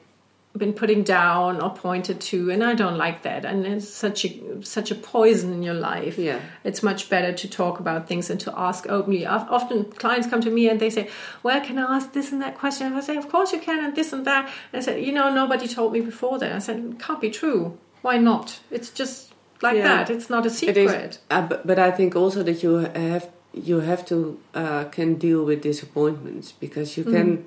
[0.57, 3.47] been putting down or pointed to, and I don't like that.
[3.47, 6.19] And it's such a such a poison in your life.
[6.19, 6.41] Yeah.
[6.65, 9.25] it's much better to talk about things and to ask openly.
[9.25, 11.09] Of- Often clients come to me and they say,
[11.43, 13.83] "Well, can I ask this and that question?" And I say, "Of course you can,"
[13.85, 14.51] and this and that.
[14.73, 17.31] And I said, "You know, nobody told me before that." I said, "It can't be
[17.31, 17.79] true.
[18.03, 18.61] Why not?
[18.71, 19.27] It's just
[19.62, 20.05] like Yeah.
[20.05, 20.11] that.
[20.11, 23.81] It's not a secret." is, uh, but, but I think also that you have you
[23.81, 27.45] have to uh, can deal with disappointments because you can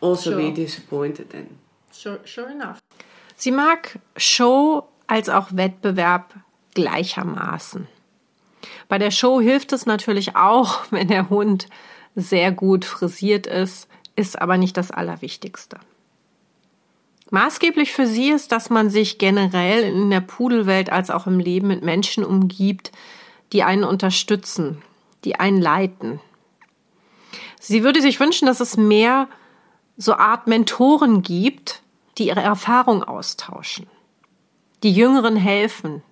[0.00, 0.54] also be Sure.
[0.54, 1.46] disappointed then.
[1.92, 2.78] Sure, sure enough.
[3.36, 6.32] Sie mag Show als auch Wettbewerb
[6.74, 7.86] gleichermaßen.
[8.88, 11.66] Bei der Show hilft es natürlich auch, wenn der Hund
[12.14, 15.78] sehr gut frisiert ist, ist aber nicht das Allerwichtigste.
[17.32, 21.66] Maßgeblich für sie ist, dass man sich generell in der Pudelwelt als auch im Leben
[21.68, 22.92] mit Menschen umgibt,
[23.54, 24.82] die einen unterstützen,
[25.24, 26.20] die einen leiten.
[27.58, 29.28] Sie würde sich wünschen, dass es mehr
[29.96, 31.80] so Art Mentoren gibt,
[32.18, 33.86] die ihre Erfahrung austauschen,
[34.82, 36.02] die Jüngeren helfen,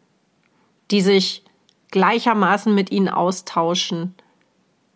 [0.90, 1.44] die sich
[1.90, 4.15] gleichermaßen mit ihnen austauschen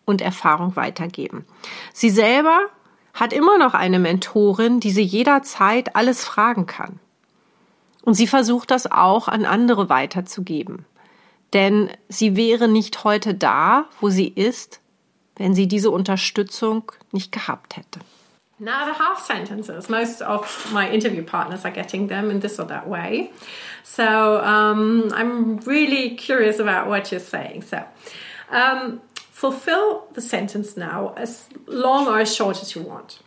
[0.05, 1.45] und Erfahrung weitergeben.
[1.93, 2.71] Sie selber
[3.15, 6.99] hat immer noch eine Mentorin, die sie jederzeit alles fragen kann.
[8.03, 10.85] Und sie versucht das auch an andere weiterzugeben.
[11.53, 14.81] Denn sie wäre nicht heute da, wo sie ist,
[15.37, 17.99] wenn sie diese Unterstützung nicht gehabt hätte.
[18.57, 19.89] Now the half sentences.
[19.89, 23.31] Most of my interview partners are getting them in this or that way.
[23.83, 27.63] So um, I'm really curious about what you're saying.
[27.63, 27.77] So
[28.49, 29.01] um,
[29.35, 33.19] fulfill the sentence now as long or as short as you want.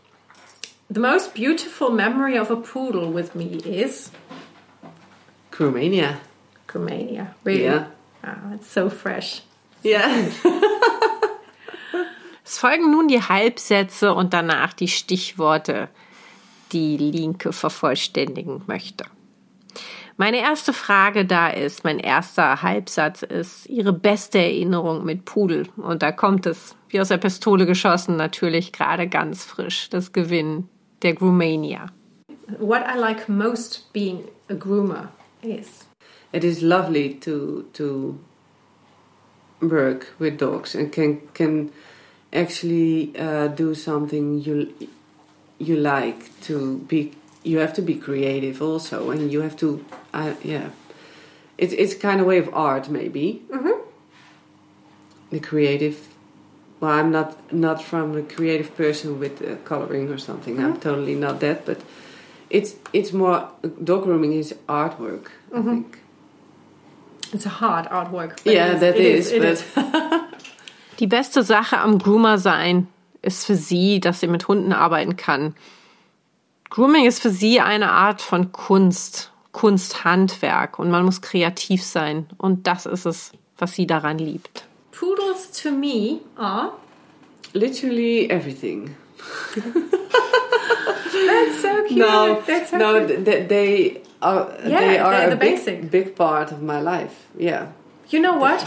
[0.90, 4.10] The most beautiful memory of a poodle with me is
[5.50, 6.16] Crewmania.
[6.72, 7.34] Romania.
[7.44, 7.64] Really?
[7.64, 7.86] Yeah.
[8.24, 9.42] Wow, it's so fresh.
[9.82, 10.30] Yeah.
[12.44, 15.90] Es folgen nun die Halbsätze und danach die Stichworte,
[16.72, 19.04] die Linke vervollständigen möchte.
[20.20, 25.68] Meine erste Frage da ist, mein erster Halbsatz ist Ihre beste Erinnerung mit Pudel.
[25.76, 30.68] Und da kommt es, wie aus der Pistole geschossen, natürlich gerade ganz frisch, das Gewinnen
[31.02, 31.86] der Groomania.
[32.58, 35.86] What I like most being a groomer is
[36.32, 38.18] it is lovely to to
[39.60, 41.70] work with dogs and can can
[42.32, 44.66] actually uh, do something you
[45.58, 47.12] you like to be
[47.44, 49.84] you have to be creative also and you have to
[50.14, 50.70] uh, yeah.
[51.56, 53.42] It's it's kind of way of art maybe.
[55.30, 55.96] The creative
[56.80, 60.58] well i'm not not from a creative person with uh, coloring or something.
[60.58, 61.78] I'm totally not that but
[62.50, 63.48] it's it's more
[63.84, 65.98] dog grooming is artwork i think.
[67.32, 68.38] It's a hard artwork.
[68.44, 70.24] yeah it is- that it is, it but
[71.00, 72.88] Die beste Sache am Groomer sein
[73.22, 75.54] ist für sie, dass sie mit Hunden arbeiten kann.
[76.70, 82.66] Grooming ist für sie eine Art von Kunst, Kunsthandwerk und man muss kreativ sein und
[82.66, 84.64] das ist es, was sie daran liebt.
[84.92, 86.72] Poodles to me are
[87.54, 88.94] literally everything
[89.54, 91.98] that's so cute.
[91.98, 93.24] no that's so no cute.
[93.24, 95.90] th- they are Yeah, they are a the big, basic.
[95.90, 97.68] big part of my life yeah
[98.10, 98.64] You know what?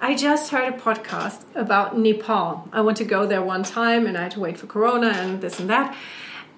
[0.00, 2.68] I just heard a podcast about Nepal.
[2.72, 5.40] I want to go there one time and I had to wait for Corona and
[5.40, 5.92] this and that.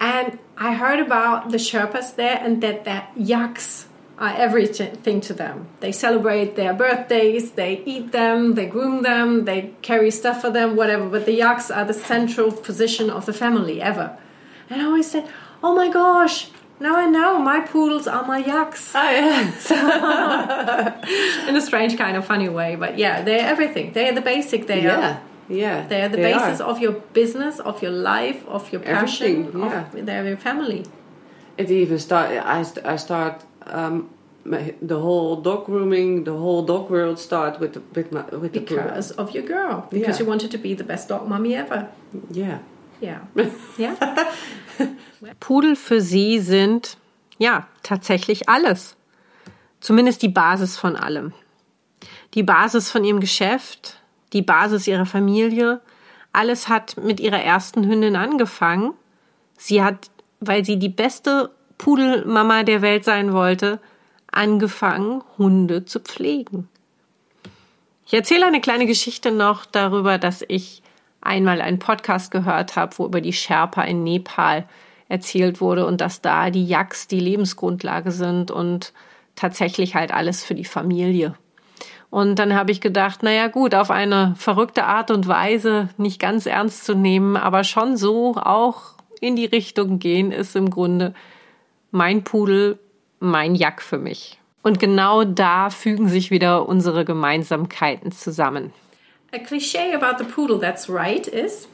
[0.03, 3.87] And I heard about the Sherpas there and that the yaks
[4.19, 5.69] are everything to them.
[5.79, 10.75] They celebrate their birthdays, they eat them, they groom them, they carry stuff for them,
[10.75, 11.09] whatever.
[11.09, 14.19] But the yaks are the central position of the family ever.
[14.69, 15.29] And I always said,
[15.63, 16.51] oh my gosh,
[16.81, 19.39] now I know my poodles are my yaks oh yeah
[21.49, 24.83] in a strange kind of funny way but yeah they're everything they're the basic they
[24.83, 26.71] yeah are yeah they're the they basis are.
[26.71, 29.87] of your business of your life of your passion Everything, yeah.
[29.93, 30.85] of, they're your family
[31.59, 34.09] it even start I, st- I start um
[34.45, 38.53] my, the whole dog grooming the whole dog world start with the with my with
[38.53, 40.25] the because of your girl because Yeah.
[40.25, 41.89] you wanted to be the best dog mommy ever
[42.31, 42.59] yeah
[43.01, 43.21] yeah
[43.79, 43.95] yeah
[45.41, 46.97] Pudel für sie sind
[47.39, 48.97] ja tatsächlich alles.
[49.81, 51.33] Zumindest die Basis von allem.
[52.35, 53.99] Die Basis von ihrem Geschäft,
[54.33, 55.81] die Basis ihrer Familie.
[56.33, 58.95] Alles hat mit ihrer ersten Hündin angefangen.
[59.57, 63.81] Sie hat, weil sie die beste Pudelmama der Welt sein wollte,
[64.31, 66.69] angefangen, Hunde zu pflegen.
[68.07, 70.83] Ich erzähle eine kleine Geschichte noch darüber, dass ich
[71.21, 74.67] einmal einen Podcast gehört habe, wo über die Sherpa in Nepal
[75.09, 78.93] erzählt wurde und dass da die Yaks die Lebensgrundlage sind und
[79.37, 81.35] tatsächlich halt alles für die Familie.
[82.13, 86.45] Und dann habe ich gedacht, naja gut, auf eine verrückte Art und Weise, nicht ganz
[86.45, 91.15] ernst zu nehmen, aber schon so auch in die Richtung gehen, ist im Grunde
[91.91, 92.79] mein Pudel,
[93.19, 94.39] mein Jack für mich.
[94.63, 98.75] Und genau da fügen sich wieder unsere Gemeinsamkeiten zusammen.
[99.33, 101.67] A cliché about the poodle that's right is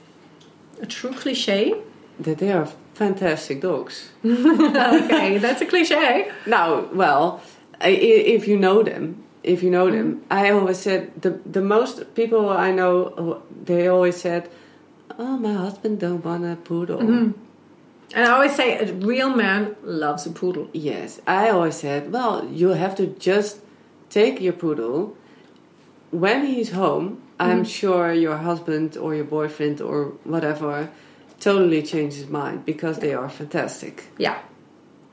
[0.80, 1.74] a true cliché.
[2.22, 4.12] That they are fantastic dogs.
[4.24, 6.26] okay, that's a cliché.
[6.46, 7.40] Now, well,
[7.80, 10.22] if you know them, if you know them.
[10.30, 14.50] I always said the the most people I know, they always said,
[15.18, 17.32] "Oh, my husband don't want a poodle." Mm-hmm.
[18.14, 20.68] And I always say a real man loves a poodle.
[20.72, 23.60] Yes, I always said, well, you have to just
[24.08, 25.14] take your poodle
[26.10, 27.22] when he's home.
[27.38, 27.64] I'm mm-hmm.
[27.64, 30.90] sure your husband or your boyfriend or whatever
[31.38, 33.02] totally changes his mind because yeah.
[33.02, 34.04] they are fantastic.
[34.16, 34.38] Yeah,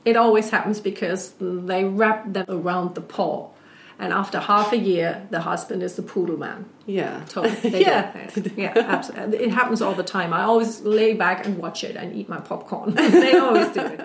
[0.04, 3.50] it always happens because they wrap them around the paw
[3.98, 6.66] and after half a year, the husband is the poodle man.
[6.86, 7.24] Yeah.
[7.28, 7.80] Totally.
[7.80, 8.12] yeah.
[8.56, 9.38] yeah, absolutely.
[9.38, 10.32] It happens all the time.
[10.32, 12.94] I always lay back and watch it and eat my popcorn.
[12.94, 14.00] they always do it.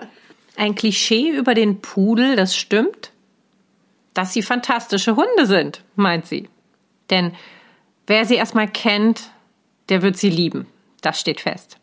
[0.56, 3.10] Ein Klischee über den Pudel, das stimmt,
[4.14, 6.48] dass sie fantastische Hunde sind, meint sie.
[7.10, 7.32] Denn
[8.06, 9.30] wer sie erstmal kennt,
[9.88, 10.66] der wird sie lieben.
[11.00, 11.78] Das steht fest.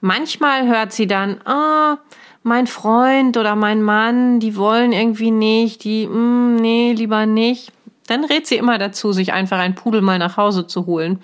[0.00, 1.98] Manchmal hört sie dann, ah, oh,
[2.42, 7.72] mein Freund oder mein Mann, die wollen irgendwie nicht, die, mm, nee, lieber nicht.
[8.06, 11.20] Dann rät sie immer dazu, sich einfach ein Pudel mal nach Hause zu holen.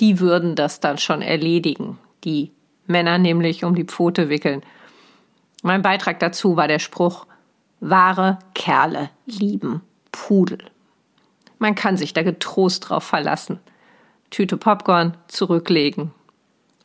[0.00, 1.98] Die würden das dann schon erledigen.
[2.24, 2.52] Die
[2.86, 4.62] Männer nämlich um die Pfote wickeln.
[5.62, 7.26] Mein Beitrag dazu war der Spruch,
[7.80, 9.82] wahre Kerle lieben
[10.12, 10.58] Pudel.
[11.58, 13.60] Man kann sich da getrost drauf verlassen.
[14.30, 16.12] Tüte Popcorn zurücklegen.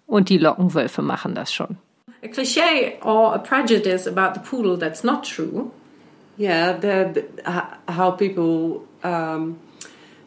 [0.08, 1.78] Und die Lockenwölfe machen das schon.
[2.26, 5.72] A cliche or a prejudice about the poodle that's not true.
[6.38, 9.60] Yeah, the, the how people um,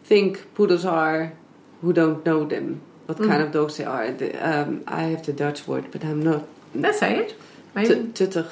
[0.04, 1.32] think poodles are
[1.82, 3.28] who don't know them, what mm.
[3.28, 4.10] kind of dogs they are.
[4.10, 6.46] The, um, I have the Dutch word, but I'm not.
[6.94, 7.36] Say it.
[7.74, 8.48] Tuttig.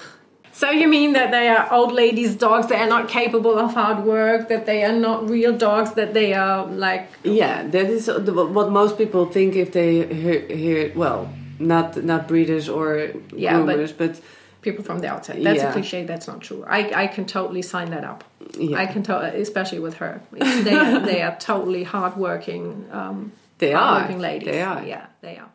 [0.53, 4.05] So you mean that they are old ladies' dogs that are not capable of hard
[4.05, 8.71] work, that they are not real dogs, that they are like yeah, that is what
[8.71, 14.15] most people think if they hear, hear well not not breeders or yeah, groomers, but,
[14.15, 14.23] but,
[14.67, 15.43] people from the outside.
[15.45, 15.71] That's yeah.
[15.71, 16.05] a cliche.
[16.05, 16.65] That's not true.
[16.67, 18.25] I, I can totally sign that up.
[18.59, 18.79] Yeah.
[18.79, 20.21] I can to- especially with her.
[20.33, 22.85] They are, they are totally hardworking.
[22.91, 24.29] Um, they hardworking are.
[24.31, 24.49] ladies.
[24.49, 24.83] They are.
[24.85, 25.51] Yeah, they are.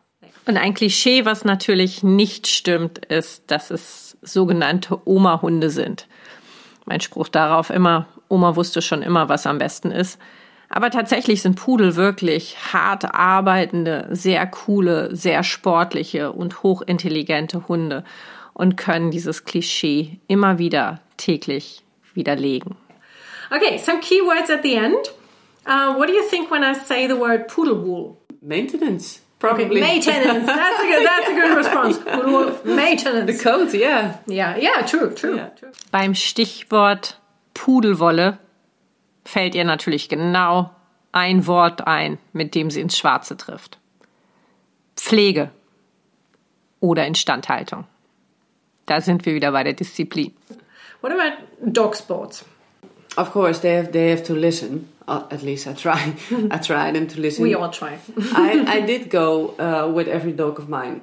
[0.46, 6.08] Und ein Klischee, was natürlich nicht stimmt, ist, dass es sogenannte Oma-Hunde sind.
[6.84, 10.18] Mein Spruch darauf immer, Oma wusste schon immer, was am besten ist.
[10.74, 18.04] Aber tatsächlich sind Pudel wirklich hart arbeitende, sehr coole, sehr sportliche und hochintelligente Hunde
[18.54, 21.84] und können dieses Klischee immer wieder täglich
[22.14, 22.74] widerlegen.
[23.54, 24.96] Okay, some keywords at the end.
[25.66, 28.16] Uh, what do you think when I say the word poodle wool?
[28.40, 29.20] Maintenance.
[29.40, 29.82] Probably.
[29.82, 30.46] Okay, maintenance.
[30.46, 31.06] That's a good.
[31.06, 31.98] That's a good response.
[31.98, 33.26] Poodle maintenance.
[33.26, 34.20] The codes, yeah.
[34.26, 35.36] Yeah, yeah, true, true.
[35.36, 35.50] Yeah.
[35.50, 35.72] true.
[35.90, 37.20] Beim Stichwort
[37.52, 38.38] Pudelwolle
[39.24, 40.70] fällt ihr natürlich genau
[41.12, 43.78] ein Wort ein, mit dem sie ins Schwarze trifft.
[44.96, 45.50] Pflege
[46.80, 47.84] oder Instandhaltung.
[48.86, 50.32] Da sind wir wieder bei der Disziplin.
[51.00, 52.44] What about dog sports?
[53.16, 54.88] Of course, they have they have to listen.
[55.06, 56.14] Uh, at least I try.
[56.50, 57.44] I try them to listen.
[57.44, 57.98] We all try.
[58.34, 61.02] I, I did go uh, with every dog of mine,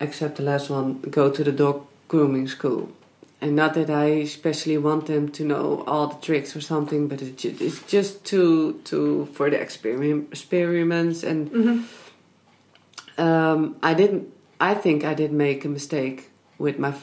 [0.00, 2.88] except the last one, go to the dog grooming school
[3.40, 7.20] and not that I especially want them to know all the tricks or something, but
[7.20, 13.20] it's just, it's just to to for the experiment experiments and mm-hmm.
[13.20, 14.32] um, I didn't.
[14.58, 16.94] I think I did make a mistake with my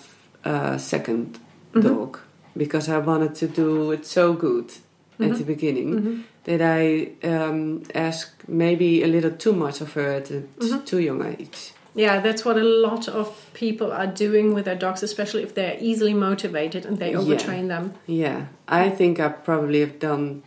[0.44, 1.38] uh, 2nd
[1.74, 1.82] mm-hmm.
[1.82, 2.20] dog
[2.58, 5.32] because I wanted to do it so good mm-hmm.
[5.32, 6.22] at the beginning mm-hmm.
[6.46, 10.84] that I um, asked maybe a little too much of her at a t- mm-hmm.
[10.84, 11.73] too young age.
[11.96, 15.78] Yeah, that's what a lot of people are doing with their dogs, especially if they're
[15.80, 17.68] easily motivated and they overtrain yeah.
[17.68, 17.94] them.
[18.08, 20.42] Yeah, I think I probably have done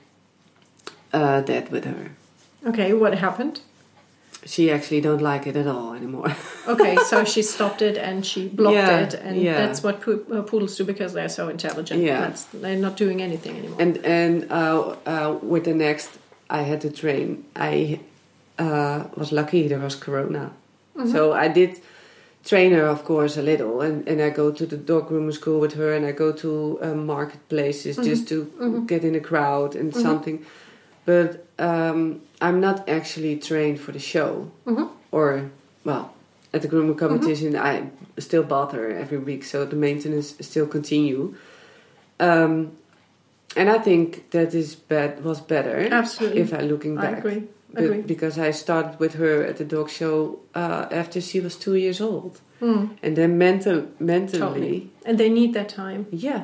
[1.13, 2.11] uh, that with her.
[2.67, 3.61] Okay, what happened?
[4.45, 6.35] She actually don't like it at all anymore.
[6.69, 9.67] okay, so she stopped it and she blocked yeah, it, and yeah.
[9.67, 12.03] that's what po- uh, poodles do because they're so intelligent.
[12.03, 13.81] Yeah, that's, they're not doing anything anymore.
[13.81, 16.19] And and uh, uh, with the next,
[16.49, 17.45] I had to train.
[17.57, 18.01] I
[18.59, 20.53] uh, was lucky there was Corona.
[20.97, 21.13] Mm-hmm.
[21.13, 21.81] So I did
[22.45, 25.59] train her, of course, a little, and, and I go to the dog grooming school
[25.61, 29.95] with her, and I go to um, marketplaces just to get in a crowd and
[29.95, 30.45] something.
[31.05, 34.51] But um, I'm not actually trained for the show,
[35.11, 35.51] or
[35.85, 36.15] well,
[36.53, 41.35] at the grooming competition, I still bath her every week, so the maintenance still continue.
[42.19, 42.73] Um,
[43.57, 45.89] and I think that is bad was better.
[45.91, 46.41] Absolutely.
[46.41, 47.43] If I looking back, I agree.
[47.77, 51.75] Be- because I started with her at the dog show uh, after she was two
[51.75, 54.91] years old, and then mental mentally, Totally.
[55.05, 56.07] And they need that time.
[56.11, 56.43] yeah,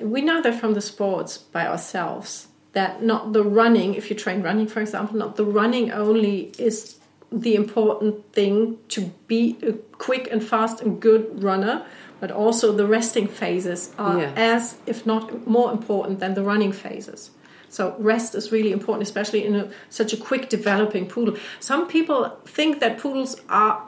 [0.00, 4.42] We know that from the sports by ourselves that not the running, if you train
[4.42, 6.96] running, for example, not the running only is
[7.32, 11.84] the important thing to be a quick and fast and good runner,
[12.20, 14.32] but also the resting phases are Yeah.
[14.54, 17.30] as, if not more important than the running phases.
[17.70, 21.36] So rest is really important, especially in a, such a quick developing poodle.
[21.60, 23.82] Some people think that poodles are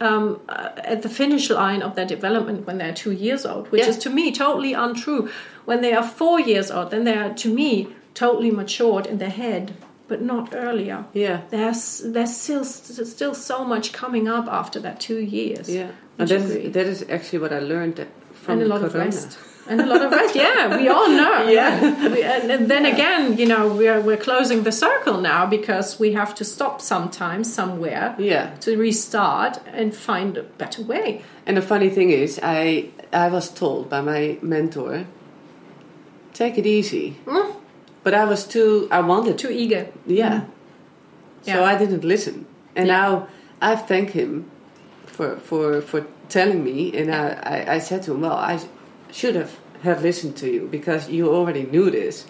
[0.00, 3.82] um, uh, at the finish line of their development when they're two years old, which
[3.82, 3.88] Yeah.
[3.90, 5.28] is to me totally untrue.
[5.66, 9.30] When they are four years old, then they are to me totally matured in their
[9.44, 9.72] head,
[10.08, 11.04] but not earlier.
[11.14, 15.68] yeah, There's there's still still so much coming up after that two years.
[15.68, 15.90] yeah.
[16.18, 18.86] And that is, that is actually what I learned that- from and a lot Corona.
[18.86, 19.38] of rest.
[19.68, 21.48] And a lot of us Yeah, we all know.
[21.58, 21.80] Yeah.
[22.12, 26.12] We- and, and then again, you know, we're we're closing the circle now because we
[26.12, 31.22] have to stop sometimes somewhere Yeah, to restart and find a better way.
[31.46, 35.06] and the funny thing is, I I was told by my mentor,
[36.32, 37.54] take it easy, mm.
[38.04, 38.88] but I was too.
[38.90, 39.86] I wanted Too eager.
[40.06, 40.40] Yeah.
[40.40, 40.46] Mm.
[41.42, 41.72] So Yeah.
[41.72, 42.46] I didn't listen,
[42.76, 42.98] and Yeah.
[43.00, 43.26] now
[43.62, 44.44] i thank him
[45.06, 48.58] for for for telling me, and I, I I said to him, well, I
[49.16, 52.26] should have had listened to you because you already knew this,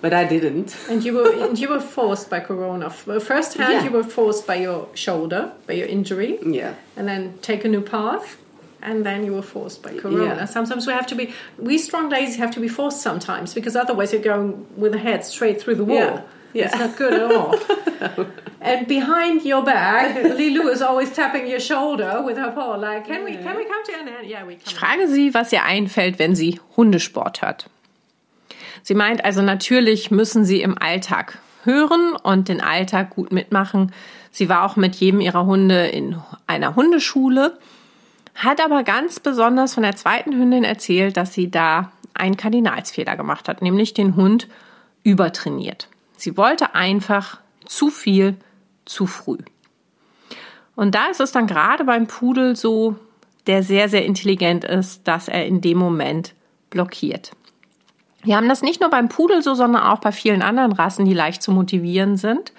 [0.00, 0.76] but I didn't.
[0.90, 2.90] And you were and you were forced by Corona.
[2.90, 3.84] First hand, Yeah.
[3.84, 6.74] you were forced by your shoulder, by your injury, Yeah.
[6.96, 8.36] and then take a new path.
[8.82, 10.34] And then you were forced by Corona.
[10.36, 10.44] Yeah.
[10.44, 14.12] Sometimes we have to be, we strong ladies have to be forced sometimes because otherwise
[14.12, 15.96] you're going with the head straight through the wall.
[15.98, 16.20] Yeah.
[16.56, 16.66] Yeah.
[16.66, 17.54] It's not good at all.
[18.60, 23.24] and behind your back, Lulu is always tapping your shoulder with her paw, like, can
[23.24, 24.26] we, can we come to an end?
[24.28, 24.74] Yeah, we Ich can.
[24.76, 27.68] frage sie, was ihr einfällt, wenn sie Hundesport hört.
[28.82, 33.92] Sie meint also, natürlich müssen sie im Alltag hören und den Alltag gut mitmachen.
[34.30, 37.58] Sie war auch mit jedem ihrer Hunde in einer Hundeschule,
[38.34, 43.48] hat aber ganz besonders von der zweiten Hündin erzählt, dass sie da einen Kardinalsfehler gemacht
[43.48, 44.46] hat, nämlich den Hund
[45.02, 45.88] übertrainiert.
[46.16, 48.36] Sie wollte einfach zu viel
[48.84, 49.38] zu früh.
[50.74, 52.96] Und da ist es dann gerade beim Pudel so,
[53.46, 56.34] der sehr, sehr intelligent ist, dass er in dem Moment
[56.70, 57.32] blockiert.
[58.22, 61.14] Wir haben das nicht nur beim Pudel so, sondern auch bei vielen anderen Rassen, die
[61.14, 62.52] leicht zu motivieren sind,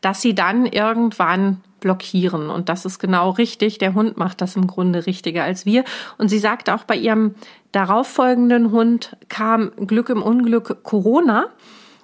[0.00, 2.50] dass sie dann irgendwann blockieren.
[2.50, 3.78] Und das ist genau richtig.
[3.78, 5.84] Der Hund macht das im Grunde richtiger als wir.
[6.18, 7.36] Und sie sagt auch, bei ihrem
[7.72, 11.46] darauffolgenden Hund kam Glück im Unglück Corona.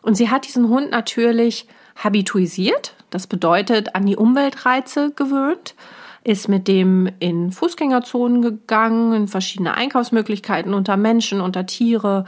[0.02, 2.94] Und sie hat diesen Hund natürlich habituisiert.
[3.10, 5.74] Das bedeutet, an die Umweltreize gewöhnt
[6.22, 12.24] ist mit dem in Fußgängerzonen gegangen, in verschiedene Einkaufsmöglichkeiten unter Menschen, unter Tiere.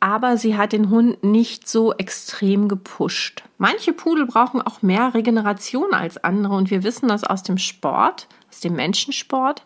[0.00, 3.42] Aber sie hat den Hund nicht so extrem gepusht.
[3.58, 8.28] Manche Pudel brauchen auch mehr Regeneration als andere und wir wissen das aus dem Sport,
[8.48, 9.62] aus dem Menschensport,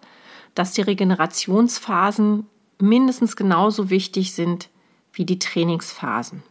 [0.55, 2.47] dass die Regenerationsphasen
[2.81, 4.71] mindestens genauso wichtig sind
[5.13, 6.43] wie die Trainingsphasen.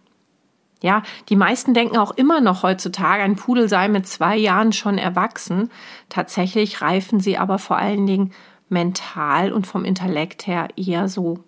[0.82, 4.98] Ja, die meisten denken auch immer noch heutzutage, ein Pudel sei mit zwei Jahren schon
[4.98, 5.70] erwachsen.
[6.10, 8.34] Tatsächlich reifen sie aber vor allen Dingen
[8.70, 11.44] mental und vom Intellekt her eher so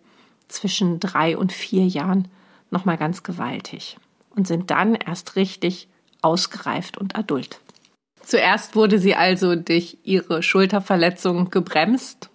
[0.47, 2.27] zwischen drei und vier Jahren
[2.69, 3.97] nochmal ganz gewaltig
[4.35, 5.87] und sind dann erst richtig
[6.21, 7.59] ausgereift und adult.
[8.21, 12.29] Zuerst wurde sie also durch ihre Schulterverletzung gebremst,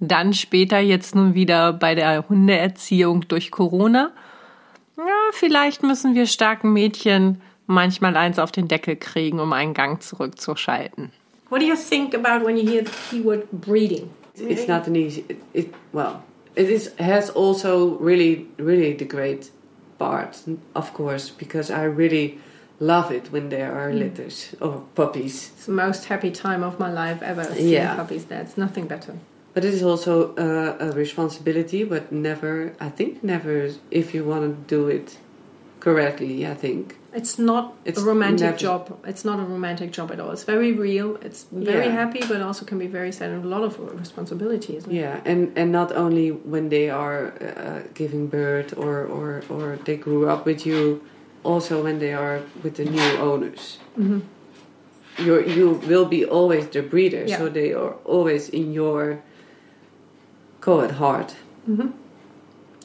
[0.00, 4.10] dann später jetzt nun wieder bei der Hundeerziehung durch Corona.
[4.96, 10.02] Ja, vielleicht müssen wir starken Mädchen manchmal eins auf den Deckel kriegen, um einen Gang
[10.02, 11.12] zurückzuschalten.
[11.50, 14.10] What do you think about when you hear the keyword breeding?
[14.34, 15.24] It's not an easy.
[15.28, 16.22] It, it well,
[16.54, 19.50] it is has also really really the great
[19.98, 20.38] part,
[20.74, 22.38] of course, because I really
[22.80, 25.52] love it when there are litters or puppies.
[25.56, 27.44] It's the most happy time of my life ever.
[27.44, 27.96] Seeing Yeah.
[27.96, 28.42] puppies there.
[28.42, 29.14] It's nothing better.
[29.56, 34.42] But it is also uh, a responsibility, but never, I think, never, if you want
[34.42, 35.16] to do it
[35.80, 36.98] correctly, I think.
[37.14, 38.98] It's not It's a romantic never- job.
[39.06, 40.30] It's not a romantic job at all.
[40.32, 41.16] It's very real.
[41.22, 41.92] It's very Yeah.
[42.02, 45.00] happy, but also can be very sad and a lot of responsibility, isn't it?
[45.00, 49.96] Yeah, and, and not only when they are uh, giving birth or, or, or they
[49.96, 51.00] grew up with you,
[51.44, 53.78] also when they are with the new owners.
[55.24, 57.38] You're, you will be always the breeder, Yeah.
[57.38, 59.22] so they are always in your
[60.66, 61.28] call it hard.
[61.70, 61.88] Mm-hmm.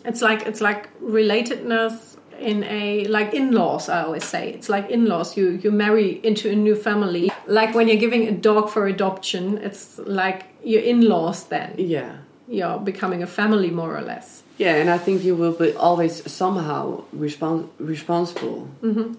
[0.09, 1.93] It's like it's like relatedness
[2.39, 6.55] in a like in-laws i always say it's like in-laws you you marry into a
[6.55, 11.69] new family like when you're giving a dog for adoption it's like your in-laws then
[11.77, 12.11] Yeah.
[12.47, 14.27] you're becoming a family more or less
[14.57, 18.67] Yeah, and I think you will be always somehow respons- responsible.
[18.81, 19.13] Mm-hmm.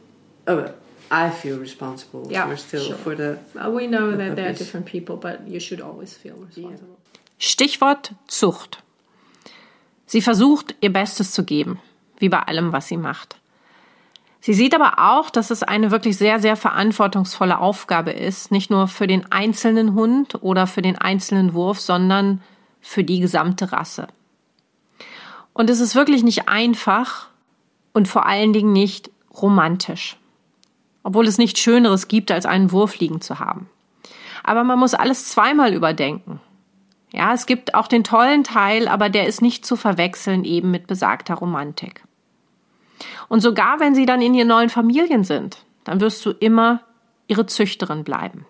[0.46, 0.64] Oh,
[1.10, 2.96] I feel responsible Yeah, for still sure.
[3.04, 3.38] for the.
[3.78, 6.98] We know that there are different people but you should always feel responsible
[7.44, 8.84] Stichwort Zucht.
[10.06, 11.80] Sie versucht, ihr Bestes zu geben,
[12.18, 13.34] wie bei allem, was sie macht.
[14.40, 18.86] Sie sieht aber auch, dass es eine wirklich sehr, sehr verantwortungsvolle Aufgabe ist, nicht nur
[18.86, 22.42] für den einzelnen Hund oder für den einzelnen Wurf, sondern
[22.80, 24.06] für die gesamte Rasse.
[25.52, 27.26] Und es ist wirklich nicht einfach
[27.92, 30.16] und vor allen Dingen nicht romantisch.
[31.02, 33.68] Obwohl es nichts Schöneres gibt, als einen Wurf liegen zu haben.
[34.44, 36.40] Aber man muss alles zweimal überdenken.
[37.12, 40.86] Ja, es gibt auch den tollen Teil, aber der ist nicht zu verwechseln eben mit
[40.86, 42.02] besagter Romantik.
[43.28, 46.82] Und sogar wenn sie dann in ihren neuen Familien sind, dann wirst du immer
[47.26, 48.46] ihre Züchterin bleiben.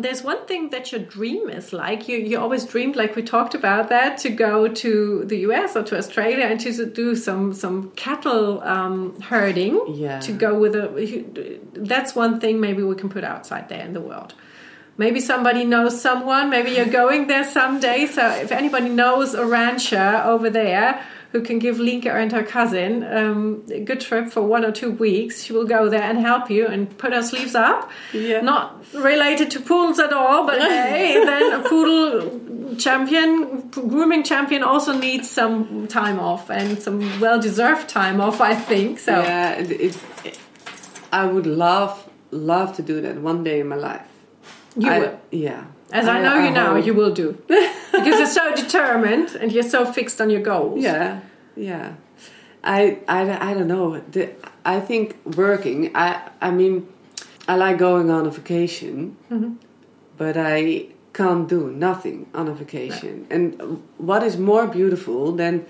[0.00, 2.08] There's one thing that your dream is like.
[2.08, 5.84] You you always dreamed, like we talked about that, to go to the US or
[5.84, 9.78] to Australia and to do some some cattle um, herding.
[9.88, 10.20] Yeah.
[10.20, 10.88] To go with a.
[11.74, 14.34] That's one thing maybe we can put outside there in the world.
[14.98, 16.50] Maybe somebody knows someone.
[16.50, 18.06] Maybe you're going there someday.
[18.06, 23.02] So if anybody knows a rancher over there who can give Lienke and her cousin
[23.04, 26.50] um, a good trip for one or two weeks, she will go there and help
[26.50, 27.90] you and put her sleeves up.
[28.12, 28.42] Yeah.
[28.42, 34.92] Not related to poodles at all, but hey, then a poodle champion, grooming champion also
[34.92, 38.98] needs some time off and some well deserved time off, I think.
[38.98, 40.38] So Yeah, it, it,
[41.10, 44.06] I would love love to do that one day in my life.
[44.76, 45.20] You I- will.
[45.30, 45.64] Yeah.
[45.92, 47.32] As I, know you now, you will do.
[47.46, 50.82] because you're so determined and you're so fixed on your goals.
[50.82, 51.20] Yeah,
[51.54, 51.96] yeah.
[52.64, 54.00] I, I, I don't know.
[54.10, 54.30] The,
[54.64, 55.94] I think working.
[55.94, 56.88] I I mean,
[57.46, 59.54] I like going on a vacation, mm-hmm.
[60.16, 63.26] but I can't do nothing on a vacation.
[63.30, 65.66] And what is more beautiful than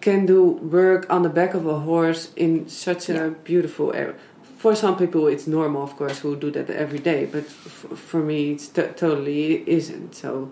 [0.00, 4.16] can do work on the back of a horse in such a beautiful area?
[4.56, 7.26] For some people, it's normal, of course, who do that every day.
[7.26, 10.14] But for me, it's t- totally isn't.
[10.14, 10.50] So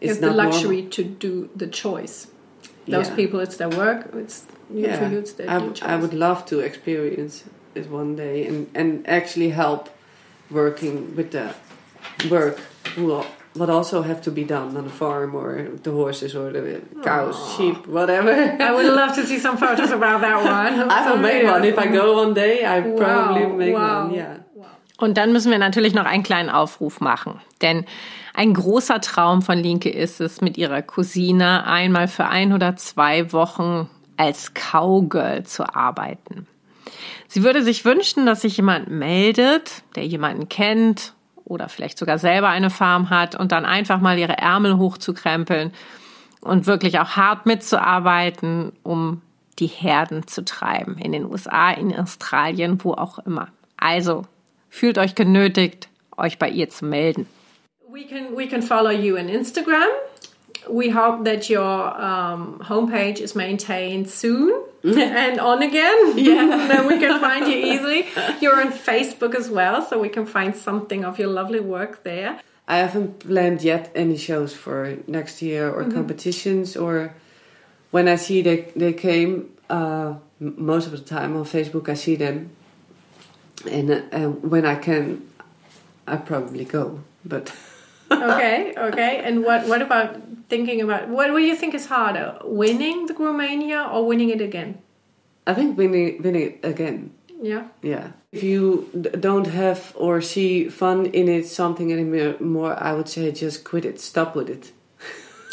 [0.00, 0.52] it's have the not normal.
[0.52, 2.28] luxury to do the choice.
[2.86, 3.16] Those Yeah.
[3.16, 4.00] people, it's their work.
[4.14, 8.16] It's you, for you, it's their I, your I would love to experience it one
[8.16, 9.88] day and, and actually help
[10.50, 11.54] working with the
[12.28, 12.58] work
[12.96, 13.12] who
[13.54, 17.36] what also have to be done on the farm or the horses or the cows,
[17.56, 18.30] sheep, whatever.
[18.60, 20.88] I would love to see some photos about that one.
[20.90, 21.64] I will make one.
[21.64, 24.04] If I go one day, I probably Wow, make wow.
[24.06, 24.14] one.
[24.14, 24.36] Yeah.
[24.98, 27.40] Und dann müssen wir natürlich noch einen kleinen Aufruf machen.
[27.62, 27.86] Denn
[28.34, 33.32] ein großer Traum von Linke ist es, mit ihrer Cousine einmal für ein oder zwei
[33.32, 33.88] Wochen
[34.18, 36.46] als Cowgirl zu arbeiten.
[37.28, 41.14] Sie würde sich wünschen, dass sich jemand meldet, der jemanden kennt
[41.50, 45.72] oder vielleicht sogar selber eine Farm hat und dann einfach mal ihre Ärmel hochzukrempeln
[46.40, 49.20] und wirklich auch hart mitzuarbeiten, um
[49.58, 50.96] die Herden zu treiben.
[50.96, 53.48] In den USA, in Australien, wo auch immer.
[53.76, 54.24] Also,
[54.68, 57.26] fühlt euch genötigt, euch bei ihr zu melden.
[57.92, 59.88] We can we can follow you on Instagram.
[60.68, 66.18] We hope that your um, homepage is maintained soon and on again.
[66.30, 68.08] Yeah, then we can find you easily.
[68.40, 72.40] You're on Facebook as well, so we can find something of your lovely work there.
[72.70, 77.14] I haven't planned yet any shows for next year or competitions or
[77.90, 82.14] when I see they they came uh, most of the time on Facebook I see
[82.14, 82.50] them
[83.68, 85.28] and uh, when I can
[86.06, 87.52] I probably go but
[88.10, 89.22] okay, okay.
[89.24, 90.16] And what what about
[90.48, 94.40] thinking about what do you think is harder, uh, winning the Groomania or winning it
[94.40, 94.78] again?
[95.46, 97.10] I think winning winning it again
[97.42, 97.64] Yeah.
[97.82, 98.86] yeah if you
[99.18, 103.98] don't have or see fun in it something anymore I would say just quit it
[104.00, 104.72] stop with it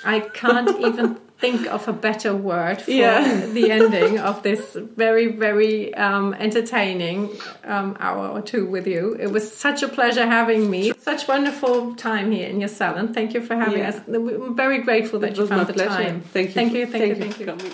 [0.03, 3.45] I can't even think of a better word for Yeah.
[3.53, 7.30] the ending of this very, very um, entertaining
[7.66, 9.16] um, hour or two with you.
[9.19, 10.93] It was such a pleasure having me.
[10.99, 13.14] Such wonderful time here in your salon.
[13.14, 13.90] Thank you for having Yeah.
[13.90, 14.01] us.
[14.07, 16.22] I'm very grateful that it you was my found the pleasure time.
[16.33, 16.85] thank you Thank you.
[16.88, 17.16] Thank, you.
[17.16, 17.45] Thank you.
[17.45, 17.72] coming.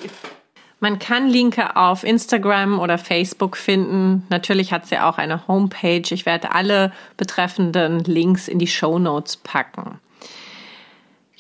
[0.80, 4.24] Man kann Linke auf Instagram oder Facebook finden.
[4.30, 6.04] Natürlich hat sie auch eine Homepage.
[6.12, 10.00] Ich werde alle betreffenden Links in die Show Notes packen.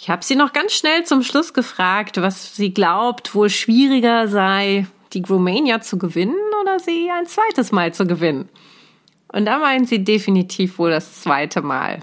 [0.03, 4.85] Ich habe sie noch ganz schnell zum Schluss gefragt, was sie glaubt, wohl schwieriger sei,
[5.13, 8.49] die Gromania zu gewinnen oder sie ein zweites Mal zu gewinnen.
[9.31, 12.01] Und da meint sie definitiv wohl das zweite Mal.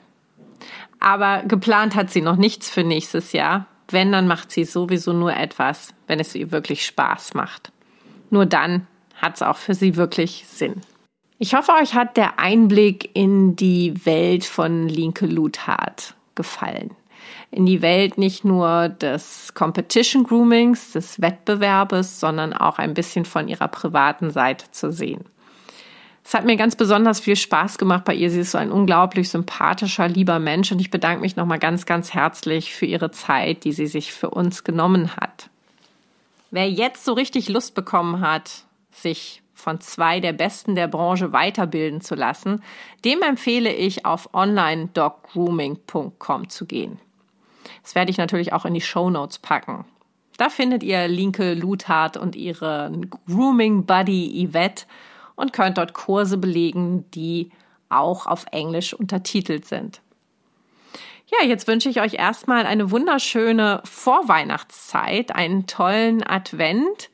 [0.99, 5.37] Aber geplant hat sie noch nichts für nächstes Jahr, Wenn, dann macht sie sowieso nur
[5.37, 7.71] etwas, wenn es ihr wirklich Spaß macht.
[8.31, 10.81] Nur dann hat es auch für sie wirklich Sinn.
[11.39, 16.97] Ich hoffe, euch hat der Einblick in die Welt von Linke Luthard gefallen.
[17.51, 23.49] In die Welt nicht nur des Competition Groomings, des Wettbewerbes, sondern auch ein bisschen von
[23.49, 25.25] ihrer privaten Seite zu sehen.
[26.25, 28.31] Es hat mir ganz besonders viel Spaß gemacht bei ihr.
[28.31, 32.15] Sie ist so ein unglaublich sympathischer, lieber Mensch und ich bedanke mich nochmal ganz, ganz
[32.15, 35.51] herzlich für ihre Zeit, die sie sich für uns genommen hat.
[36.53, 38.63] Wer jetzt so richtig Lust bekommen hat,
[38.93, 42.63] sich von zwei der Besten der Branche weiterbilden zu lassen,
[43.05, 47.01] dem empfehle ich auf onlinedoggrooming.com zu gehen.
[47.83, 49.85] Das werde ich natürlich auch in die Show Notes packen.
[50.37, 54.87] Da findet ihr Linke Luthard und ihren Grooming Buddy Yvette
[55.37, 57.51] und könnt dort Kurse belegen, die
[57.89, 60.01] auch auf Englisch untertitelt sind.
[61.27, 67.11] Ja, jetzt wünsche ich euch erstmal eine wunderschöne Vorweihnachtszeit, einen tollen Advent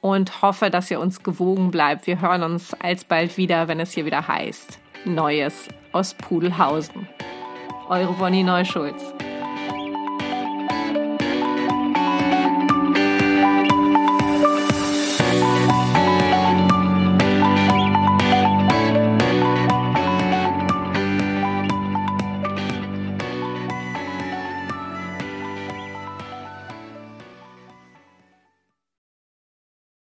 [0.00, 2.06] und hoffe, dass ihr uns gewogen bleibt.
[2.06, 7.08] Wir hören uns alsbald wieder, wenn es hier wieder heißt Neues aus Pudelhausen.
[7.88, 9.12] Eure Bonnie Neuschulz.